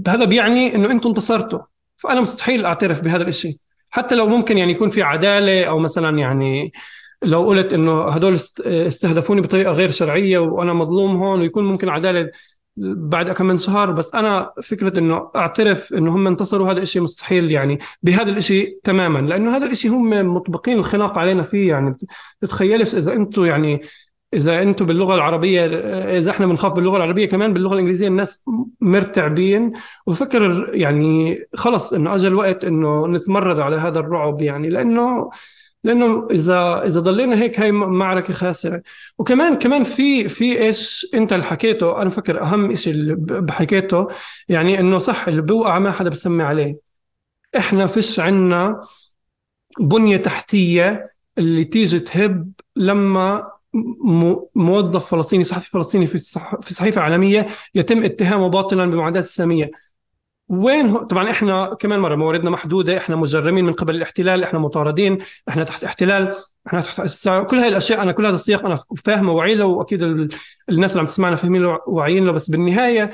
هذا 0.08 0.24
بيعني 0.24 0.74
إنه 0.74 0.90
أنتم 0.90 1.08
انتصرتوا 1.08 1.60
فأنا 1.96 2.20
مستحيل 2.20 2.66
أعترف 2.66 3.00
بهذا 3.00 3.28
الشيء 3.28 3.56
حتى 3.90 4.14
لو 4.14 4.26
ممكن 4.28 4.58
يعني 4.58 4.72
يكون 4.72 4.90
في 4.90 5.02
عدالة 5.02 5.64
أو 5.64 5.78
مثلا 5.78 6.18
يعني 6.18 6.72
لو 7.22 7.46
قلت 7.46 7.72
إنه 7.72 8.08
هدول 8.08 8.34
استهدفوني 8.66 9.40
بطريقة 9.40 9.72
غير 9.72 9.90
شرعية 9.90 10.38
وأنا 10.38 10.72
مظلوم 10.72 11.16
هون 11.16 11.40
ويكون 11.40 11.64
ممكن 11.64 11.88
عدالة 11.88 12.30
بعد 12.76 13.30
كم 13.30 13.46
من 13.46 13.58
شهر 13.58 13.90
بس 13.90 14.14
أنا 14.14 14.52
فكرة 14.62 14.98
إنه 14.98 15.30
أعترف 15.36 15.94
إنه 15.94 16.14
هم 16.14 16.26
انتصروا 16.26 16.72
هذا 16.72 16.82
الشيء 16.82 17.02
مستحيل 17.02 17.50
يعني. 17.50 17.78
بهذا 18.02 18.30
الشيء 18.30 18.78
تماما 18.84 19.18
لأنه 19.18 19.56
هذا 19.56 19.66
الشيء 19.66 19.90
هم 19.90 20.34
مطبقين 20.34 20.78
الخناق 20.78 21.18
علينا 21.18 21.42
فيه 21.42 21.68
يعني. 21.68 21.96
تتخيلش 22.40 22.94
إذا 22.94 23.12
أنتم 23.12 23.44
يعني 23.44 23.80
إذا 24.34 24.62
أنتم 24.62 24.86
باللغة 24.86 25.14
العربية 25.14 25.66
إذا 26.18 26.30
إحنا 26.30 26.46
بنخاف 26.46 26.72
باللغة 26.72 26.96
العربية 26.96 27.26
كمان 27.26 27.52
باللغة 27.52 27.74
الإنجليزية 27.74 28.08
الناس 28.08 28.44
مرتعبين. 28.80 29.72
وفكر 30.06 30.70
يعني 30.74 31.40
خلص 31.54 31.92
إنه 31.92 32.14
اجى 32.14 32.28
الوقت 32.28 32.64
إنه 32.64 33.06
نتمرد 33.06 33.58
على 33.58 33.76
هذا 33.76 33.98
الرعب 33.98 34.42
يعني 34.42 34.68
لأنه 34.68 35.30
لأنه 35.84 36.28
اذا 36.30 36.82
إذا 36.86 37.00
ضلينا 37.00 37.36
هيك 37.42 37.60
هاي 37.60 37.72
معركة 37.72 38.34
خاسرة. 38.34 38.82
وكمان 39.18 39.54
كمان 39.58 39.84
في 39.84 40.28
في 40.28 40.58
إيش 40.62 41.06
أنت 41.14 41.32
اللي 41.32 41.44
حكيته 41.44 42.02
أنا 42.02 42.10
فكر 42.10 42.42
أهم 42.42 42.74
شيء 42.74 42.92
اللي 42.94 43.14
بحكيته 43.18 44.08
يعني 44.48 44.80
إنه 44.80 44.98
صح 44.98 45.28
اللي 45.28 45.42
بوقع 45.42 45.78
ما 45.78 45.90
حدا 45.92 46.10
بسمي 46.10 46.42
عليه. 46.42 46.78
إحنا 47.56 47.86
فيش 47.86 48.20
عنا 48.20 48.80
بنية 49.80 50.16
تحتية 50.16 51.12
اللي 51.38 51.64
تيجي 51.64 51.98
تهب 52.00 52.52
لما 52.76 53.52
موظف 54.54 55.06
فلسطيني 55.06 55.44
صحفي 55.44 55.70
فلسطيني 55.70 56.06
في 56.06 56.18
في 56.62 56.74
صحيفة 56.74 57.00
عالميه 57.00 57.46
يتم 57.74 58.02
اتهامه 58.02 58.48
باطلا 58.48 58.86
بمعاداة 58.90 59.20
السامية. 59.20 59.70
وين 60.48 60.88
هو 60.88 61.02
طبعا 61.02 61.30
إحنا 61.30 61.74
كمان 61.80 62.00
مرة 62.00 62.16
مواردنا 62.16 62.50
محدودة 62.50 62.96
إحنا 62.96 63.16
مجرمين 63.16 63.64
من 63.64 63.72
قبل 63.72 63.96
الاحتلال 63.96 64.44
إحنا 64.44 64.58
مطاردين 64.58 65.18
إحنا 65.48 65.64
تحت 65.64 65.84
احتلال 65.84 66.34
إحنا 66.66 66.80
تحت 66.80 67.28
كل 67.28 67.56
هاي 67.56 67.68
الأشياء 67.68 68.02
أنا 68.02 68.12
كل 68.12 68.26
هذا 68.26 68.34
السياق 68.34 68.64
أنا 68.64 68.78
فاهمه 69.04 69.32
وعي 69.32 69.54
له 69.54 69.64
واكيد 69.64 70.02
الناس 70.68 70.90
اللي 70.90 71.00
عم 71.00 71.06
تسمعنا 71.06 71.36
فاهمين 71.36 71.62
له 71.62 71.78
واعيين 71.86 72.26
له 72.26 72.32
بس 72.32 72.50
بالنهاية 72.50 73.10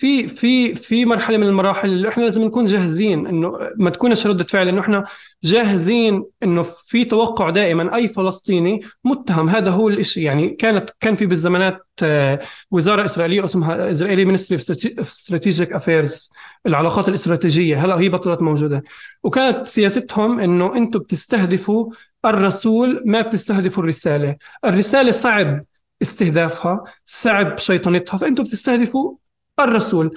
في 0.00 0.28
في 0.28 0.74
في 0.74 1.04
مرحلة 1.04 1.36
من 1.36 1.46
المراحل 1.46 1.88
اللي 1.88 2.08
إحنا 2.08 2.22
لازم 2.22 2.44
نكون 2.44 2.66
جاهزين 2.66 3.26
إنه 3.26 3.58
ما 3.76 3.90
تكونش 3.90 4.26
ردة 4.26 4.44
فعل 4.44 4.68
إنه 4.68 4.80
إحنا 4.80 5.04
جاهزين 5.44 6.24
إنه 6.42 6.62
في 6.62 7.04
توقع 7.04 7.50
دائما 7.50 7.94
أي 7.94 8.08
فلسطيني 8.08 8.80
متهم. 9.04 9.48
هذا 9.48 9.70
هو 9.70 9.88
الشيء 9.88 10.22
يعني 10.22 10.50
كانت 10.50 10.90
كان 11.00 11.14
في 11.14 11.26
بالزمانات 11.26 11.86
آه، 12.02 12.40
وزارة 12.70 13.04
إسرائيلية 13.04 13.44
اسمها 13.44 13.90
Israeli 13.90 14.24
Ministry 14.24 14.58
of 14.98 15.12
Strategic 15.12 15.72
Affairs 15.72 16.30
العلاقات 16.66 17.08
الاستراتيجية. 17.08 17.84
هلا 17.84 18.00
هي 18.00 18.08
بطلت 18.08 18.42
موجودة. 18.42 18.82
وكانت 19.22 19.66
سياستهم 19.66 20.40
إنه 20.40 20.76
أنتم 20.76 20.98
بتستهدفوا 20.98 21.90
الرسول 22.24 23.02
ما 23.06 23.20
بتستهدفوا 23.20 23.82
الرسالة. 23.82 24.36
الرسالة 24.64 25.10
صعب 25.10 25.64
استهدافها 26.02 26.84
صعب 27.06 27.58
شيطنتها. 27.58 28.18
فانتم 28.18 28.42
بتستهدفوا 28.42 29.20
الرسول. 29.64 30.14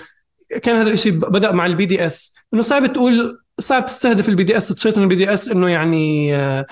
كان 0.62 0.76
هذا 0.76 0.90
الشيء 0.90 1.12
بدأ 1.12 1.52
مع 1.52 1.66
ال 1.66 1.86
BDS. 1.86 2.34
إنه 2.54 2.62
صعب 2.62 2.94
تقول 2.94 3.44
صعب 3.60 3.86
تستهدف 3.86 4.30
ال 4.30 4.44
BDS 4.44 4.68
تشيطن 4.68 5.04
ال 5.04 5.16
BDS 5.16 5.48
إنه 5.48 5.70
يعني 5.70 6.36
آه، 6.36 6.66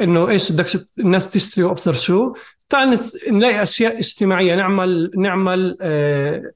إنه 0.00 0.28
إيش 0.28 0.52
بدك 0.52 0.66
الناس 0.98 1.30
تشتري 1.30 1.64
وأبصر 1.64 1.92
شو. 1.92 2.34
تعال 2.68 2.98
نلاقي 3.30 3.62
أشياء 3.62 3.98
اجتماعية. 3.98 4.54
نعمل 4.54 5.10
نعمل 5.16 5.76
آه، 5.80 6.52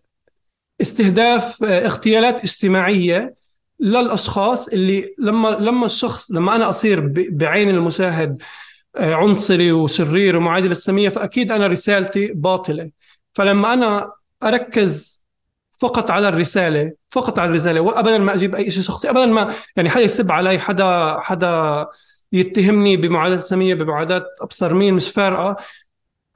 استهداف 0.81 1.65
آه، 1.65 1.87
اغتيالات 1.87 2.43
اجتماعية 2.43 3.35
للأشخاص 3.81 4.69
اللي 4.69 5.15
لما 5.19 5.49
لما 5.49 5.87
الشخص 5.87 6.31
لما 6.31 6.57
أنا 6.57 6.69
أصير 6.69 7.12
بعين 7.31 7.71
المشاهد 7.71 8.43
عنصري 8.97 9.73
وشرير 9.73 10.37
ومعادي 10.37 10.69
للساميه 10.69 11.09
فأكيد 11.09 11.53
أنا 11.53 11.66
رسالتي 11.66 12.27
باطلة. 12.27 12.91
فلما 13.33 13.73
أنا 13.73 14.12
أركز 14.43 15.23
فقط 15.85 16.11
على 16.11 16.28
الرسالة 16.28 16.93
فقط 17.11 17.39
على 17.39 17.51
الرسالة 17.51 17.81
وابدا 17.81 18.19
ما 18.19 18.35
أجيب 18.35 18.55
أي 18.55 18.70
شيء 18.70 18.82
شخصي 18.82 19.11
ابدا 19.11 19.27
ما 19.27 19.55
يعني 19.77 19.90
حدا 19.90 20.02
يسب 20.02 20.32
علي 20.32 20.59
حدا 20.59 21.19
حدا 21.20 21.86
يتهمني 22.32 22.97
بمعاداة 22.97 23.36
ساميه 23.36 23.74
بمعاداة 23.74 24.24
أبصر 24.40 24.74
مين 24.74 24.94
مش 24.94 25.11
فارقة. 25.11 25.56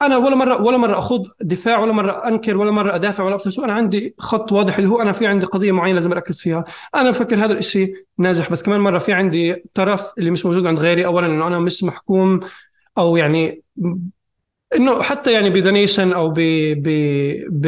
أنا 0.01 0.17
ولا 0.17 0.35
مرة 0.35 0.61
ولا 0.61 0.77
مرة 0.77 0.99
أخوض 0.99 1.27
دفاع 1.41 1.79
ولا 1.79 1.93
مرة 1.93 2.27
أنكر 2.27 2.57
ولا 2.57 2.71
مرة 2.71 2.95
أدافع 2.95 3.23
ولا 3.23 3.35
أبصر 3.35 3.49
شو 3.49 3.63
أنا 3.65 3.73
عندي 3.73 4.15
خط 4.19 4.51
واضح 4.51 4.77
اللي 4.77 4.89
هو 4.89 5.01
أنا 5.01 5.11
في 5.11 5.27
عندي 5.27 5.45
قضية 5.45 5.71
معينة 5.71 5.95
لازم 5.95 6.11
أركز 6.11 6.41
فيها. 6.41 6.63
أنا 6.95 7.09
بفكر 7.09 7.35
هذا 7.45 7.53
الشيء 7.53 7.93
ناجح 8.17 8.51
بس 8.51 8.63
كمان 8.63 8.79
مرة 8.79 8.97
في 8.97 9.13
عندي 9.13 9.63
طرف 9.73 10.13
اللي 10.17 10.31
مش 10.31 10.45
موجود 10.45 10.67
عند 10.67 10.79
غيري. 10.79 11.05
اولا 11.05 11.27
إنه 11.27 11.47
أنا 11.47 11.59
مش 11.59 11.83
محكوم 11.83 12.39
أو 12.97 13.17
يعني 13.17 13.63
إنه 14.75 15.01
حتى 15.03 15.33
يعني 15.33 15.49
ب 15.49 15.55
The 15.55 15.75
Nation 15.75 16.13
أو 16.13 16.29
ب 16.29 16.39
ب 17.49 17.67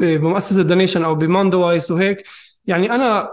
بمؤسسة 0.00 0.62
The 0.62 0.76
Nation 0.76 1.04
أو 1.04 1.14
ب 1.14 1.60
Mondoweiss 1.60 1.92
وهيك. 1.92 2.22
يعني 2.66 2.90
أنا 2.94 3.30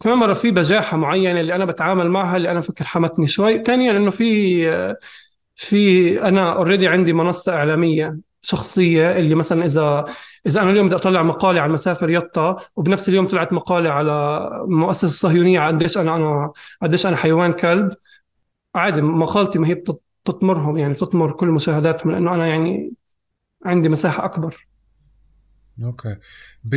كمان 0.00 0.18
مرة 0.18 0.32
في 0.32 0.50
بجاحة 0.50 0.96
معينة 0.96 1.40
اللي 1.40 1.54
أنا 1.54 1.64
بتعامل 1.64 2.08
معها 2.10 2.36
اللي 2.36 2.50
أنا 2.50 2.60
فكر 2.60 2.84
حمتني 2.84 3.26
شوي. 3.26 3.62
ثانيا 3.64 3.90
إنه 3.90 4.10
في 4.10 4.96
في 5.54 6.22
أنا 6.22 6.52
already 6.52 6.88
عندي 6.88 7.12
منصة 7.12 7.54
إعلامية 7.54 8.18
شخصية 8.42 9.18
اللي 9.18 9.34
مثلا 9.34 9.64
إذا 9.64 10.04
إذا 10.46 10.62
أنا 10.62 10.70
اليوم 10.70 10.86
بدي 10.86 10.96
أطلع 10.96 11.22
مقالة 11.22 11.60
عن 11.60 11.70
مسافر 11.70 12.10
يطا 12.10 12.56
وبنفس 12.76 13.08
اليوم 13.08 13.26
طلعت 13.26 13.52
مقالة 13.52 13.90
على 13.90 14.50
مؤسسة 14.68 15.08
صهيونية 15.08 15.66
قديش 15.66 15.98
أنا 15.98 16.16
أنا 16.16 16.52
قديش 16.82 17.06
أنا 17.06 17.16
حيوان 17.16 17.52
كلب 17.52 17.90
عادي 18.74 19.02
مقالتي 19.02 19.58
ما 19.58 19.68
هي 19.68 19.74
تطمرهم 20.28 20.78
يعني 20.78 20.94
تطمر 20.94 21.32
كل 21.32 21.48
مشاهداتهم 21.48 22.12
لأنه 22.12 22.34
أنا 22.34 22.46
يعني 22.46 22.92
عندي 23.64 23.88
مساحة 23.88 24.24
أكبر. 24.24 24.68
أوكي. 25.84 26.16
ب... 26.64 26.76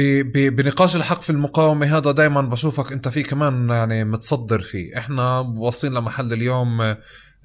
بنقاش 0.56 0.95
الحق 0.95 1.22
في 1.22 1.30
المقاومة 1.30 1.98
هذا 1.98 2.11
دائما 2.11 2.41
بشوفك 2.41 2.91
أنت 2.91 3.07
فيه 3.07 3.23
كمان 3.23 3.69
يعني 3.69 4.03
متصدر 4.03 4.61
فيه. 4.61 4.98
إحنا 4.98 5.40
واصلين 5.40 5.94
لمحل 5.94 6.34
اليوم 6.34 6.82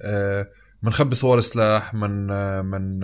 آه 0.01 0.47
بنخبي 0.83 1.15
صور 1.15 1.39
سلاح 1.41 1.93
من 1.93 2.27
من 2.65 2.99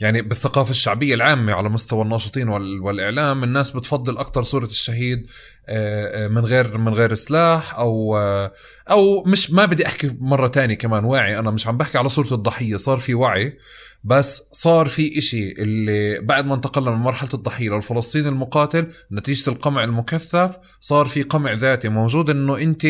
يعني 0.00 0.22
بالثقافة 0.22 0.70
الشعبية 0.70 1.14
العامة 1.14 1.52
على 1.52 1.68
مستوى 1.68 2.02
الناشطين 2.02 2.48
والإعلام 2.48 3.44
الناس 3.44 3.70
بتفضل 3.70 4.18
أكثر 4.18 4.42
صورة 4.42 4.64
الشهيد 4.64 5.26
آه، 5.68 6.24
آه، 6.24 6.28
من 6.28 6.44
غير 6.44 6.78
من 6.78 6.94
غير 6.94 7.14
سلاح 7.14 7.74
أو 7.74 8.16
آه، 8.16 8.52
أو 8.90 9.24
مش 9.24 9.50
ما 9.50 9.64
بدي 9.64 9.86
أحكي 9.86 10.16
مرة 10.20 10.46
تانية 10.46 10.74
كمان 10.74 11.04
واعي 11.04 11.38
أنا 11.38 11.50
مش 11.50 11.66
عم 11.66 11.76
بحكي 11.76 11.98
على 11.98 12.08
صورة 12.08 12.34
الضحية 12.34 12.76
صار 12.76 12.98
في 12.98 13.14
وعي 13.14 13.58
بس 14.04 14.42
صار 14.52 14.88
في 14.88 15.18
إشي 15.18 15.52
اللي 15.52 16.20
بعد 16.20 16.46
ما 16.46 16.54
انتقلنا 16.54 16.90
من 16.90 16.96
مرحلة 16.96 17.30
الضحية 17.34 17.70
للفلسطيني 17.70 18.28
المقاتل 18.28 18.86
نتيجة 19.12 19.50
القمع 19.50 19.84
المكثف 19.84 20.58
صار 20.80 21.06
في 21.06 21.22
قمع 21.22 21.52
ذاتي 21.52 21.88
موجود 21.88 22.30
إنه 22.30 22.58
انت 22.58 22.86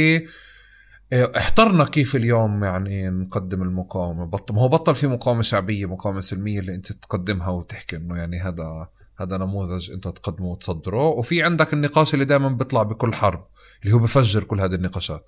احترنا 1.12 1.85
كيف 1.85 2.16
اليوم 2.16 2.64
يعني 2.64 3.10
نقدم 3.10 3.62
المقاومة. 3.62 4.24
بطل 4.24 4.55
ما 4.55 4.60
هو 4.60 4.68
بطل 4.68 4.94
في 4.94 5.06
مقاومة 5.06 5.43
شعبية 5.43 5.86
مقاومة 5.86 6.20
سلمية 6.20 6.60
اللي 6.60 6.74
انت 6.74 6.93
تقدمها 6.93 7.48
وتحكي 7.48 7.97
انه 7.97 8.16
يعني 8.16 8.40
هذا 8.40 8.89
هذا 9.20 9.36
نموذج 9.36 9.90
انت 9.90 10.09
تقدمه 10.09 10.47
وتصدره. 10.47 11.06
وفي 11.09 11.43
عندك 11.43 11.72
النقاش 11.72 12.14
اللي 12.14 12.24
دائما 12.24 12.48
بيطلع 12.48 12.82
بكل 12.82 13.14
حرب 13.14 13.47
اللي 13.82 13.94
هو 13.94 13.98
بفجر 13.98 14.44
كل 14.44 14.60
هذه 14.60 14.74
النقاشات. 14.74 15.24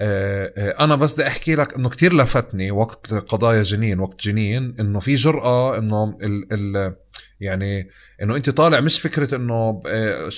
آه، 0.00 0.52
آه، 0.56 0.84
أنا 0.84 0.96
بس 0.96 1.14
بدي 1.14 1.26
أحكي 1.26 1.54
لك 1.54 1.74
إنه 1.74 1.88
كتير 1.88 2.12
لفتني 2.16 2.70
وقت 2.70 3.14
قضايا 3.14 3.62
جنين 3.62 4.00
وقت 4.00 4.20
جنين 4.20 4.74
إنه 4.80 5.00
في 5.00 5.14
جرأة 5.14 5.78
إنه 5.78 6.04
ال 6.22 6.52
ال 6.52 6.96
يعني 7.40 7.88
إنه 8.22 8.36
أنت 8.36 8.50
طالع 8.50 8.80
مش 8.80 9.00
فكرة 9.00 9.36
إنه 9.36 9.82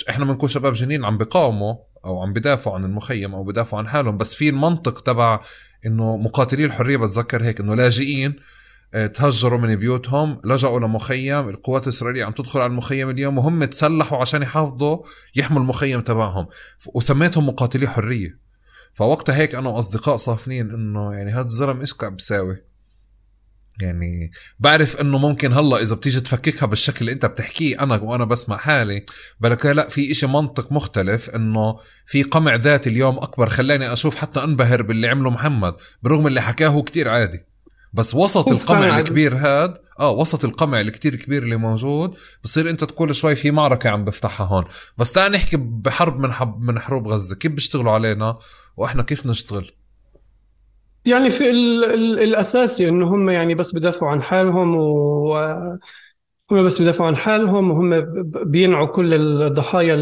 إحنا 0.08 0.24
بنكون 0.24 0.48
شباب 0.48 0.72
جنين 0.72 1.04
عم 1.04 1.18
بقاوموا. 1.18 1.74
أو 2.04 2.22
عم 2.22 2.32
بدافعوا 2.32 2.76
عن 2.76 2.84
المخيم 2.84 3.34
أو 3.34 3.44
بدافعوا 3.44 3.82
عن 3.82 3.88
حالهم. 3.88 4.18
بس 4.18 4.34
في 4.34 4.48
المنطق 4.48 5.00
تبع 5.00 5.40
إنه 5.86 6.16
مقاتلي 6.16 6.64
الحرية 6.64 6.96
بتذكر 6.96 7.42
هيك 7.42 7.60
إنه 7.60 7.74
لاجئين 7.74 8.36
تهجروا 9.14 9.58
من 9.58 9.76
بيوتهم 9.76 10.40
لجأوا 10.44 10.80
لمخيم. 10.80 11.48
القوات 11.48 11.82
الإسرائيلية 11.82 12.24
عم 12.24 12.32
تدخل 12.32 12.60
على 12.60 12.70
المخيم 12.70 13.10
اليوم 13.10 13.38
وهم 13.38 13.64
تسلحوا 13.64 14.18
عشان 14.18 14.42
يحافظوا 14.42 14.98
يحموا 15.36 15.60
المخيم 15.60 16.00
تبعهم. 16.00 16.46
وسميتهم 16.94 17.48
مقاتلي 17.48 17.88
حرية. 17.88 18.38
فوقتها 18.94 19.36
هيك 19.36 19.54
أنا 19.54 19.68
وأصدقاء 19.68 20.16
صافنين 20.16 20.70
إنه 20.70 21.14
يعني 21.14 21.30
هذا 21.30 21.46
الزلم 21.46 21.80
إيش 21.80 21.92
قاعد 21.92 22.12
بيساوي؟ 22.12 22.67
يعني 23.80 24.30
بعرف 24.58 25.00
إنه 25.00 25.18
ممكن 25.18 25.52
هلأ 25.52 25.82
إذا 25.82 25.94
بتيجي 25.94 26.20
تفككها 26.20 26.66
بالشكل 26.66 26.96
اللي 27.00 27.12
أنت 27.12 27.26
بتحكيه 27.26 27.82
أنا 27.82 27.96
وأنا 27.96 28.24
بسمع 28.24 28.56
حالي 28.56 29.04
بالك 29.40 29.66
لا 29.66 29.88
في 29.88 30.12
إشي 30.12 30.26
منطق 30.26 30.72
مختلف 30.72 31.30
إنه 31.30 31.78
في 32.06 32.22
قمع 32.22 32.54
ذاتي 32.54 32.90
اليوم 32.90 33.18
أكبر 33.18 33.48
خلاني 33.48 33.92
أشوف 33.92 34.16
حتى 34.16 34.44
أنبهر 34.44 34.82
باللي 34.82 35.08
عمله 35.08 35.30
محمد 35.30 35.74
برغم 36.02 36.26
اللي 36.26 36.42
حكاه 36.42 36.68
هو 36.68 36.82
كتير 36.82 37.08
عادي. 37.08 37.44
بس 37.92 38.14
وسط 38.14 38.48
القمع 38.48 38.98
الكبير 38.98 39.36
هاد 39.36 39.74
آه 40.00 40.10
وسط 40.10 40.44
القمع 40.44 40.80
الكتير 40.80 41.16
كبير 41.16 41.42
اللي 41.42 41.56
موجود 41.56 42.14
بصير 42.44 42.70
أنت 42.70 42.84
تقول 42.84 43.14
شوي 43.14 43.34
في 43.34 43.50
معركة 43.50 43.90
عم 43.90 44.04
بفتحها 44.04 44.46
هون. 44.46 44.64
بس 44.98 45.12
تعال 45.12 45.32
نحكي 45.32 45.56
بحرب 45.56 46.20
من 46.20 46.32
حب 46.32 46.60
من 46.60 46.78
حروب 46.80 47.08
غزة 47.08 47.36
كيف 47.36 47.52
بيشتغلوا 47.52 47.92
علينا؟ 47.92 48.38
وإحنا 48.76 49.02
كيف 49.02 49.26
نشتغل؟ 49.26 49.77
يعني 51.08 51.30
في 51.30 51.50
ال 51.50 51.84
ال 51.84 52.20
الاساسي 52.20 52.88
إنه 52.88 53.14
هم 53.14 53.30
يعني 53.30 53.54
بس 53.54 53.74
بدافعوا 53.74 54.10
عن 54.12 54.22
حالهم 54.22 54.76
و 54.76 55.36
هم 56.50 56.64
بس 56.66 56.82
بدافعوا 56.82 57.08
عن 57.08 57.16
حالهم 57.16 57.70
وهم 57.70 58.00
بينعوا 58.50 58.86
كل 58.86 59.14
الضحايا 59.14 59.94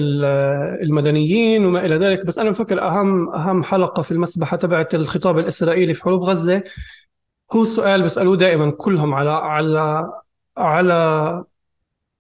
المدنيين 0.83 1.65
وما 1.67 1.87
إلى 1.87 1.97
ذلك. 1.97 2.27
بس 2.27 2.39
أنا 2.39 2.51
بفكر 2.51 2.83
أهم 2.83 3.29
أهم 3.35 3.63
حلقة 3.63 4.03
في 4.03 4.13
المسبحة 4.13 4.57
تبعت 4.57 4.95
الخطاب 4.95 5.39
الإسرائيلي 5.39 5.95
في 5.95 6.03
حروب 6.03 6.23
غزة 6.23 6.63
هو 7.53 7.65
سؤال 7.65 8.03
بيسألوه 8.03 8.37
دائما 8.37 8.71
كلهم 8.71 9.15
على 9.15 9.31
على 9.31 10.11
على 10.59 11.45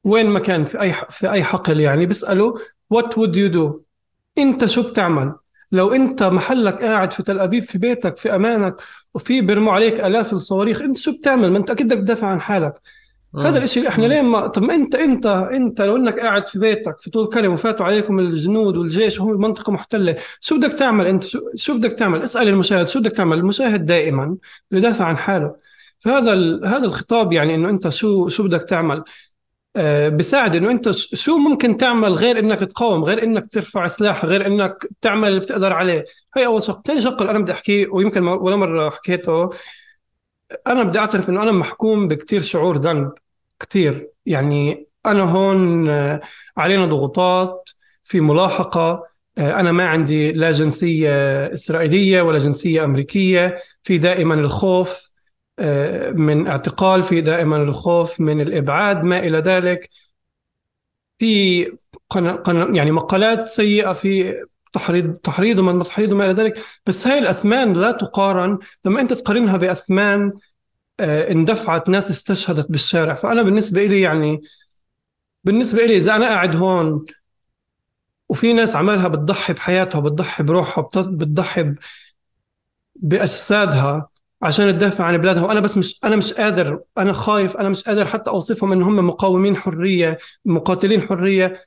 وين 0.04 0.26
ما 0.26 0.38
كان 0.40 0.64
في 0.64 0.80
أي 0.80 0.92
في 1.10 1.30
أي 1.32 1.44
حقل 1.44 1.80
يعني. 1.80 2.06
بيسألوا 2.06 2.58
وات 2.90 3.18
وود 3.18 3.36
يو 3.36 3.48
دو 3.48 3.82
إنت 4.38 4.66
شو 4.66 4.90
بتعمل؟ 4.90 5.34
لو 5.72 5.92
انت 5.94 6.22
محلك 6.22 6.82
قاعد 6.82 7.12
في 7.12 7.22
تل 7.22 7.40
أبيب 7.40 7.62
في 7.62 7.78
بيتك 7.78 8.16
في 8.16 8.34
أمانك 8.36 8.76
وفي 9.14 9.40
بيرموا 9.40 9.72
عليك 9.72 10.00
آلاف 10.00 10.32
الصواريخ 10.32 10.80
انت 10.80 10.98
شو 10.98 11.12
بتعمل؟ 11.18 11.50
ما 11.50 11.58
انت 11.58 11.70
أكيد 11.70 11.86
بدك 11.86 11.98
تدافع 11.98 12.26
عن 12.26 12.40
حالك. 12.40 12.80
هذا 13.38 13.64
الشيء 13.64 13.88
إحنا 13.88 14.06
ليه 14.06 14.22
ما 14.22 14.46
طب 14.46 14.62
ما 14.62 14.74
انت 14.74 14.94
انت 14.94 15.26
انت 15.26 15.80
لو 15.80 15.96
انك 15.96 16.20
قاعد 16.20 16.48
في 16.48 16.58
بيتك 16.58 17.00
في 17.00 17.10
طول 17.10 17.26
كلمه 17.28 17.54
وفاتوا 17.54 17.86
عليكم 17.86 18.18
الجنود 18.18 18.76
والجيش 18.76 19.20
وهو 19.20 19.32
المنطقة 19.32 19.72
محتلة 19.72 20.16
شو 20.40 20.56
بدك 20.58 20.72
تعمل 20.72 21.06
انت؟ 21.06 21.24
شو, 21.24 21.40
شو 21.54 21.78
بدك 21.78 21.92
تعمل؟ 21.92 22.22
اسأل 22.22 22.48
المشاهد 22.48 22.88
شو 22.88 23.00
بدك 23.00 23.12
تعمل؟ 23.12 23.38
المشاهد 23.38 23.86
دائما 23.86 24.36
يدافع 24.72 25.04
عن 25.04 25.16
حاله. 25.16 25.56
فهذا 26.00 26.32
هذا 26.64 26.84
الخطاب 26.84 27.32
يعني 27.32 27.54
إنه 27.54 27.70
أنت 27.70 27.88
شو 27.88 28.28
شو 28.28 28.44
بدك 28.44 28.62
تعمل. 28.62 29.04
آه، 29.76 30.08
بساعد 30.08 30.56
إنه 30.56 30.70
أنت 30.70 30.90
شو 30.92 31.38
ممكن 31.38 31.76
تعمل 31.76 32.12
غير 32.12 32.38
إنك 32.38 32.58
تقاوم 32.60 33.04
غير 33.04 33.22
إنك 33.22 33.48
ترفع 33.52 33.86
سلاح 33.86 34.24
غير 34.24 34.46
إنك 34.46 34.86
تعمل 35.00 35.28
اللي 35.28 35.40
بتقدر 35.40 35.72
عليه. 35.72 36.04
هي 36.36 36.46
أول 36.46 36.62
شق 36.62 36.86
ثاني 36.86 37.00
شق 37.00 37.22
أنا 37.22 37.38
بدي 37.38 37.52
أحكيه 37.52 37.86
ويمكن 37.88 38.22
ولا 38.22 38.56
مرة 38.56 38.90
حكيته. 38.90 39.50
أنا 40.66 40.82
بدي 40.82 40.98
أعترف 40.98 41.28
إنه 41.28 41.42
أنا 41.42 41.52
محكوم 41.52 42.08
بكثير 42.08 42.42
شعور 42.42 42.76
ذنب 42.76 43.12
كثير 43.60 44.10
يعني 44.26 44.86
أنا 45.06 45.22
هون 45.22 45.88
آه، 45.90 46.20
علينا 46.56 46.86
ضغوطات 46.86 47.70
في 48.04 48.20
ملاحقة. 48.20 49.06
آه، 49.38 49.60
أنا 49.60 49.72
ما 49.72 49.86
عندي 49.88 50.32
لا 50.32 50.52
جنسية 50.52 51.10
إسرائيلية 51.54 52.22
ولا 52.22 52.38
جنسية 52.38 52.84
أمريكية. 52.84 53.56
في 53.82 53.98
دائما 53.98 54.34
الخوف 54.34 55.05
من 56.12 56.46
اعتقال 56.48 57.02
في 57.02 57.20
دائما 57.20 57.56
الخوف 57.56 58.20
من 58.20 58.40
الإبعاد 58.40 59.02
ما 59.04 59.18
إلى 59.18 59.38
ذلك. 59.38 59.90
في 61.18 61.60
يعني 62.74 62.90
مقالات 62.92 63.48
سيئة 63.48 63.92
في 63.92 64.34
تحريض 64.72 65.14
تحريض 65.14 65.58
وما 65.58 65.84
تحريض 65.84 66.12
وما 66.12 66.24
إلى 66.24 66.32
ذلك. 66.32 66.58
بس 66.86 67.06
هاي 67.06 67.18
الأثمان 67.18 67.72
لا 67.72 67.92
تقارن 67.92 68.58
لما 68.84 69.00
أنت 69.00 69.12
تقارنها 69.12 69.56
بأثمان 69.56 70.32
آه، 71.00 71.32
اندفعت 71.32 71.88
ناس 71.88 72.10
استشهدت 72.10 72.70
بالشارع. 72.70 73.14
فأنا 73.14 73.42
بالنسبة 73.42 73.86
لي 73.86 74.00
يعني 74.00 74.40
بالنسبة 75.44 75.86
لي 75.86 75.96
إذا 75.96 76.16
أنا 76.16 76.26
قاعد 76.28 76.56
هون 76.56 77.04
وفي 78.28 78.52
ناس 78.52 78.76
عمالها 78.76 79.08
بتضحي 79.08 79.52
بحياتها 79.52 80.00
بتضحي 80.00 80.42
بروحها 80.42 80.88
بتضحي 80.96 81.74
بأجسادها 82.96 84.08
عشان 84.42 84.72
تدافع 84.78 85.04
عن 85.04 85.16
بلادها. 85.18 85.42
وأنا 85.42 85.60
بس 85.60 85.76
مش 85.78 86.00
أنا 86.04 86.16
مش 86.16 86.32
قادر 86.32 86.80
أنا 86.98 87.12
خايف 87.12 87.56
أنا 87.56 87.68
مش 87.68 87.82
قادر 87.84 88.04
حتى 88.08 88.30
أوصفهم 88.30 88.72
إن 88.72 88.82
هم 88.82 89.06
مقاومين 89.06 89.56
حرية 89.56 90.18
مقاتلين 90.44 91.02
حرية. 91.02 91.66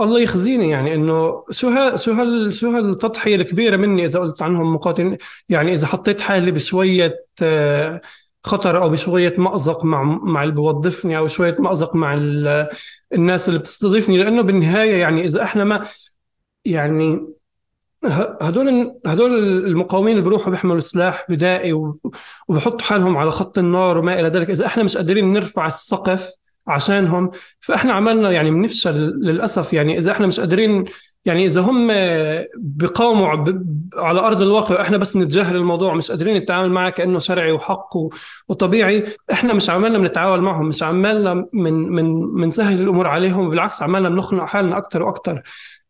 الله 0.00 0.20
يخزيني 0.20 0.70
يعني 0.70 0.94
إنه 0.94 1.44
شو 1.50 1.68
ها 1.68 1.96
شو 1.96 2.12
هال 2.12 2.54
شو 2.54 2.70
هالتضحية 2.70 3.36
الكبيرة 3.36 3.76
مني 3.76 4.04
إذا 4.04 4.18
قلت 4.20 4.42
عنهم 4.42 4.74
مقاتلين؟ 4.74 5.18
يعني 5.48 5.74
إذا 5.74 5.86
حطيت 5.86 6.20
حالي 6.20 6.50
بشوية 6.50 7.24
آه، 7.42 8.00
خطر 8.44 8.82
أو 8.82 8.88
بشوية 8.88 9.34
مأزق 9.38 9.84
مع 9.84 10.02
مع 10.02 10.42
اللي 10.42 10.54
بوظفني 10.54 11.18
أو 11.18 11.26
شوية 11.28 11.56
مأزق 11.58 11.94
مع 11.96 12.14
الناس 13.14 13.48
اللي 13.48 13.58
بتستضيفني. 13.60 14.18
لأنه 14.18 14.42
بالنهاية 14.42 14.96
يعني 15.00 15.24
إذا 15.24 15.42
إحنا 15.42 15.64
ما 15.64 15.86
يعني 16.64 17.33
هدول 18.42 18.94
هدول 19.06 19.34
المقاومين 19.66 20.12
اللي 20.12 20.24
بيروحوا 20.24 20.50
بيحملوا 20.50 20.80
سلاح 20.80 21.26
بدائي 21.28 21.72
وبحطوا 22.48 22.86
حالهم 22.86 23.16
على 23.16 23.30
خط 23.30 23.58
النار 23.58 23.98
وما 23.98 24.20
إلى 24.20 24.28
ذلك. 24.28 24.50
إذا 24.50 24.66
إحنا 24.66 24.82
مش 24.82 24.96
قادرين 24.96 25.32
نرفع 25.32 25.66
السقف 25.66 26.30
عشانهم 26.66 27.30
فإحنا 27.60 27.92
عملنا 27.92 28.30
يعني 28.30 28.50
بنفشل 28.50 28.96
للأسف. 29.20 29.72
يعني 29.72 29.98
إذا 29.98 30.12
إحنا 30.12 30.26
مش 30.26 30.40
قادرين 30.40 30.84
يعني 31.24 31.46
إذا 31.46 31.60
هم 31.60 31.88
بيقاوموا 32.56 33.28
على 33.96 34.20
أرض 34.20 34.42
الواقع 34.42 34.80
إحنا 34.80 34.96
بس 34.96 35.16
نتجاهل 35.16 35.56
الموضوع 35.56 35.94
مش 35.94 36.10
قادرين 36.10 36.36
نتعامل 36.36 36.70
معه 36.70 36.90
كأنه 36.90 37.18
شرعي 37.18 37.52
وحق 37.52 37.90
وطبيعي 38.48 39.04
إحنا 39.32 39.54
مش 39.54 39.70
عمالنا 39.70 39.98
بنتعامل 39.98 40.40
معهم 40.42 40.66
مش 40.68 40.82
عمالنا 40.82 41.46
من 41.52 41.72
من 41.74 42.34
بنسهل 42.34 42.80
الأمور 42.82 43.06
عليهم 43.06 43.50
بالعكس 43.50 43.82
عمالنا 43.82 44.08
بنخنق 44.08 44.44
حالنا 44.44 44.78
أكثر 44.78 45.02
وأكثر 45.02 45.42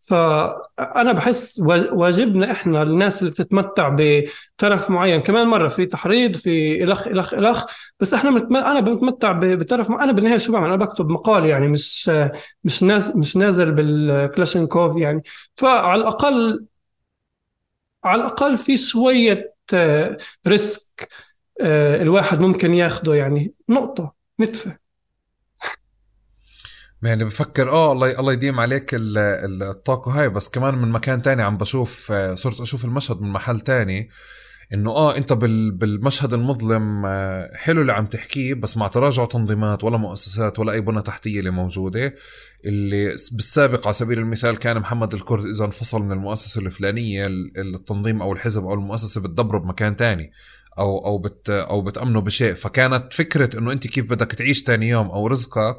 فأنا 0.09 1.13
بحس 1.13 1.61
واجبنا 1.93 2.51
إحنا 2.53 2.83
الناس 2.83 3.21
اللي 3.21 3.31
بتتمتع 3.31 3.97
بترف 3.99 4.91
معين. 4.91 5.21
كمان 5.21 5.47
مرة 5.47 5.69
في 5.69 5.87
تحريض 5.87 6.37
في 6.37 6.85
إلخ 6.85 7.09
إلخ 7.09 7.35
إلخ 7.35 7.67
بس 8.01 8.15
إحنا. 8.15 8.31
أنا 8.71 8.81
بتمتع 8.81 9.33
بترف 9.33 9.91
أنا 9.91 10.13
بالنهاية 10.13 10.39
شو 10.39 10.53
بعمل؟ 10.53 10.67
أنا 10.67 10.77
بكتب 10.77 11.09
مقال 11.09 11.47
يعني 11.47 11.69
مش 11.69 12.11
مش 12.65 12.83
ناز 12.83 13.17
مش 13.17 13.37
نازل 13.37 13.73
بالكلاشينكوف 13.73 14.97
يعني. 14.97 15.23
فعلى 15.57 16.01
الأقل 16.01 16.67
على 18.05 18.21
الأقل 18.23 18.57
في 18.57 18.77
شوية 18.77 19.55
risk 20.47 21.09
آه، 21.61 22.03
الواحد 22.03 22.41
ممكن 22.41 22.75
ياخده 22.75 23.15
يعني. 23.15 23.55
نقطة 23.69 24.15
نتفه. 24.41 24.84
يعني 27.07 27.25
بفكر 27.25 27.71
آه 27.71 27.93
الله 27.93 28.21
الله 28.21 28.33
يديم 28.33 28.61
عليك 28.61 28.91
الطاقة 28.95 30.21
هاي. 30.21 30.29
بس 30.29 30.49
كمان 30.49 30.75
من 30.75 30.91
مكان 30.91 31.23
تاني 31.23 31.43
عم 31.43 31.57
بشوف 31.57 32.13
آه، 32.13 32.35
صرت 32.35 32.61
أشوف 32.61 32.85
المشهد 32.85 33.21
من 33.21 33.29
محل 33.31 33.61
تاني 33.61 34.11
إنه 34.73 34.91
آه 34.91 35.17
أنت 35.17 35.33
بالمشهد 35.33 36.33
المظلم 36.33 37.07
آه، 37.07 37.51
حلو 37.55 37.81
اللي 37.81 37.93
عم 37.93 38.07
تحكيه 38.07 38.55
بس 38.55 38.77
مع 38.77 38.89
تراجع 38.89 39.25
تنظيمات 39.25 39.85
ولا 39.85 39.97
مؤسسات 39.97 40.59
ولا 40.59 40.73
أي 40.73 40.81
بنى 40.81 41.03
تحتية 41.03 41.39
اللي 41.39 41.51
موجودة 41.51 42.15
اللي 42.65 43.17
بالسابق 43.33 43.87
على 43.87 43.95
سبيل 43.95 44.19
المثال 44.19 44.59
كان 44.59 44.79
محمد 44.79 45.15
الكرد 45.15 45.45
إذا 45.45 45.65
انفصل 45.65 46.03
من 46.03 46.13
المؤسسة 46.13 46.61
الفلانية 46.61 47.27
التنظيم 47.57 48.23
أو 48.23 48.33
الحزب 48.33 48.65
أو 48.65 48.75
المؤسسة 48.75 49.21
بتدبره 49.21 49.59
بمكان 49.59 49.97
تاني 49.97 50.33
أو 50.79 51.07
أو 51.07 51.19
بت 51.19 51.51
أو 51.51 51.83
بتأمنه 51.83 52.21
بشيء. 52.21 52.55
فكانت 52.55 53.13
فكرة 53.13 53.59
إنه 53.59 53.73
أنت 53.73 53.87
كيف 53.87 54.11
بدك 54.11 54.33
تعيش 54.33 54.63
تاني 54.63 54.89
يوم 54.89 55.11
أو 55.11 55.27
رزقك 55.27 55.77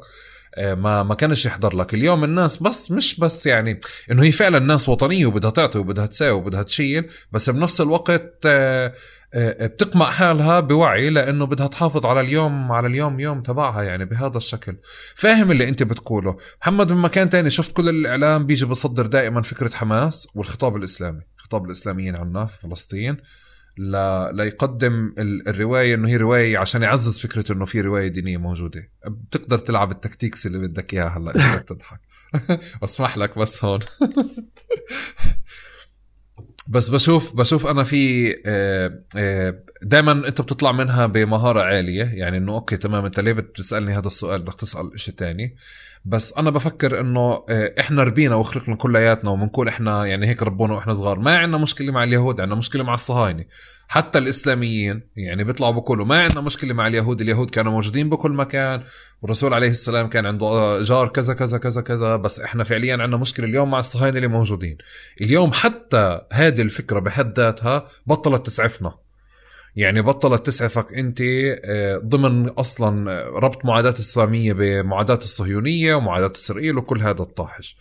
ما 0.58 1.02
ما 1.02 1.14
كانش 1.14 1.46
يحضر 1.46 1.76
لك. 1.76 1.94
اليوم 1.94 2.24
الناس 2.24 2.62
بس 2.62 2.90
مش 2.90 3.20
بس 3.20 3.46
يعني 3.46 3.80
إنه 4.10 4.22
هي 4.22 4.32
فعلا 4.32 4.58
ناس 4.58 4.88
وطنية 4.88 5.26
وبدها 5.26 5.50
تعطي 5.50 5.78
وبدها 5.78 6.06
تساوي 6.06 6.38
وبدها 6.38 6.62
تشيل 6.62 7.10
بس 7.32 7.50
بنفس 7.50 7.80
الوقت 7.80 8.32
آه، 8.46 8.92
آه، 9.34 9.66
بتقمع 9.66 10.10
حالها 10.10 10.60
بوعي 10.60 11.10
لأنه 11.10 11.46
بدها 11.46 11.66
تحافظ 11.66 12.06
على 12.06 12.20
اليوم 12.20 12.72
على 12.72 12.86
اليوم 12.86 13.20
يوم 13.20 13.42
تبعها 13.42 13.82
يعني 13.82 14.04
بهذا 14.04 14.36
الشكل. 14.36 14.76
فاهم 15.14 15.50
اللي 15.50 15.68
أنت 15.68 15.82
بتقوله. 15.82 16.36
محمد 16.62 16.92
من 16.92 16.98
مكان 16.98 17.30
تاني 17.30 17.50
شفت 17.50 17.76
كل 17.76 17.88
الإعلام 17.88 18.46
بيجي 18.46 18.66
بصدر 18.66 19.06
دائما 19.06 19.42
فكرة 19.42 19.74
حماس 19.74 20.28
والخطاب 20.34 20.76
الإسلامي 20.76 21.20
خطاب 21.36 21.64
الإسلاميين 21.64 22.16
عنا 22.16 22.46
في 22.46 22.60
فلسطين. 22.60 23.16
ل... 23.78 23.96
ليقدم 24.36 25.14
ال- 25.18 25.48
الرواية 25.48 25.94
إنه 25.94 26.08
هي 26.08 26.16
رواية 26.16 26.58
عشان 26.58 26.82
يعزز 26.82 27.18
فكره 27.18 27.52
إنه 27.52 27.64
في 27.64 27.80
رواية 27.80 28.08
دينية 28.08 28.36
موجودة. 28.36 28.90
بتقدر 29.06 29.58
تلعب 29.58 29.90
التكتيكس 29.90 30.46
اللي 30.46 30.58
بدك 30.68 30.94
إياها 30.94 31.08
هلأ 31.18 31.30
إذا 31.36 31.54
بدك 31.56 31.68
تضحك. 31.68 32.00
اسمح 32.84 33.18
لك 33.18 33.38
بس 33.38 33.64
هون. 33.64 33.80
بس 36.68 36.88
بشوف 36.88 37.36
بشوف 37.36 37.66
أنا 37.66 37.84
في 37.84 38.28
دائما 39.82 40.12
أنت 40.12 40.40
بتطلع 40.40 40.72
منها 40.72 41.06
بمهارة 41.06 41.60
عالية. 41.62 42.04
يعني 42.04 42.36
إنه 42.36 42.54
أوكي 42.54 42.76
تمام 42.76 43.04
أنت 43.04 43.20
ليه 43.20 43.32
بتسألني 43.32 43.92
هذا 43.92 44.06
السؤال؟ 44.06 44.42
بدك 44.42 44.54
تسأل 44.54 44.90
شيء 45.00 45.14
تاني. 45.14 45.56
بس 46.08 46.38
أنا 46.38 46.50
بفكر 46.50 47.00
إنه 47.00 47.44
آه، 47.48 47.74
إحنا 47.80 48.02
ربينا 48.02 48.34
وخلقنا 48.34 48.76
كلياتنا 48.76 49.30
وبنقول 49.30 49.68
إحنا 49.68 50.06
يعني 50.06 50.26
هيك 50.26 50.42
ربونا 50.42 50.74
وإحنا 50.74 50.94
صغار. 50.94 51.18
ما 51.18 51.36
عندنا 51.36 51.62
مشكلة 51.62 51.92
مع 51.92 52.04
اليهود 52.04 52.40
عندنا 52.40 52.58
مشكلة 52.58 52.84
مع 52.84 52.94
الصهاينة. 52.94 53.44
حتى 53.88 54.18
الإسلاميين 54.18 55.02
يعني 55.16 55.44
بيطلعوا 55.44 55.72
بيقولوا 55.72 56.06
ما 56.06 56.22
عندنا 56.22 56.40
مشكلة 56.40 56.74
مع 56.74 56.86
اليهود. 56.86 57.20
اليهود 57.20 57.50
كانوا 57.50 57.72
موجودين 57.72 58.08
بكل 58.10 58.32
مكان. 58.32 58.82
والرسول 59.22 59.54
عليه 59.54 59.68
السلام 59.68 60.08
كان 60.08 60.26
عنده 60.26 60.46
آه، 60.46 60.82
جار 60.82 61.08
كذا 61.08 61.34
كذا 61.34 61.58
كذا 61.58 61.80
كذا. 61.80 62.16
بس 62.16 62.40
إحنا 62.40 62.64
فعليا 62.64 62.92
عندنا 62.92 63.16
مشكلة 63.16 63.46
اليوم 63.46 63.70
مع 63.70 63.78
الصهاينة 63.78 64.16
اللي 64.16 64.28
موجودين. 64.28 64.78
اليوم 65.20 65.52
حتى 65.52 66.20
هذه 66.32 66.62
الفكرة 66.62 66.98
بحد 66.98 67.40
ذاتها 67.40 67.86
بطلت 68.06 68.46
تسعفنا. 68.46 69.05
يعني 69.76 70.02
بطلت 70.02 70.46
تسعفك 70.46 70.94
انت 70.94 71.18
آه، 71.64 71.96
ضمن 71.96 72.48
أصلا 72.48 73.10
آه، 73.12 73.28
ربط 73.28 73.64
معاداة 73.64 73.90
الإسلامية 73.90 74.52
بمعاداة 74.52 75.16
الصهيونية 75.16 75.94
ومعاداة 75.94 76.32
إسرائيل 76.36 76.78
وكل 76.78 77.00
هذا 77.00 77.22
الطاحش. 77.22 77.76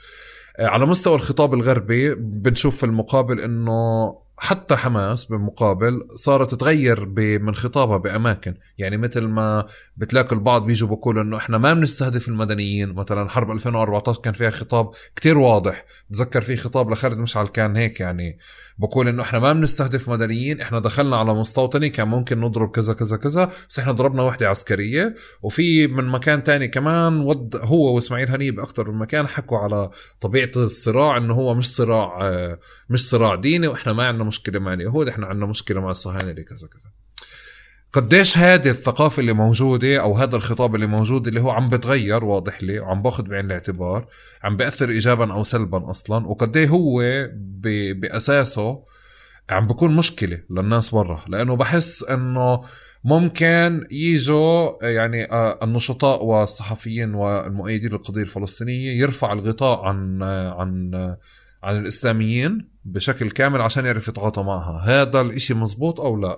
آه، 0.59 0.67
على 0.67 0.85
مستوى 0.85 1.15
الخطاب 1.15 1.53
الغربي 1.53 2.15
بنشوف 2.15 2.77
في 2.77 2.85
المقابل 2.85 3.39
إنه 3.39 4.09
حتى 4.37 4.75
حماس 4.75 5.25
بالمقابل 5.25 6.01
صارت 6.15 6.55
تغير 6.55 7.05
من 7.39 7.55
خطابها 7.55 7.97
بأماكن. 7.97 8.55
يعني 8.77 8.97
مثل 8.97 9.21
ما 9.21 9.65
بتلاقي 9.97 10.35
البعض 10.35 10.65
بيجوا 10.65 10.89
بقولوا 10.89 11.23
إنه 11.23 11.37
إحنا 11.37 11.57
ما 11.57 11.73
بنستهدف 11.73 12.27
المدنيين. 12.27 12.93
مثلا 12.93 13.29
حرب 13.29 13.51
2014 13.51 14.21
كان 14.21 14.33
فيها 14.33 14.49
خطاب 14.49 14.91
كتير 15.15 15.37
واضح. 15.37 15.85
بتذكر 16.09 16.41
في 16.41 16.57
خطاب 16.57 16.89
لخالد 16.89 17.17
مشعل 17.17 17.47
كان 17.47 17.75
هيك 17.75 17.99
يعني. 17.99 18.37
بقول 18.77 19.07
إنه 19.07 19.23
إحنا 19.23 19.39
ما 19.39 19.53
بنستهدف 19.53 20.09
مدنيين 20.09 20.61
إحنا 20.61 20.79
دخلنا 20.79 21.17
على 21.17 21.33
مستوطني 21.33 21.89
كان 21.89 22.07
ممكن 22.07 22.39
نضرب 22.39 22.71
كذا 22.71 22.93
كذا 22.93 23.17
كذا 23.17 23.49
بس 23.69 23.79
إحنا 23.79 23.91
ضربنا 23.91 24.23
وحدة 24.23 24.49
عسكرية. 24.49 25.15
وفي 25.41 25.87
من 25.87 26.05
مكان 26.05 26.43
تاني 26.43 26.67
كمان 26.67 27.17
ود 27.19 27.55
هو 27.55 27.95
وإسماعيل 27.95 28.29
هنيه 28.29 28.51
باكثر 28.51 28.91
من 28.91 28.99
مكان 28.99 29.27
حكوا 29.27 29.57
على 29.57 29.89
طبيعة 30.21 30.51
الصراع 30.55 31.17
إنه 31.17 31.33
هو 31.33 31.55
مش 31.55 31.75
صراع 31.75 32.17
آه، 32.21 32.59
مش 32.89 33.09
صراع 33.09 33.35
ديني 33.35 33.67
وإحنا 33.67 33.93
ما 33.93 34.07
عندنا 34.07 34.24
مشكلة 34.25 34.59
مع 34.59 34.73
اليهود 34.73 35.07
إحنا 35.07 35.25
عندنا 35.25 35.45
مشكلة 35.45 35.81
مع 35.81 35.91
الصهاينة 35.91 36.31
كذا 36.31 36.67
كذا. 36.67 36.91
قديش 37.93 38.37
هذه 38.37 38.69
الثقافة 38.69 39.19
اللي 39.19 39.33
موجودة 39.33 40.01
أو 40.01 40.13
هذا 40.13 40.35
الخطاب 40.35 40.75
اللي 40.75 40.87
موجود 40.87 41.27
اللي 41.27 41.41
هو 41.41 41.49
عم 41.49 41.69
بتغير 41.69 42.23
واضح 42.23 42.63
لي 42.63 42.79
وعم 42.79 43.01
باخذ 43.01 43.23
بعين 43.23 43.45
الاعتبار 43.45 44.07
عم 44.43 44.57
بيأثر 44.57 44.89
إيجابا 44.89 45.33
أو 45.33 45.43
سلبا 45.43 45.89
أصلا 45.89 46.27
وقديه 46.27 46.67
هو 46.67 47.01
بأساسه 47.93 48.83
عم 49.49 49.67
بكون 49.67 49.95
مشكلة 49.95 50.41
للناس 50.49 50.89
برا. 50.89 51.25
لأنه 51.27 51.55
بحس 51.55 52.03
أنه 52.03 52.61
ممكن 53.03 53.87
يجوا 53.91 54.85
يعني 54.85 55.31
آه، 55.31 55.59
النشطاء 55.63 56.23
والصحفيين 56.25 57.13
والمؤيدين 57.13 57.91
للقضية 57.91 58.21
الفلسطينية 58.21 59.01
يرفع 59.01 59.33
الغطاء 59.33 59.85
عن 59.85 60.23
عن 60.23 60.91
عن 61.65 61.77
الإسلاميين 61.77 62.69
بشكل 62.85 63.31
كامل 63.31 63.61
عشان 63.61 63.85
يعرف 63.85 64.07
يتعاطى 64.07 64.43
معها. 64.43 64.81
هذا 64.85 65.21
الإشي 65.21 65.53
مزبوط 65.53 65.99
أو 65.99 66.17
لا؟ 66.17 66.37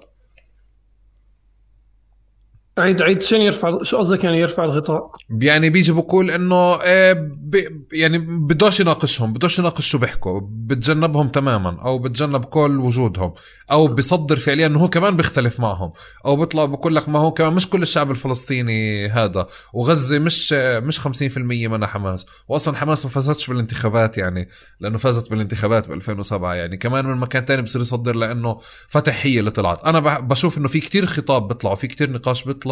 عيد 2.79 3.01
عيد 3.01 3.21
شنو 3.21 3.41
يرفع 3.41 3.83
شو 3.83 3.97
قصدك 3.97 4.23
يعني 4.23 4.39
يرفع 4.39 4.63
الغطاء؟ 4.63 5.11
يعني 5.41 5.69
بيجي 5.69 5.91
بقول 5.91 6.31
إنه 6.31 6.75
ب- 7.13 7.85
يعني 7.93 8.17
بدوش 8.17 8.79
يناقشهم 8.79 9.33
بدوش 9.33 9.59
يناقش 9.59 9.87
شو 9.89 9.97
بيحكوا 9.97 10.41
بتجنبهم 10.43 11.27
تماما 11.29 11.81
أو 11.81 11.99
بتجنب 11.99 12.45
كل 12.45 12.79
وجودهم 12.79 13.33
أو 13.71 13.87
بيصدر 13.87 14.35
فعليا 14.35 14.67
إنه 14.67 14.79
هو 14.79 14.89
كمان 14.89 15.15
بيختلف 15.17 15.59
معهم 15.59 15.91
أو 16.25 16.35
بيطلع 16.35 16.65
بقول 16.65 16.95
لك 16.95 17.09
ما 17.09 17.19
هو 17.19 17.31
كمان 17.31 17.53
مش 17.53 17.69
كل 17.69 17.81
الشعب 17.81 18.11
الفلسطيني 18.11 19.07
هذا 19.09 19.47
وغزة 19.73 20.19
مش 20.19 20.53
مش 20.53 20.99
50% 20.99 21.37
منها 21.37 21.87
حماس 21.87 22.25
واصلا 22.47 22.75
حماس 22.77 23.05
ما 23.05 23.11
فازتش 23.11 23.47
بالانتخابات 23.47 24.17
يعني 24.17 24.47
لأنه 24.79 24.97
فازت 24.97 25.29
بالانتخابات 25.31 25.87
ب 25.87 25.91
2007 25.91 26.53
يعني 26.55 26.77
كمان 26.77 27.05
من 27.05 27.17
مكان 27.17 27.45
تاني 27.45 27.61
بصير 27.61 27.81
يصدر 27.81 28.15
لأنه 28.15 28.57
فتح 28.87 29.25
هي 29.25 29.39
اللي 29.39 29.51
طلعت 29.51 29.83
أنا 29.83 30.19
بشوف 30.19 30.57
إنه 30.57 30.67
في 30.67 30.79
كتير 30.79 31.05
خطاب 31.05 31.47
بيطلع 31.47 31.71
وفي 31.71 31.87
كتير 31.87 32.11
نقاش 32.11 32.43
بيطلع 32.43 32.66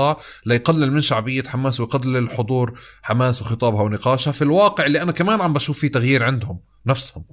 ليقلل 0.46 0.92
من 0.92 1.02
شعبية 1.02 1.44
حماس 1.44 1.80
ويقلل 1.80 2.18
الحضور 2.18 2.80
حماس 3.04 3.42
وخطابها 3.42 3.82
ونقاشها 3.82 4.32
في 4.32 4.42
الواقع 4.42 4.86
اللي 4.86 5.02
أنا 5.02 5.12
كمان 5.12 5.42
عم 5.42 5.54
بشوف 5.54 5.80
فيه 5.80 5.92
تغيير 5.92 6.24
عندهم 6.24 6.60
نفسهم. 6.86 7.24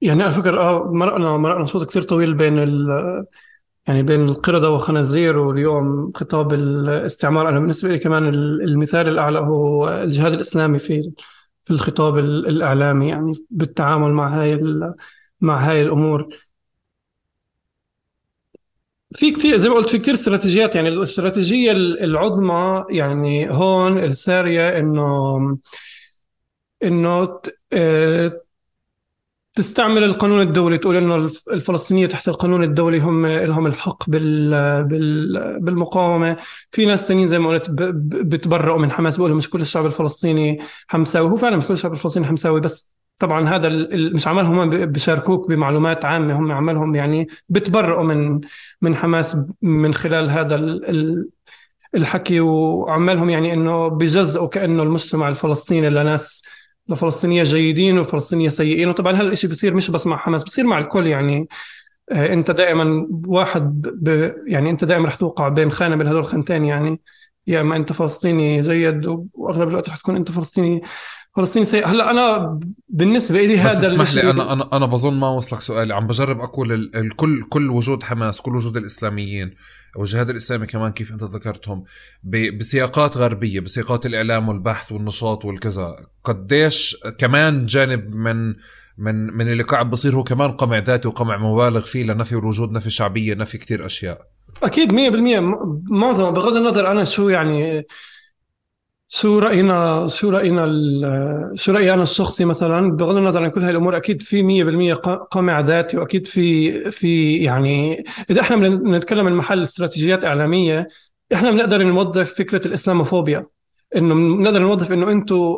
يعني 0.00 0.22
على 0.22 0.32
فكرة 0.32 0.60
آه 0.60 0.92
مرقنا 0.92 1.36
مرقنا 1.36 1.64
شوط 1.64 1.88
كثير 1.88 2.02
طويل 2.02 2.34
بين 2.34 2.58
ال 2.58 2.86
يعني 3.88 4.02
بين 4.02 4.28
القردة 4.28 4.70
والخنازير 4.70 5.38
واليوم 5.38 6.12
خطاب 6.14 6.52
الاستعمار. 6.52 7.48
أنا 7.48 7.58
بالنسبة 7.60 7.88
لي 7.88 7.98
كمان 7.98 8.28
ال- 8.28 8.62
المثال 8.62 9.08
الأعلى 9.08 9.38
هو 9.38 9.88
الجهاد 9.88 10.32
الإسلامي 10.32 10.78
في 10.78 11.12
في 11.64 11.70
الخطاب 11.70 12.18
ال- 12.18 12.46
الإعلامي 12.48 13.08
يعني 13.08 13.32
بالتعامل 13.50 14.12
مع 14.12 14.40
هاي 14.40 14.60
مع 15.40 15.56
هاي 15.70 15.82
الأمور. 15.82 16.28
في 19.14 19.30
كثير 19.30 19.56
زي 19.56 19.68
ما 19.68 19.74
قلت 19.74 19.88
في 19.90 19.98
كثير 19.98 20.14
استراتيجيات. 20.14 20.74
يعني 20.74 20.88
الاستراتيجية 20.88 21.72
العظمى 21.72 22.84
يعني 22.90 23.50
هون 23.50 23.98
السارية 23.98 24.78
إنه 24.78 25.58
إنه 26.84 27.24
ت- 27.24 27.58
آه، 27.72 28.40
تستعمل 29.54 30.04
القانون 30.04 30.40
الدولي. 30.40 30.78
تقول 30.78 30.96
إنه 30.96 31.14
الف- 31.16 31.48
الفلسطينية 31.52 32.06
تحت 32.06 32.28
القانون 32.28 32.62
الدولي 32.64 32.98
هم 32.98 33.26
لهم 33.26 33.66
الحق 33.66 34.10
بال 34.10 34.50
بال 34.84 35.60
بالمقاومة. 35.60 36.36
في 36.72 36.86
ناس 36.86 37.06
تانيين 37.08 37.28
زي 37.28 37.38
ما 37.38 37.48
قلت 37.50 37.70
ب- 37.70 37.76
ب- 37.82 38.28
بتبرئوا 38.28 38.78
من 38.78 38.90
حماس 38.92 39.16
بيقولوا 39.16 39.36
مش 39.36 39.50
كل 39.50 39.60
الشعب 39.60 39.86
الفلسطيني 39.86 40.58
حمساوي. 40.88 41.30
هو 41.30 41.36
فعلا 41.36 41.56
مش 41.56 41.66
كل 41.66 41.74
الشعب 41.74 41.92
الفلسطيني 41.92 42.26
حمساوي 42.26 42.60
بس 42.60 42.92
طبعا 43.20 43.48
هذا 43.48 43.68
مش 44.14 44.28
عملهم 44.28 44.58
هم 44.58 44.70
ب- 44.70 44.92
بشاركوك 44.92 45.48
بمعلومات 45.48 46.04
عامة 46.04 46.38
هم 46.38 46.52
عملهم 46.52 46.94
يعني 46.94 47.28
بتبرئوا 47.48 48.02
من 48.04 48.40
من 48.82 48.96
حماس 48.96 49.36
من 49.62 49.94
خلال 49.94 50.30
هذا 50.30 50.54
ال- 50.54 50.90
ال- 50.90 51.28
الحكي 51.94 52.40
وعمالهم 52.40 53.30
يعني 53.30 53.52
إنه 53.52 53.88
بجزئوا 53.88 54.48
كأنه 54.48 54.82
المجتمع 54.82 55.28
الفلسطيني 55.28 55.90
لناس 55.90 56.44
لفلسطينية 56.88 57.42
جيدين 57.42 57.98
وفلسطينية 57.98 58.48
سيئين. 58.48 58.88
وطبعا 58.88 59.12
هذا 59.16 59.22
الشيء 59.28 59.50
بصير 59.50 59.74
مش 59.74 59.90
بس 59.90 60.06
مع 60.06 60.16
حماس 60.16 60.44
بصير 60.44 60.66
مع 60.66 60.78
الكل 60.78 61.06
يعني. 61.06 61.48
آه، 62.12 62.32
أنت 62.32 62.50
دائما 62.50 63.06
واحد 63.26 63.82
ب 63.82 64.32
يعني 64.46 64.70
أنت 64.70 64.84
دائما 64.84 65.08
رح 65.08 65.14
توقع 65.14 65.48
بين 65.48 65.70
خانة 65.70 65.96
بين 65.96 66.06
هذول 66.06 66.20
الخانتين 66.20 66.64
يعني 66.64 67.00
يا 67.46 67.60
إما 67.60 67.76
أنت 67.76 67.92
فلسطيني 67.92 68.60
جيد 68.62 69.06
وأغلب 69.34 69.68
الوقت 69.68 69.88
رح 69.88 69.96
تكون 69.96 70.16
أنت 70.16 70.30
فلسطيني 70.30 70.80
فلسطيني 71.36 71.64
سيء 71.64 71.86
هلا 71.86 72.10
أنا 72.10 72.60
بالنسبة 72.88 73.40
لي 73.44 73.64
بس 73.64 73.76
هذا 73.76 73.86
اسمح 73.86 74.02
الشيء 74.08 74.24
لي 74.24 74.30
أنا 74.30 74.52
أنا 74.52 74.68
أنا 74.72 74.86
بظن 74.86 75.14
ما 75.14 75.28
وصلك 75.28 75.60
سؤالي 75.60 75.94
عم 75.94 76.06
بجرب 76.06 76.40
أقول 76.40 76.72
ال- 76.72 76.96
الكل 76.96 77.42
كل 77.42 77.70
وجود 77.70 78.02
حماس 78.02 78.40
كل 78.40 78.56
وجود 78.56 78.76
الإسلاميين 78.76 79.54
والجهاد 79.96 80.30
الإسلامي 80.30 80.66
كمان 80.66 80.92
كيف 80.92 81.12
أنت 81.12 81.22
ذكرتهم 81.22 81.84
ب- 82.22 82.58
بسياقات 82.58 83.16
غربية 83.16 83.60
بسياقات 83.60 84.06
الإعلام 84.06 84.48
والبحث 84.48 84.92
والنشاط 84.92 85.44
والكذا. 85.44 85.96
قديش 86.24 86.96
كمان 87.18 87.66
جانب 87.66 88.14
من 88.14 88.54
من 88.98 89.14
من 89.36 89.48
اللي 89.52 89.62
قاعد 89.62 89.90
بصير 89.90 90.14
هو 90.16 90.22
كمان 90.24 90.50
قمع 90.52 90.78
ذاتي 90.78 91.08
وقمع 91.08 91.36
مبالغ 91.36 91.80
فيه 91.80 92.04
لنفي 92.04 92.32
الوجود 92.32 92.72
نفي 92.72 92.90
شعبية 92.90 93.34
نفي 93.34 93.58
كتير 93.58 93.86
أشياء. 93.86 94.26
أكيد 94.62 94.92
100% 94.92 94.94
م- 95.40 95.82
معظم 95.90 96.30
بغض 96.30 96.56
النظر 96.56 96.90
أنا 96.90 97.04
شو 97.04 97.28
يعني 97.28 97.86
شو 99.12 99.38
راينا 99.38 100.08
شو 100.08 100.30
راينا 100.30 100.66
شو 101.54 101.72
رايي 101.72 101.94
أنا 101.94 102.02
الشخصي 102.02 102.44
مثلا 102.44 102.90
بغض 102.96 103.16
النظر 103.16 103.44
عن 103.44 103.50
كل 103.50 103.62
هاي 103.62 103.70
الأمور 103.70 103.96
أكيد 103.96 104.22
في 104.22 104.42
100% 104.42 104.94
ق- 104.94 105.28
قمع 105.30 105.60
ذاتي 105.60 105.96
وأكيد 105.98 106.26
في 106.26 106.90
في 106.90 107.36
يعني 107.36 108.04
إذا 108.30 108.40
إحنا 108.40 108.56
بدنا 108.56 108.98
نتكلم 108.98 109.24
من 109.26 109.32
محل 109.32 109.62
استراتيجيات 109.62 110.24
إعلامية 110.24 110.88
إحنا 111.34 111.50
بنقدر 111.50 111.82
نوظف 111.82 112.34
فكرة 112.34 112.66
الإسلاموفوبيا. 112.66 113.46
إنه 113.96 114.14
بنقدر 114.14 114.58
نوظف 114.62 114.92
إنه 114.92 115.10
أنتم 115.10 115.56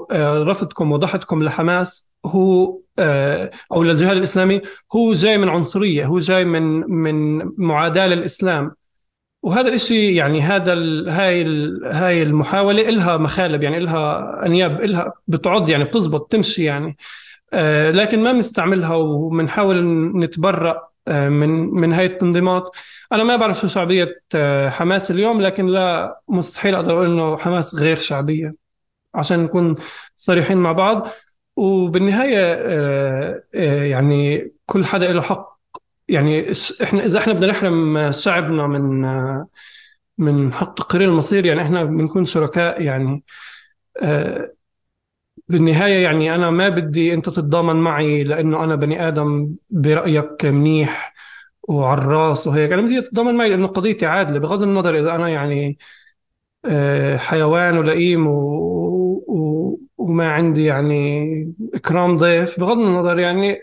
رفضكم 0.49 0.93
وضحكم 0.93 1.43
لحماس 1.43 2.11
هو 2.27 2.79
آه، 2.99 3.51
أو 3.73 3.83
للجهاد 3.83 4.17
الإسلامي 4.17 4.61
هو 4.97 5.13
جاي 5.13 5.39
من 5.39 5.49
عنصرية 5.49 6.07
هو 6.07 6.19
جاي 6.19 6.45
من 6.45 6.63
من 6.91 7.43
معاداة 7.59 8.07
للإسلام. 8.07 8.71
وهذا 9.43 9.69
الاشي 9.69 10.15
يعني 10.15 10.43
هذا 10.43 10.73
ال 10.73 11.09
هاي 11.09 11.45
هاي 11.85 12.23
المحاولة 12.23 12.89
إلها 12.89 13.17
مخالب 13.17 13.63
يعني 13.63 13.79
إلها 13.79 14.47
أنياب 14.47 14.81
إلها 14.81 15.13
بتعض 15.29 15.69
يعني 15.69 15.85
بتزبط 15.85 16.33
تمشي 16.33 16.65
يعني. 16.65 16.97
آه، 17.53 17.91
لكن 17.91 18.23
ما 18.25 18.33
بنستعملها 18.33 18.95
وبنحاول 18.95 19.85
نتبرأ 20.19 20.89
آه، 21.09 21.29
من 21.29 21.51
من 21.51 21.93
هاي 21.93 22.07
التنظيمات. 22.07 22.71
أنا 23.13 23.25
ما 23.25 23.37
بعرف 23.37 23.61
شو 23.61 23.69
شعبية 23.69 24.23
آه، 24.35 24.71
حماس 24.71 25.11
اليوم 25.11 25.41
لكن 25.43 25.67
لا 25.67 26.21
مستحيل 26.29 26.75
أقدر 26.75 26.93
أقول 26.93 27.07
إنه 27.11 27.37
حماس 27.37 27.75
غير 27.75 27.97
شعبية 27.97 28.55
عشان 29.15 29.41
نكون 29.45 29.77
صريحين 30.17 30.59
مع 30.59 30.73
بعض. 30.73 31.09
وبالنهاية 31.57 32.39
يعني 33.91 34.53
كل 34.67 34.85
حدا 34.85 35.13
له 35.13 35.23
حق. 35.23 35.52
يعني 36.13 36.53
إحنا 36.83 37.05
إذا 37.07 37.19
إحنا 37.19 37.33
بدنا 37.33 37.47
نحرم 37.53 38.13
شعبنا 38.13 38.67
من 38.67 39.05
من 40.19 40.53
حق 40.55 40.75
تقرير 40.75 41.09
المصير 41.09 41.47
يعني 41.47 41.63
إحنا 41.63 41.85
بنكون 41.85 42.25
شركاء 42.25 42.83
يعني 42.83 43.25
بالنهاية 45.49 46.03
يعني 46.05 46.35
أنا 46.35 46.51
ما 46.51 46.69
بدي 46.69 47.15
أنت 47.15 47.29
تتضامن 47.29 47.77
معي 47.77 48.25
لأنه 48.25 48.65
أنا 48.65 48.75
بني 48.77 49.09
آدم 49.09 49.55
برأيك 49.71 50.45
منيح 50.45 51.15
وعلى 51.63 52.01
الراس 52.03 52.47
وهيك. 52.47 52.73
أنا 52.73 52.83
بدي 52.83 53.01
تتضامن 53.03 53.35
معي 53.35 53.49
لأنه 53.51 53.67
قضيتي 53.67 54.07
عادلة 54.07 54.39
بغض 54.39 54.63
النظر 54.63 54.99
إذا 54.99 55.15
أنا 55.15 55.29
يعني 55.29 55.79
آه، 56.67 57.17
حيوان 57.17 57.79
ولئيم 57.79 58.27
و... 58.27 58.33
و... 59.29 59.81
وما 59.99 60.33
عندي 60.33 60.65
يعني 60.65 61.55
إكرام 61.75 62.17
ضيف 62.17 62.61
بغض 62.61 62.79
النظر 62.79 63.19
يعني 63.19 63.59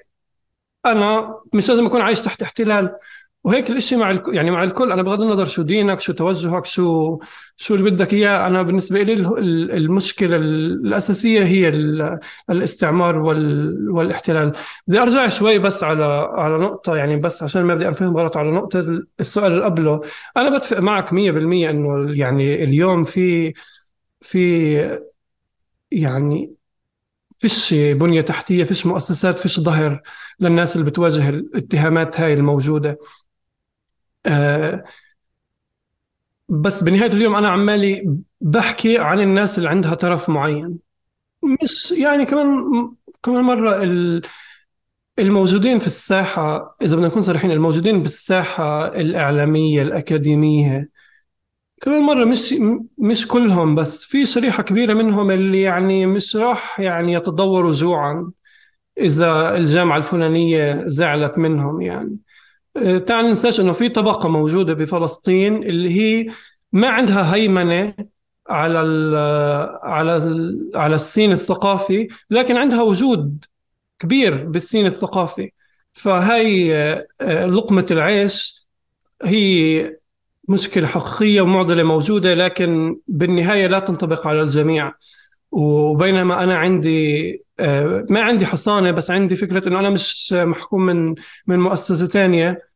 أنا 0.85 1.35
مش 1.53 1.69
لازم 1.69 1.85
أكون 1.85 2.01
عايش 2.01 2.21
تحت 2.21 2.41
احتلال. 2.41 2.95
وهيك 3.43 3.69
الإشي 3.69 3.95
مع 3.95 4.11
الك... 4.11 4.23
يعني 4.33 4.51
مع 4.51 4.63
الكل. 4.63 4.91
أنا 4.91 5.01
بغض 5.03 5.21
النظر 5.21 5.45
شو 5.45 5.61
دينك 5.61 5.99
شو 5.99 6.13
توجهك 6.13 6.65
شو 6.65 7.19
شو 7.57 7.75
اللي 7.75 7.91
بدك 7.91 8.13
إياه. 8.13 8.47
أنا 8.47 8.61
بالنسبة 8.63 9.01
لي 9.03 9.13
المشكلة 9.77 10.35
الأساسية 10.35 11.43
هي 11.43 11.67
الاستعمار 12.49 13.19
وال... 13.19 13.89
والاحتلال. 13.91 14.51
بدي 14.87 14.99
أرجع 15.01 15.27
شوي 15.27 15.59
بس 15.59 15.83
على 15.83 16.03
على 16.37 16.57
نقطة 16.57 16.95
يعني 16.95 17.15
بس 17.17 17.43
عشان 17.43 17.63
ما 17.63 17.75
بدي 17.75 17.87
أنفهم 17.87 18.17
غلط 18.17 18.37
على 18.37 18.51
نقطة 18.51 18.79
السؤال 19.19 19.51
اللي 19.51 19.63
قبله. 19.63 20.01
أنا 20.37 20.57
بتفق 20.57 20.79
معك 20.79 21.13
100% 21.13 21.69
إنه 21.69 22.13
يعني 22.19 22.63
اليوم 22.63 23.03
في 23.03 23.53
في 24.21 24.99
يعني 25.91 26.55
فيش 27.39 27.73
بنية 27.73 28.21
تحتية 28.21 28.63
فيش 28.63 28.85
مؤسسات 28.85 29.39
فيش 29.39 29.59
ظهر 29.59 30.01
للناس 30.39 30.75
اللي 30.75 30.89
بتواجه 30.91 31.29
الاتهامات 31.29 32.19
هاي 32.19 32.33
الموجودة. 32.33 32.97
آه، 34.25 34.83
بس 36.49 36.83
بنهاية 36.83 37.11
اليوم 37.11 37.35
أنا 37.35 37.49
عمالي 37.49 38.17
بحكي 38.41 38.97
عن 38.97 39.19
الناس 39.19 39.57
اللي 39.57 39.69
عندها 39.69 39.93
طرف 39.95 40.29
معين. 40.29 40.79
مش 41.63 41.91
يعني 41.91 42.25
كمان 42.25 42.47
كمان 43.23 43.43
مرة 43.43 43.83
الموجودين 45.19 45.79
في 45.79 45.87
الساحة 45.87 46.75
إذا 46.81 46.95
بدنا 46.95 47.07
نكون 47.07 47.21
صريحين 47.21 47.51
الموجودين 47.51 48.03
بالساحة 48.03 48.87
الإعلامية 48.87 49.81
الأكاديمية 49.81 50.89
كمان 51.81 52.01
مرة 52.01 52.25
مش 52.25 52.55
مش 52.97 53.27
كلهم 53.27 53.75
بس 53.75 54.03
في 54.05 54.25
شريحة 54.25 54.63
كبيرة 54.63 54.93
منهم 54.93 55.31
اللي 55.31 55.61
يعني 55.61 56.05
مش 56.05 56.35
راح 56.35 56.79
يعني 56.79 57.13
يتضوروا 57.13 57.71
جوعا 57.71 58.31
إذا 58.97 59.55
الجامعة 59.57 59.97
الفلانية 59.97 60.83
زعلت 60.87 61.37
منهم 61.37 61.81
يعني. 61.81 62.17
آه، 62.77 62.97
تعال 62.97 63.25
ننساش 63.25 63.59
إنه 63.59 63.73
في 63.73 63.89
طبقة 63.89 64.29
موجودة 64.29 64.73
بفلسطين 64.73 65.63
اللي 65.63 65.89
هي 66.01 66.31
ما 66.71 66.89
عندها 66.89 67.35
هيمنة 67.35 67.93
على 68.49 68.81
ال 68.81 69.15
على 69.83 70.17
ال 70.17 70.71
على 70.75 70.95
السين 70.95 71.31
الثقافي 71.31 72.07
لكن 72.29 72.57
عندها 72.57 72.81
وجود 72.83 73.45
كبير 73.99 74.45
بالسين 74.45 74.85
الثقافي. 74.85 75.51
فهي 75.93 76.73
آه، 77.21 77.45
لقمة 77.45 77.85
العيش 77.91 78.67
هي 79.23 79.98
مشكلة 80.49 80.87
حقيقية 80.87 81.41
ومعضلة 81.41 81.83
موجودة 81.83 82.33
لكن 82.33 82.99
بالنهاية 83.07 83.67
لا 83.67 83.79
تنطبق 83.79 84.27
على 84.27 84.41
الجميع. 84.41 84.93
وبينما 85.51 86.43
أنا 86.43 86.57
عندي 86.57 87.31
آه، 87.59 88.05
ما 88.09 88.21
عندي 88.21 88.45
حصانة 88.45 88.91
بس 88.91 89.11
عندي 89.11 89.35
فكرة 89.35 89.67
إنه 89.67 89.79
أنا 89.79 89.89
مش 89.89 90.33
محكوم 90.33 90.85
من 90.85 91.15
من 91.47 91.59
مؤسسة 91.59 92.07
ثانية 92.07 92.69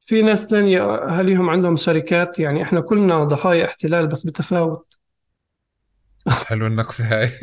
في 0.00 0.22
ناس 0.22 0.46
تانية 0.46 0.94
أهاليهم 0.94 1.50
عندهم 1.50 1.76
شركات 1.76 2.38
يعني 2.38 2.62
إحنا 2.62 2.80
كلنا 2.80 3.24
ضحايا 3.24 3.64
احتلال 3.64 4.06
بس 4.06 4.26
بتفاوت. 4.26 4.98
حلو 6.28 6.66
النكفة 6.66 7.04
هاي. 7.04 7.28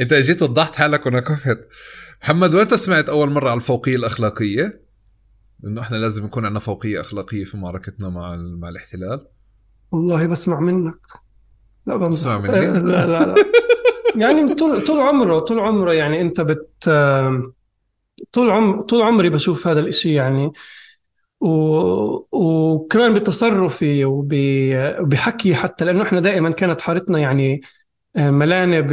إنت 0.00 0.12
إجيت 0.12 0.42
وضحت 0.42 0.74
حالك 0.74 1.06
ونكفت 1.06 1.68
محمد 2.22 2.54
وين 2.54 2.68
سمعت 2.68 3.08
أول 3.08 3.30
مرة 3.30 3.50
على 3.50 3.56
الفوقية 3.56 3.96
الأخلاقية؟ 3.96 4.89
إنه 5.64 5.80
إحنا 5.80 5.96
لازم 5.96 6.24
يكون 6.24 6.44
عندنا 6.44 6.60
فوقية 6.60 7.00
أخلاقية 7.00 7.44
في 7.44 7.56
معركتنا 7.56 8.08
مع 8.08 8.36
مع 8.36 8.68
الاحتلال. 8.68 9.26
والله 9.92 10.26
بسمع 10.26 10.60
منك. 10.60 11.00
لا 11.86 11.96
بسمع 11.96 12.38
مني؟ 12.38 12.66
لا 12.66 12.80
لا 12.80 13.06
لا. 13.06 13.34
يعني 14.16 14.54
طول 14.54 14.86
طول 14.86 15.00
عمره 15.00 15.38
طول 15.38 15.58
عمره 15.58 15.92
يعني 15.92 16.20
أنت 16.20 16.40
بت 16.40 16.84
طول 18.32 18.50
عم 18.50 18.82
طول 18.82 19.02
عمري 19.02 19.30
بشوف 19.30 19.66
هذا 19.66 19.80
الإشي 19.80 20.14
يعني. 20.14 20.52
و... 21.40 21.48
وكمان 22.32 23.14
بتصرفي 23.14 24.04
وبحكي 24.04 25.54
حتى 25.54 25.84
لأنه 25.84 26.02
إحنا 26.02 26.20
دائما 26.20 26.50
كانت 26.50 26.80
حارتنا 26.80 27.18
يعني 27.18 27.60
آه، 28.16 28.30
ملانة 28.30 28.80
ب... 28.80 28.88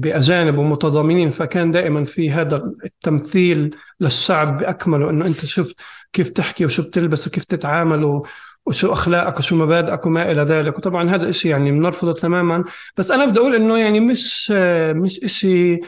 بأجانب 0.00 0.58
ومتضامنين 0.58 1.30
فكان 1.30 1.70
دائما 1.70 2.04
في 2.04 2.30
هذا 2.30 2.72
التمثيل 2.84 3.76
للشعب 4.00 4.58
بأكمله. 4.58 5.10
إنه 5.10 5.26
أنت 5.26 5.44
شفت 5.44 5.76
كيف 6.14 6.28
تحكي 6.28 6.64
وشو 6.64 6.82
بتلبس 6.82 7.26
وكيف 7.26 7.44
تتعامل. 7.44 8.22
وشو 8.66 8.92
أخلاقك 8.92 9.38
وشو 9.38 9.56
مبادئك 9.56 10.06
وما 10.06 10.30
إلى 10.30 10.42
ذلك. 10.42 10.78
وطبعا 10.78 11.10
هذا 11.10 11.28
الشيء 11.28 11.50
يعني 11.50 11.70
بنرفضه 11.72 12.12
تماما. 12.14 12.64
بس 12.96 13.10
أنا 13.10 13.26
بدي 13.26 13.40
أقول 13.40 13.54
إنه 13.54 13.78
يعني 13.78 14.00
مش 14.00 14.50
مش 14.94 15.20
شيء 15.26 15.84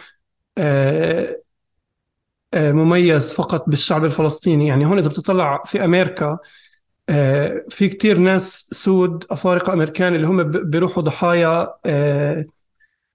آه، 0.58 1.36
آه، 2.54 2.72
مميز 2.72 3.34
فقط 3.34 3.64
بالشعب 3.68 4.04
الفلسطيني. 4.04 4.66
يعني 4.68 4.86
هون 4.86 4.98
إذا 4.98 5.08
بتطلع 5.08 5.62
في 5.66 5.84
أمريكا 5.84 6.38
آه، 7.08 7.64
في 7.70 7.88
كتير 7.88 8.18
ناس 8.18 8.68
سود 8.72 9.24
أفارقة 9.30 9.72
أمريكان 9.72 10.14
اللي 10.14 10.26
هم 10.26 10.42
بيروحوا 10.42 11.02
ضحايا 11.02 11.74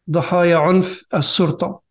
ضحايا 0.10 0.58
عنف 0.58 1.06
الشرطة. 1.14 1.91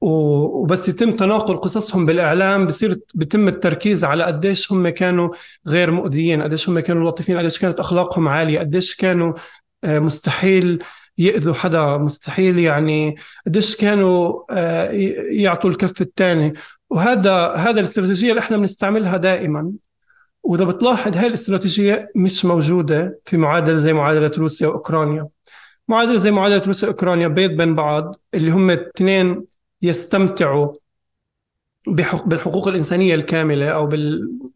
وبس 0.00 0.88
يتم 0.88 1.16
تناقل 1.16 1.56
قصصهم 1.56 2.06
بالإعلام 2.06 2.66
بصير 2.66 2.98
بيتم 3.14 3.48
التركيز 3.48 4.04
على 4.04 4.24
قديش 4.24 4.72
هم 4.72 4.88
كانوا 4.88 5.30
غير 5.66 5.90
مؤذيين 5.90 6.42
قديش 6.42 6.68
هم 6.68 6.80
كانوا 6.80 7.10
لطيفين 7.10 7.38
قديش 7.38 7.58
كانت 7.58 7.78
أخلاقهم 7.80 8.28
عالية 8.28 8.58
قديش 8.58 8.96
كانوا 8.96 9.32
مستحيل 9.84 10.82
يأذوا 11.18 11.54
حدا 11.54 11.96
مستحيل 11.96 12.58
يعني 12.58 13.16
قديش 13.46 13.76
كانوا 13.76 14.42
يعطوا 15.30 15.70
الكف 15.70 16.00
الثاني 16.00 16.52
وهذا 16.90 17.52
هذا 17.54 17.80
الاستراتيجية 17.80 18.30
اللي 18.30 18.40
إحنا 18.40 18.56
بنستعملها 18.56 19.16
دائما. 19.16 19.72
وإذا 20.42 20.64
بتلاحظ 20.64 21.16
هاي 21.16 21.26
الاستراتيجية 21.26 22.10
مش 22.16 22.44
موجودة 22.44 23.20
في 23.24 23.36
معادلة 23.36 23.76
زي 23.78 23.92
معادلة 23.92 24.30
روسيا 24.38 24.68
وأوكرانيا. 24.68 25.28
معادلة 25.88 26.16
زي 26.16 26.30
معادلة 26.30 26.62
روسيا 26.66 26.88
وأوكرانيا 26.88 27.28
بيت 27.28 27.50
بين 27.50 27.74
بعض 27.74 28.16
اللي 28.34 28.50
هم 28.50 28.70
الاثنين 28.70 29.44
يستمتعوا 29.82 30.72
بالحقوق 32.26 32.68
الإنسانية 32.68 33.14
الكاملة 33.14 33.68
أو 33.68 33.88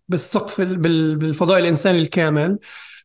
بالسقف 0.09 0.60
بالفضاء 0.60 1.59
الإنساني 1.59 1.98
الكامل. 1.98 2.59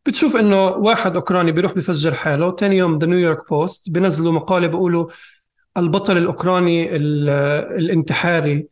بتشوف 0.05 0.35
إنه 0.35 0.65
واحد 0.65 1.15
أوكراني 1.15 1.51
بيروح 1.51 1.73
بفجر 1.73 2.13
حاله 2.13 2.55
ثاني 2.55 2.77
يوم 2.77 2.97
The 2.97 3.07
New 3.07 3.25
York 3.25 3.49
Post 3.49 3.89
بينزلوا 3.89 4.33
مقالة 4.33 4.67
بيقولوا 4.67 5.09
البطل 5.77 6.17
الأوكراني 6.17 6.95
الانتحاري. 6.95 8.67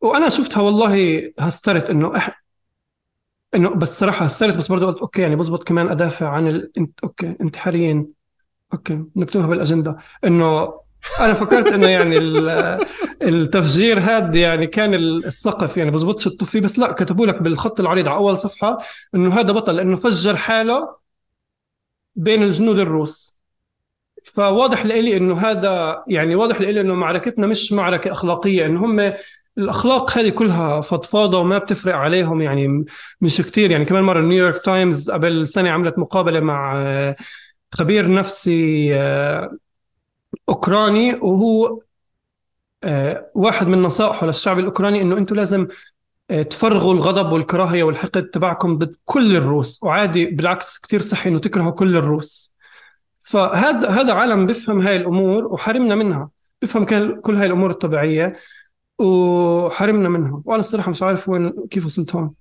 وأنا 0.00 0.28
شفتها 0.28 0.60
والله 0.62 1.22
هسترت 1.38 1.90
إنه 1.90 2.16
أح... 2.16 2.44
إنه 3.54 3.74
بس 3.74 3.98
صراحة 4.00 4.24
هسترت 4.24 4.56
بس 4.56 4.68
برضه 4.68 4.86
قلت 4.86 4.98
أوكي 4.98 5.22
يعني 5.22 5.36
بزبط 5.36 5.68
كمان 5.68 5.88
أدافع 5.88 6.28
عن 6.28 6.48
ال... 6.48 6.72
أوكي 7.04 7.36
انتحاريين. 7.40 8.06
أوكي 8.72 9.04
نكتبها 9.16 9.46
بالأجندة. 9.46 9.96
إنه 10.24 10.74
أنا 11.20 11.34
فكرت 11.34 11.66
إنه 11.66 11.88
يعني 11.88 12.18
التفجير 13.22 13.98
هذا 13.98 14.38
يعني 14.38 14.66
كان 14.66 14.94
السقف 14.94 15.76
يعني 15.76 15.90
بزبطش 15.90 16.26
الطفي 16.26 16.60
بس 16.60 16.78
لا 16.78 16.92
كتبوا 16.92 17.26
لك 17.26 17.42
بالخط 17.42 17.80
العريض 17.80 18.08
على 18.08 18.16
أول 18.16 18.38
صفحة 18.38 18.78
إنه 19.14 19.40
هذا 19.40 19.52
بطل 19.52 19.76
لأنه 19.76 19.96
فجر 19.96 20.36
حالة 20.36 20.96
بين 22.16 22.42
الجنود 22.42 22.78
الروس. 22.78 23.34
فواضح 24.24 24.86
لي 24.86 25.16
إنه 25.16 25.38
هذا 25.38 26.04
يعني 26.08 26.34
واضح 26.34 26.60
لي 26.60 26.80
إنه 26.80 26.94
معركتنا 26.94 27.46
مش 27.46 27.72
معركة 27.72 28.12
أخلاقية 28.12 28.66
إنه 28.66 28.84
هم 28.84 29.12
الأخلاق 29.58 30.18
هذه 30.18 30.28
كلها 30.28 30.80
فضفاضة 30.80 31.38
وما 31.38 31.58
بتفرق 31.58 31.94
عليهم 31.94 32.40
يعني 32.42 32.84
مش 33.20 33.40
كتير. 33.40 33.70
يعني 33.70 33.84
كمان 33.84 34.02
مرة 34.02 34.20
نيويورك 34.20 34.62
تايمز 34.62 35.10
قبل 35.10 35.46
سنة 35.46 35.70
عملت 35.70 35.98
مقابلة 35.98 36.40
مع 36.40 36.74
خبير 37.72 38.14
نفسي 38.14 38.94
آه، 38.94 39.56
أوكراني 40.48 41.14
وهو 41.14 41.80
آه، 42.84 43.30
واحد 43.34 43.66
من 43.66 43.82
نصائحه 43.82 44.26
للشعب 44.26 44.58
الأوكراني 44.58 45.02
إنه 45.02 45.18
أنتم 45.18 45.36
لازم 45.36 45.66
آه، 46.30 46.42
تفرغوا 46.42 46.94
الغضب 46.94 47.32
والكراهية 47.32 47.82
والحقد 47.82 48.24
تبعكم 48.24 48.78
ضد 48.78 48.96
كل 49.04 49.36
الروس. 49.36 49.82
وعادي 49.82 50.26
بالعكس 50.26 50.78
كتير 50.78 51.02
صحي 51.02 51.30
إنه 51.30 51.38
تكرهوا 51.38 51.70
كل 51.70 51.96
الروس. 51.96 52.54
فهذا 53.20 53.88
هذا 53.88 54.12
عالم 54.12 54.46
بيفهم 54.46 54.80
هاي 54.80 54.96
الأمور 54.96 55.44
وحرمنا 55.44 55.94
منها. 55.94 56.30
بيفهم 56.60 56.84
كل 57.20 57.36
هاي 57.36 57.46
الأمور 57.46 57.70
الطبيعية 57.70 58.36
وحرمنا 58.98 60.08
منها. 60.08 60.42
وأنا 60.44 60.60
الصراحة 60.60 60.90
مش 60.90 61.02
عارف 61.02 61.28
وين 61.28 61.52
كيف 61.70 61.86
وصلت 61.86 62.14
هون. 62.14 62.34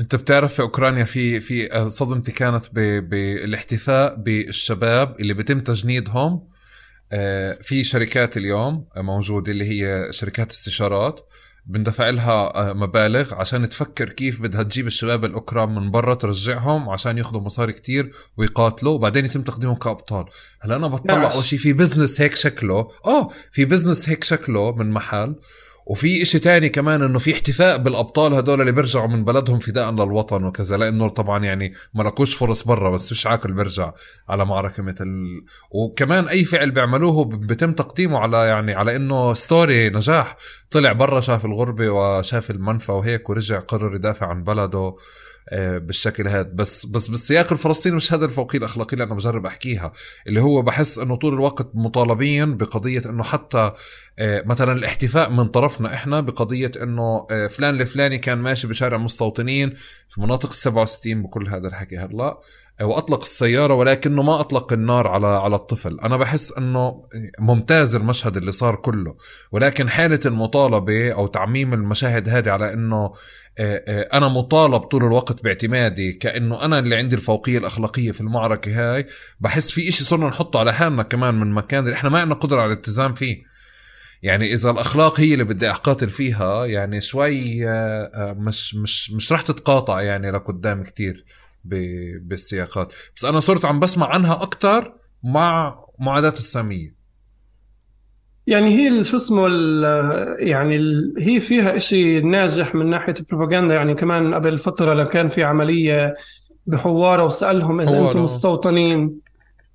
أنت 0.00 0.16
بتعرف 0.16 0.54
في 0.54 0.62
أوكرانيا 0.62 1.04
في 1.04 1.40
في 1.40 1.88
صدمتي 1.88 2.32
كانت 2.32 2.74
بالإحتفاء 2.74 4.14
بالشباب 4.14 5.20
اللي 5.20 5.34
بيتم 5.34 5.60
تجنيدهم. 5.60 6.49
في 7.60 7.84
شركات 7.84 8.36
اليوم 8.36 8.88
موجودة 8.96 9.52
اللي 9.52 9.64
هي 9.64 10.12
شركات 10.12 10.50
استشارات 10.50 11.20
بندفع 11.66 12.10
لها 12.10 12.70
آه، 12.70 12.72
مبالغ 12.72 13.34
عشان 13.34 13.68
تفكر 13.68 14.08
كيف 14.08 14.42
بدها 14.42 14.62
تجيب 14.62 14.86
الشباب 14.86 15.24
الاوكران 15.24 15.74
من 15.74 15.90
برا 15.90 16.14
ترجعهم 16.14 16.88
عشان 16.88 17.18
ياخذوا 17.18 17.40
مصاري 17.40 17.72
كتير 17.72 18.12
ويقاتلوا 18.36 18.92
وبعدين 18.92 19.24
يتم 19.24 19.42
تقديمهم 19.42 19.76
كأبطال. 19.76 20.24
هلا 20.60 20.76
أنا 20.76 20.88
بطلع 20.88 21.32
أول 21.32 21.44
شيء 21.44 21.58
في 21.58 21.72
business 21.72 22.20
هيك 22.20 22.34
شكله 22.34 22.88
آه 23.06 23.28
في 23.52 23.64
business 23.64 24.08
هيك 24.08 24.24
شكله 24.24 24.72
من 24.72 24.90
محل. 24.90 25.36
وفي 25.90 26.22
إشي 26.22 26.38
تاني 26.38 26.68
كمان 26.68 27.02
إنه 27.02 27.18
في 27.18 27.32
احتفاء 27.32 27.78
بالأبطال 27.78 28.34
هدول 28.34 28.60
اللي 28.60 28.72
بيرجعوا 28.72 29.06
من 29.06 29.24
بلدهم 29.24 29.58
فداء 29.58 29.90
للوطن 29.90 30.44
وكذا. 30.44 30.76
لأنه 30.76 31.08
طبعا 31.08 31.44
يعني 31.44 31.72
ما 31.94 32.02
لقوش 32.02 32.34
فرص 32.34 32.64
برا 32.64 32.90
بس 32.90 33.08
فيش 33.08 33.26
عاقل 33.26 33.52
بيرجع 33.52 33.92
على 34.28 34.44
معركة 34.44 34.82
مثل 34.82 35.08
وكمان 35.70 36.28
أي 36.28 36.44
فعل 36.44 36.70
بيعملوه 36.70 37.24
بيتم 37.24 37.72
تقديمه 37.72 38.18
على 38.18 38.36
يعني 38.36 38.74
على 38.74 38.96
إنه 38.96 39.34
story 39.34 39.90
نجاح. 39.90 40.36
طلع 40.70 40.92
برا 40.92 41.20
شاف 41.20 41.44
الغربة 41.44 41.88
وشاف 41.90 42.50
المنفى 42.50 42.92
وهيك 42.92 43.30
ورجع 43.30 43.58
قرر 43.58 43.94
يدافع 43.94 44.26
عن 44.26 44.42
بلده. 44.42 44.94
بالشكل 45.52 46.28
هذا. 46.28 46.42
بس 46.54 46.86
بس 46.86 47.08
بالسياق 47.08 47.52
الفلسطيني 47.52 47.96
مش 47.96 48.12
هذا 48.12 48.24
الفوقية 48.24 48.58
الأخلاقية 48.58 48.92
اللي 48.92 49.04
أنا 49.04 49.14
بجرب 49.14 49.46
أحكيها 49.46 49.92
اللي 50.26 50.42
هو 50.42 50.62
بحس 50.62 50.98
إنه 50.98 51.16
طول 51.16 51.34
الوقت 51.34 51.70
مطالبين 51.74 52.56
بقضية 52.56 53.02
إنه 53.06 53.22
حتى 53.22 53.72
آه، 54.18 54.42
مثلا 54.46 54.72
الاحتفاء 54.72 55.30
من 55.30 55.46
طرفنا 55.46 55.94
إحنا 55.94 56.20
بقضية 56.20 56.72
إنه 56.82 57.26
آه، 57.30 57.46
فلان 57.46 57.80
الفلاني 57.80 58.18
كان 58.18 58.38
ماشي 58.38 58.66
بشارع 58.66 58.96
مستوطنين 58.96 59.74
في 60.08 60.20
مناطق 60.20 60.48
ال 60.48 60.56
67 60.56 61.22
بكل 61.22 61.48
هذا 61.48 61.68
الحكي. 61.68 61.96
هلا 61.96 62.40
واطلق 62.82 63.20
السيارة 63.22 63.74
ولكنه 63.74 64.22
ما 64.22 64.40
أطلق 64.40 64.72
النار 64.72 65.06
على 65.06 65.26
على 65.26 65.56
الطفل. 65.56 66.00
أنا 66.00 66.16
بحس 66.16 66.52
إنه 66.52 67.02
ممتاز 67.38 67.94
المشهد 67.94 68.36
اللي 68.36 68.52
صار 68.52 68.76
كله. 68.76 69.16
ولكن 69.52 69.88
حالة 69.88 70.20
المطالبة 70.26 71.12
أو 71.12 71.26
تعميم 71.26 71.74
المشاهد 71.74 72.28
هذه 72.28 72.50
على 72.50 72.72
إنه 72.72 73.12
آه، 73.58 73.84
آه، 73.88 74.16
أنا 74.16 74.28
مطالب 74.28 74.80
طول 74.80 75.04
الوقت 75.04 75.42
باعتمادي 75.42 76.12
كأنه 76.12 76.64
أنا 76.64 76.78
اللي 76.78 76.96
عندي 76.96 77.16
الفوقية 77.16 77.58
الأخلاقية 77.58 78.12
في 78.12 78.20
المعركة 78.20 78.94
هاي 78.94 79.06
بحس 79.40 79.70
في 79.70 79.88
إشي 79.88 80.04
صرنا 80.04 80.28
نحطه 80.28 80.60
على 80.60 80.72
حالنا 80.72 81.02
كمان 81.02 81.34
من 81.34 81.50
مكان 81.50 81.84
اللي 81.84 81.94
إحنا 81.94 82.10
ما 82.10 82.18
عندنا 82.18 82.34
قدرة 82.34 82.60
على 82.60 82.72
الالتزام 82.72 83.14
فيه. 83.14 83.50
يعني 84.22 84.52
إذا 84.52 84.70
الأخلاق 84.70 85.20
هي 85.20 85.32
اللي 85.32 85.44
بدي 85.44 85.70
أقاتل 85.70 86.10
فيها 86.10 86.66
يعني 86.66 87.00
شوي 87.00 87.68
آه، 87.68 88.36
مش 88.38 88.74
مش 88.74 89.10
مش 89.10 89.32
رح 89.32 89.40
تتقاطع 89.40 90.00
يعني 90.00 90.30
لقدام 90.30 90.82
كتير. 90.82 91.24
بالسياقات. 91.64 92.92
بس 93.16 93.24
أنا 93.24 93.40
صرت 93.40 93.64
عم 93.64 93.80
بسمع 93.80 94.06
عنها 94.06 94.42
أكثر 94.42 94.94
مع 95.24 95.76
معاداة 95.98 96.32
السامية. 96.32 96.94
يعني 98.46 98.68
هي 98.78 99.04
شو 99.04 99.16
اسمه 99.16 99.48
يعني 100.38 100.76
هي 101.18 101.40
فيها 101.40 101.76
إشي 101.76 102.20
ناجح 102.20 102.74
من 102.74 102.86
ناحية 102.86 103.14
البروباغندا. 103.20 103.74
يعني 103.74 103.94
كمان 103.94 104.34
قبل 104.34 104.58
فترة 104.58 104.94
لو 104.94 105.04
كان 105.04 105.28
في 105.28 105.44
عملية 105.44 106.14
بحوارة 106.66 107.24
وسألهم 107.24 107.80
إذا 107.80 108.08
أنتم 108.08 108.24
مستوطنين. 108.24 109.20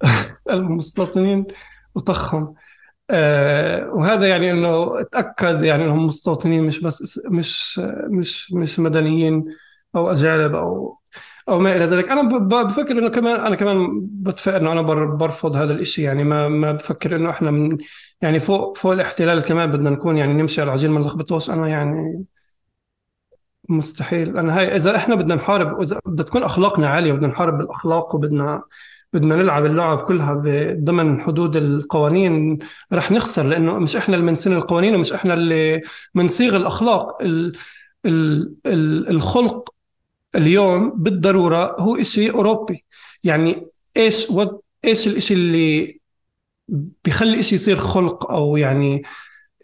سألهم 0.45 0.77
مستوطنين 0.77 1.45
وطخهم. 1.95 2.55
آه 3.09 3.89
وهذا 3.89 4.27
يعني 4.27 4.51
إنه 4.51 5.03
تأكد 5.11 5.63
يعني 5.63 5.85
إنهم 5.85 6.07
مستوطنين 6.07 6.63
مش 6.63 6.79
بس 6.79 7.19
مش 7.31 7.81
مش 8.09 8.53
مش 8.53 8.79
مدنيين 8.79 9.45
أو 9.95 10.11
أجانب 10.11 10.55
أو 10.55 10.97
أو 11.49 11.59
ما 11.59 11.75
إلى 11.75 11.85
ذلك. 11.85 12.09
أنا 12.09 12.37
بفكر 12.63 12.91
إنه 12.91 13.09
كمان 13.09 13.39
أنا 13.45 13.55
كمان 13.55 13.87
بتفق 14.03 14.55
إنه 14.55 14.71
أنا 14.71 14.81
برفض 15.05 15.55
هذا 15.55 15.73
الشيء 15.73 16.05
يعني 16.05 16.23
ما 16.23 16.47
ما 16.47 16.71
بفكر 16.71 17.15
إنه 17.15 17.29
إحنا 17.29 17.51
من 17.51 17.77
يعني 18.21 18.39
فوق 18.39 18.77
فوق 18.77 18.91
الاحتلال 18.91 19.41
كمان 19.41 19.71
بدنا 19.71 19.89
نكون 19.89 20.17
يعني 20.17 20.33
نمشي 20.33 20.61
على 20.61 20.67
العجين 20.67 20.91
ما 20.91 20.99
نلخبطوش 20.99 21.49
أنا 21.49 21.67
يعني 21.67 22.25
مستحيل. 23.69 24.37
أنا 24.37 24.59
هاي 24.59 24.75
إذا 24.75 24.95
إحنا 24.95 25.15
بدنا 25.15 25.35
نحارب 25.35 25.79
وإذا 25.79 25.99
بدها 26.05 26.25
تكون 26.25 26.43
أخلاقنا 26.43 26.89
عالية 26.89 27.13
بدنا 27.13 27.27
نحارب 27.27 27.57
بالأخلاق 27.57 28.15
وبدنا 28.15 28.63
بدنا 29.13 29.35
نلعب 29.35 29.65
اللعب 29.65 29.97
كلها 29.97 30.33
ضمن 30.79 31.21
حدود 31.21 31.55
القوانين 31.55 32.59
رح 32.93 33.11
نخسر. 33.11 33.43
لأنه 33.43 33.79
مش 33.79 33.95
إحنا 33.95 34.15
اللي 34.15 34.27
بنسن 34.27 34.53
القوانين 34.53 34.95
ومش 34.95 35.13
إحنا 35.13 35.33
اللي 35.33 35.81
بنصيغ 36.15 36.55
الأخلاق. 36.55 37.21
ال 37.21 37.53
ال 38.05 38.53
ال 38.65 39.09
الخلق 39.09 39.74
اليوم 40.35 41.03
بالضرورة 41.03 41.75
هو 41.79 42.03
شيء 42.03 42.33
أوروبي. 42.35 42.85
يعني 43.23 43.61
إيش 43.97 44.27
إيش 44.85 45.07
الشيء 45.07 45.37
اللي 45.37 45.99
بيخلي 47.05 47.43
شيء 47.43 47.55
يصير 47.59 47.77
خلق 47.77 48.31
أو 48.31 48.57
يعني 48.57 49.03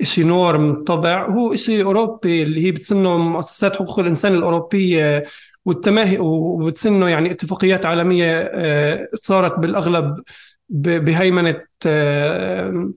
شيء 0.03 0.25
نورم 0.25 0.83
طبع؟ 0.83 1.25
هو 1.29 1.55
شيء 1.55 1.83
أوروبي 1.85 2.43
اللي 2.43 2.65
هي 2.65 2.71
بتسنه 2.71 3.17
مؤسسات 3.17 3.75
حقوق 3.75 3.99
الإنسان 3.99 4.33
الأوروبية 4.35 5.23
والتماهي 5.65 6.17
وبتسنه 6.19 7.09
يعني 7.09 7.31
اتفاقيات 7.31 7.85
عالمية 7.85 8.37
آه، 8.53 9.09
صارت 9.15 9.59
بالأغلب 9.59 10.23
بهيمنة 10.69 11.61
آه، 11.85 12.91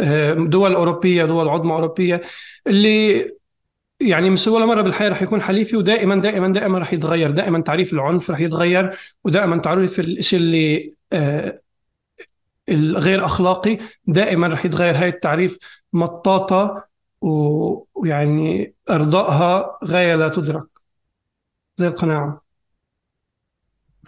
آه، 0.00 0.34
دول 0.34 0.74
أوروبية 0.74 1.24
دول 1.24 1.48
عظمى 1.48 1.72
أوروبية 1.72 2.20
اللي 2.66 3.30
يعني 4.08 4.30
مش 4.30 4.46
ولا 4.46 4.66
مره 4.66 4.82
بالحياة 4.82 5.08
رح 5.08 5.22
يكون 5.22 5.42
حليفي 5.42 5.76
ودائما 5.76 6.16
دائما 6.16 6.48
دائما 6.48 6.78
رح 6.78 6.92
يتغير. 6.92 7.30
دائما 7.30 7.60
تعريف 7.60 7.92
العنف 7.92 8.30
رح 8.30 8.40
يتغير 8.40 8.96
ودائما 9.24 9.56
تعريف 9.56 10.00
الشيء 10.00 10.38
اللي 10.38 10.94
آه 11.12 11.60
الغير 12.68 13.24
أخلاقي 13.26 13.78
دائما 14.06 14.48
رح 14.48 14.64
يتغير. 14.64 14.96
هاي 14.96 15.08
التعريف 15.08 15.58
مطاطة 15.92 16.84
ويعني 17.20 18.74
أرضائها 18.90 19.78
غاية 19.84 20.14
لا 20.14 20.28
تدرك. 20.28 20.66
زي 21.76 21.86
القناعة. 21.86 22.42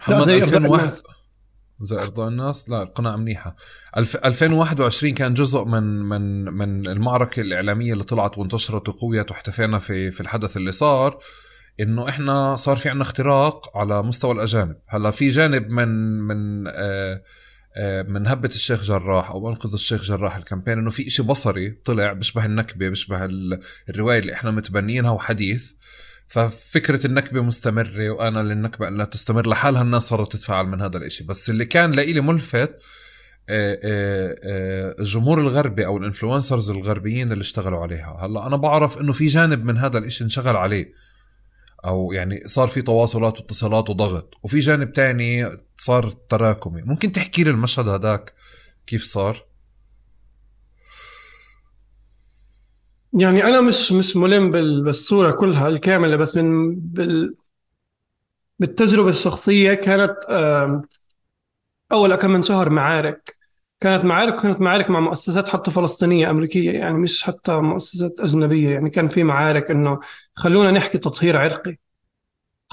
لا 0.07 0.19
زي 0.19 0.37
2001 0.37 1.14
زي 1.81 1.95
ارضاء 1.95 2.27
الناس؟ 2.27 2.69
لا 2.69 2.83
القناعة 2.83 3.15
منيحة. 3.15 3.55
2021 3.97 5.13
كان 5.13 5.33
جزء 5.33 5.65
من 5.65 5.83
من 5.83 6.43
من 6.53 6.87
المعركة 6.87 7.39
الإعلامية 7.41 7.93
اللي 7.93 8.03
طلعت 8.03 8.37
وانتشرت 8.37 8.89
وقويت 8.89 9.31
واحتفينا 9.31 9.79
في 9.79 10.11
في 10.11 10.21
الحدث 10.21 10.57
اللي 10.57 10.71
صار 10.71 11.19
إنه 11.79 12.09
إحنا 12.09 12.55
صار 12.55 12.77
في 12.77 12.89
عنا 12.89 13.01
اختراق 13.01 13.77
على 13.77 14.03
مستوى 14.03 14.31
الأجانب. 14.31 14.75
هلأ 14.87 15.11
في 15.11 15.29
جانب 15.29 15.69
من 15.69 15.87
من 16.19 16.67
آه 16.67 17.23
آه 17.77 18.01
من 18.01 18.27
هبة 18.27 18.49
الشيخ 18.49 18.83
جراح 18.83 19.31
أو 19.31 19.49
أنقذ 19.49 19.73
الشيخ 19.73 20.01
جراح 20.01 20.35
ال 20.35 20.40
campaign 20.40 20.77
إنه 20.77 20.89
في 20.89 21.07
إشي 21.07 21.23
بصري 21.23 21.69
طلع 21.71 22.13
بيشبه 22.13 22.45
النكبة 22.45 22.89
بيشبه 22.89 23.25
الرواية 23.89 24.19
اللي 24.19 24.33
إحنا 24.33 24.51
متبنينها 24.51 25.11
وحديث. 25.11 25.71
ففكرة 26.27 27.07
النكبة 27.07 27.41
مستمرة 27.41 28.09
وآن 28.09 28.39
للنكبة 28.39 28.87
أن 28.87 28.97
لا 28.97 29.05
تستمر 29.05 29.47
لحالها 29.47 29.81
الناس 29.81 30.03
صارت 30.03 30.31
تتفاعل 30.31 30.65
من 30.65 30.81
هذا 30.81 30.97
الإشي. 30.97 31.23
بس 31.23 31.49
اللي 31.49 31.65
كان 31.65 31.91
لإلي 31.91 32.21
ملفت 32.21 32.79
آه، 33.49 33.79
آه، 33.83 34.35
آه، 34.43 34.95
الجمهور 34.99 35.39
الغربي 35.39 35.85
أو 35.85 35.97
ال 35.97 36.03
influencers 36.03 36.69
الغربيين 36.69 37.31
اللي 37.31 37.41
اشتغلوا 37.41 37.79
عليها. 37.79 38.17
هلأ 38.21 38.47
أنا 38.47 38.55
بعرف 38.55 39.01
إنه 39.01 39.13
في 39.13 39.27
جانب 39.27 39.65
من 39.65 39.77
هذا 39.77 39.97
الإشي 39.97 40.23
انشغل 40.23 40.55
عليه. 40.55 40.91
أو 41.85 42.11
يعني 42.11 42.47
صار 42.47 42.67
في 42.67 42.81
تواصلات 42.81 43.39
واتصالات 43.39 43.89
وضغط. 43.89 44.33
وفي 44.43 44.59
جانب 44.59 44.91
تاني 44.91 45.49
صار 45.77 46.09
تراكمي. 46.09 46.81
ممكن 46.81 47.11
تحكي 47.11 47.43
لي 47.43 47.49
المشهد 47.49 47.87
هذاك؟ 47.87 48.33
كيف 48.87 49.03
صار؟ 49.03 49.44
يعني 53.15 53.43
أنا 53.43 53.61
مش 53.61 53.91
مش 53.91 54.15
ملم 54.17 54.51
بالصورة 54.83 55.31
كلها 55.31 55.67
الكاملة 55.67 56.15
بس 56.15 56.37
من 56.37 56.75
بال 56.79 57.35
بالتجربة 58.59 59.09
الشخصية 59.09 59.73
كانت 59.73 60.15
أول 61.91 62.15
كم 62.15 62.31
من 62.31 62.41
شهر 62.41 62.69
معارك. 62.69 63.35
كانت 63.79 64.05
معارك 64.05 64.41
كانت 64.41 64.61
معارك 64.61 64.89
مع 64.89 64.99
مؤسسات 64.99 65.49
حتى 65.49 65.71
فلسطينية 65.71 66.29
أمريكية 66.29 66.71
يعني 66.71 66.93
مش 66.97 67.23
حتى 67.23 67.51
مؤسسات 67.61 68.19
أجنبية. 68.19 68.69
يعني 68.69 68.89
كان 68.89 69.07
في 69.07 69.23
معارك 69.23 69.71
إنه 69.71 69.99
خلونا 70.35 70.71
نحكي 70.71 70.97
تطهير 70.97 71.37
عرقي. 71.37 71.77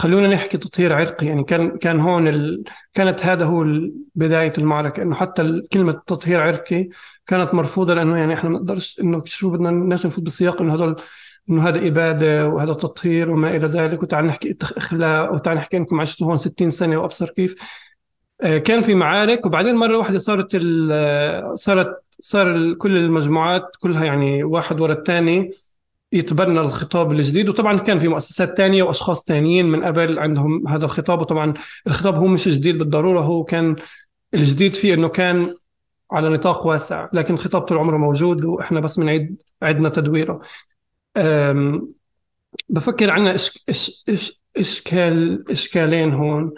خلونا 0.02 0.28
نحكي 0.28 0.58
تطهير 0.58 0.92
عرقي. 0.92 1.26
يعني 1.26 1.44
كان 1.44 1.78
كان 1.78 2.00
هون 2.00 2.28
ال... 2.28 2.64
كانت 2.94 3.26
هذا 3.26 3.44
هو 3.44 3.66
بداية 4.14 4.52
المعركة 4.58 5.02
إنه 5.02 5.14
حتى 5.14 5.62
كلمة 5.72 5.92
تطهير 6.06 6.40
عرقي 6.40 6.88
كانت 7.26 7.54
مرفوضة 7.54 7.94
لأنه 7.94 8.18
يعني 8.18 8.34
إحنا 8.34 8.50
ما 8.50 8.58
نقدرش 8.58 9.00
إنه 9.00 9.22
شو 9.24 9.50
بدنا 9.50 9.68
الناس 9.70 10.06
نفوت 10.06 10.24
بسياق 10.24 10.62
إنه 10.62 10.72
هدول 10.74 10.96
إنه 11.50 11.68
هذا 11.68 11.86
إبادة 11.86 12.48
وهذا 12.48 12.72
تطهير 12.72 13.30
وما 13.30 13.56
إلى 13.56 13.66
ذلك. 13.66 14.02
وتعال 14.02 14.24
نحكي 14.26 14.56
اخلاق 14.62 15.32
وتعال 15.32 15.56
نحكي 15.56 15.76
إنكم 15.76 16.00
عشتوا 16.00 16.26
هون 16.26 16.38
60 16.38 16.70
سنة 16.70 16.96
وأبصر 16.96 17.30
كيف. 17.30 17.54
آه، 18.40 18.58
كان 18.58 18.82
في 18.82 18.94
معارك 18.94 19.46
وبعدين 19.46 19.74
مرة 19.74 19.96
واحدة 19.98 20.18
صارت 20.18 20.56
صارت 21.54 22.02
صار 22.20 22.74
كل 22.74 22.96
المجموعات 22.96 23.76
كلها 23.80 24.04
يعني 24.04 24.44
واحد 24.44 24.80
ورا 24.80 24.92
الثاني. 24.92 25.50
يتبنى 26.12 26.60
الخطاب 26.60 27.12
الجديد. 27.12 27.48
وطبعا 27.48 27.78
كان 27.78 27.98
في 27.98 28.08
مؤسسات 28.08 28.56
تانية 28.56 28.82
وأشخاص 28.82 29.24
تانيين 29.24 29.66
من 29.66 29.84
قبل 29.84 30.18
عندهم 30.18 30.68
هذا 30.68 30.84
الخطاب. 30.84 31.20
وطبعا 31.20 31.54
الخطاب 31.86 32.14
هو 32.14 32.26
مش 32.26 32.48
جديد 32.48 32.78
بالضرورة 32.78 33.20
هو 33.20 33.44
كان 33.44 33.76
الجديد 34.34 34.74
فيه 34.74 34.94
إنه 34.94 35.08
كان 35.08 35.54
على 36.12 36.28
نطاق 36.28 36.66
واسع 36.66 37.08
لكن 37.12 37.34
الخطاب 37.34 37.62
طول 37.62 37.78
عمره 37.78 37.96
موجود 37.96 38.44
وإحنا 38.44 38.80
بس 38.80 39.00
بنعيد 39.00 39.42
عدنا 39.62 39.88
تدويره. 39.88 40.40
بفكر 42.68 43.10
عنا 43.10 43.34
إش 43.34 43.64
إش 43.68 44.04
إش 44.08 44.40
إشكال 44.56 45.44
إشكالين 45.50 46.12
هون. 46.12 46.52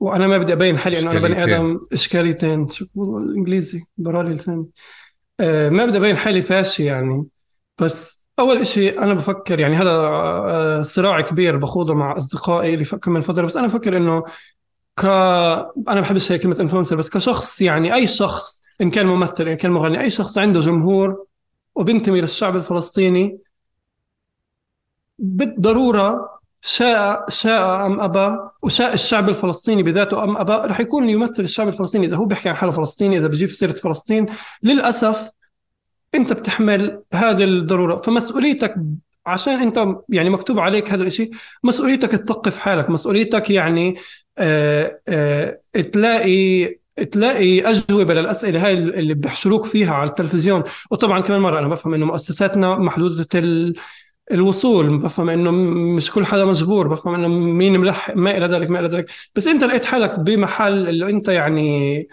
وأنا 0.00 0.26
ما 0.26 0.38
بدي 0.38 0.52
أبين 0.52 0.78
حالي 0.78 1.00
إنه 1.00 1.10
أنا 1.10 1.20
بني 1.20 1.44
آدم 1.44 1.80
إشكاليتين. 1.92 2.68
شو 2.68 2.86
الانجليزي 2.96 3.84
برالي 3.96 4.30
لساني. 4.30 4.66
أه 5.40 5.68
ما 5.68 5.86
بدي 5.86 5.98
أبين 5.98 6.16
حالي 6.16 6.42
فاشي 6.42 6.84
يعني. 6.84 7.26
بس 7.78 8.19
أول 8.40 8.66
شيء 8.66 9.02
أنا 9.02 9.14
بفكر 9.14 9.60
يعني 9.60 9.76
هذا 9.76 9.90
آه، 9.90 10.82
صراع 10.82 11.20
كبير 11.20 11.56
بخوضه 11.56 11.94
مع 11.94 12.16
أصدقائي 12.16 12.74
اللي 12.74 12.84
كم 12.84 13.12
من 13.12 13.20
فترة. 13.20 13.46
بس 13.46 13.56
أنا 13.56 13.66
بفكر 13.66 13.96
إنه 13.96 14.24
ك 14.96 15.04
أنا 15.88 16.00
بحبش 16.00 16.32
هي 16.32 16.38
كلمة 16.38 16.60
انفلونسر 16.60 16.96
بس 16.96 17.10
كشخص 17.10 17.62
يعني 17.62 17.94
أي 17.94 18.06
شخص 18.06 18.62
إن 18.80 18.90
كان 18.90 19.06
ممثل 19.06 19.48
إن 19.48 19.56
كان 19.56 19.70
مغني 19.70 20.00
أي 20.00 20.10
شخص 20.10 20.38
عنده 20.38 20.60
جمهور 20.60 21.26
وبنتمي 21.74 22.20
للشعب 22.20 22.56
الفلسطيني 22.56 23.38
بالضرورة 25.18 26.40
شاء 26.62 27.30
شاء 27.30 27.86
أم 27.86 28.00
ابى 28.00 28.38
وشاء 28.62 28.94
الشعب 28.94 29.28
الفلسطيني 29.28 29.82
بذاته 29.82 30.24
أم 30.24 30.36
ابى 30.36 30.52
رح 30.52 30.80
يكون 30.80 31.10
يمثل 31.10 31.42
الشعب 31.42 31.68
الفلسطيني. 31.68 32.06
إذا 32.06 32.16
هو 32.16 32.24
بيحكي 32.24 32.48
عن 32.48 32.56
حاله 32.56 32.72
فلسطيني 32.72 33.16
إذا 33.16 33.26
بجيب 33.26 33.50
سيرة 33.50 33.72
فلسطين 33.72 34.26
للأسف 34.62 35.30
انت 36.14 36.32
بتحمل 36.32 37.02
هذه 37.12 37.44
الضرورة 37.44 37.96
فمسؤوليتك 37.96 38.74
عشان 39.26 39.52
انت 39.52 39.86
يعني 40.08 40.30
مكتوب 40.30 40.58
عليك 40.58 40.92
هذا 40.92 41.02
الشيء 41.02 41.30
مسؤوليتك 41.64 42.10
تثقف 42.10 42.58
حالك 42.58 42.90
مسؤوليتك 42.90 43.50
يعني 43.50 43.96
آه 44.38 45.00
آه 45.08 45.60
تلاقي 45.92 46.66
تلاقي 47.12 47.60
أجوبة 47.70 48.14
للأسئلة 48.14 48.66
هاي 48.66 48.74
اللي 48.74 49.14
بيحشروك 49.14 49.66
فيها 49.66 49.94
على 49.94 50.10
التلفزيون. 50.10 50.62
وطبعا 50.90 51.20
كمان 51.20 51.40
مرة 51.40 51.58
أنا 51.58 51.68
بفهم 51.68 51.94
إنه 51.94 52.06
مؤسساتنا 52.06 52.76
محدودة 52.78 53.26
الوصول 54.32 54.98
بفهم 54.98 55.28
إنه 55.30 55.50
مش 55.96 56.10
كل 56.10 56.26
حدا 56.26 56.44
مجبور 56.44 56.88
بفهم 56.88 57.14
إنه 57.14 57.28
مين 57.28 57.80
ملحق 57.80 58.16
ما 58.16 58.36
إلى 58.36 58.46
ذلك 58.46 58.70
ما 58.70 58.80
إلى 58.80 58.88
ذلك. 58.88 59.10
بس 59.34 59.46
أنت 59.46 59.64
لقيت 59.64 59.84
حالك 59.84 60.18
بمحل 60.20 60.88
اللي 60.88 61.10
أنت 61.10 61.28
يعني 61.28 62.08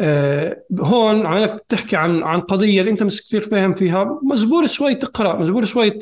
آه 0.00 0.62
هون 0.80 1.26
عمالك 1.26 1.64
تحكي 1.68 1.96
عن 1.96 2.22
عن 2.22 2.40
قضية 2.40 2.80
اللي 2.80 2.90
انت 2.90 3.02
مش 3.02 3.22
كثير 3.22 3.40
فاهم 3.40 3.74
فيها. 3.74 4.20
مجبور 4.22 4.66
شوي 4.66 4.94
تقرأ 4.94 5.36
مجبور 5.36 5.64
شوي 5.64 5.98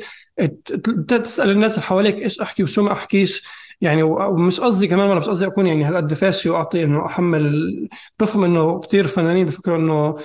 تسأل 1.07 1.49
الناس 1.49 1.73
اللي 1.75 1.83
حواليك 1.85 2.15
إيش 2.15 2.39
أحكي 2.41 2.63
وشو 2.63 2.83
ما 2.83 2.91
أحكيش. 2.91 3.43
يعني 3.81 4.03
ومش 4.03 4.59
قصدي 4.59 4.87
كمان 4.87 5.09
أنا 5.09 5.19
مش 5.19 5.29
قصدي 5.29 5.45
أكون 5.45 5.67
يعني 5.67 5.83
هالقد 5.83 6.13
فاشي 6.13 6.49
وأعطي 6.49 6.83
إنه 6.83 7.05
أحمل 7.05 7.87
بفهم 8.19 8.43
إنه 8.43 8.79
كثير 8.79 9.07
فنانين 9.07 9.45
بفكروا 9.45 9.77
إنه 9.77 10.17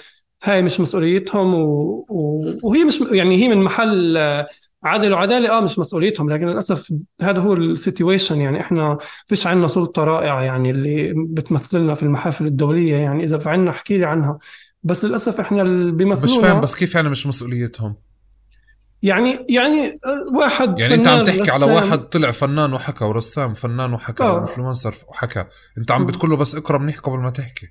هاي 0.44 0.62
مش 0.62 0.80
مسؤوليتهم 0.80 1.54
و... 1.54 1.66
و... 2.08 2.44
وهي 2.62 2.84
مش 2.84 3.00
يعني 3.12 3.36
هي 3.42 3.48
من 3.48 3.62
محل 3.62 4.18
عدل 4.84 5.12
وعدالة 5.12 5.58
آه 5.58 5.60
مش 5.60 5.78
مسؤوليتهم 5.78 6.30
لكن 6.30 6.46
للأسف 6.46 6.94
هذا 7.22 7.40
هو 7.40 7.54
السيتويشن. 7.54 8.40
يعني 8.40 8.60
إحنا 8.60 8.98
فيش 9.26 9.46
عندنا 9.46 9.68
سلطة 9.68 10.04
رائعة 10.04 10.40
يعني 10.40 10.70
اللي 10.70 11.12
بتمثلنا 11.16 11.94
في 11.94 12.02
المحافل 12.02 12.46
الدولية. 12.46 12.96
يعني 12.96 13.24
إذا 13.24 13.42
عندنا 13.46 13.70
احكي 13.70 13.98
لي 13.98 14.04
عنها. 14.04 14.38
بس 14.82 15.04
للأسف 15.04 15.40
إحنا 15.40 15.62
اللي 15.62 15.92
بيمثلونا 15.92 16.36
مش 16.36 16.42
فاهم 16.42 16.60
بس 16.60 16.74
كيف 16.74 16.94
يعني 16.94 17.08
مش 17.08 17.26
مسؤوليتهم؟ 17.26 17.96
يعني 19.02 19.46
يعني 19.48 20.00
واحد 20.34 20.78
يعني 20.78 20.94
أنت 20.94 21.06
عم 21.06 21.24
تحكي 21.24 21.50
على 21.50 21.64
واحد 21.64 21.98
طلع 21.98 22.30
فنان 22.30 22.72
وحكى 22.72 23.04
ورسام 23.04 23.54
فنان 23.54 23.92
وحكى 23.92 24.22
آه. 24.22 24.40
انفلونسر 24.40 24.94
وحكى. 25.08 25.44
أنت 25.78 25.90
عم 25.90 26.06
بتقول 26.06 26.30
له 26.30 26.36
بس 26.36 26.54
اقرأ 26.54 26.78
منيح 26.78 26.98
قبل 26.98 27.18
ما 27.18 27.30
تحكي. 27.30 27.66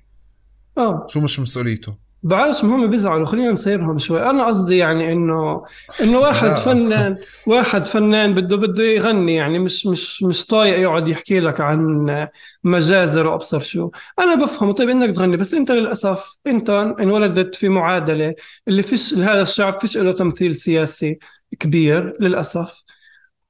آه. 0.78 1.06
شو 1.10 1.20
مش 1.20 1.40
مسؤوليته؟ 1.40 1.96
بعرفش 2.22 2.64
هم 2.64 2.86
بيزعلوا. 2.86 3.26
خلينا 3.26 3.50
نسيرهم 3.52 3.98
شوي. 3.98 4.22
أنا 4.30 4.46
قصدي 4.46 4.76
يعني 4.76 5.12
إنه 5.12 5.64
إنه 6.02 6.18
واحد 6.18 6.56
فنان 6.56 7.16
واحد 7.46 7.86
فنان 7.86 8.34
بده 8.34 8.56
بده 8.56 8.84
يغني 8.84 9.34
يعني 9.34 9.58
مش 9.58 9.86
مش 9.86 10.22
مش 10.22 10.46
طايق 10.46 10.78
يقعد 10.78 11.08
يحكي 11.08 11.40
لك 11.40 11.60
عن 11.60 12.06
مجازر 12.64 13.26
وأبصر 13.26 13.60
شو. 13.60 13.90
أنا 14.18 14.34
بفهم 14.34 14.72
طيب 14.72 14.88
إنك 14.88 15.16
تغني 15.16 15.36
بس 15.36 15.54
أنت 15.54 15.70
للأسف 15.70 16.38
أنت 16.46 16.70
انولدت 17.00 17.54
في 17.54 17.68
معادلة 17.68 18.34
اللي 18.68 18.82
فيش 18.82 19.14
هذا 19.14 19.42
الشعب 19.42 19.80
فيش 19.80 19.96
له 19.98 20.12
تمثيل 20.12 20.56
سياسي 20.56 21.18
كبير 21.60 22.16
للأسف. 22.20 22.82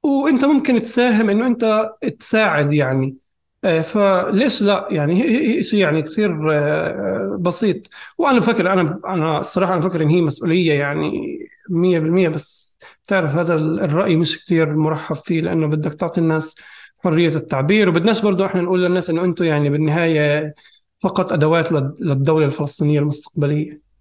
وأنت 0.03 0.45
ممكن 0.45 0.81
تساهم 0.81 1.29
إنه 1.29 1.47
أنت 1.47 1.89
تساعد 2.19 2.73
يعني. 2.73 3.22
فليش 3.63 4.61
لا؟ 4.61 4.87
يعني 4.91 5.63
شيء 5.63 5.79
يعني 5.79 6.01
كثير 6.01 6.53
آه، 6.53 7.37
بسيط. 7.41 7.89
وأنا 8.17 8.39
بفكر 8.39 8.73
أنا 8.73 8.99
أنا 9.07 9.39
الصراحه 9.39 9.73
أنا 9.73 9.81
بفكر 9.81 10.01
إن 10.03 10.07
هي 10.07 10.21
مسؤولية 10.21 10.73
يعني 10.73 11.39
100% 11.69 12.27
بس 12.29 12.77
تعرف 13.07 13.35
هذا 13.35 13.53
الرأي 13.55 14.15
مش 14.15 14.45
كثير 14.45 14.75
مرحب 14.75 15.15
فيه 15.15 15.41
لأنه 15.41 15.67
بدك 15.67 15.93
تعطي 15.93 16.21
الناس 16.21 16.55
حرية 17.03 17.35
التعبير. 17.35 17.89
وبدناش 17.89 18.21
برضه 18.21 18.45
إحنا 18.45 18.61
نقول 18.61 18.83
للناس 18.83 19.09
إنه 19.09 19.23
أنتم 19.23 19.45
يعني 19.45 19.69
بالنهاية 19.69 20.53
فقط 20.99 21.31
أدوات 21.33 21.71
للدولة 22.01 22.45
الفلسطينية 22.45 22.99
المستقبلية. 22.99 23.92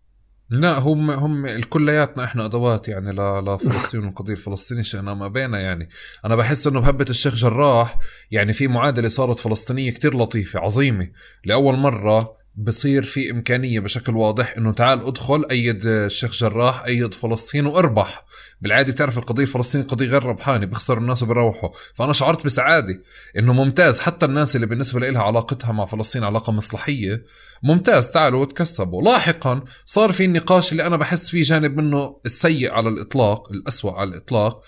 لا 0.53 0.79
هم 0.79 1.11
هم 1.11 1.61
كلياتنا 1.61 2.24
إحنا 2.24 2.45
أدوات 2.45 2.89
يعني 2.89 3.12
لفلسطين 3.41 4.05
والقضية 4.05 4.33
الفلسطينية 4.33 4.83
شئنا 4.83 5.15
ما 5.15 5.29
بينا 5.29 5.61
يعني. 5.61 5.89
أنا 6.24 6.37
بحس 6.37 6.66
إنه 6.66 6.81
بهبة 6.81 7.07
الشيخ 7.11 7.35
جراح 7.35 7.99
يعني 8.31 8.53
في 8.53 8.69
معادلة 8.69 9.09
صارت 9.09 9.39
فلسطينية 9.39 9.91
كتير 9.91 10.16
لطيفة 10.16 10.61
عظيمة. 10.61 11.09
لأول 11.45 11.77
مرة 11.77 12.37
بصير 12.57 13.03
في 13.03 13.31
إمكانية 13.31 13.81
بشكل 13.81 14.16
واضح 14.16 14.55
إنه 14.57 14.73
تعال 14.73 15.07
أدخل 15.07 15.47
أيد 15.51 15.87
الشيخ 15.87 16.33
جراح 16.33 16.85
أيد 16.85 17.15
فلسطين 17.15 17.66
وأربح. 17.66 18.24
بالعادة 18.61 18.93
بتعرف 18.93 19.19
القضية 19.19 19.43
الفلسطينية 19.43 19.87
قضية 19.87 20.07
غير 20.07 20.23
ربحانة 20.23 20.66
بيخسروا 20.66 21.01
الناس 21.01 21.23
وبيروحوا. 21.23 21.70
فأنا 21.95 22.12
شعرت 22.12 22.45
بسعادة 22.45 23.01
إنه 23.39 23.53
ممتاز. 23.53 24.01
حتى 24.01 24.27
الناس 24.27 24.57
اللي 24.57 24.66
بالنسبة 24.66 25.01
لها 25.01 25.23
علاقتها 25.23 25.73
مع 25.73 25.87
فلسطين 25.87 26.24
علاقة 26.24 26.53
مصلحية 26.53 27.24
ممتاز. 27.62 28.11
تعالوا 28.11 28.41
وتكسبوا 28.41 29.03
لاحقا 29.03 29.65
صار 29.87 30.12
في 30.12 30.24
النقاش 30.24 30.73
اللي 30.73 30.87
أنا 30.87 30.97
بحس 30.97 31.29
فيه 31.29 31.43
جانب 31.43 31.77
منه 31.77 32.20
السيء 32.27 32.73
على 32.73 32.89
الإطلاق 32.89 33.53
الأسوأ 33.53 33.93
على 33.93 34.11
الإطلاق. 34.11 34.62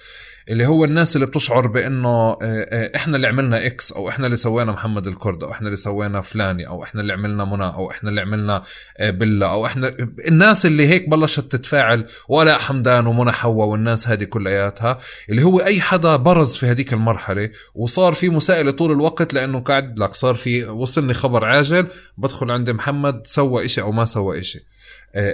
اللي 0.48 0.66
هو 0.66 0.84
الناس 0.84 1.16
اللي 1.16 1.26
بتشعر 1.26 1.66
بإنه 1.66 2.08
آه، 2.08 2.38
آه، 2.42 2.92
إحنا 2.96 3.16
اللي 3.16 3.26
عملنا 3.26 3.66
إكس 3.66 3.92
أو 3.92 4.08
إحنا 4.08 4.26
اللي 4.26 4.36
سوينا 4.36 4.72
محمد 4.72 5.06
الكرد 5.06 5.42
أو 5.42 5.50
إحنا 5.50 5.66
اللي 5.66 5.76
سوينا 5.76 6.20
فلاني 6.20 6.68
أو 6.68 6.82
إحنا 6.82 7.00
اللي 7.00 7.12
عملنا 7.12 7.44
منى 7.44 7.64
أو 7.64 7.90
إحنا 7.90 8.10
اللي 8.10 8.20
عملنا 8.20 8.62
آه، 8.98 9.10
بلا 9.10 9.46
أو 9.46 9.66
إحنا 9.66 9.96
الناس 10.28 10.66
اللي 10.66 10.88
هيك 10.88 11.08
بلشت 11.08 11.52
تتفاعل 11.52 12.06
ولا 12.28 12.58
حمدان 12.58 13.06
ومنى 13.06 13.32
حوا 13.32 13.64
والناس 13.64 14.08
هذه 14.08 14.24
كلياتها 14.24 14.98
اللي 15.30 15.42
هو 15.42 15.58
أي 15.58 15.80
حدا 15.80 16.16
برز 16.16 16.56
في 16.56 16.66
هذيك 16.66 16.92
المرحلة 16.92 17.50
وصار 17.74 18.12
في 18.12 18.28
مسائله 18.28 18.70
طول 18.70 18.92
الوقت 18.92 19.34
لأنه 19.34 19.60
قاعد 19.60 19.98
لك 19.98 20.14
صار 20.14 20.34
في 20.34 20.64
وصلني 20.64 21.14
خبر 21.14 21.44
عاجل 21.44 21.86
بدخل 22.18 22.50
عند 22.50 22.70
محمد 22.70 23.26
سوى 23.26 23.64
إشي 23.64 23.80
أو 23.80 23.92
ما 23.92 24.04
سوى 24.04 24.40
إشي. 24.40 24.73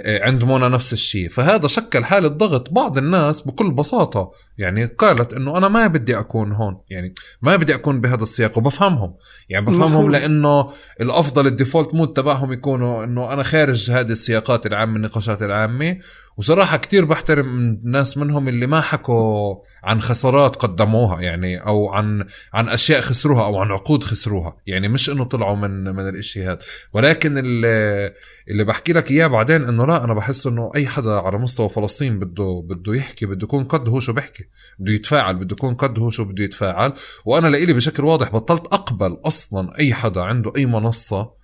عند 0.05 0.43
منى 0.43 0.69
نفس 0.69 0.93
الشيء. 0.93 1.29
فهذا 1.29 1.67
شكل 1.67 2.03
حالة 2.03 2.27
ضغط 2.27 2.69
بعض 2.69 2.97
الناس 2.97 3.41
بكل 3.41 3.71
بساطة. 3.71 4.31
يعني 4.57 4.85
قالت 4.85 5.33
إنه 5.33 5.57
أنا 5.57 5.67
ما 5.67 5.87
بدي 5.87 6.19
أكون 6.19 6.51
هون. 6.51 6.81
يعني 6.89 7.13
ما 7.41 7.55
بدي 7.55 7.75
أكون 7.75 8.01
بهذا 8.01 8.23
السياق 8.23 8.57
وبفهمهم. 8.57 9.15
يعني 9.49 9.65
بفهمهم 9.65 10.11
لأنه 10.11 10.69
الأفضل 11.01 11.47
ال 11.47 11.53
default 11.53 11.93
mode 11.93 12.13
تبعهم 12.13 12.53
يكونوا 12.53 13.03
إنه 13.03 13.33
أنا 13.33 13.43
خارج 13.43 13.91
هذه 13.91 14.11
السياقات 14.11 14.65
العامة 14.65 14.95
النقاشات 14.95 15.41
العامة. 15.41 15.97
وصراحة 16.37 16.77
كتير 16.77 17.05
بحترم 17.05 17.79
ناس 17.83 18.17
منهم 18.17 18.47
اللي 18.47 18.67
ما 18.67 18.81
حكوا 18.81 19.55
عن 19.83 20.01
خسارات 20.01 20.55
قدموها 20.55 21.21
يعني 21.21 21.57
أو 21.57 21.89
عن 21.89 22.25
عن 22.53 22.69
أشياء 22.69 23.01
خسروها 23.01 23.45
أو 23.45 23.57
عن 23.57 23.71
عقود 23.71 24.03
خسروها. 24.03 24.57
يعني 24.67 24.87
مش 24.87 25.09
إنه 25.09 25.23
طلعوا 25.23 25.55
من 25.55 25.83
من 25.83 26.09
الإشي 26.09 26.43
هذا 26.43 26.59
ولكن 26.93 27.37
اللي, 27.37 28.13
اللي 28.49 28.63
بحكي 28.63 28.93
لك 28.93 29.11
إياه 29.11 29.27
بعدين 29.27 29.63
إنه 29.63 29.85
لا 29.85 30.03
أنا 30.03 30.13
بحس 30.13 30.47
إنه 30.47 30.71
أي 30.75 30.87
حدا 30.87 31.11
على 31.11 31.37
مستوى 31.37 31.69
فلسطين 31.69 32.19
بده 32.19 32.63
بده 32.65 32.95
يحكي 32.95 33.25
بده 33.25 33.43
يكون 33.43 33.63
قد 33.63 33.89
هو 33.89 33.99
شو 33.99 34.13
بحكي 34.13 34.43
بده 34.79 34.93
يتفاعل 34.93 35.35
بده 35.35 35.53
يكون 35.53 35.73
قد 35.73 35.99
هو 35.99 36.09
شو 36.09 36.23
بده 36.23 36.43
يتفاعل. 36.43 36.93
وأنا 37.25 37.47
لإلي 37.47 37.73
بشكل 37.73 38.03
واضح 38.03 38.31
بطلت 38.31 38.65
أقبل 38.73 39.17
أصلا 39.25 39.79
أي 39.79 39.93
حدا 39.93 40.21
عنده 40.21 40.53
أي 40.57 40.65
منصة 40.65 41.41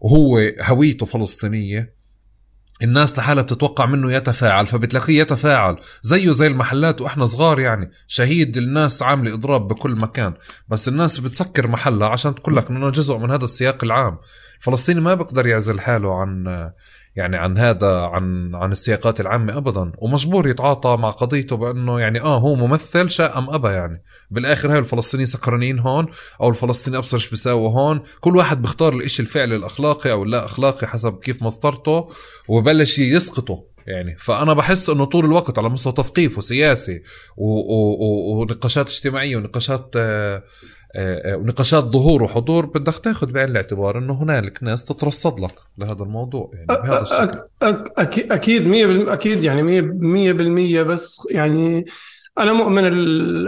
وهو 0.00 0.52
هويته 0.60 1.06
فلسطينية 1.06 1.95
الناس 2.82 3.18
لحالها 3.18 3.42
بتتوقع 3.42 3.86
منه 3.86 4.12
يتفاعل 4.12 4.66
فبتلاقيه 4.66 5.20
يتفاعل. 5.20 5.76
زيه 6.02 6.32
زي 6.32 6.46
المحلات 6.46 7.00
وإحنا 7.00 7.26
صغار 7.26 7.60
يعني. 7.60 7.90
شهيد 8.06 8.56
الناس 8.56 9.02
عاملة 9.02 9.34
إضراب 9.34 9.68
بكل 9.68 9.96
مكان. 9.96 10.34
بس 10.68 10.88
الناس 10.88 11.18
بتسكر 11.18 11.66
محلها 11.68 12.08
عشان 12.08 12.34
تقول 12.34 12.56
لك 12.56 12.70
إنه 12.70 12.90
جزء 12.90 13.18
من 13.18 13.30
هذا 13.30 13.44
السياق 13.44 13.84
العام. 13.84 14.18
الفلسطيني 14.58 15.00
ما 15.00 15.14
بيقدر 15.14 15.46
يعزل 15.46 15.80
حاله 15.80 16.20
عن 16.20 16.44
يعني 17.16 17.36
عن 17.36 17.58
هذا 17.58 18.00
عن 18.00 18.54
عن 18.54 18.72
السياقات 18.72 19.20
العامة 19.20 19.56
ابدا. 19.56 19.92
ومجبور 19.98 20.48
يتعاطى 20.48 20.96
مع 20.96 21.10
قضيته 21.10 21.56
بأنه 21.56 22.00
يعني 22.00 22.20
آه 22.20 22.38
هو 22.38 22.54
ممثل 22.54 23.10
شاء 23.10 23.38
أم 23.38 23.50
ابى 23.50 23.68
يعني. 23.68 24.02
بالآخر 24.30 24.72
هاي 24.72 24.78
الفلسطينيين 24.78 25.26
سكرانين 25.26 25.78
هون 25.78 26.06
أو 26.40 26.48
الفلسطيني 26.48 26.96
أبصر 26.96 27.16
إيش 27.16 27.30
بيساووا 27.30 27.70
هون. 27.70 28.00
كل 28.20 28.36
واحد 28.36 28.62
بيختار 28.62 28.92
الإشي 28.92 29.22
الفعلي 29.22 29.56
الأخلاقي 29.56 30.12
أو 30.12 30.22
اللا 30.22 30.44
أخلاقي 30.44 30.86
حسب 30.86 31.18
كيف 31.18 31.42
مسطرته 31.42 32.08
وبلش 32.48 32.98
يسقطه 32.98 33.64
يعني. 33.86 34.16
فأنا 34.18 34.52
بحس 34.52 34.90
إنه 34.90 35.04
طول 35.04 35.24
الوقت 35.24 35.58
على 35.58 35.68
مستوى 35.68 35.92
تثقيف 35.92 36.38
وسياسي 36.38 37.02
ونقاشات 37.36 38.88
اجتماعية 38.88 39.36
ونقاشات 39.36 39.90
آه، 39.96 40.42
ونقاشات 41.38 41.84
ظهور 41.84 42.22
وحضور 42.22 42.66
بدك 42.66 42.94
تاخذ 42.94 43.32
بعين 43.32 43.48
الاعتبار 43.48 43.98
إنه 43.98 44.22
هنالك 44.22 44.62
ناس 44.62 44.84
تترصد 44.84 45.40
لك 45.40 45.54
لهذا 45.78 46.02
الموضوع 46.02 46.50
يعني 46.52 46.66
بهذا 46.66 47.02
الشكل. 47.02 47.40
أكيد 47.98 48.32
أكيد 48.32 48.62
100% 49.08 49.12
أكيد 49.12 49.44
يعني 49.44 49.62
100% 50.82 50.82
بس 50.82 51.26
يعني 51.30 51.84
أنا 52.38 52.52
مؤمن 52.52 52.82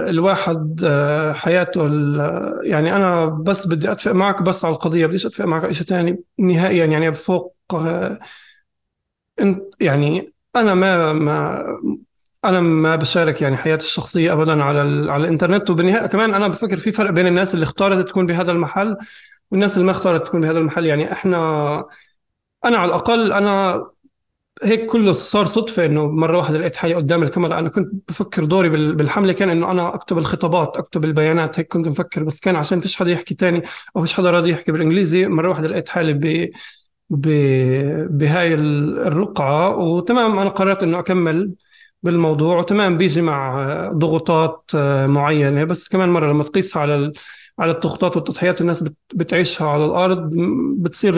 الواحد 0.08 0.80
آه، 0.84 1.32
حياته 1.32 1.82
يعني 2.62 2.96
أنا 2.96 3.26
بس 3.26 3.66
بدي 3.66 3.92
أتفق 3.92 4.12
معك 4.12 4.42
بس 4.42 4.64
على 4.64 4.74
القضية 4.74 5.06
بديش 5.06 5.26
أتفق 5.26 5.44
معك 5.44 5.64
على 5.64 5.74
شيء 5.74 5.86
ثاني 5.86 6.22
نهائيا 6.38 6.84
يعني 6.84 7.12
فوق 7.12 7.54
انت 9.40 9.62
يعني 9.80 10.32
أنا 10.56 10.74
ما 10.74 11.12
ما 11.12 11.64
أنا 12.44 12.60
ما 12.60 12.97
بشارك 12.97 13.43
يعني 13.43 13.56
حياتي 13.56 13.85
الشخصية 13.85 14.32
ابدا 14.32 14.62
على 14.65 14.82
ال... 14.82 15.10
على 15.10 15.23
الإنترنت 15.24 15.70
وبالنهاية 15.70 16.06
كمان 16.06 16.35
أنا 16.35 16.48
بفكر 16.48 16.77
في 16.77 16.93
فرق 16.93 17.10
بين 17.10 17.27
الناس 17.27 17.55
اللي 17.55 17.65
اختارت 17.65 18.09
تكون 18.09 18.27
بهذا 18.27 18.52
المحل 18.52 18.97
والناس 19.51 19.74
اللي 19.74 19.85
ما 19.86 19.90
اختارت 19.93 20.27
تكون 20.27 20.40
بهذا 20.40 20.59
المحل. 20.59 20.86
يعني 20.86 21.12
إحنا 21.12 21.36
أنا 22.65 22.77
على 22.77 22.89
الأقل 22.89 23.32
أنا 23.32 23.85
هيك 24.62 24.86
كله 24.86 25.12
صار 25.12 25.47
صدفة 25.47 25.86
إنه 25.86 26.06
مرة 26.06 26.39
واحدة 26.39 26.59
لقيت 26.59 26.77
حالي 26.77 26.94
قدام 26.94 27.23
الكاميرا. 27.23 27.59
أنا 27.59 27.69
كنت 27.69 27.89
بفكر 28.09 28.44
دوري 28.44 28.69
بالحملة 28.69 29.32
كان 29.32 29.51
إنه 29.51 29.70
أنا 29.70 29.94
أكتب 29.94 30.19
الخطابات 30.19 30.77
أكتب 30.77 31.05
البيانات 31.05 31.59
هيك 31.60 31.69
كنت 31.69 31.89
مفكر. 31.89 32.23
بس 32.24 32.40
كان 32.40 32.56
عشان 32.56 32.81
فيش 32.81 32.97
حدا 32.97 33.10
يحكي 33.10 33.35
تاني 33.35 33.62
أو 33.97 34.02
فيش 34.02 34.15
حدا 34.15 34.31
راضي 34.31 34.51
يحكي 34.51 34.73
بالإنجليزي 34.73 35.28
مرة 35.28 35.48
واحدة 35.48 35.69
لقيت 35.69 35.89
حالي 35.89 36.12
ب 36.12 36.52
بهاي 38.19 38.55
الرقعة. 38.55 39.77
وتمام 39.77 40.39
أنا 40.39 40.51
قررت 40.51 40.82
إنه 40.82 40.98
أكمل. 40.98 41.55
بالموضوع. 42.02 42.58
وتمام 42.58 42.98
بيجي 42.98 43.22
مع 43.22 43.64
ضغوطات 43.94 44.70
آه، 44.74 45.06
معينة 45.06 45.64
بس 45.64 45.88
كمان 45.88 46.08
مرة 46.08 46.32
لما 46.32 46.44
تقيسها 46.44 46.82
على 46.82 47.12
على 47.58 47.72
الضغوطات 47.72 48.16
والتضحيات 48.16 48.60
الناس 48.60 48.84
بتعيشها 49.14 49.68
على 49.68 49.84
الأرض 49.84 50.30
بتصير 50.78 51.14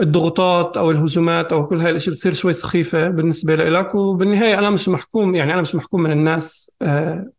الضغوطات 0.00 0.76
أو 0.76 0.90
الهجومات 0.90 1.52
أو 1.52 1.66
كل 1.66 1.80
هاي 1.80 1.90
الأشياء 1.90 2.14
بتصير 2.14 2.32
شوي 2.34 2.52
سخيفة 2.52 3.08
بالنسبة 3.10 3.54
لك 3.54 3.94
وبالنهاية 3.94 4.58
أنا 4.58 4.70
مش 4.70 4.88
محكوم 4.88 5.34
يعني 5.34 5.54
أنا 5.54 5.62
مش 5.62 5.74
محكوم 5.74 6.02
من 6.02 6.12
الناس 6.12 6.70
آه، 6.82 7.30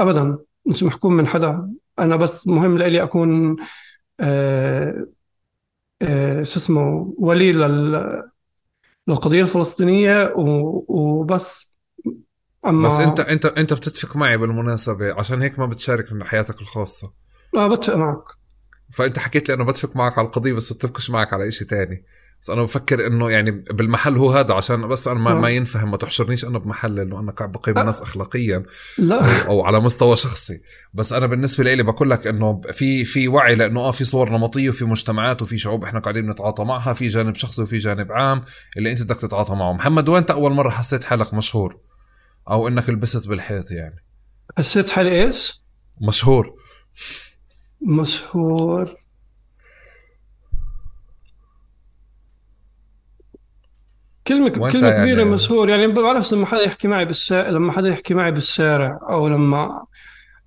أبدا. 0.00 0.38
مش 0.66 0.82
محكوم 0.82 1.12
من 1.14 1.26
حدا. 1.26 1.70
أنا 1.98 2.16
بس 2.16 2.46
مهم 2.48 2.78
لي 2.78 3.02
أكون 3.02 3.56
آه، 4.20 5.06
شو 6.42 6.58
اسمه 6.58 7.14
ولي 7.18 7.52
لل 7.52 8.22
للقضيه 9.08 9.42
الفلسطينية 9.42 10.32
وبس 10.88 11.78
أما 12.66 12.88
بس 12.88 12.98
أنت 12.98 13.20
أنت 13.20 13.46
أنت 13.46 13.72
بتتفق 13.72 14.16
معي 14.16 14.36
بالمناسبة 14.36 15.12
عشان 15.14 15.42
هيك 15.42 15.58
ما 15.58 15.66
بتشارك 15.66 16.12
من 16.12 16.24
حياتك 16.24 16.60
الخاصة. 16.60 17.12
آه 17.56 17.68
بتفق 17.68 17.94
معك. 17.96 18.24
فأنت 18.92 19.18
حكيت 19.18 19.48
لي 19.48 19.54
أنه 19.54 19.64
بتفق 19.64 19.96
معك 19.96 20.18
على 20.18 20.26
القضية 20.26 20.52
بس 20.52 20.72
بتفقش 20.72 21.10
معك 21.10 21.32
على 21.32 21.52
شيء 21.52 21.68
تاني. 21.68 22.04
بس 22.44 22.50
أنا 22.50 22.62
بفكر 22.62 23.06
إنه 23.06 23.30
يعني 23.30 23.50
بالمحل 23.50 24.16
هو 24.16 24.30
هذا 24.30 24.54
عشان 24.54 24.88
بس 24.88 25.08
أنا 25.08 25.18
ما, 25.18 25.34
ما 25.34 25.48
ينفهم 25.48 25.90
ما 25.90 25.96
تحشرنيش 25.96 26.44
أنا 26.44 26.58
بمحل 26.58 27.00
إنه 27.00 27.20
أنا 27.20 27.32
قاعد 27.32 27.52
بقيم 27.52 27.78
الناس 27.78 28.02
اخلاقيا 28.02 28.62
لا. 28.98 29.44
أو, 29.46 29.50
أو 29.50 29.64
على 29.64 29.80
مستوى 29.80 30.16
شخصي. 30.16 30.60
بس 30.94 31.12
أنا 31.12 31.26
بالنسبة 31.26 31.74
لي 31.74 31.82
بقول 31.82 32.10
لك 32.10 32.26
إنه 32.26 32.60
في 32.72 33.04
في 33.04 33.28
وعي 33.28 33.54
لأنه 33.54 33.80
آه 33.80 33.90
في 33.90 34.04
صور 34.04 34.30
نمطية 34.30 34.68
وفي 34.68 34.84
مجتمعات 34.84 35.42
وفي 35.42 35.58
شعوب 35.58 35.84
إحنا 35.84 36.00
قاعدين 36.00 36.30
نتعاطى 36.30 36.64
معها 36.64 36.92
في 36.92 37.06
جانب 37.06 37.34
شخصي 37.34 37.62
وفي 37.62 37.76
جانب 37.76 38.12
عام 38.12 38.42
اللي 38.76 38.92
أنت 38.92 39.02
بدك 39.02 39.20
تتعاطى 39.20 39.54
معه. 39.54 39.72
محمد 39.72 40.08
وين 40.08 40.24
أول 40.30 40.52
مرة 40.52 40.70
حسيت 40.70 41.04
حالك 41.04 41.34
مشهور؟ 41.34 41.80
أو 42.50 42.68
إنك 42.68 42.90
لبست 42.90 43.28
بالحيط 43.28 43.70
يعني؟ 43.70 44.04
حسيت 44.58 44.90
حالي 44.90 45.24
إيش؟ 45.24 45.62
مشهور. 46.08 46.54
مشهور. 47.82 49.03
كلمة 54.26 54.48
كلمة 54.48 54.88
يعني 54.88 55.02
كبيرة 55.02 55.24
مشهور 55.24 55.68
يعني 55.68 55.86
ما 55.86 56.02
بعرف 56.02 56.32
لما 56.32 56.46
حدا 56.46 56.62
يحكي 56.62 56.88
معي 56.88 57.04
بالشارع 57.04 57.48
لما 57.48 57.72
حدا 57.72 57.88
يحكي 57.88 58.14
معي 58.14 58.32
بالشارع 58.32 58.98
أو 59.10 59.28
لما 59.28 59.84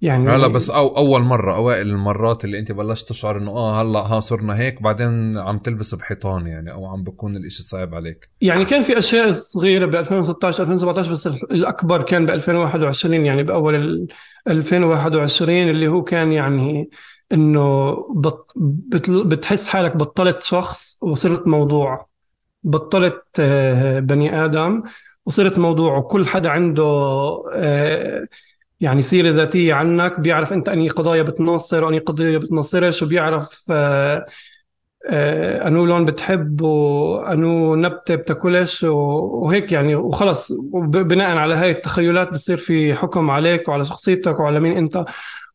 يعني 0.01 0.25
لا 0.25 0.37
لا 0.37 0.47
بس 0.47 0.69
أو 0.69 0.97
أول 0.97 1.21
مرة 1.21 1.55
أوائل 1.55 1.87
المرات 1.87 2.45
اللي 2.45 2.59
أنت 2.59 2.71
بلشت 2.71 3.09
تشعر 3.09 3.37
إنه 3.37 3.51
آه 3.51 3.81
هلأ 3.81 3.99
ها 3.99 4.19
صرنا 4.19 4.59
هيك 4.59 4.81
بعدين 4.81 5.37
عم 5.37 5.57
تلبس 5.57 5.95
بحيطان 5.95 6.47
يعني 6.47 6.71
أو 6.71 6.85
عم 6.85 7.03
بكون 7.03 7.35
الإشي 7.35 7.63
صعب 7.63 7.95
عليك. 7.95 8.29
يعني 8.41 8.65
كان 8.65 8.83
في 8.83 8.99
أشياء 8.99 9.31
صغيرة 9.31 9.85
ب 9.85 9.95
2016 9.95 10.63
2017 10.63 11.11
بس 11.11 11.27
الأكبر 11.27 12.01
كان 12.01 12.25
ب 12.25 12.29
2021 12.29 13.25
يعني 13.25 13.43
بأول 13.43 14.07
2021 14.47 15.69
اللي 15.69 15.87
هو 15.87 16.03
كان 16.03 16.31
يعني 16.33 16.89
إنه 17.31 17.95
بت 18.15 19.09
بتحس 19.09 19.67
حالك 19.67 19.97
بطلت 19.97 20.43
شخص 20.43 20.97
وصرت 21.01 21.47
موضوع. 21.47 22.16
بطلت 22.63 23.23
آه، 23.39 23.99
بني 23.99 24.45
آدم 24.45 24.83
وصرت 25.25 25.59
موضوع 25.59 25.97
وكل 25.97 26.25
حدا 26.27 26.49
عنده 26.49 26.83
آه، 27.53 28.27
يعني 28.81 29.01
سيرة 29.01 29.31
ذاتية 29.31 29.73
عنك 29.73 30.19
بيعرف 30.19 30.53
أنت 30.53 30.69
أني 30.69 30.89
قضايا 30.89 31.23
بتناصر 31.23 31.83
وأني 31.85 31.99
قضايا 31.99 32.37
بتناصرش 32.37 33.03
وبيعرف 33.03 33.63
آه، 35.09 35.67
أنو 35.67 35.85
لون 35.85 36.05
بتحب 36.05 36.61
وأنو 36.61 37.75
نبتة 37.75 38.15
بتاكلش 38.15 38.83
وهيك 38.83 39.71
يعني 39.71 39.95
وخلص 39.95 40.51
بناء 40.73 41.37
على 41.37 41.55
هاي 41.55 41.71
التخيلات 41.71 42.29
بصير 42.33 42.57
في 42.57 42.95
حكم 42.95 43.31
عليك 43.31 43.67
وعلى 43.69 43.85
شخصيتك 43.85 44.39
وعلى 44.39 44.59
مين 44.59 44.77
أنت. 44.77 45.05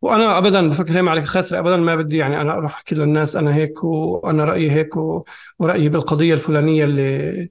وأنا 0.02 0.38
ابدا 0.38 0.68
بفكر 0.68 0.98
هيك 0.98 1.08
عليك 1.08 1.24
خاسر 1.24 1.58
ابدا 1.58 1.76
ما 1.76 1.96
بدي 1.96 2.16
يعني 2.16 2.40
أنا 2.40 2.52
أروح 2.52 2.74
أحكي 2.74 2.94
للناس 2.94 3.36
أنا 3.36 3.54
هيك 3.54 3.84
وأنا 3.84 4.44
رأيي 4.44 4.70
هيك 4.70 4.96
ورأيي 5.58 5.88
بالقضية 5.88 6.34
الفلانية 6.34 6.84
اللي 6.84 7.48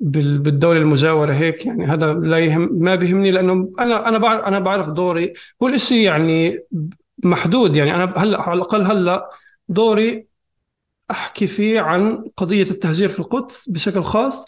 بالدولة 0.00 0.78
المجاورة 0.80 1.32
هيك. 1.32 1.66
يعني 1.66 1.84
هذا 1.86 2.12
لا 2.12 2.38
يهم 2.38 2.68
ما 2.72 2.94
بيهمني 2.94 3.30
لأنه 3.30 3.72
أنا 3.78 4.08
أنا 4.08 4.18
بعرف 4.18 4.44
أنا 4.44 4.58
بعرف 4.58 4.88
دوري 4.88 5.32
هو 5.62 5.68
الشيء 5.68 6.04
يعني 6.06 6.60
محدود. 7.24 7.76
يعني 7.76 7.94
أنا 7.94 8.12
هلأ 8.16 8.42
على 8.42 8.56
الأقل 8.56 8.82
هلأ 8.82 9.30
دوري 9.68 10.26
أحكي 11.10 11.46
فيه 11.46 11.80
عن 11.80 12.24
قضية 12.36 12.70
التهجير 12.70 13.08
في 13.08 13.18
القدس 13.18 13.70
بشكل 13.70 14.04
خاص 14.04 14.46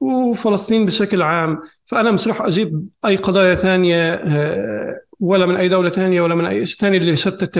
وفلسطين 0.00 0.86
بشكل 0.86 1.22
عام. 1.22 1.60
فأنا 1.84 2.10
مش 2.10 2.28
راح 2.28 2.42
أجيب 2.42 2.88
أي 3.04 3.16
قضايا 3.16 3.54
ثانية 3.54 4.14
آه، 4.14 5.00
ولا 5.20 5.46
من 5.46 5.56
أي 5.56 5.68
دولة 5.68 5.90
ثانية 5.90 6.20
ولا 6.20 6.34
من 6.34 6.46
أي 6.46 6.66
شيء 6.66 6.78
ثاني 6.78 6.96
اللي 6.96 7.12
يشتت 7.12 7.58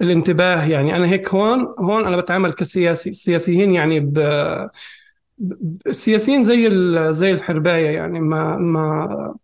الانتباه. 0.00 0.64
يعني 0.64 0.96
أنا 0.96 1.06
هيك 1.06 1.28
هون 1.28 1.74
هون 1.78 2.06
أنا 2.06 2.16
بتعامل 2.16 2.52
كسياسي 2.52 3.14
سياسيين 3.14 3.72
يعني 3.72 4.00
ب 4.00 4.18
السياسيين 5.86 6.44
زي 6.44 6.70
زي 7.12 7.30
الحرباية 7.30 7.90
يعني 7.90 8.20
ما 8.20 8.56
ما 8.56 9.34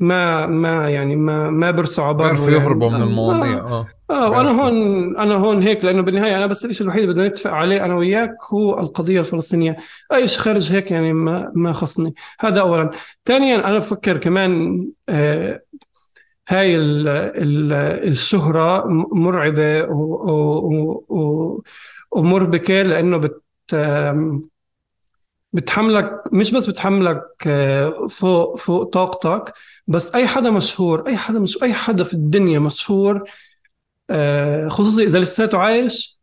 ما 0.00 0.46
ما 0.46 0.90
يعني 0.90 1.16
ما 1.16 1.50
ما 1.50 1.70
برسوا 1.70 2.04
عبر 2.04 2.24
بيعرفوا 2.24 2.50
يهربوا 2.50 2.90
من 2.90 3.02
المواضيع 3.02 3.58
آه. 3.58 3.86
آه. 4.10 4.30
وأنا 4.30 4.50
هون 4.50 5.16
أنا 5.16 5.34
هون 5.34 5.62
هيك 5.62 5.84
لأنه 5.84 6.02
بالنهاية 6.02 6.38
أنا 6.38 6.46
بس 6.46 6.64
الشيء 6.64 6.82
الوحيد 6.82 7.02
اللي 7.02 7.14
بدنا 7.14 7.28
نتفق 7.28 7.50
عليه 7.50 7.84
أنا 7.84 7.94
وياك 7.96 8.36
هو 8.52 8.80
القضية 8.80 9.20
الفلسطينية. 9.20 9.76
أي 10.12 10.28
شيء 10.28 10.40
خارج 10.40 10.72
هيك 10.72 10.90
يعني 10.90 11.12
ما 11.12 11.52
ما 11.54 11.72
خصني. 11.72 12.14
هذا 12.40 12.60
اولا. 12.60 12.90
ثانيا 13.24 13.68
أنا 13.68 13.78
بفكر 13.78 14.16
كمان 14.16 14.84
آه 15.08 15.60
هاي 16.48 16.76
ال 16.76 17.08
ال 17.08 17.72
الشهرة 18.08 18.84
مرعبة 19.14 19.86
ومربكة 22.12 22.82
لأنه 22.82 23.18
بت 23.18 23.42
بتحملك 25.52 26.22
مش 26.32 26.50
بس 26.52 26.66
بتحملك 26.66 27.22
فوق 28.10 28.56
فوق 28.58 28.82
طاقتك 28.90 29.54
بس 29.86 30.14
أي 30.14 30.26
حدا 30.26 30.50
مشهور 30.50 31.06
أي 31.06 31.16
حدا 31.16 31.38
مش 31.38 31.62
أي 31.62 31.72
حدا 31.74 32.04
في 32.04 32.14
الدنيا 32.14 32.58
مشهور 32.58 33.30
آه، 34.10 34.68
خصوصي 34.68 35.04
إذا 35.04 35.18
لساته 35.20 35.58
عايش 35.58 36.20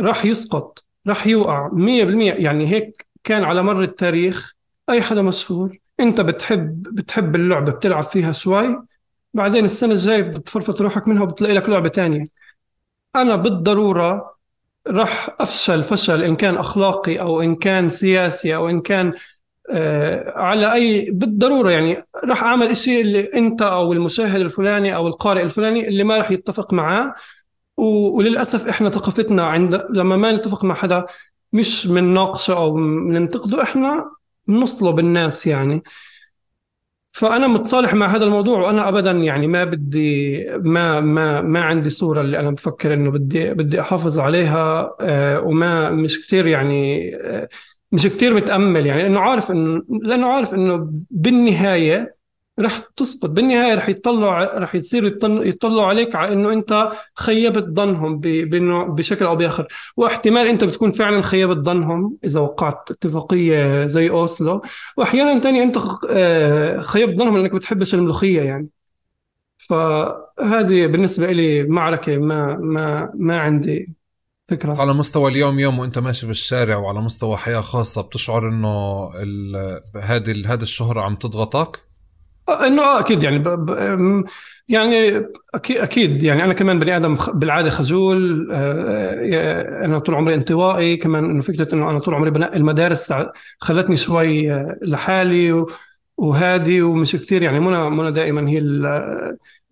راح 0.00 0.24
يسقط 0.24 0.84
راح 1.08 1.26
يوقع 1.26 1.70
100% 1.72 2.32
يعني 2.34 2.68
هيك 2.68 3.08
كان 3.24 3.44
على 3.44 3.62
مر 3.62 3.82
التاريخ 3.82 4.52
أي 4.90 5.02
حدا 5.02 5.22
مشهور 5.22 5.78
أنت 6.00 6.20
بتحب 6.20 6.82
بتحب 6.82 7.36
اللعبة 7.36 7.72
بتلعب 7.72 8.04
فيها 8.04 8.32
شوي 8.32 8.82
بعدين 9.34 9.64
السنة 9.64 9.92
الجاية 9.92 10.22
بتفرفط 10.22 10.80
روحك 10.80 11.08
منها 11.08 11.22
وبتلاقي 11.22 11.54
لك 11.54 11.68
لعبة 11.68 11.88
تانية. 11.88 12.24
أنا 13.16 13.36
بالضرورة 13.36 14.36
راح 14.88 15.36
أفشل 15.40 15.82
فشل 15.82 16.22
إن 16.22 16.36
كان 16.36 16.56
أخلاقي 16.56 17.20
أو 17.20 17.42
إن 17.42 17.54
كان 17.56 17.88
سياسي 17.88 18.56
أو 18.56 18.68
إن 18.68 18.80
كان 18.80 19.12
آه 19.70 20.32
على 20.38 20.72
أي 20.72 21.10
بالضرورة 21.10 21.70
يعني 21.70 22.04
راح 22.24 22.42
أعمل 22.42 22.66
إشي 22.66 23.00
اللي 23.00 23.20
أنت 23.34 23.62
أو 23.62 23.92
المشاهد 23.92 24.40
الفلاني 24.40 24.94
أو 24.96 25.08
القارئ 25.08 25.42
الفلاني 25.42 25.88
اللي 25.88 26.04
ما 26.04 26.16
راح 26.18 26.30
يتفق 26.30 26.72
معاه. 26.72 27.14
وللأسف 27.76 28.68
إحنا 28.68 28.90
ثقافتنا 28.90 29.46
عند 29.46 29.86
لما 29.90 30.16
ما 30.16 30.32
نتفق 30.32 30.64
مع 30.64 30.74
حدا 30.74 31.06
مش 31.52 31.86
بنناقشه 31.86 32.56
أو 32.56 32.74
بننتقده 32.74 33.62
إحنا 33.62 34.10
بنصلب 34.46 34.98
الناس 34.98 35.46
يعني. 35.46 35.82
فأنا 37.16 37.46
متصالح 37.48 37.94
مع 37.94 38.06
هذا 38.16 38.24
الموضوع 38.24 38.58
وأنا 38.60 38.88
ابدا 38.88 39.10
يعني 39.10 39.46
ما 39.46 39.64
بدي 39.64 40.44
ما 40.50 41.00
ما 41.00 41.40
ما 41.40 41.64
عندي 41.64 41.90
صورة 41.90 42.20
اللي 42.20 42.38
أنا 42.38 42.50
بفكر 42.50 42.94
إنه 42.94 43.10
بدي 43.10 43.54
بدي 43.54 43.80
أحافظ 43.80 44.18
عليها 44.18 44.96
آه، 45.00 45.40
وما 45.40 45.90
مش 45.90 46.26
كثير 46.26 46.46
يعني 46.46 47.10
آه، 47.16 47.48
مش 47.92 48.06
كثير 48.06 48.34
متأمل 48.34 48.86
يعني 48.86 49.06
انه 49.06 49.20
عارف 49.20 49.50
إنه 49.50 49.82
لأنه 50.02 50.26
عارف 50.26 50.54
إنه 50.54 50.90
بالنهاية 51.10 52.15
رح 52.60 52.80
تسقط. 52.96 53.30
بالنهاية 53.30 53.74
رح 53.74 53.88
يطلعوا 53.88 54.58
رح 54.58 54.74
يصيروا 54.74 55.10
يطلعوا 55.44 55.86
عليك 55.86 56.14
على 56.16 56.32
إنه 56.32 56.52
أنت 56.52 56.92
خيبت 57.14 57.64
ظنهم 57.76 58.20
بشكل 58.94 59.24
أو 59.24 59.36
بآخر. 59.36 59.66
واحتمال 59.96 60.46
أنت 60.46 60.64
بتكون 60.64 60.92
فعلا 60.92 61.22
خيبت 61.22 61.56
ظنهم 61.56 62.16
إذا 62.24 62.40
وقعت 62.40 62.90
اتفاقية 62.90 63.86
زي 63.86 64.10
أوسلو. 64.10 64.62
واحيانا 64.96 65.38
تاني 65.38 65.62
أنت 65.62 65.78
آه، 66.10 66.80
خيبت 66.80 67.18
ظنهم 67.18 67.36
إنك 67.36 67.52
بتحبش 67.52 67.94
الملوخية 67.94 68.42
يعني. 68.42 68.68
فهذه 69.56 70.86
بالنسبة 70.86 71.32
لي 71.32 71.62
معركة 71.62 72.16
ما 72.18 72.56
ما 72.56 73.10
ما 73.14 73.38
عندي 73.38 73.92
فكرة. 74.48 74.70
بس 74.70 74.80
على 74.80 74.94
مستوى 74.94 75.30
اليوم 75.30 75.58
يوم 75.58 75.78
وأنت 75.78 75.98
ماشي 75.98 76.26
بالشارع 76.26 76.76
وعلى 76.76 77.00
مستوى 77.00 77.36
حياة 77.36 77.60
خاصة 77.60 78.02
بتشعر 78.02 78.48
إنه 78.48 79.08
هذه 79.96 80.52
هذه 80.52 80.62
الشهره 80.62 81.00
عم 81.00 81.14
تضغطك؟ 81.14 81.86
إنه 82.48 82.82
آه 82.82 83.00
أكيد 83.00 83.22
يعني 83.22 83.38
ب... 83.38 83.48
ب... 83.48 84.24
يعني 84.68 85.26
أكيد 85.54 85.76
أكيد 85.76 86.22
يعني 86.22 86.44
أنا 86.44 86.52
كمان 86.52 86.78
بني 86.78 86.96
آدم 86.96 87.16
بالعادة 87.34 87.70
خجول 87.70 88.48
آه، 88.52 89.84
أنا 89.84 89.98
طول 89.98 90.14
عمري 90.14 90.34
انطوائي 90.34 90.96
كمان 90.96 91.24
إنه 91.24 91.40
فكرة 91.42 91.74
إنه 91.74 91.90
أنا 91.90 91.98
طول 91.98 92.14
عمري 92.14 92.30
بنقي 92.30 92.56
المدارس 92.56 93.14
خلتني 93.60 93.96
شوي 93.96 94.52
آه، 94.52 94.78
لحالي 94.82 95.64
وهادي 96.16 96.82
ومش 96.82 97.16
كثير 97.16 97.42
يعني 97.42 97.60
منى 97.60 97.90
منى 97.90 98.10
دائما 98.12 98.50
هي 98.50 98.58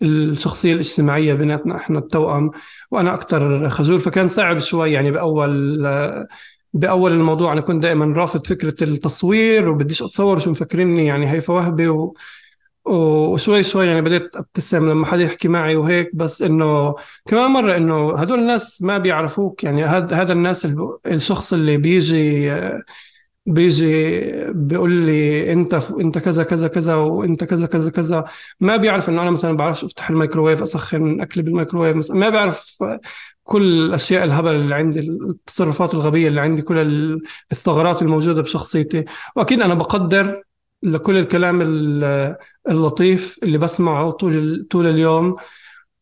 الشخصية 0.02 0.72
الاجتماعية 0.72 1.34
بيناتنا 1.34 1.76
إحنا 1.76 1.98
التوأم. 1.98 2.50
وأنا 2.90 3.14
أكثر 3.14 3.68
خجول. 3.70 4.00
فكان 4.00 4.28
صعب 4.28 4.58
شوي 4.58 4.92
يعني 4.92 5.10
بأول 5.10 5.86
آه، 5.86 6.26
بأول 6.72 7.12
الموضوع 7.12 7.52
أنا 7.52 7.60
كنت 7.60 7.82
دائما 7.82 8.14
رافض 8.16 8.46
فكرة 8.46 8.84
التصوير 8.84 9.68
وبديش 9.68 10.02
أتصور 10.02 10.38
شو 10.38 10.50
مفكريني 10.50 11.06
يعني 11.06 11.30
هيفا 11.30 11.54
وهبي 11.54 11.88
و... 11.88 12.14
وشوي 12.84 13.62
شوي 13.62 13.86
يعني 13.86 14.00
بديت 14.02 14.36
أبتسم 14.36 14.90
لما 14.90 15.06
حدا 15.06 15.22
يحكي 15.22 15.48
معي 15.48 15.76
وهيك 15.76 16.10
بس 16.14 16.42
إنه 16.42 16.94
كمان 17.26 17.50
مرة 17.50 17.76
إنه 17.76 18.18
هدول 18.18 18.38
الناس 18.38 18.82
ما 18.82 18.98
بيعرفوك. 18.98 19.64
يعني 19.64 19.84
هذا 19.84 20.16
هذا 20.16 20.32
الناس 20.32 20.68
الشخص 21.06 21.52
اللي 21.52 21.76
بيجي 21.76 22.50
بيجي 23.46 24.20
بيقول 24.52 24.92
لي 24.92 25.52
أنت 25.52 25.74
أنت 26.00 26.18
كذا 26.18 26.42
كذا 26.42 26.68
كذا 26.68 26.94
وأنت 26.94 27.44
كذا 27.44 27.66
كذا 27.66 27.90
كذا 27.90 28.24
ما 28.60 28.76
بيعرف 28.76 29.08
إنه 29.08 29.22
أنا 29.22 29.30
مثلا 29.30 29.56
بعرفش 29.56 29.84
أفتح 29.84 30.10
الميكروويف 30.10 30.62
أسخن 30.62 31.20
اكل 31.20 31.42
بالميكروويف 31.42 31.96
مثلا 31.96 32.16
ما 32.16 32.28
بيعرف 32.28 32.76
كل 33.44 33.62
الاشياء 33.62 34.24
الهبل 34.24 34.54
اللي 34.54 34.74
عندي 34.74 35.00
التصرفات 35.00 35.94
الغبية 35.94 36.28
اللي 36.28 36.40
عندي 36.40 36.62
كل 36.62 36.78
الثغرات 37.52 38.02
الموجودة 38.02 38.42
بشخصيتي. 38.42 39.04
وأكيد 39.36 39.62
أنا 39.62 39.74
بقدر 39.74 40.42
لكل 40.84 41.16
الكلام 41.16 41.62
اللطيف 42.68 43.38
اللي 43.42 43.58
بسمعه 43.58 44.10
طول 44.10 44.66
طول 44.70 44.86
اليوم. 44.86 45.36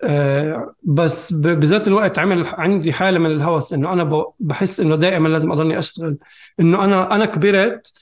آه، 0.04 0.74
بس 0.82 1.32
بذات 1.32 1.88
الوقت 1.88 2.18
عمل 2.18 2.46
عندي 2.46 2.92
حالة 2.92 3.18
من 3.18 3.30
الهوس 3.30 3.72
إنه 3.72 3.92
أنا 3.92 4.24
بحس 4.40 4.80
إنه 4.80 4.96
دائما 4.96 5.28
لازم 5.28 5.52
أضلني 5.52 5.78
أشتغل. 5.78 6.16
إنه 6.60 6.84
أنا 6.84 7.14
أنا 7.14 7.26
كبرت 7.26 7.92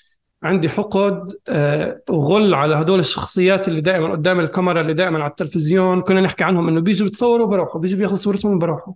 عندي 0.42 0.68
حقد 0.68 1.33
آه، 1.49 2.02
وغل 2.10 2.55
على 2.55 2.75
هدول 2.75 3.00
الشخصيات 3.00 3.68
اللي 3.68 3.81
دائما 3.81 4.10
قدام 4.12 4.41
الكاميرا 4.41 4.81
اللي 4.81 4.94
دائما 4.94 5.18
على 5.18 5.31
التلفزيون. 5.31 6.00
كنا 6.00 6.20
نحكي 6.20 6.44
عنهم 6.44 6.68
إنه 6.68 6.81
بيجوا 6.81 7.09
بتصوروا 7.09 7.47
وبروحوا 7.47 7.81
بيجوا 7.81 7.99
بياخذوا 7.99 8.18
صورتهم 8.18 8.55
وبروحوا. 8.55 8.94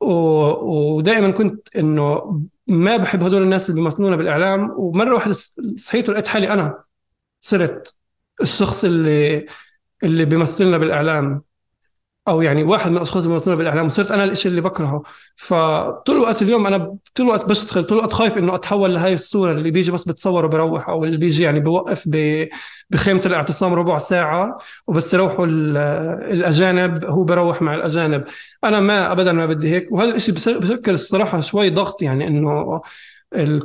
ودائما 0.00 1.30
كنت 1.30 1.76
إنه 1.76 2.40
ما 2.66 2.96
بحب 2.96 3.22
هدول 3.24 3.42
الناس 3.42 3.70
اللي 3.70 3.80
بيمثلونا 3.80 4.16
بالإعلام. 4.16 4.74
ومرة 4.76 5.14
واحدة 5.14 5.34
صحيت 5.76 6.08
ولقيت 6.08 6.28
حالي 6.28 6.52
أنا 6.52 6.87
صرت 7.40 7.94
الشخص 8.42 8.84
اللي 8.84 9.46
اللي 10.04 10.24
بيمثلنا 10.24 10.78
بالإعلام. 10.78 11.42
أو 12.28 12.42
يعني 12.42 12.62
واحد 12.64 12.90
من 12.90 12.96
الأشخاص 12.96 13.22
اللي 13.22 13.34
بيمثلنا 13.34 13.56
بالإعلام 13.56 13.86
وصرت 13.86 14.10
أنا 14.10 14.24
الشيء 14.24 14.50
اللي 14.50 14.60
بكرهه. 14.60 15.02
فطول 15.36 16.16
الوقت 16.16 16.42
اليوم 16.42 16.66
أنا 16.66 16.78
طول 17.14 17.26
الوقت 17.26 17.44
بشتغل 17.44 17.84
طول 17.84 17.98
الوقت 17.98 18.12
خايف 18.12 18.38
إنه 18.38 18.54
أتحول 18.54 18.94
لهي 18.94 19.14
الصورة 19.14 19.52
اللي 19.52 19.70
بيجي 19.70 19.90
بس 19.90 20.08
بتصور 20.08 20.44
وبروح 20.44 20.88
أو 20.88 21.04
اللي 21.04 21.16
بيجي 21.16 21.42
يعني 21.42 21.60
بوقف 21.60 22.08
بخيمة 22.90 23.22
الاعتصام 23.26 23.74
ربع 23.74 23.98
ساعة 23.98 24.56
وبس 24.86 25.14
يروحوا 25.14 25.46
الأجانب 25.46 27.04
هو 27.04 27.24
بروح 27.24 27.62
مع 27.62 27.74
الأجانب. 27.74 28.24
أنا 28.64 28.80
ما 28.80 29.12
ابدا 29.12 29.32
ما 29.32 29.46
بدي 29.46 29.70
هيك. 29.70 29.92
وهذا 29.92 30.14
الشيء 30.14 30.34
بشكل 30.34 30.94
الصراحة 30.94 31.40
شوي 31.40 31.70
ضغط 31.70 32.02
يعني 32.02 32.26
إنه 32.26 32.80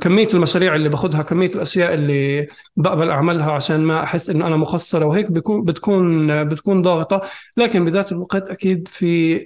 كمية 0.01 0.27
المشاريع 0.33 0.75
اللي 0.75 0.89
باخذها 0.89 1.21
كمية 1.21 1.47
الأشياء 1.47 1.93
اللي 1.93 2.47
بقبل 2.75 3.09
أعملها 3.09 3.51
عشان 3.51 3.79
ما 3.79 4.03
أحس 4.03 4.29
إنه 4.29 4.47
أنا 4.47 4.57
مخسرة 4.57 5.05
وهيك 5.05 5.31
بيكون 5.31 5.63
بتكون 5.63 6.43
بتكون 6.49 6.81
ضاغطة. 6.81 7.21
لكن 7.57 7.85
بذات 7.85 8.11
الوقت 8.11 8.43
أكيد 8.49 8.87
في 8.87 9.39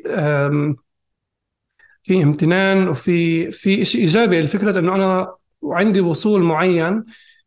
في 2.04 2.24
امتنان 2.24 2.88
وفي 2.88 3.52
في 3.52 3.86
شيء 3.86 4.02
إيجابي. 4.02 4.40
الفكرة 4.40 4.80
إنه 4.80 4.96
أنا 4.96 5.36
عندي 5.64 6.02
وصول 6.02 6.44
معين 6.44 7.04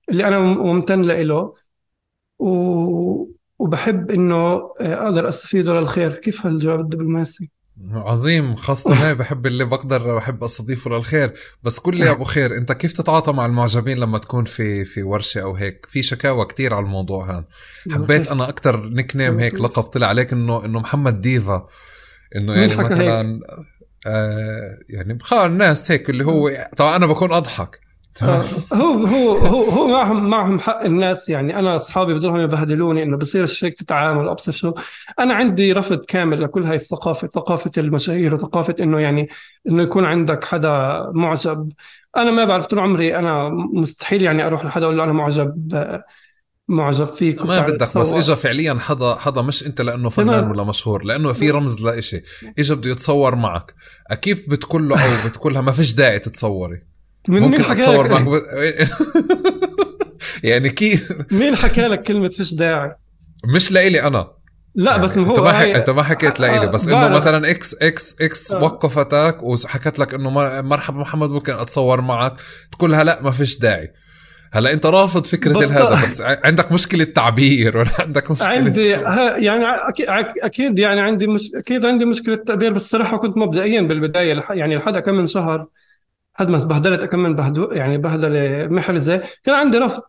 اللي 0.08 0.28
أنا 0.28 0.39
ممتن 0.39 1.02
له 1.02 1.55
وبحب 3.58 4.10
إنه 4.10 4.36
آه، 4.81 5.05
أقدر 5.05 5.28
أستفيده 5.28 5.81
للخير 5.81 6.12
كيف 6.12 6.47
هالجواب 6.47 6.81
الدبلوماسي؟ 6.81 7.50
عظيم 7.92 8.55
خاصة 8.57 8.92
هاي 8.92 9.15
بحب 9.15 9.47
اللي 9.47 9.65
بقدر 9.65 10.17
بحب 10.17 10.44
أستضيفه 10.44 10.91
للخير. 10.91 11.33
بس 11.62 11.78
قل 11.78 11.97
لي 11.97 12.07
يا 12.07 12.10
أبو 12.10 12.25
خير 12.25 12.57
أنت 12.57 12.73
كيف 12.73 12.92
تتعاطى 12.92 13.33
مع 13.33 13.47
المعجبين 13.47 13.99
لما 13.99 14.18
تكون 14.18 14.44
في 14.44 14.84
في 14.84 15.02
ورشة 15.02 15.41
أو 15.42 15.55
هيك؟ 15.55 15.86
في 15.89 16.02
شكاوى 16.02 16.47
كتير 16.47 16.75
على 16.75 16.84
الموضوع 16.84 17.31
هذا. 17.31 17.44
حبيت 17.91 18.28
أنا 18.28 18.49
أكثر 18.49 18.89
nickname 18.89 19.39
هيك 19.39 19.55
لقب 19.55 19.83
طلع 19.83 20.07
عليك 20.07 20.33
إنه 20.33 20.65
إنه 20.65 20.81
محمد 20.81 21.20
ديفا. 21.20 21.67
إنه 22.36 22.55
يعني 22.55 22.76
مثلا 22.76 23.41
آه 24.07 24.78
يعني 24.89 25.15
بخار 25.15 25.47
الناس 25.47 25.91
هيك 25.91 26.10
اللي 26.10 26.25
هو 26.25 26.50
طبعا 26.76 26.97
أنا 26.97 27.07
بكون 27.07 27.33
أضحك. 27.33 27.89
هو 28.72 29.06
هو 29.06 29.36
هو 29.36 29.62
هو 29.62 29.86
معهم 29.86 30.30
معهم 30.30 30.60
حق 30.60 30.84
الناس 30.84 31.28
يعني 31.28 31.58
أنا 31.58 31.76
أصحابي 31.76 32.14
بضلهم 32.14 32.40
يبهدلوني 32.40 33.02
إنه 33.02 33.16
بصير 33.16 33.58
هيك 33.62 33.78
تتعامل 33.78 34.28
أبصر 34.28 34.52
شو. 34.52 34.72
أنا 35.18 35.34
عندي 35.34 35.72
رفض 35.72 36.05
كامل 36.05 36.42
لكل 36.42 36.64
هاي 36.64 36.76
الثقافة 36.76 37.28
ثقافة 37.28 37.70
المشاهير 37.78 38.34
وثقافة 38.34 38.74
إنه 38.80 39.00
يعني 39.00 39.28
إنه 39.68 39.82
يكون 39.82 40.05
عندك 40.05 40.44
حدا 40.44 41.05
معجب. 41.14 41.72
أنا 42.16 42.30
ما 42.30 42.44
بعرف 42.44 42.66
طول 42.66 42.78
عمري 42.78 43.16
أنا 43.18 43.48
مستحيل 43.72 44.22
يعني 44.22 44.47
أروح 44.47 44.64
لحدا 44.64 44.84
أقول 44.84 44.98
له 44.98 45.05
أنا 45.05 45.12
معجب 45.12 45.74
معجب 46.68 47.06
فيك 47.06 47.42
ما 47.42 47.60
بدك 47.60 47.98
بس. 47.98 48.12
اجى 48.12 48.36
فعليا 48.36 48.74
حدا 48.74 49.14
حدا 49.14 49.42
مش 49.42 49.66
أنت 49.66 49.80
لأنه 49.80 50.08
فنان. 50.08 50.50
ولا 50.50 50.64
مشهور 50.64 51.05
لأنه 51.05 51.32
في 51.32 51.50
رمز 51.50 51.84
لإشي 51.84 52.22
اجى 52.58 52.74
بده 52.74 52.90
يتصور 52.90 53.34
معك. 53.34 53.74
كيف 54.22 54.50
بتقول 54.50 54.89
له 54.89 55.05
أو 55.05 55.28
بتقول 55.28 55.55
لها 55.55 55.62
ما 55.62 55.72
فيش 55.72 55.92
داعي 55.94 56.18
تتصوري. 56.18 56.89
من 57.28 57.40
ممكن 57.40 57.62
مين 57.62 57.70
اتصور 57.70 58.07
ب... 58.07 58.40
يعني 60.44 60.68
كيف 60.68 61.12
مين 61.32 61.57
حكى 61.57 61.86
لك 61.89 62.02
كلمة 62.02 62.28
فيش 62.28 62.55
داعي؟ 62.55 62.94
مش 63.55 63.73
لإلي 63.73 64.02
أنا. 64.02 64.28
لا 64.74 64.97
بس 64.97 65.16
ما 65.16 65.26
هو 65.26 65.31
أنت 65.31 65.40
ما 65.40 65.52
حك... 65.52 65.68
أنت 65.68 65.90
ما 65.90 66.02
حكيت 66.02 66.40
لإلي 66.40 66.66
بس 66.66 66.89
آه، 66.89 66.92
انه 66.92 67.08
بعرف. 67.08 67.23
مثلا 67.23 67.50
X 67.50 67.74
X 67.82 68.16
X 68.20 68.52
آه. 68.52 68.62
وقفتك 68.65 69.42
وحكت 69.42 69.99
لك 69.99 70.15
إنه 70.15 70.31
مر- 70.31 70.62
مرحبا 70.62 70.99
محمد 71.00 71.31
ممكن 71.31 71.52
أتصور 71.52 72.00
معك. 72.00 72.32
تقول 72.73 72.90
لها 72.90 73.05
لا 73.05 73.23
ما 73.23 73.31
فيش 73.31 73.58
داعي. 73.58 73.92
هلا 74.52 74.73
أنت 74.73 74.86
رافض 74.86 75.26
فكرة 75.26 75.58
هذا 75.58 76.00
بس 76.02 76.20
عندك 76.20 76.73
مشكلة 76.73 77.05
تعبير 77.05 77.76
ولا 77.76 77.90
عندك 77.99 78.31
مشكلة 78.31 78.49
عندي 78.49 78.86
يعني 78.86 79.65
أكيد, 79.89 80.07
أكيد 80.42 80.78
يعني 80.78 81.00
عندي 81.00 81.26
مش 81.26 81.50
أكيد 81.55 81.84
عندي 81.84 82.05
مشكلة 82.05 82.36
تعبير 82.36 82.73
بس 82.73 82.82
الصراحه 82.82 83.16
كنت 83.16 83.36
مبدئيا 83.36 83.81
بالبداية 83.81 84.44
يعني 84.50 84.76
لحد 84.76 84.99
كم 84.99 85.15
من 85.15 85.26
شهر 85.26 85.66
لحد 86.40 86.50
ما 86.50 86.58
بهدلت 86.58 87.04
كم 87.04 87.18
من 87.18 87.36
بهدو 87.36 87.64
يعني 87.72 87.98
بهدلة 87.98 88.66
محرزه 88.68 89.22
كان 89.44 89.54
عندي 89.54 89.78
رفض 89.78 90.02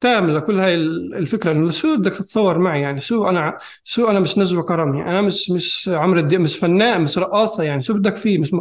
تام 0.00 0.30
لكل 0.30 0.60
هاي 0.60 0.74
ال- 0.74 1.14
الفكرة 1.14 1.52
إنه 1.52 1.70
شو 1.70 1.96
بدك 1.96 2.12
تتصور 2.12 2.58
معي؟ 2.58 2.80
يعني 2.80 3.00
شو 3.00 3.28
أنا 3.28 3.58
شو 3.84 4.10
أنا 4.10 4.20
مش 4.20 4.38
نجوى 4.38 4.62
كرمي 4.62 5.02
أنا 5.02 5.22
مش 5.22 5.50
مش 5.50 5.90
عمرو 5.92 6.20
الدين 6.20 6.40
مش 6.40 6.56
فنان 6.58 7.00
مش 7.00 7.18
رقاصة 7.18 7.62
يعني 7.64 7.82
شو 7.82 7.94
بدك 7.94 8.16
فيه؟ 8.16 8.38
مش 8.38 8.54
م... 8.54 8.60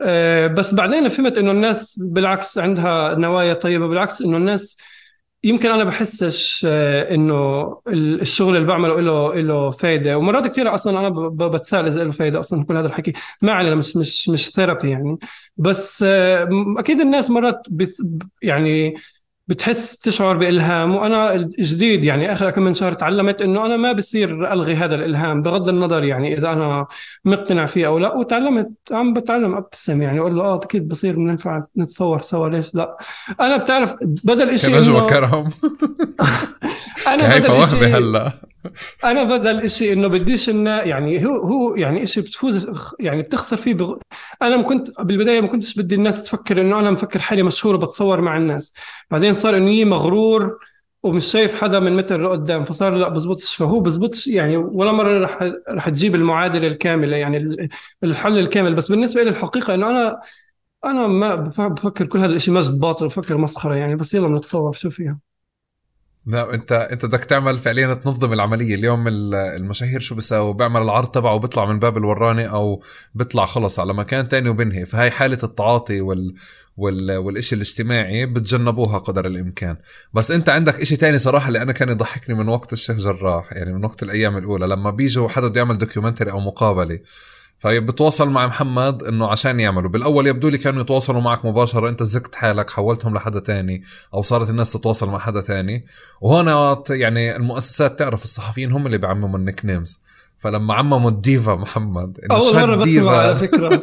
آه 0.00 0.46
بس 0.46 0.74
بعدين 0.74 1.08
فهمت 1.08 1.38
إنه 1.38 1.50
الناس 1.50 1.98
بالعكس 1.98 2.58
عندها 2.58 3.14
نوايا 3.14 3.54
طيبة 3.54 3.88
بالعكس 3.88 4.22
إنه 4.22 4.36
الناس 4.36 4.78
يمكن 5.44 5.70
أنا 5.70 5.84
بحسش 5.84 6.66
آه، 6.68 7.14
إنه 7.14 7.62
ال- 7.88 8.20
الشغل 8.20 8.56
اللي 8.56 8.66
بعمله 8.68 9.00
له 9.00 9.34
له 9.40 9.70
فايدة. 9.70 10.18
ومرات 10.18 10.46
كثير 10.46 10.74
أصلا 10.74 10.98
أنا 11.00 11.08
ب- 11.08 11.36
ب- 11.42 11.50
بتساءل 11.56 11.86
إذا 11.86 12.04
له 12.04 12.10
فايدة 12.10 12.40
أصلا 12.40 12.64
كل 12.64 12.76
هذا 12.76 12.86
الحكي. 12.86 13.12
ما 13.42 13.52
علينا 13.52 13.74
مش 13.74 13.96
مش 13.96 14.28
مش 14.28 14.50
ثيرابي 14.50 14.90
يعني. 14.90 15.18
بس 15.56 16.02
آه، 16.08 16.48
أكيد 16.78 17.00
الناس 17.00 17.30
مرات 17.30 17.62
يعني 18.42 18.94
بتحس 19.46 19.96
بتشعر 19.96 20.36
بإلهام 20.36 20.94
وأنا 20.94 21.36
جديد 21.58 22.04
يعني 22.04 22.32
آخر 22.32 22.50
كم 22.50 22.62
من 22.62 22.74
شهر 22.74 22.92
تعلمت 22.92 23.42
إنه 23.42 23.66
أنا 23.66 23.76
ما 23.76 23.92
بصير 23.92 24.52
ألغي 24.52 24.74
هذا 24.74 24.94
الإلهام 24.94 25.42
بغض 25.42 25.68
النظر 25.68 26.04
يعني 26.04 26.38
إذا 26.38 26.52
أنا 26.52 26.86
مقتنع 27.24 27.66
فيه 27.66 27.86
أو 27.86 27.98
لا 27.98 28.14
وتعلمت 28.14 28.70
عم 28.90 29.12
بتعلم 29.12 29.54
أبتسم 29.54 30.02
يعني 30.02 30.20
أقول 30.20 30.36
له 30.36 30.42
آه 30.42 30.56
أكيد 30.56 30.88
بصير 30.88 31.16
بننفع 31.16 31.62
نتصور 31.76 32.20
سوا 32.22 32.48
ليش 32.48 32.74
لا؟ 32.74 32.96
أنا 33.40 33.56
بتعرف 33.56 33.94
بدل 34.02 34.50
كرم؟ 35.06 35.48
أنا 37.12 37.34
هيفا 37.34 37.52
بدل 37.52 37.62
إشي 37.62 37.76
هلا؟ 37.86 38.32
أنا 39.04 39.22
بدل 39.24 39.60
إشي 39.60 39.92
إنه 39.92 40.08
بديش 40.08 40.48
إنه 40.50 40.70
يعني 40.70 41.26
هو 41.26 41.36
هو 41.36 41.74
يعني 41.76 42.02
إشي 42.02 42.20
بتفوز 42.20 42.66
يعني 43.00 43.22
بتخسر 43.22 43.56
فيه 43.56 43.74
بغ... 43.74 43.96
أنا 44.42 44.62
كنت 44.62 45.00
بالبداية 45.00 45.40
ما 45.40 45.46
كنتش 45.48 45.74
بدي 45.78 45.94
الناس 45.94 46.22
تفكر 46.22 46.60
إنه 46.60 46.78
أنا 46.78 46.90
مفكر 46.90 47.18
حالي 47.18 47.42
مشهور 47.42 47.74
وبتصور 47.74 48.20
مع 48.20 48.36
الناس. 48.36 48.74
بعدين 49.10 49.34
صار 49.34 49.56
إنه 49.56 49.84
مغرور 49.84 50.58
ومش 51.02 51.24
شايف 51.26 51.60
حدا 51.62 51.80
من 51.80 51.96
متر 51.96 52.22
لقدام 52.22 52.64
فصار 52.64 52.94
لا 52.94 53.08
بزبطش. 53.08 53.54
فهو 53.54 53.80
بزبطش 53.80 54.26
يعني 54.26 54.56
ولا 54.56 54.92
مرة 54.92 55.18
رح 55.18 55.38
رح 55.68 55.88
تجيب 55.88 56.14
المعادلة 56.14 56.66
الكاملة 56.66 57.16
يعني 57.16 57.36
ال- 57.36 57.68
الحل 58.04 58.38
الكامل. 58.38 58.74
بس 58.74 58.88
بالنسبة 58.90 59.22
لي 59.22 59.28
الحقيقة 59.30 59.74
إنه 59.74 59.90
أنا 59.90 60.20
أنا 60.84 61.06
ما 61.06 61.34
بف- 61.34 61.60
بفكر 61.60 62.06
كل 62.06 62.18
هذا 62.18 62.32
الشيء 62.32 62.54
مجد 62.54 62.80
باطل 62.80 63.06
بفكر 63.06 63.36
مسخرة 63.38 63.74
يعني. 63.74 63.96
بس 63.96 64.14
يلا 64.14 64.28
بنتصور 64.28 64.72
شو 64.72 64.90
فيها؟ 64.90 65.18
لا 66.26 66.54
انت 66.54 66.72
انت 66.72 67.06
بدك 67.06 67.24
تعمل 67.24 67.58
فعليا 67.58 67.94
تنظم 67.94 68.32
العملية. 68.32 68.74
اليوم 68.74 69.08
ال- 69.08 69.34
المشاهير 69.34 70.00
شو 70.00 70.14
بيساووا؟ 70.14 70.52
بيعمل 70.52 70.82
العرض 70.82 71.08
تبعه 71.08 71.34
وبيطلع 71.34 71.64
من 71.64 71.78
باب 71.78 71.96
الوراني 71.96 72.50
أو 72.50 72.82
بيطلع 73.14 73.46
خلص 73.46 73.78
على 73.78 73.94
مكان 73.94 74.28
تاني 74.28 74.48
وبنهي. 74.48 74.86
فهي 74.86 75.10
حالة 75.10 75.38
التعاطي 75.42 76.00
وال 76.00 76.34
وال 76.76 77.16
والإشي 77.16 77.54
الاجتماعي 77.54 78.26
بتجنبوها 78.26 78.98
قدر 78.98 79.26
الإمكان. 79.26 79.76
بس 80.14 80.30
انت 80.30 80.48
عندك 80.48 80.80
إشي 80.80 80.96
تاني 80.96 81.18
صراحة 81.18 81.48
اللي 81.48 81.62
أنا 81.62 81.72
كان 81.72 81.88
يضحكني 81.88 82.34
من 82.34 82.48
وقت 82.48 82.72
الشيخ 82.72 82.96
جراح 82.96 83.52
يعني 83.52 83.72
من 83.72 83.84
وقت 83.84 84.02
الأيام 84.02 84.36
الأولى 84.36 84.66
لما 84.66 84.90
بيجوا 84.90 85.28
حدا 85.28 85.48
بده 85.48 85.60
يعمل 85.60 85.78
دوكيومنتري 85.78 86.30
أو 86.30 86.40
مقابلة. 86.40 86.98
فبتواصل 87.58 88.28
مع 88.30 88.46
محمد 88.46 89.02
إنه 89.02 89.26
عشان 89.26 89.60
يعملوا. 89.60 89.90
بالأول 89.90 90.26
يبدو 90.26 90.48
لي 90.48 90.58
كانوا 90.58 90.82
يتواصلوا 90.82 91.20
معك 91.20 91.44
مباشرة 91.44 91.88
أنت 91.88 92.02
زكت 92.02 92.34
حالك 92.34 92.70
حولتهم 92.70 93.14
لحدا 93.14 93.40
تاني 93.40 93.82
أو 94.14 94.22
صارت 94.22 94.50
الناس 94.50 94.72
تتواصل 94.72 95.08
مع 95.08 95.18
حدا 95.18 95.40
تاني. 95.40 95.84
وهنا 96.20 96.82
يعني 96.90 97.36
المؤسسات 97.36 97.98
تعرف 97.98 98.24
الصحفيين 98.24 98.72
هم 98.72 98.86
اللي 98.86 98.98
بيعمموا 98.98 99.38
ال 99.38 99.64
nicknames. 99.64 100.00
فلما 100.38 100.74
عمموا 100.74 101.10
الديفا 101.10 101.54
محمد 101.54 102.18
إنه 102.24 102.36
أول 102.36 102.54
مرة 102.54 102.76
بسمع 102.76 103.16
على 103.16 103.36
فكرة. 103.36 103.82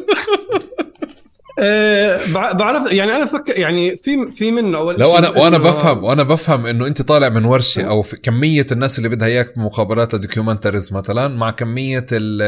بع- 2.32 2.52
بعرف 2.52 2.92
يعني 2.92 3.16
أنا 3.16 3.24
فكر 3.26 3.58
يعني 3.58 3.96
في 3.96 4.30
في 4.36 4.50
منه 4.50 4.78
أول 4.78 4.96
لو 4.98 5.18
أنا 5.18 5.28
وأنا 5.28 5.58
بفهم 5.58 6.04
وأنا 6.04 6.22
بفهم 6.22 6.66
إنه 6.66 6.86
أنت 6.86 7.02
طالع 7.02 7.28
من 7.28 7.44
ورشة 7.44 7.82
أو 7.82 8.02
في 8.02 8.16
كمية 8.16 8.66
الناس 8.72 8.98
اللي 8.98 9.08
بدها 9.08 9.28
إياك 9.28 9.56
بمقابلات 9.56 10.14
ل 10.14 10.20
documentaries 10.20 10.92
مثلا 10.92 11.28
مع 11.28 11.50
كمية 11.50 12.06
ال 12.12 12.42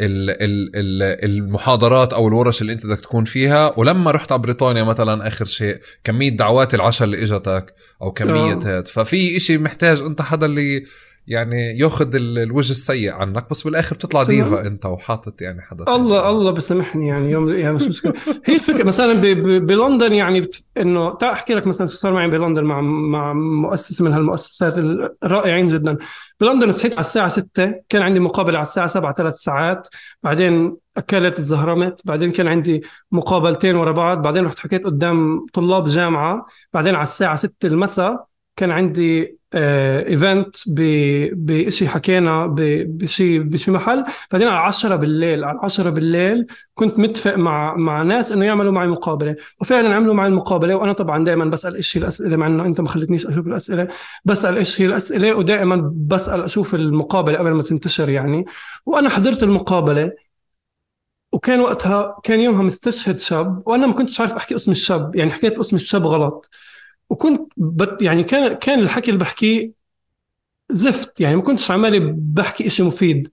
ال 0.00 0.30
ال 0.30 0.70
ال 0.76 1.02
المحاضرات 1.30 2.12
أو 2.12 2.28
الورش 2.28 2.62
اللي 2.62 2.72
أنت 2.72 2.86
بدك 2.86 3.00
تكون 3.00 3.24
فيها 3.24 3.72
ولما 3.76 4.10
رحت 4.10 4.32
على 4.32 4.42
بريطانيا 4.42 4.82
مثلا 4.84 5.28
آخر 5.28 5.44
شيء 5.44 5.78
كمية 6.04 6.30
دعوات 6.36 6.74
العشاء 6.74 7.04
اللي 7.04 7.22
إجتك 7.22 7.74
أو 8.02 8.12
كمية 8.12 8.52
آه. 8.52 8.76
هاد 8.78 8.88
ففي 8.88 9.36
إشي 9.36 9.58
محتاج 9.58 10.00
أنت 10.00 10.22
حدا 10.22 10.46
اللي 10.46 10.84
يعني 11.26 11.78
ياخذ 11.78 12.14
ال- 12.14 12.38
الوجه 12.38 12.70
السيء 12.70 13.12
عنك 13.12 13.50
بس 13.50 13.62
بالآخر 13.62 13.96
بتطلع. 13.96 14.22
ديفا 14.22 14.66
أنت 14.66 14.86
وحاطط 14.86 15.42
يعني 15.42 15.62
حدا. 15.62 15.84
الله 15.96 16.30
الله 16.30 16.50
بسامحني 16.50 17.06
يعني 17.06 17.30
يوم 17.30 17.52
يعني 17.52 17.72
مش 17.76 17.82
مشكله 17.82 18.14
هي 18.44 18.56
الفكرة 18.56 18.84
مثلا 18.84 19.12
بلندن 19.58 20.12
يعني 20.12 20.50
إنه 20.76 21.14
تعال 21.14 21.32
أحكي 21.32 21.54
لك 21.54 21.66
مثلا 21.66 21.86
شو 21.86 21.96
صار 21.96 22.12
معي 22.12 22.30
بلندن 22.30 22.64
مع 22.64 22.80
مع 22.80 23.32
مؤسس 23.32 24.00
من 24.00 24.12
هالمؤسسات 24.12 24.74
الرائعين 25.24 25.68
جدا. 25.68 25.96
بلندن 26.40 26.72
صحيت 26.72 26.92
على 26.92 27.00
الساعة 27.00 27.28
6 27.28 27.74
كان 27.88 28.02
عندي 28.02 28.20
مقابلة 28.20 28.58
على 28.58 28.66
الساعة 28.66 28.86
7 28.86 29.14
ثلاث 29.14 29.34
ساعات. 29.34 29.88
بعدين 30.22 30.76
أكلت 30.96 31.38
تزهرمت 31.38 32.00
بعدين 32.04 32.32
كان 32.32 32.48
عندي 32.48 32.82
مقابلتين 33.12 33.76
ورا 33.76 33.92
بعض. 33.92 34.22
بعدين 34.22 34.44
رحت 34.44 34.58
حكيت 34.58 34.84
قدام 34.84 35.46
طلاب 35.52 35.86
جامعة. 35.88 36.44
بعدين 36.72 36.94
على 36.94 37.02
الساعة 37.02 37.36
6 37.36 37.66
المساء 37.66 38.24
كان 38.56 38.70
عندي 38.70 39.38
ايفنت 39.54 40.56
بشيء 40.66 41.88
حكينا 41.88 42.46
بشيء 42.86 43.42
بشيء 43.42 43.74
محل. 43.74 44.04
بعدين 44.32 44.48
على 44.48 44.58
10 44.58 44.96
بالليل 44.96 45.44
على 45.44 45.58
10 45.62 45.90
بالليل 45.90 46.46
كنت 46.74 46.98
متفق 46.98 47.36
مع 47.36 47.74
مع 47.76 48.02
ناس 48.02 48.32
إنه 48.32 48.44
يعملوا 48.44 48.72
معي 48.72 48.86
مقابلة. 48.86 49.36
وفعلا 49.60 49.94
عملوا 49.94 50.14
معي 50.14 50.28
المقابلة 50.28 50.74
وأنا 50.74 50.92
طبعا 50.92 51.24
دائما 51.24 51.44
بسأل 51.44 51.76
إيش 51.76 51.96
هي 51.96 52.02
الاسئله 52.02 52.36
مع 52.36 52.46
إنه 52.46 52.64
أنت 52.64 52.80
ما 52.80 52.88
خلتنيش 52.88 53.26
أشوف 53.26 53.46
الأسئلة. 53.46 53.88
بسأل 54.24 54.56
إيش 54.56 54.80
هي 54.80 54.86
الاسئله 54.86 55.34
ودائما 55.34 55.92
بسأل 55.94 56.42
أشوف 56.42 56.74
المقابلة 56.74 57.38
قبل 57.38 57.50
ما 57.50 57.62
تنتشر 57.62 58.08
يعني. 58.08 58.44
وأنا 58.86 59.08
حضرت 59.08 59.42
المقابلة 59.42 60.12
وكان 61.32 61.60
وقتها 61.60 62.20
كان 62.24 62.40
يومها 62.40 62.62
مستشهد 62.62 63.20
شاب 63.20 63.62
وأنا 63.66 63.86
ما 63.86 63.92
كنتش 63.92 64.20
عارف 64.20 64.32
أحكي 64.32 64.56
اسم 64.56 64.70
الشاب 64.70 65.16
يعني 65.16 65.30
حكيت 65.30 65.58
اسم 65.58 65.76
الشاب 65.76 66.06
غلط. 66.06 66.50
وكنت 67.10 67.52
بت 67.56 68.02
يعني 68.02 68.24
كان 68.24 68.52
كان 68.52 68.78
الحكي 68.80 69.10
اللي 69.10 69.20
بحكيه 69.20 69.72
زفت. 70.70 71.20
يعني 71.20 71.36
ما 71.36 71.42
كنتش 71.42 71.70
عمالي 71.70 72.00
بحكي 72.18 72.66
إشي 72.66 72.82
مفيد. 72.82 73.30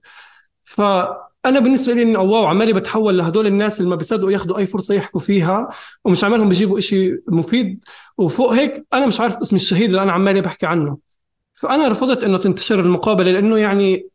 فأنا 0.64 1.60
بالنسبة 1.60 1.94
لي 1.94 2.02
إنه 2.02 2.20
واو 2.20 2.46
عمالي 2.46 2.72
بتحول 2.72 3.18
لهدول 3.18 3.46
الناس 3.46 3.78
اللي 3.80 3.90
ما 3.90 3.96
بيصدقوا 3.96 4.32
ياخذوا 4.32 4.58
أي 4.58 4.66
فرصة 4.66 4.94
يحكوا 4.94 5.20
فيها 5.20 5.68
ومش 6.04 6.24
عمالهم 6.24 6.48
بيجيبوا 6.48 6.78
إشي 6.78 7.12
مفيد. 7.28 7.84
وفوق 8.18 8.52
هيك 8.52 8.86
أنا 8.92 9.06
مش 9.06 9.20
عارف 9.20 9.36
اسم 9.36 9.56
الشهيد 9.56 9.90
اللي 9.90 10.02
أنا 10.02 10.12
عمالي 10.12 10.40
بحكي 10.40 10.66
عنه. 10.66 10.98
فأنا 11.52 11.88
رفضت 11.88 12.24
إنه 12.24 12.38
تنتشر 12.38 12.80
المقابلة 12.80 13.30
لأنه 13.32 13.58
يعني 13.58 14.08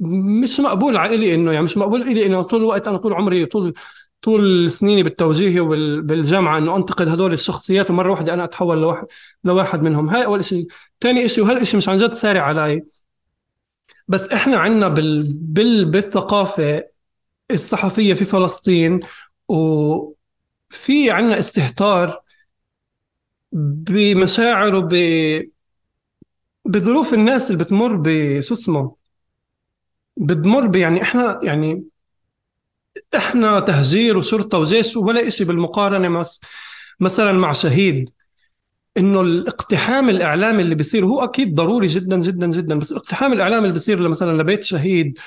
مش 0.00 0.60
مقبول 0.60 0.96
علي 0.96 1.34
إنه 1.34 1.52
يعني 1.52 1.64
مش 1.64 1.76
مقبول 1.76 2.14
لي 2.14 2.26
إنه 2.26 2.42
طول 2.42 2.60
الوقت 2.60 2.88
أنا 2.88 2.96
طول 2.96 3.12
عمري 3.14 3.46
طول 3.46 3.74
طول 4.22 4.70
سنيني 4.70 5.02
بالتوجيه 5.02 5.60
وبالجامعه 5.60 6.58
إنه 6.58 6.76
أنتقد 6.76 7.08
هدول 7.08 7.32
الشخصيات 7.32 7.90
ومرة 7.90 8.10
واحدة 8.10 8.34
أنا 8.34 8.44
أتحول 8.44 8.78
لواحد 8.82 9.06
لواحد 9.44 9.82
منهم. 9.82 10.08
هاي 10.08 10.24
أول 10.24 10.44
شيء 10.44 10.66
ثاني 11.00 11.28
شيء 11.28 11.44
وهالشيء 11.44 11.76
مش 11.76 11.88
عن 11.88 11.96
جد 11.96 12.12
سارع 12.12 12.42
علي. 12.42 12.82
بس 14.08 14.28
إحنا 14.32 14.56
عندنا 14.56 14.88
بال... 14.88 15.38
بال... 15.38 15.84
بالثقافة 15.84 16.84
الصحفية 17.50 18.14
في 18.14 18.24
فلسطين 18.24 19.00
وفي 19.48 21.10
عندنا 21.10 21.38
استهتار 21.38 22.20
بمشاعر 23.52 24.74
وب 24.74 24.94
بظروف 26.64 27.14
الناس 27.14 27.50
اللي 27.50 27.64
بتمر 27.64 27.96
بشو 27.96 28.54
اسمه؟ 28.54 28.96
بتمر 30.16 30.76
يعني 30.76 31.02
إحنا 31.02 31.40
يعني 31.42 31.84
إحنا 33.16 33.60
تهجير 33.60 34.16
وشرطه 34.16 34.58
وجيش 34.58 34.96
ولا 34.96 35.30
شيء 35.30 35.46
بالمقارنة 35.46 36.24
مثلا 37.00 37.32
مع 37.32 37.52
شهيد. 37.52 38.10
إنه 38.96 39.20
الاقتحام 39.20 40.08
الإعلامي 40.08 40.62
اللي 40.62 40.74
بيصير 40.74 41.04
هو 41.06 41.24
أكيد 41.24 41.54
ضروري 41.54 41.86
جدا 41.86 42.16
جدا 42.20 42.46
جدا 42.46 42.78
بس 42.78 42.92
الاقتحام 42.92 43.32
الإعلامي 43.32 43.62
اللي 43.62 43.72
بيصير 43.72 44.08
مثلا 44.08 44.42
لبيت 44.42 44.62
شهيد 44.64 45.18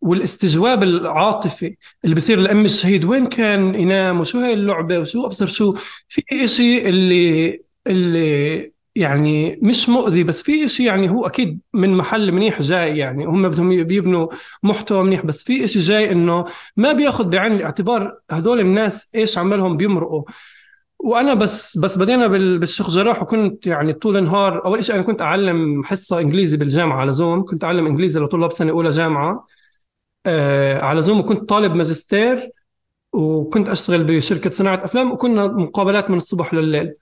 والاستجواب 0.00 0.82
العاطفي 0.82 1.76
اللي 2.04 2.14
بيصير 2.14 2.38
لأم 2.40 2.64
الشهيد 2.64 3.04
وين 3.04 3.26
كان 3.26 3.74
ينام 3.74 4.20
وشو 4.20 4.40
هي 4.40 4.52
اللعبة 4.52 4.98
وشو 4.98 5.26
أبصر 5.26 5.46
شو؟ 5.46 5.76
في 6.08 6.22
إشي 6.32 6.88
اللي 6.88 7.60
اللي 7.86 8.73
يعني 8.96 9.58
مش 9.62 9.88
مؤذي 9.88 10.24
بس 10.24 10.42
في 10.42 10.64
إشي 10.64 10.84
يعني 10.84 11.10
هو 11.10 11.26
أكيد 11.26 11.60
من 11.74 11.96
محل 11.96 12.32
منيح 12.32 12.62
جاي 12.62 12.98
يعني. 12.98 13.24
هم 13.26 13.48
بدهم 13.48 13.84
بيبنوا 13.84 14.28
محتوى 14.62 15.04
منيح 15.04 15.26
بس 15.26 15.44
في 15.44 15.64
إشي 15.64 15.78
جاي 15.78 16.12
إنه 16.12 16.44
ما 16.76 16.92
بياخذ 16.92 17.24
بعين 17.28 17.52
الاعتبار 17.52 18.18
هدول 18.30 18.60
الناس 18.60 19.10
إيش 19.14 19.38
عملهم 19.38 19.76
بيمرقوا. 19.76 20.24
وأنا 20.98 21.34
بس 21.34 21.78
بس 21.78 21.98
بدينا 21.98 22.26
بالشيخ 22.26 22.90
جراح 22.90 23.22
وكنت 23.22 23.66
يعني 23.66 23.92
طول 23.92 24.16
النهار 24.16 24.64
أول 24.64 24.84
شيء 24.84 24.94
أنا 24.94 25.02
كنت 25.02 25.22
أعلم 25.22 25.84
حصة 25.84 26.20
إنجليزي 26.20 26.56
بالجامعة 26.56 27.00
على 27.00 27.12
زوم. 27.12 27.44
كنت 27.44 27.64
أعلم 27.64 27.86
إنجليزي 27.86 28.20
لطلاب 28.20 28.52
سنة 28.52 28.70
أولى 28.70 28.90
جامعة 28.90 29.44
آه 30.26 30.80
على 30.82 31.02
زوم 31.02 31.20
وكنت 31.20 31.48
طالب 31.48 31.74
ماجستير 31.74 32.50
وكنت 33.12 33.68
أشتغل 33.68 34.04
بشركة 34.04 34.50
صناعة 34.50 34.84
أفلام 34.84 35.12
وكنا 35.12 35.46
مقابلات 35.46 36.10
من 36.10 36.18
الصبح 36.18 36.54
لليل 36.54 36.94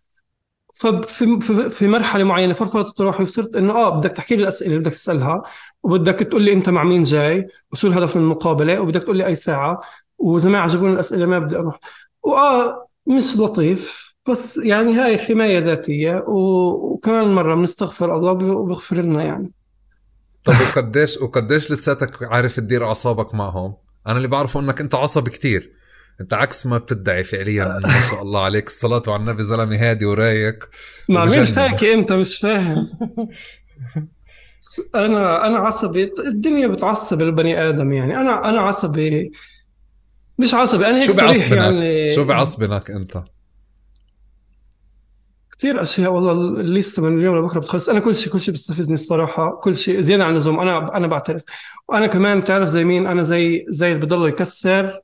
ففي 0.73 1.41
في 1.71 1.89
مرحلة 1.89 2.25
معينة 2.25 2.55
فرفضت 2.55 3.01
روحي 3.01 3.23
وصرت 3.23 3.57
إنه 3.57 3.73
آه 3.73 3.89
بدك 3.89 4.11
تحكي 4.11 4.37
لي 4.37 4.43
الأسئلة 4.43 4.71
اللي 4.71 4.81
بدك 4.81 4.93
تسألها 4.93 5.43
وبدك 5.83 6.15
تقول 6.15 6.43
لي 6.43 6.53
أنت 6.53 6.69
مع 6.69 6.85
مين 6.85 7.03
جاي 7.03 7.47
وشو 7.73 7.89
الهدف 7.89 8.17
من 8.17 8.23
المقابلة 8.23 8.81
وبدك 8.81 9.03
تقول 9.03 9.17
لي 9.17 9.27
أي 9.27 9.35
ساعة 9.35 9.81
واذا 10.19 10.51
ما 10.51 10.59
عجبوني 10.61 10.93
الأسئلة 10.93 11.27
ما 11.27 11.39
بدي 11.39 11.57
أروح. 11.57 11.79
وآه 12.23 12.89
مش 13.07 13.37
لطيف 13.39 14.15
بس 14.29 14.57
يعني 14.57 14.95
هاي 14.95 15.19
حماية 15.19 15.59
ذاتية 15.59 16.25
وكمان 16.29 17.35
مرة 17.35 17.55
بنستغفر 17.55 18.17
الله 18.17 18.33
وبغفر 18.33 18.97
لنا 18.97 19.23
يعني. 19.23 19.53
طب 20.45 20.53
وقديش 20.53 21.17
وقديش 21.17 21.73
لساتك 21.73 22.23
عارف 22.23 22.57
تدير 22.57 22.85
أعصابك 22.85 23.35
معهم؟ 23.35 23.77
أنا 24.07 24.17
اللي 24.17 24.29
بعرفه 24.29 24.61
إنك 24.61 24.81
أنت 24.81 24.95
عصبي 24.95 25.31
كتير. 25.31 25.73
انت 26.23 26.35
عكس 26.35 26.67
ما 26.67 26.79
بتدعي 26.79 27.25
فعليا 27.25 27.77
إنه 27.77 27.89
ما 27.89 28.01
شاء 28.11 28.23
الله 28.23 28.41
عليك. 28.41 28.67
الصلاة 28.67 29.03
على 29.09 29.17
النبي 29.17 29.43
زلمة 29.43 29.77
هادي 29.77 30.05
ورايق. 30.05 30.69
مع 31.09 31.25
مين 31.25 31.47
حاكي 31.47 31.95
انت 31.95 32.13
مش 32.13 32.39
فاهم. 32.39 32.91
أنا 34.95 35.47
أنا 35.47 35.59
عصبي. 35.59 36.13
الدنيا 36.27 36.67
بتعصب 36.67 37.23
البني 37.23 37.69
آدم 37.69 37.93
يعني. 37.93 38.21
أنا 38.21 38.49
أنا 38.49 38.61
عصبي. 38.61 39.33
مش 40.39 40.55
عصبي 40.55 40.87
أنا 40.87 40.97
هيك 40.99 41.11
شو 41.11 41.17
بعصبنك 41.17 41.53
يعني. 41.53 42.15
شو 42.15 42.25
بعصبنك 42.25 42.91
أنت؟ 42.91 43.25
كثير 45.59 45.83
أشياء 45.83 46.13
والله 46.13 46.33
الليستة 46.33 47.03
من 47.03 47.19
اليوم 47.19 47.39
لبكرة 47.39 47.61
بتخلص. 47.61 47.89
أنا 47.89 48.01
كل 48.01 48.17
شيء 48.17 48.33
كل 48.33 48.41
شيء 48.41 48.53
بيستفزني 48.55 48.95
الصراحة. 48.95 49.61
كل 49.63 49.77
شيء 49.77 50.01
زيادة 50.01 50.25
عن 50.25 50.33
اللزوم. 50.33 50.61
أنا 50.61 50.97
أنا 50.97 51.07
بعترف. 51.07 51.43
وأنا 51.89 52.07
كمان 52.07 52.41
بتعرف 52.41 52.69
زي 52.69 52.85
مين؟ 52.85 53.07
أنا 53.07 53.23
زي 53.23 53.65
زي 53.69 53.93
اللي 53.93 54.07
بضله 54.07 54.29
يكسر 54.29 55.01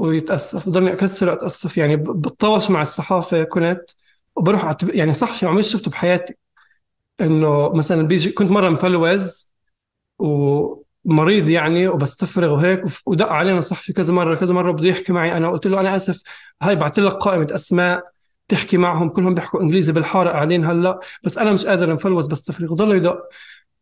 ويتأسف 0.00 0.68
بضلني 0.68 0.92
أكسر 0.92 1.28
وأتأسف 1.28 1.78
يعني 1.78 1.96
بتطاوش 1.96 2.70
مع 2.70 2.82
الصحافة 2.82 3.44
كنت 3.44 3.90
وبروح 4.36 4.64
أعتب... 4.64 4.94
يعني 4.94 5.14
صحفي 5.14 5.46
عمري 5.46 5.62
شفته 5.62 5.90
بحياتي. 5.90 6.34
إنه 7.20 7.72
مثلا 7.72 8.02
بيجي 8.02 8.32
كنت 8.32 8.50
مرة 8.50 8.68
مفلوز 8.70 9.52
ومريض 10.18 11.48
يعني 11.48 11.88
وبستفرغ 11.88 12.52
وهيك 12.54 12.84
ودق 13.06 13.28
علينا 13.28 13.60
صحفي 13.60 13.92
كذا 13.92 14.12
مرة 14.12 14.34
كذا 14.36 14.54
مرة 14.54 14.72
بده 14.72 14.88
يحكي 14.88 15.12
معي. 15.12 15.36
أنا 15.36 15.50
قلت 15.50 15.66
له 15.66 15.80
أنا 15.80 15.96
آسف 15.96 16.22
هاي 16.62 16.76
بعت 16.76 16.98
لك 16.98 17.12
قائمة 17.12 17.46
أسماء 17.50 18.04
تحكي 18.48 18.76
معهم 18.76 19.08
كلهم 19.08 19.34
بيحكوا 19.34 19.62
إنجليزي 19.62 19.92
بالحارة 19.92 20.30
قاعدين 20.30 20.64
هلأ 20.64 21.00
بس 21.24 21.38
أنا 21.38 21.52
مش 21.52 21.66
قادر 21.66 21.94
مفلوز 21.94 22.26
بستفرغ. 22.26 22.74
ضل 22.74 22.92
يدق. 22.96 23.28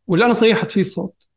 واللي 0.07 0.25
أنا 0.27 0.35
صيحت 0.35 0.71
فيه 0.71 0.83
صوت. 0.83 1.28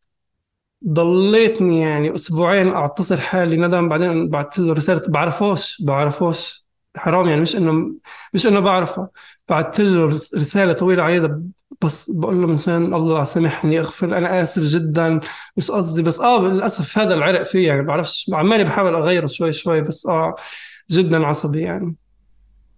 ضليتني 0.87 1.81
يعني 1.81 2.15
أسبوعين 2.15 2.67
أعتصر 2.67 3.21
حالي 3.21 3.57
ندم 3.57 3.89
بعدين 3.89 4.29
بعثت 4.29 4.59
له 4.59 4.73
رسالة 4.73 5.01
بعرفوش 5.07 5.81
بعرفوش 5.81 6.65
حرام 6.97 7.27
يعني 7.29 7.41
مش 7.41 7.55
إنه 7.55 7.95
مش 8.33 8.47
إنه 8.47 8.59
بعرفه. 8.59 9.09
بعثت 9.49 9.81
له 9.81 10.05
رسالة 10.35 10.73
طويلة 10.73 11.03
عريضة 11.03 11.41
بس 11.81 12.11
بقول 12.11 12.41
له 12.41 12.47
مثلا 12.47 12.95
الله 12.95 13.23
سامحني 13.23 13.79
أغفر 13.79 14.17
أنا 14.17 14.43
آسف 14.43 14.63
جدا 14.63 15.19
مش 15.57 15.71
قصدي 15.71 16.01
بس 16.01 16.19
آه 16.19 16.41
للأسف 16.47 16.97
هذا 16.97 17.13
العرق 17.13 17.43
فيه 17.43 17.67
يعني 17.67 17.81
بعرفش 17.81 18.31
عمالي 18.33 18.63
بحاول 18.63 18.95
أغيره 18.95 19.27
شوي 19.27 19.53
شوي 19.53 19.81
بس 19.81 20.07
آه 20.07 20.35
جدا 20.89 21.25
عصبي 21.25 21.61
يعني. 21.61 21.95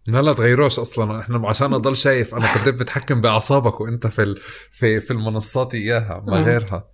لا 0.07 0.22
لا 0.22 0.33
تغيروش 0.33 0.80
أصلا 0.80 1.19
إحنا 1.19 1.48
عشان 1.48 1.73
أضل 1.73 1.98
شايف 1.98 2.35
أنا 2.35 2.45
قد 2.53 2.77
بتحكم 2.77 3.22
بأعصابك 3.22 3.82
وأنت 3.82 4.07
في. 4.07 4.35
في 4.72 5.01
في 5.01 5.11
المنصات 5.11 5.75
إياها 5.75 6.23
ما 6.27 6.41
غيرها. 6.41 6.88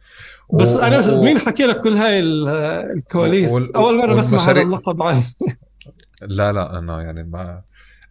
بس 0.53 0.75
و... 0.75 0.79
أنا 0.79 1.11
و... 1.11 1.23
مين 1.23 1.39
حكي 1.39 1.63
لك 1.63 1.81
كل 1.81 1.93
هاي 1.93 2.19
الكواليس؟ 2.19 3.51
وال... 3.51 3.75
أول 3.75 3.97
مرة 3.97 4.15
بسمع 4.15 4.39
هذا 4.39 4.61
اللقب 4.61 5.03
عني 5.03 5.23
لا 6.21 6.51
لا 6.51 6.79
أنا 6.79 7.01
يعني 7.01 7.23
ما 7.23 7.61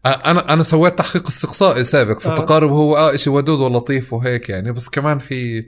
أنا 0.06 0.52
أنا 0.52 0.62
سويت 0.62 0.98
تحقيق 0.98 1.26
استقصائي 1.26 1.84
سابق 1.84 2.18
في 2.18 2.28
آه. 2.28 2.30
التقارب 2.30 2.70
هو 2.70 2.96
آه 2.96 3.16
شيء 3.16 3.32
ودود 3.32 3.60
ولطيف 3.60 4.12
وهيك 4.12 4.48
يعني. 4.48 4.72
بس 4.72 4.88
كمان 4.88 5.18
في 5.18 5.66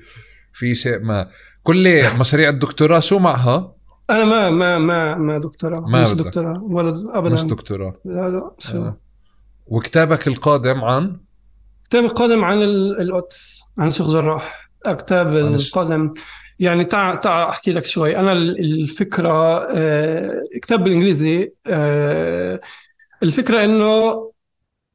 في 0.53 0.75
شيء 0.75 0.99
ما. 0.99 1.29
كل 1.63 2.03
مشاريع 2.21 2.49
الدكتوراه 2.49 3.01
شو 3.01 3.19
معها؟ 3.19 3.75
أنا 4.11 4.25
ما 4.25 4.51
ما 4.51 4.79
ما 4.79 5.15
ما 5.15 5.39
دكتوراه. 5.39 5.81
ما 5.81 6.05
مش 6.05 6.13
دكتوراه 6.13 6.63
ولا 6.63 7.19
ابدا. 7.19 7.33
مش 7.33 7.43
دكتوراه. 7.43 7.95
لا 8.05 8.29
لا 8.29 8.51
شو؟ 8.59 8.79
آه. 8.79 9.01
وكتابك 9.67 10.29
القادم 10.29 10.85
عن؟ 10.85 11.21
كتابي 11.85 12.07
القادم 12.07 12.45
عن 12.45 12.63
القدس 12.63 13.63
عن 13.79 13.91
شيخ 13.91 14.11
جراح. 14.11 14.71
كتاب 14.87 15.37
القادم 15.37 16.13
يعني 16.61 16.85
تعا 16.85 17.15
تعا 17.15 17.51
أحكي 17.51 17.73
لك 17.73 17.85
شوي. 17.87 18.17
أنا 18.17 18.33
الفكرة 18.33 19.31
آه 19.71 20.43
كتاب 20.63 20.85
بالإنجليزي 20.85 21.53
آه 21.67 22.61
الفكرة 23.23 23.65
إنه 23.65 24.31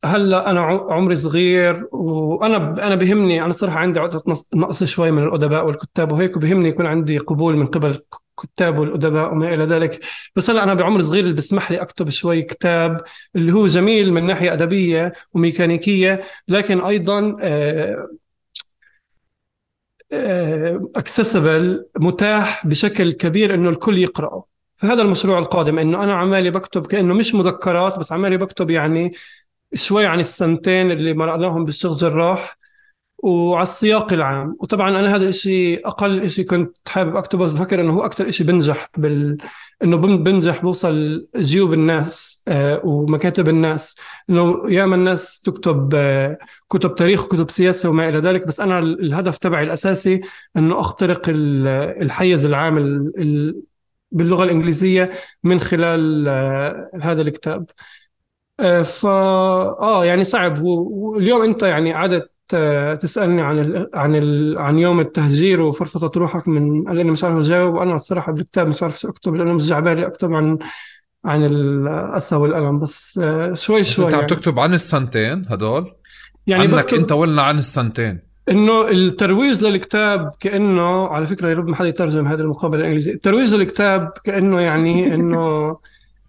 هلأ 0.05 0.51
أنا 0.51 0.61
عمري 0.61 1.15
صغير 1.15 1.87
وأنا 1.91 2.57
أنا 2.87 2.95
بهمني 2.95 3.43
أنا 3.43 3.53
صراحة 3.53 3.79
عندي 3.79 3.99
عقدة 3.99 4.23
نقص 4.55 4.83
شوي 4.83 5.11
من 5.11 5.23
الأدباء 5.23 5.65
والكتاب 5.67 6.11
وهيك 6.11 6.37
وبهمني 6.37 6.69
يكون 6.69 6.85
عندي 6.85 7.17
قبول 7.17 7.55
من 7.57 7.65
قبل 7.67 7.99
الكتاب 8.39 8.77
والأدباء 8.79 9.31
وما 9.31 9.53
إلى 9.53 9.63
ذلك. 9.65 9.99
بس 10.35 10.49
هلأ 10.49 10.63
أنا 10.63 10.73
بعمر 10.73 11.01
صغير 11.01 11.23
اللي 11.23 11.35
بسمح 11.35 11.71
لي 11.71 11.81
أكتب 11.81 12.09
شوي 12.09 12.41
كتاب 12.41 13.01
اللي 13.35 13.51
هو 13.51 13.67
جميل 13.67 14.13
من 14.13 14.25
ناحية 14.25 14.53
أدبية 14.53 15.13
وميكانيكية 15.33 16.19
لكن 16.47 16.81
أيضا 16.81 17.35
اكسسبل 20.95 21.85
آه، 21.95 21.99
متاح 21.99 22.67
بشكل 22.67 23.11
كبير 23.11 23.53
إنه 23.53 23.69
الكل 23.69 23.97
يقرأه. 23.97 24.43
فهذا 24.77 25.01
المشروع 25.01 25.39
القادم 25.39 25.79
إنه 25.79 26.03
أنا 26.03 26.13
عمالي 26.15 26.51
بكتب 26.51 26.87
كأنه 26.87 27.13
مش 27.13 27.35
مذكرات 27.35 27.99
بس 27.99 28.11
عمالي 28.11 28.37
بكتب 28.37 28.69
يعني 28.69 29.11
شوي 29.73 30.05
عن 30.05 30.19
السنتين 30.19 30.91
اللي 30.91 31.13
مرقناهم 31.13 31.65
بالشيخ 31.65 31.91
جراح. 31.91 32.57
وعلى 33.17 33.63
السياق 33.63 34.13
العام. 34.13 34.55
وطبعا 34.59 34.89
أنا 34.89 35.15
هذا 35.15 35.29
الشيء 35.29 35.87
أقل 35.87 36.29
شيء 36.29 36.45
كنت 36.45 36.77
حابب 36.89 37.15
أكتبه 37.15 37.45
بفكر 37.53 37.81
إنه 37.81 37.93
هو 37.93 38.05
أكثر 38.05 38.31
شيء 38.31 38.47
بنجح 38.47 38.89
بال 38.97 39.37
إنه 39.83 39.97
بنجح 39.97 40.61
بوصل 40.61 41.27
جيوب 41.37 41.73
الناس 41.73 42.43
آه 42.47 42.81
ومكاتب 42.83 43.49
الناس. 43.49 43.95
إنه 44.29 44.71
ياما 44.71 44.95
الناس 44.95 45.41
تكتب 45.41 45.95
آه 45.95 46.37
كتب 46.69 46.95
تاريخ 46.95 47.23
وكتب 47.25 47.49
سياسة 47.51 47.89
وما 47.89 48.09
إلى 48.09 48.17
ذلك 48.19 48.47
بس 48.47 48.59
أنا 48.59 48.79
الهدف 48.79 49.37
تبعي 49.37 49.63
الأساسي 49.63 50.21
إنه 50.57 50.79
أخترق 50.79 51.21
الحيز 51.27 52.45
العام 52.45 52.75
باللغة 54.11 54.43
الإنجليزية 54.43 55.09
من 55.43 55.59
خلال 55.59 56.27
آه 56.27 56.89
هذا 57.01 57.21
الكتاب. 57.21 57.65
فا 58.83 59.09
آه 59.79 60.05
يعني 60.05 60.23
صعب. 60.23 60.61
واليوم 60.61 61.41
أنت 61.41 61.63
يعني 61.63 61.93
عادت 61.93 62.34
تسألني 63.01 63.41
عن 63.41 63.59
ال 63.59 63.89
عن 63.93 64.15
ال 64.15 64.57
عن 64.57 64.79
يوم 64.79 64.99
التهجير 64.99 65.61
وفرفطت 65.61 66.17
روحك 66.17 66.47
من 66.47 66.83
لاني 66.83 67.11
مش 67.11 67.23
عارف 67.23 67.37
اجاوب 67.37 67.75
وأنا 67.75 67.95
الصراحة 67.95 68.31
بالكتاب 68.31 68.67
مش 68.67 68.83
عارف 68.83 68.99
شو 68.99 69.09
اكتب 69.09 69.35
لأنه 69.35 69.53
مش 69.53 69.63
جعبالي 69.63 70.07
اكتب 70.07 70.33
عن 70.33 70.57
عن 71.25 71.45
الاسى 71.45 72.35
والألم. 72.35 72.79
بس 72.79 73.19
آه، 73.23 73.53
شوي 73.53 73.55
شوي 73.55 73.81
بس 73.83 73.99
أنت 73.99 74.13
عم 74.13 74.19
يعني. 74.19 74.27
تكتب 74.27 74.59
عن 74.59 74.73
السنتين 74.73 75.45
هدول؟ 75.49 75.93
يعني 76.47 76.63
عنك 76.63 76.93
أنت 76.93 77.11
ولا 77.11 77.41
عن 77.41 77.57
السنتين. 77.57 78.19
إنه 78.49 78.89
الترويج 78.89 79.63
للكتاب 79.63 80.31
كأنه 80.39 81.07
على 81.07 81.25
فكرة 81.25 81.49
يا 81.49 81.53
رب 81.53 81.67
ما 81.67 81.75
حدا 81.75 81.87
يترجم 81.89 82.27
هذه 82.27 82.39
المقابلة 82.39 82.79
الإنجليزية. 82.81 83.13
الترويج 83.13 83.55
للكتاب 83.55 84.11
كأنه 84.23 84.61
يعني 84.61 85.07
إنه 85.15 85.77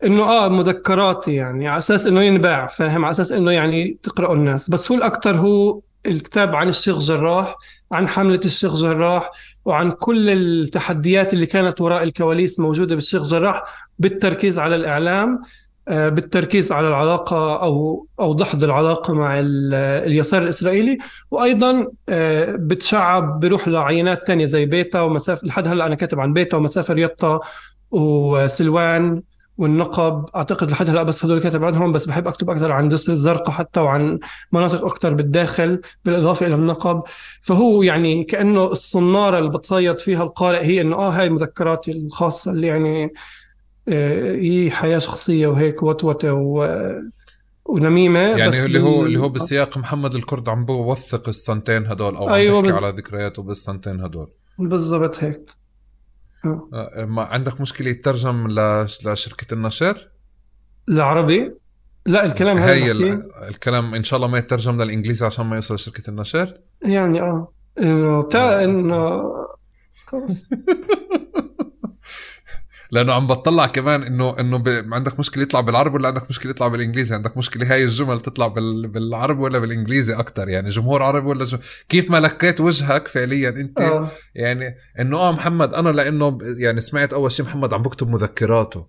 إنه 0.04 0.22
آه 0.22 0.48
مذكراتي 0.48 1.34
يعني 1.34 1.68
على 1.68 1.78
أساس 1.78 2.06
إنه 2.06 2.22
ينباع 2.22 2.66
فاهم؟ 2.66 3.04
على 3.04 3.12
أساس 3.12 3.32
إنه 3.32 3.50
يعني 3.50 3.98
تقرأوا 4.02 4.34
الناس. 4.34 4.70
بس 4.70 4.92
هو 4.92 4.98
الاكثر 4.98 5.36
هو 5.36 5.80
الكتاب 6.06 6.54
عن 6.56 6.68
الشيخ 6.68 6.98
جراح 6.98 7.56
عن 7.92 8.08
حملة 8.08 8.40
الشيخ 8.44 8.74
جراح 8.76 9.30
وعن 9.64 9.90
كل 9.90 10.30
التحديات 10.30 11.32
اللي 11.32 11.46
كانت 11.46 11.80
وراء 11.80 12.02
الكواليس 12.02 12.60
موجودة 12.60 12.94
بالشيخ 12.94 13.22
جراح 13.22 13.62
بالتركيز 13.98 14.58
على 14.58 14.76
الإعلام 14.76 15.40
آه، 15.88 16.08
بالتركيز 16.08 16.72
على 16.72 16.88
العلاقة 16.88 17.62
أو 17.62 18.06
أو 18.20 18.34
دحض 18.34 18.64
العلاقة 18.64 19.14
مع 19.14 19.38
ال- 19.40 19.74
اليسار 20.06 20.42
الإسرائيلي. 20.42 20.98
وأيضا 21.30 21.86
آه، 22.08 22.56
بتشعب 22.58 23.40
بروح 23.40 23.68
لعينات 23.68 24.26
تانية 24.26 24.46
زي 24.46 24.66
بيتا 24.66 25.00
ومسافة 25.00 25.46
لحد 25.48 25.68
هلأ 25.68 25.86
أنا 25.86 25.94
كاتب 25.94 26.20
عن 26.20 26.32
بيتا 26.32 26.56
ومسافة 26.56 26.94
يطا 26.98 27.40
وسلوان 27.90 29.22
والنقب 29.58 30.24
أعتقد 30.36 30.70
لحد 30.70 30.90
هلا 30.90 31.02
بس 31.02 31.24
هدول 31.24 31.40
كاتب 31.40 31.64
عنهم 31.64 31.92
بس 31.92 32.06
بحب 32.06 32.28
أكتب 32.28 32.50
أكثر 32.50 32.72
عن 32.72 32.88
جسر 32.88 33.12
الزرقاء 33.12 33.50
حتى 33.50 33.80
وعن 33.80 34.18
مناطق 34.52 34.84
أكثر 34.86 35.14
بالداخل 35.14 35.80
بالإضافة 36.04 36.46
إلى 36.46 36.54
النقب. 36.54 37.02
فهو 37.42 37.82
يعني 37.82 38.24
كأنه 38.24 38.64
الصنارة 38.64 39.38
اللي 39.38 39.50
بتصيد 39.50 39.98
فيها 39.98 40.22
القارئ 40.22 40.62
هي 40.64 40.80
إنه 40.80 40.96
آه 40.96 41.10
هاي 41.10 41.30
مذكراتي 41.30 41.90
الخاصة 41.92 42.50
اللي 42.50 42.66
يعني 42.66 43.12
آه، 43.88 44.34
هي 44.36 44.70
حياة 44.70 44.98
شخصية 44.98 45.46
وهيك 45.46 45.82
وتوتة 45.82 46.32
و... 46.32 46.66
ونميمة 47.64 48.20
يعني 48.20 48.48
بس 48.48 48.64
اللي 48.66 48.80
هو 48.80 49.00
ال- 49.02 49.06
اللي 49.06 49.20
هو 49.20 49.28
بالسياق 49.28 49.78
محمد 49.78 50.14
الكرد 50.14 50.48
عم 50.48 50.64
بوثق 50.64 51.28
السنتين 51.28 51.86
هدول 51.86 52.16
أو 52.16 52.26
عم 52.28 52.32
أيوة 52.32 52.62
بيحكي 52.62 52.78
بز- 52.78 52.84
على 52.84 52.96
ذكرياته 52.96 53.42
بالسنتين 53.42 54.00
هدول. 54.00 54.28
بالضبط 54.58 55.24
هيك. 55.24 55.50
ما 56.96 57.22
عندك 57.22 57.60
مشكلة 57.60 57.90
يترجم 57.90 58.46
لش- 58.48 59.06
لشركة 59.06 59.54
النشر؟ 59.54 60.08
العربي؟ 60.88 61.52
لا 62.06 62.24
الكلام 62.26 62.58
هاي 62.58 62.92
الكلام 63.48 63.94
إن 63.94 64.02
شاء 64.02 64.16
الله 64.16 64.28
ما 64.28 64.38
يترجم 64.38 64.82
للإنجليزي 64.82 65.26
عشان 65.26 65.46
ما 65.46 65.56
يوصل 65.56 65.74
لشركه 65.74 66.10
النشر؟ 66.10 66.54
يعني 66.82 67.20
آه. 67.20 67.52
انه 67.78 68.22
بتاع 68.22 68.64
إنه 68.64 69.22
خلص 70.06 70.48
لأنه 72.90 73.12
عم 73.12 73.26
بطلع 73.26 73.66
كمان 73.66 74.02
إنه 74.02 74.40
إنه 74.40 74.58
ب... 74.58 74.68
عندك 74.68 75.18
مشكلة 75.18 75.42
يطلع 75.42 75.60
بالعربي 75.60 75.96
ولا 75.96 76.08
عندك 76.08 76.30
مشكلة 76.30 76.50
يطلع 76.50 76.68
بالإنجليزي؟ 76.68 77.14
عندك 77.14 77.36
مشكلة 77.36 77.72
هاي 77.72 77.84
الجمل 77.84 78.22
تطلع 78.22 78.46
بال... 78.46 78.88
بالعربي 78.88 79.42
ولا 79.42 79.58
بالإنجليزي 79.58 80.14
أكثر 80.14 80.48
يعني 80.48 80.68
جمهور 80.68 81.02
عربي 81.02 81.28
ولا 81.28 81.44
جم... 81.44 81.58
كيف 81.88 82.10
ما 82.10 82.16
لكيت 82.16 82.60
وجهك 82.60 83.08
فعليا 83.08 83.48
أنت؟ 83.48 83.80
آه. 83.80 84.10
يعني 84.34 84.76
إنه 85.00 85.18
آه 85.18 85.32
محمد 85.32 85.74
أنا 85.74 85.88
لإنه 85.88 86.38
يعني 86.58 86.80
سمعت 86.80 87.12
أول 87.12 87.32
شيء 87.32 87.46
محمد 87.46 87.74
عم 87.74 87.82
بكتب 87.82 88.08
مذكراته. 88.08 88.86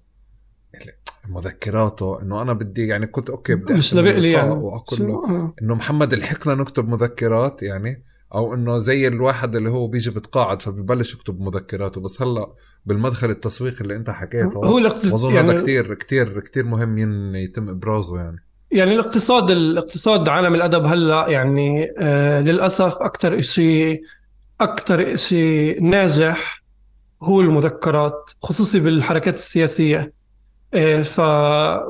يعني 0.73 0.91
مذكراته 1.29 2.21
إنه 2.21 2.41
أنا 2.41 2.53
بدي 2.53 2.87
يعني 2.87 3.07
كنت 3.07 3.29
أوكي 3.29 3.55
بدي 3.55 3.73
مش 3.73 3.93
لبقلي 3.93 4.17
اللقاء 4.17 4.47
يعني. 4.47 4.59
وأقول 4.59 4.99
له. 5.07 5.53
إنه 5.61 5.75
محمد 5.75 6.13
الحقنا 6.13 6.55
نكتب 6.55 6.87
مذكرات 6.87 7.63
يعني. 7.63 8.03
أو 8.35 8.53
إنه 8.53 8.77
زي 8.77 9.07
الواحد 9.07 9.55
اللي 9.55 9.69
هو 9.69 9.87
بيجي 9.87 10.11
بتقاعد 10.11 10.61
فبيبلش 10.61 11.13
يكتب 11.13 11.41
مذكراته. 11.41 12.01
بس 12.01 12.21
هلأ 12.21 12.53
بالمدخل 12.85 13.29
التسويقي 13.29 13.81
اللي 13.81 13.95
أنت 13.95 14.09
حكيته 14.09 14.65
هو 14.65 14.77
الاقتصاد 14.77 15.13
بظن 15.13 15.31
هذا 15.33 15.51
يعني 15.53 15.61
كتير 15.61 15.93
كتير 15.93 16.39
كتير 16.39 16.65
مهم 16.65 16.97
ين- 16.97 17.35
يتم 17.35 17.69
إبرازه 17.69 18.17
يعني. 18.17 18.43
يعني 18.71 18.93
الاقتصاد 18.95 19.49
الاقتصاد 19.51 20.29
عالم 20.29 20.55
الأدب 20.55 20.85
هلأ 20.85 21.25
يعني 21.29 21.93
آه 21.99 22.41
للأسف 22.41 22.95
أكثر 23.01 23.41
شيء 23.41 24.01
أكثر 24.61 25.15
شيء 25.15 25.83
ناجح 25.83 26.63
هو 27.23 27.41
المذكرات 27.41 28.29
خصوصي 28.41 28.79
بالحركات 28.79 29.33
السياسية. 29.33 30.13
إيه، 30.73 31.01
ف... 31.01 31.21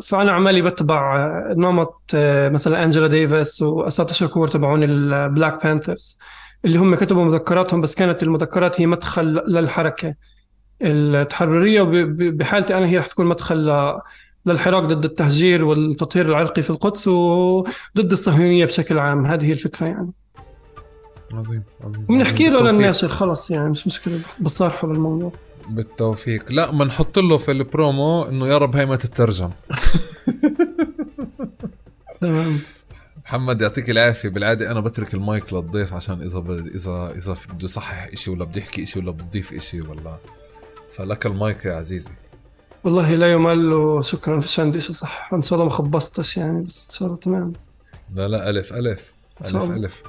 فأنا 0.06 0.31
عمالي 0.31 0.61
بتبع 0.61 1.27
نمط 1.49 2.01
إيه، 2.14 2.49
مثلا 2.49 2.83
أنجلا 2.83 3.07
ديفيس 3.07 3.61
وأساتا 3.61 4.25
شاكور 4.25 4.48
تبعون 4.47 4.83
ال 4.83 4.97
Black 4.97 5.64
Panthers 5.64 6.19
اللي 6.65 6.77
هم 6.77 6.95
كتبوا 6.95 7.25
مذكراتهم 7.25 7.81
بس 7.81 7.95
كانت 7.95 8.23
المذكرات 8.23 8.81
هي 8.81 8.85
مدخل 8.85 9.25
للحركة 9.47 10.15
التحررية 10.81 11.81
بحالتي 12.31 12.77
أنا 12.77 12.85
هي 12.85 12.97
رح 12.97 13.07
تكون 13.07 13.25
مدخل 13.25 13.93
للحراك 14.45 14.83
ضد 14.83 15.06
التهجير 15.06 15.65
والتطهير 15.65 16.25
العرقي 16.25 16.61
في 16.61 16.69
القدس 16.69 17.07
وضد 17.07 18.11
الصهيونية 18.11 18.65
بشكل 18.65 18.99
عام. 18.99 19.25
هذه 19.25 19.45
هي 19.45 19.51
الفكرة 19.51 19.85
يعني. 19.85 20.11
عظيم 21.33 21.64
عظيم 21.83 22.06
بنحكي 22.09 22.49
له 22.49 22.72
للناشر 22.72 23.07
خلص 23.07 23.51
يعني 23.51 23.69
مش 23.69 23.88
مشكلة 23.88 24.19
بصارحه 24.39 24.88
بالموضوع. 24.88 25.31
بالتوفيق. 25.69 26.51
لا 26.51 26.71
بنحط 26.71 27.19
له 27.19 27.37
في 27.37 27.51
البرومو 27.51 28.23
إنه 28.23 28.47
يا 28.47 28.57
رب 28.57 28.75
هي 28.75 28.85
ما 28.85 28.95
تترجم. 28.95 29.51
تمام. 32.21 32.59
محمد 33.25 33.61
يعطيك 33.61 33.89
العافية. 33.89 34.29
بالعادة 34.29 34.71
أنا 34.71 34.79
بترك 34.79 35.13
المايك 35.13 35.53
للضيف 35.53 35.93
عشان 35.93 36.21
إذا 36.21 36.39
ب... 36.39 36.51
إذا 36.51 37.13
إذا 37.15 37.35
بده 37.53 37.65
يصحح 37.65 38.07
إشي 38.13 38.31
ولا 38.31 38.45
بده 38.45 38.59
يحكي 38.61 38.83
إشي 38.83 38.99
ولا 38.99 39.11
بده 39.11 39.25
يضيف 39.25 39.53
إشي 39.53 39.81
ولا. 39.81 40.17
فلك 40.93 41.25
المايك 41.25 41.65
يا 41.65 41.73
عزيزي. 41.73 42.11
والله 42.83 43.15
لا 43.15 43.31
يمل 43.31 43.73
وشكرا 43.73 44.41
فيش 44.41 44.59
عندي 44.59 44.79
شيء 44.79 44.95
صح 44.95 45.29
إن 45.33 45.43
شاء 45.43 45.53
الله 45.53 45.65
ما 45.69 45.75
خبصتش 45.75 46.37
يعني 46.37 46.63
بس 46.63 46.87
إن 46.89 46.95
شاء 46.95 47.07
الله 47.07 47.19
تمام. 47.19 47.53
لا 48.15 48.27
لا 48.27 48.49
ألف 48.49 48.73
ألف. 48.73 49.13
ألف. 49.45 49.71
ألف. 49.71 50.03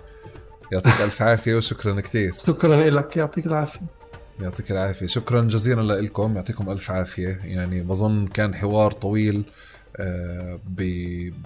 يعطيك 0.73 1.01
ألف 1.01 1.23
عافية 1.23 1.55
وشكرا 1.55 2.01
كثير 2.01 2.35
شكرا 2.47 2.91
لك. 2.91 3.17
يعطيك 3.17 3.47
العافية. 3.47 3.98
يعطيك 4.41 4.73
العافية. 4.73 5.07
شكرا 5.07 5.43
جزيلا 5.43 6.01
لكم 6.01 6.37
يعطيكم 6.37 6.71
ألف 6.71 6.91
عافية. 6.91 7.41
يعني 7.45 7.83
بظن 7.83 8.27
كان 8.27 8.55
حوار 8.55 8.93
طويل 8.93 9.45
آه، 9.97 10.61
ب 10.69 10.83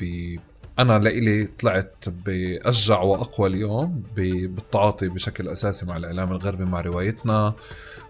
ب 0.01 0.39
أنا 0.79 0.99
لإلي 0.99 1.45
طلعت 1.47 2.05
بأشجع 2.27 3.01
وأقوى 3.01 3.49
اليوم 3.49 4.03
بالتعاطي 4.17 5.09
بشكل 5.09 5.49
أساسي 5.49 5.87
مع 5.87 5.97
الإعلام 5.97 6.33
الغربي 6.33 6.65
مع 6.65 6.81
روايتنا 6.81 7.55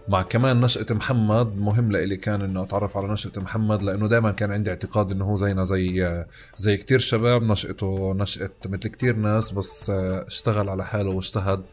مع 0.07 0.21
كمان 0.21 0.59
نشأة 0.59 0.85
محمد. 0.91 1.57
مهم 1.57 1.91
لإلي 1.91 2.17
كان 2.17 2.41
إنه 2.41 2.63
أتعرف 2.63 2.97
على 2.97 3.07
نشأة 3.07 3.31
محمد 3.37 3.83
لأنه 3.83 4.07
دائما 4.07 4.31
كان 4.31 4.51
عندي 4.51 4.69
اعتقاد 4.69 5.11
إنه 5.11 5.25
هو 5.25 5.35
زينا 5.35 5.63
زي 5.63 6.25
زي 6.55 6.77
كتير 6.77 6.99
شباب. 6.99 7.43
نشأته 7.43 8.13
نشأة 8.13 8.49
مثل 8.65 8.89
كتير 8.89 9.15
ناس 9.15 9.51
بس 9.51 9.89
آه، 9.89 10.27
اشتغل 10.27 10.69
على 10.69 10.85
حاله 10.85 11.09
واجتهد. 11.09 11.63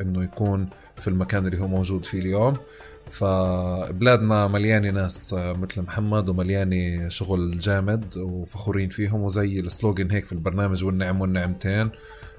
إنه 0.00 0.24
يكون 0.24 0.68
في 0.96 1.08
المكان 1.08 1.46
اللي 1.46 1.60
هو 1.60 1.68
موجود 1.68 2.06
فيه 2.06 2.20
اليوم. 2.20 2.56
فبلادنا 3.10 4.46
مليانة 4.46 4.90
ناس 4.90 5.34
مثل 5.34 5.82
محمد 5.82 6.28
ومليانة 6.28 7.08
شغل 7.08 7.58
جامد 7.58 8.16
وفخورين 8.16 8.88
فيهم 8.88 9.22
وزي 9.22 9.60
السلوغن 9.60 10.10
هيك 10.10 10.24
في 10.24 10.32
البرنامج 10.32 10.84
والنعم 10.84 11.20
والنعمتين 11.20 11.90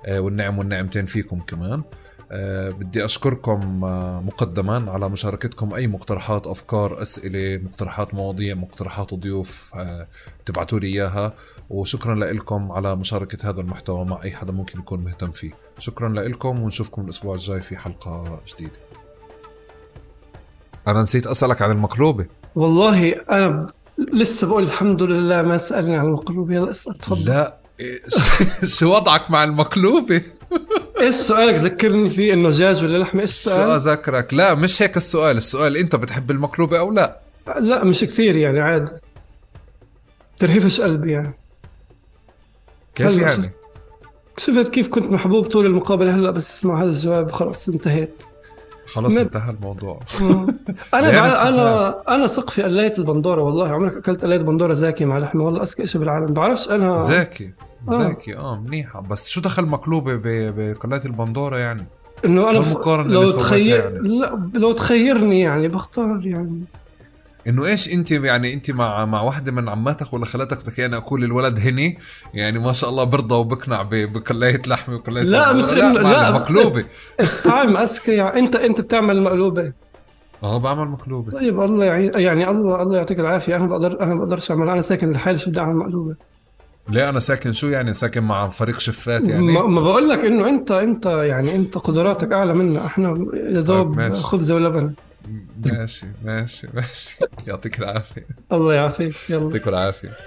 آه، 0.05 0.19
والنعم 0.19 0.59
والنعمتين 0.59 1.05
فيكم 1.05 1.39
كمان. 1.39 1.83
آه، 2.31 2.69
بدي 2.69 3.05
أشكركم 3.05 3.83
آه، 3.83 4.21
مقدما 4.21 4.91
على 4.91 5.09
مشاركتكم. 5.09 5.73
أي 5.73 5.87
مقترحات 5.87 6.47
أفكار 6.47 7.01
أسئلة 7.01 7.61
مقترحات 7.63 8.13
مواضيع 8.13 8.55
مقترحات 8.55 9.13
ضيوف 9.13 9.71
آه، 9.75 10.07
تبعتوا 10.45 10.79
لي 10.79 10.87
إياها. 10.87 11.33
وشكرا 11.71 12.15
لكم 12.15 12.71
على 12.71 12.95
مشاركة 12.95 13.49
هذا 13.49 13.61
المحتوى 13.61 14.05
مع 14.05 14.23
أي 14.23 14.31
حدا 14.31 14.51
ممكن 14.51 14.79
يكون 14.79 14.99
مهتم 14.99 15.31
فيه. 15.31 15.51
شكرا 15.77 16.09
لكم 16.09 16.59
ونشوفكم 16.59 17.01
الأسبوع 17.01 17.35
الجاي 17.35 17.61
في 17.61 17.77
حلقة 17.77 18.41
جديدة. 18.47 18.79
أنا 20.87 21.01
نسيت 21.01 21.27
أسألك 21.27 21.61
عن 21.61 21.71
المقلوبة. 21.71 22.25
والله 22.55 23.11
أنا 23.11 23.47
ب... 23.47 23.69
لسه 24.13 24.47
بقول 24.47 24.63
الحمد 24.63 25.01
لله 25.01 25.41
ما 25.41 25.57
سألني 25.57 25.97
عن 25.97 26.05
المقلوب 26.05 26.51
يلا 26.51 26.69
اسأل 26.69 26.93
تفضل. 26.93 27.25
لا 27.25 27.57
إيش- 27.81 28.65
شو 28.65 28.95
وضعك 28.95 29.31
مع 29.31 29.43
المقلوبة؟ 29.43 30.21
إيش 31.01 31.15
سؤالك؟ 31.15 31.53
ذكرني 31.55 32.09
فيه 32.09 32.33
إنه 32.33 32.49
دجاج 32.49 32.83
ولا 32.83 32.97
لحمة. 32.97 33.21
إيش 33.21 33.31
شو 33.43 33.49
السؤال؟ 33.49 33.69
أذكرك؟ 33.69 34.33
لا 34.33 34.55
مش 34.55 34.81
هيك 34.81 34.97
السؤال. 34.97 35.37
السؤال 35.37 35.77
أنت 35.77 35.95
بتحب 35.95 36.31
المقلوبة 36.31 36.79
أو 36.79 36.91
لا؟ 36.91 37.19
لا 37.59 37.83
مش 37.83 37.99
كثير 38.03 38.37
يعني 38.37 38.59
عادي. 38.59 38.91
ترهفش 40.39 40.81
قلبي 40.81 41.11
يعني. 41.11 41.33
كيف 42.95 43.21
يعني؟ 43.21 43.51
شفت 44.37 44.67
كيف 44.71 44.87
كنت 44.87 45.11
محبوب 45.11 45.45
طول 45.45 45.65
المقابلة 45.65 46.15
هلا 46.15 46.31
بس 46.31 46.51
اسمع 46.53 46.81
هذا 46.83 46.89
الجواب 46.89 47.31
خلص 47.31 47.69
انتهيت 47.69 48.23
خلص 48.85 49.15
ما- 49.15 49.21
انتهى 49.21 49.51
الموضوع 49.51 49.99
أنا 50.93 51.09
بع... 51.11 51.27
بتحبها؟ 51.27 51.49
أنا 51.49 51.95
أنا 52.15 52.27
ثق 52.27 52.49
في 52.49 52.63
قلايه 52.63 52.93
البندورة 52.97 53.41
والله 53.41 53.69
عمرك 53.69 53.97
أكلت 53.97 54.21
قلايه 54.21 54.39
بندورة 54.39 54.73
زاكي 54.73 55.05
مع 55.05 55.17
لحمة 55.17 55.43
والله 55.43 55.63
أذكى 55.63 55.87
شيء 55.87 56.01
بالعالم 56.01 56.25
بعرفش 56.25 56.69
أنا 56.69 56.97
زاكي 56.97 57.51
آه. 57.89 57.93
زاكي 58.03 58.37
آه 58.37 58.59
منيحة 58.59 59.01
بس 59.01 59.29
شو 59.29 59.41
دخل 59.41 59.65
مقلوبة 59.65 60.15
ب- 60.15 60.53
بقلاية 60.57 61.05
البندورة 61.05 61.57
يعني؟ 61.57 61.85
إنه 62.25 62.49
أنا 62.49 62.61
ف... 62.61 62.87
لو 62.87 63.27
تخير 63.27 63.83
يعني؟ 63.93 64.07
لا 64.19 64.49
لو 64.53 64.71
تخيرني 64.71 65.39
يعني 65.39 65.67
بختار 65.67 66.21
يعني 66.23 66.61
إنه 67.47 67.65
إيش 67.65 67.93
أنت 67.93 68.11
يعني 68.11 68.53
أنت 68.53 68.71
مع 68.71 69.05
مع 69.05 69.21
واحدة 69.21 69.51
من 69.51 69.69
عماتك 69.69 70.13
ولا 70.13 70.25
خالاتك 70.25 70.61
بدك 70.61 70.79
يعني 70.79 70.97
أقول 70.97 71.23
الولد 71.23 71.59
هني؟ 71.59 71.97
يعني 72.33 72.59
ما 72.59 72.73
شاء 72.73 72.89
الله 72.89 73.03
برضى 73.03 73.35
وبقنع 73.35 73.81
ب- 73.81 74.13
بقلاية 74.13 74.61
لحمة 74.67 74.95
وقلاية 74.95 75.23
لا،. 75.23 75.53
مش 75.53 75.73
معلم، 75.73 75.97
لا. 76.07 76.31
مقلوبة. 76.31 76.85
الطعم 77.19 77.77
أذكى. 77.77 78.11
يعني 78.15 78.39
انت 78.39 78.55
أنت 78.55 78.81
بتعمل 78.81 79.21
مقلوبة. 79.21 79.73
آه 80.43 80.57
بعمل 80.59 80.87
مقلوبة. 80.87 81.31
طيب 81.31 81.61
الله 81.61 81.85
يعين 81.85 82.11
يعني 82.15 82.49
الله 82.49 82.81
الله 82.81 82.97
يعطيك 82.97 83.19
العافية. 83.19 83.55
أنا 83.55 83.67
بقدر 83.67 84.01
أنا 84.01 84.15
بقدرش 84.15 84.51
اعمل 84.51 84.69
أنا 84.69 84.81
ساكن 84.81 85.11
لحالي 85.11 85.37
شو 85.37 85.49
بدي 85.49 85.59
أعمل 85.59 85.75
مقلوبة؟ 85.75 86.15
ليه 86.89 87.09
أنا 87.09 87.19
ساكن؟ 87.19 87.53
شو 87.53 87.67
يعني 87.67 87.93
ساكن 87.93 88.23
مع 88.23 88.49
فريق 88.49 88.79
شفات 88.79 89.27
يعني؟ 89.29 89.53
ما, 89.53 89.67
ما 89.67 89.81
بقول 89.81 90.09
لك 90.09 90.19
إنه 90.25 90.49
انت 90.49 90.71
أنت 90.71 91.05
يعني 91.05 91.55
أنت 91.55 91.77
قدراتك 91.77 92.31
أعلى 92.31 92.53
منا. 92.53 92.85
إحنا 92.85 93.25
يا 93.33 93.61
دوب 93.61 93.97
ماشي. 93.97 94.21
خبزة 94.23 94.55
ولبن. 94.55 94.93
ماشي 95.57 96.07
ماشي 96.23 96.67
ماشي. 96.73 97.17
يعطيك 97.47 97.79
العافية. 97.79 98.27
الله 98.51 98.73
يعافيك 98.73 99.29
يلا. 99.29 99.43
يعطيك 99.43 99.67
العافية. 99.67 100.17